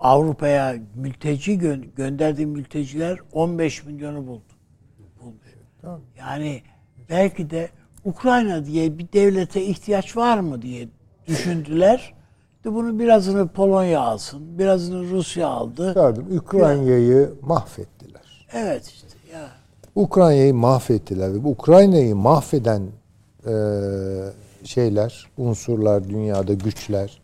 Avrupa'ya 0.00 0.76
mülteci 0.94 1.52
gö- 1.52 1.94
gönderdiği 1.96 2.46
mülteciler 2.46 3.18
15 3.32 3.84
milyonu 3.84 4.26
buldu. 4.26 4.42
Bulmuş. 5.20 5.46
Yani 6.18 6.62
belki 7.10 7.50
de 7.50 7.70
Ukrayna 8.04 8.66
diye 8.66 8.98
bir 8.98 9.12
devlete 9.12 9.62
ihtiyaç 9.62 10.16
var 10.16 10.38
mı 10.38 10.62
diye 10.62 10.88
düşündüler. 11.26 12.14
De 12.64 12.74
bunu 12.74 12.98
birazını 12.98 13.48
Polonya 13.48 14.00
alsın, 14.00 14.58
birazını 14.58 15.10
Rusya 15.10 15.48
aldı. 15.48 15.94
Tabii, 15.94 16.38
Ukrayna'yı 16.38 17.34
mahvettiler. 17.42 18.46
Evet 18.52 18.86
işte 18.86 19.18
ya. 19.32 19.48
Ukrayna'yı 19.94 20.54
mahvettiler 20.54 21.34
ve 21.34 21.44
bu 21.44 21.48
Ukrayna'yı 21.48 22.16
mahveden 22.16 22.82
e, 23.46 23.54
şeyler, 24.64 25.26
unsurlar 25.38 26.08
dünyada 26.08 26.54
güçler. 26.54 27.22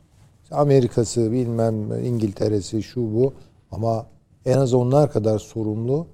Amerika'sı 0.51 1.33
bilmem 1.33 2.05
İngiltere'si 2.05 2.83
şu 2.83 3.01
bu 3.01 3.33
ama 3.71 4.07
en 4.47 4.59
az 4.59 4.75
onlar 4.75 5.13
kadar 5.13 5.39
sorumlu 5.39 6.07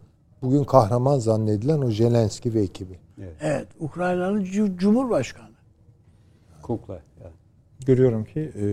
bugün 0.43 0.65
kahraman 0.65 1.19
zannedilen 1.19 1.79
o 1.83 1.91
Zelenski 1.91 2.55
ve 2.55 2.61
ekibi. 2.61 3.06
Evet, 3.41 3.67
Ukrayna'nın 3.81 4.45
cu- 4.45 4.77
Cumhurbaşkanı. 4.77 5.49
Kukla. 6.63 6.95
yani. 6.95 7.33
Görüyorum 7.87 8.25
ki 8.25 8.41
e, 8.41 8.67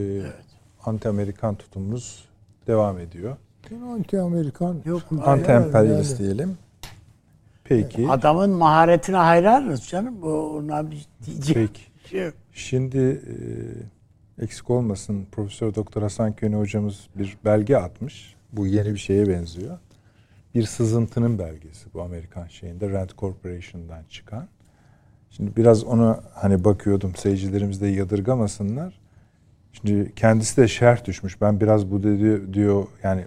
anti-Amerikan 0.85 1.55
tutumumuz 1.55 2.25
devam 2.67 2.99
ediyor. 2.99 3.37
Anti-Amerikan. 3.71 4.81
Yok, 4.85 5.01
Anti-emperyalist 5.25 6.09
yani. 6.11 6.19
diyelim. 6.19 6.57
Peki. 7.63 8.09
Adamın 8.09 8.49
maharetine 8.49 9.17
hayranız 9.17 9.87
canım. 9.87 10.21
Bu 10.21 10.57
ona 10.57 10.91
bir 10.91 11.05
diyecek 11.25 11.55
Peki. 11.55 12.09
şey. 12.09 12.29
Şimdi 12.53 12.97
e, 14.37 14.43
eksik 14.43 14.69
olmasın 14.69 15.25
Profesör 15.31 15.75
Doktor 15.75 16.01
Hasan 16.01 16.33
Köne 16.33 16.55
hocamız 16.55 17.07
bir 17.15 17.37
belge 17.45 17.75
atmış. 17.77 18.35
Bu 18.51 18.67
yeni 18.67 18.93
bir 18.93 18.99
şeye 18.99 19.27
benziyor. 19.27 19.77
Bir 20.55 20.63
sızıntının 20.63 21.39
belgesi 21.39 21.93
bu 21.93 22.01
Amerikan 22.01 22.47
şeyinde 22.47 22.89
Rand 22.89 23.09
Corporation'dan 23.17 24.03
çıkan. 24.09 24.47
Şimdi 25.29 25.55
biraz 25.55 25.83
ona 25.83 26.23
hani 26.33 26.63
bakıyordum 26.63 27.15
seyircilerimiz 27.15 27.81
de 27.81 27.87
yadırgamasınlar. 27.87 28.99
Şimdi 29.73 30.15
kendisi 30.15 30.57
de 30.57 30.67
şerh 30.67 31.05
düşmüş. 31.05 31.41
Ben 31.41 31.59
biraz 31.59 31.91
bu 31.91 32.03
dedi, 32.03 32.53
diyor 32.53 32.85
yani 33.03 33.25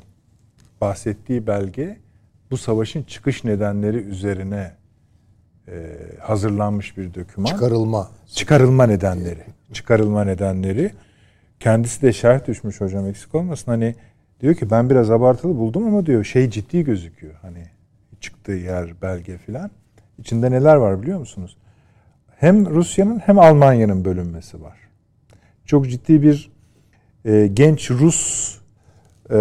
bahsettiği 0.81 1.47
belge 1.47 1.97
bu 2.51 2.57
savaşın 2.57 3.03
çıkış 3.03 3.45
nedenleri 3.45 3.97
üzerine 3.97 4.73
e, 5.69 5.97
hazırlanmış 6.21 6.97
bir 6.97 7.15
döküman 7.15 7.47
Çıkarılma. 7.47 8.11
çıkarılma 8.27 8.87
nedenleri. 8.87 9.45
Çıkarılma 9.73 10.25
nedenleri. 10.25 10.93
Kendisi 11.61 12.03
de 12.03 12.13
şerh 12.13 12.47
düşmüş 12.47 12.81
hocam 12.81 13.07
eksik 13.07 13.35
olmasın. 13.35 13.71
Hani 13.71 13.95
diyor 14.41 14.55
ki 14.55 14.71
ben 14.71 14.91
biraz 14.91 15.11
abartılı 15.11 15.57
buldum 15.57 15.87
ama 15.87 16.07
diyor 16.07 16.25
şey 16.25 16.51
ciddi 16.51 16.85
gözüküyor. 16.85 17.35
Hani 17.43 17.67
çıktığı 18.21 18.53
yer 18.53 19.03
belge 19.03 19.39
filan. 19.39 19.71
İçinde 20.19 20.51
neler 20.51 20.77
var 20.77 21.03
biliyor 21.03 21.19
musunuz? 21.19 21.57
Hem 22.37 22.71
Rusya'nın 22.71 23.19
hem 23.19 23.39
Almanya'nın 23.39 24.05
bölünmesi 24.05 24.63
var. 24.63 24.79
Çok 25.65 25.89
ciddi 25.89 26.23
bir 26.23 26.51
e, 27.25 27.47
genç 27.47 27.91
Rus 27.91 28.53
e, 29.31 29.37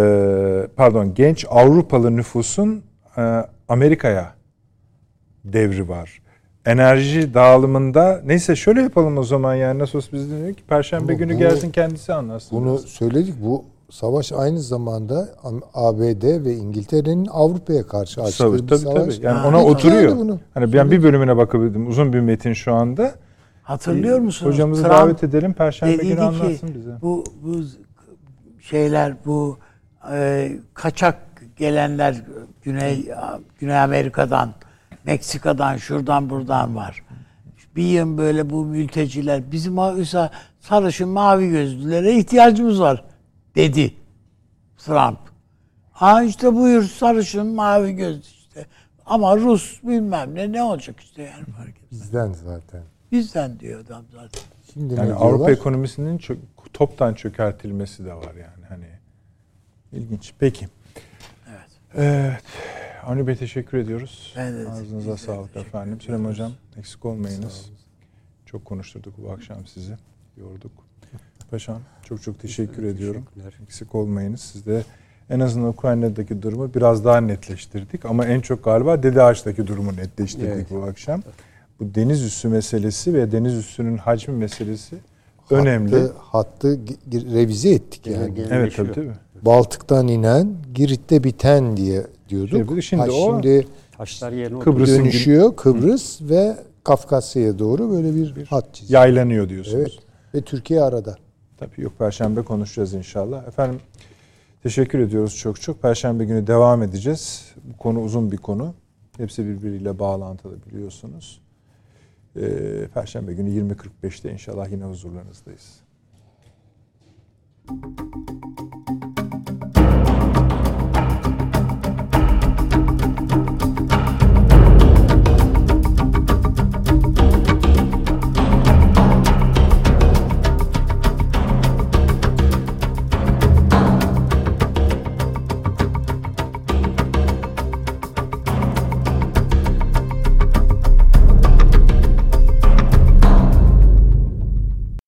pardon 0.76 1.14
genç 1.14 1.46
Avrupalı 1.50 2.16
nüfusun 2.16 2.82
e, 3.16 3.42
Amerika'ya 3.68 4.34
devri 5.44 5.88
var. 5.88 6.22
Enerji 6.66 7.34
dağılımında 7.34 8.22
neyse 8.24 8.56
şöyle 8.56 8.82
yapalım 8.82 9.18
o 9.18 9.22
zaman 9.22 9.54
yani 9.54 9.78
nasıl 9.78 9.98
olsa 9.98 10.08
biz 10.12 10.30
dedik 10.30 10.56
ki 10.58 10.62
Perşembe 10.68 11.12
Ama 11.12 11.18
günü 11.18 11.34
bu- 11.34 11.38
gelsin 11.38 11.70
kendisi 11.70 12.12
anlatsın. 12.14 12.58
Bunu 12.58 12.78
söyledik. 12.78 13.34
Bu 13.42 13.64
savaş 13.90 14.32
aynı 14.32 14.60
zamanda 14.60 15.28
ABD 15.74 16.44
ve 16.44 16.54
İngiltere'nin 16.54 17.26
Avrupa'ya 17.26 17.86
karşı 17.86 18.22
açtığı 18.22 18.36
Savaş, 18.36 18.60
bir 18.62 18.68
tabii 18.68 18.78
savaş. 18.78 19.14
tabii. 19.16 19.26
Yani 19.26 19.38
Ha, 19.38 19.48
ona 19.48 19.64
oturuyor. 19.64 20.16
bunu. 20.16 20.40
Hani 20.54 20.72
ben 20.72 20.90
bir 20.90 21.02
bölümüne 21.02 21.36
bakabildim. 21.36 21.88
Uzun 21.88 22.12
bir 22.12 22.20
metin 22.20 22.52
şu 22.52 22.74
anda. 22.74 23.12
Hatırlıyor 23.62 24.18
musunuz? 24.18 24.52
Hocamızı 24.52 24.82
Trump 24.82 24.94
davet 24.94 25.24
edelim. 25.24 25.52
Perşembe 25.52 25.96
günü 25.96 26.14
ki, 26.14 26.20
anlatsın 26.22 26.74
bize. 26.74 26.90
Bu, 27.02 27.24
bu 27.42 27.56
şeyler 28.60 29.14
bu 29.26 29.58
e, 30.12 30.52
kaçak 30.74 31.16
gelenler 31.56 32.22
Güney 32.62 33.08
Güney 33.60 33.78
Amerika'dan, 33.78 34.50
Meksika'dan, 35.04 35.76
şuradan 35.76 36.30
buradan 36.30 36.76
var. 36.76 37.02
Bir 37.76 37.82
yıl 37.82 38.18
böyle 38.18 38.50
bu 38.50 38.64
mülteciler 38.64 39.52
bizim 39.52 39.76
sarışın 40.60 41.08
mavi 41.08 41.50
gözlülere 41.50 42.12
ihtiyacımız 42.18 42.80
var 42.80 43.04
dedi 43.56 43.94
Trump. 44.78 45.18
Ha 45.92 46.22
işte 46.22 46.54
buyur 46.54 46.82
sarışın 46.82 47.46
mavi 47.46 47.92
göz 47.92 48.26
işte. 48.26 48.66
Ama 49.06 49.36
Rus 49.36 49.82
bilmem 49.82 50.34
ne 50.34 50.52
ne 50.52 50.62
olacak 50.62 51.00
işte 51.00 51.22
yani 51.22 51.44
fark 51.44 51.68
etmez. 51.68 51.90
Bizden 51.90 52.32
zaten. 52.32 52.82
Bizden 53.12 53.60
diyor 53.60 53.80
adam 53.80 54.04
zaten. 54.12 54.42
Şimdi 54.72 54.94
Yani 54.94 55.08
ne 55.10 55.14
Avrupa 55.14 55.50
ekonomisinin 55.50 56.18
çö- 56.18 56.38
toptan 56.72 57.14
çökertilmesi 57.14 58.04
de 58.04 58.14
var 58.14 58.34
yani 58.34 58.64
hani. 58.68 58.86
ilginç. 59.92 60.32
Peki. 60.38 60.68
Evet. 61.50 61.70
Evet. 61.94 62.42
Avni 63.06 63.26
Bey 63.26 63.36
teşekkür 63.36 63.78
ediyoruz. 63.78 64.34
Ben 64.36 64.54
de 64.64 64.68
Ağzınıza 64.68 65.12
de 65.12 65.16
sağlık 65.16 65.52
teşekkür 65.54 65.68
efendim. 65.68 66.00
Süleyman 66.00 66.30
Hocam 66.30 66.52
eksik 66.78 67.04
olmayınız. 67.04 67.70
Çok 68.46 68.64
konuşturduk 68.64 69.14
bu 69.18 69.30
akşam 69.30 69.66
sizi. 69.66 69.96
Yorduk. 70.36 70.85
Paşam 71.50 71.78
çok 72.02 72.22
çok 72.22 72.40
teşekkür 72.40 72.82
ediyorum. 72.82 73.22
Teşekkürler. 73.34 73.60
Eksik 73.64 73.94
olmayınız. 73.94 74.40
Siz 74.40 74.66
de 74.66 74.82
en 75.30 75.40
azından 75.40 75.68
Ukrayna'daki 75.68 76.42
durumu 76.42 76.74
biraz 76.74 77.04
daha 77.04 77.20
netleştirdik. 77.20 78.04
Ama 78.04 78.26
en 78.26 78.40
çok 78.40 78.64
galiba 78.64 79.02
Dede 79.02 79.22
Ağaç'taki 79.22 79.66
durumu 79.66 79.96
netleştirdik 79.96 80.48
Evet. 80.54 80.66
bu 80.70 80.82
akşam. 80.82 81.22
Bu 81.80 81.94
deniz 81.94 82.22
üssü 82.22 82.48
meselesi 82.48 83.14
ve 83.14 83.32
deniz 83.32 83.54
üssünün 83.54 83.96
hacmi 83.96 84.34
meselesi 84.34 84.96
önemli. 85.50 85.94
Hattı, 85.96 86.12
hattı 86.18 86.74
gi- 86.74 86.96
gi- 87.10 87.34
revize 87.34 87.70
ettik 87.70 88.06
yani. 88.06 88.34
Gene- 88.34 88.46
Evet 88.50 88.76
tabii 88.76 88.92
tabii. 88.92 89.10
Baltık'tan 89.42 90.08
inen, 90.08 90.54
Girit'te 90.74 91.24
biten 91.24 91.76
diye 91.76 92.06
diyorduk. 92.28 92.52
Yapıyorduk, 92.52 92.82
şimdi 92.84 93.02
Ha, 93.02 93.08
o- 93.08 93.26
şimdi 93.40 93.66
Taşlar 93.98 94.32
yerine. 94.32 94.58
Kıbrıs'ın 94.58 94.98
dönüşüyor 94.98 95.56
Kıbrıs 95.56 96.20
ve 96.22 96.56
Kafkasya'ya 96.84 97.58
doğru 97.58 97.90
böyle 97.90 98.14
bir, 98.14 98.46
hat 98.46 98.74
çiziyor. 98.74 99.00
Yaylanıyor 99.00 99.48
diyorsunuz. 99.48 99.76
Evet. 99.80 99.92
Ve 100.34 100.40
Türkiye 100.40 100.82
arada. 100.82 101.14
Tabii 101.56 101.80
yok 101.82 101.98
Perşembe 101.98 102.42
konuşacağız 102.42 102.94
inşallah. 102.94 103.46
Efendim 103.48 103.80
teşekkür 104.62 104.98
ediyoruz 104.98 105.36
çok 105.36 105.60
çok. 105.60 105.82
Perşembe 105.82 106.24
günü 106.24 106.46
devam 106.46 106.82
edeceğiz. 106.82 107.54
Bu 107.64 107.76
konu 107.76 108.00
uzun 108.00 108.32
bir 108.32 108.36
konu. 108.36 108.74
Hepsi 109.16 109.46
birbiriyle 109.46 109.98
bağlantılı 109.98 110.56
biliyorsunuz. 110.66 111.40
Ee, 112.36 112.88
Perşembe 112.94 113.34
günü 113.34 113.50
20.45'te 113.50 114.32
inşallah 114.32 114.70
yine 114.70 114.84
huzurlarınızdayız. 114.84 115.80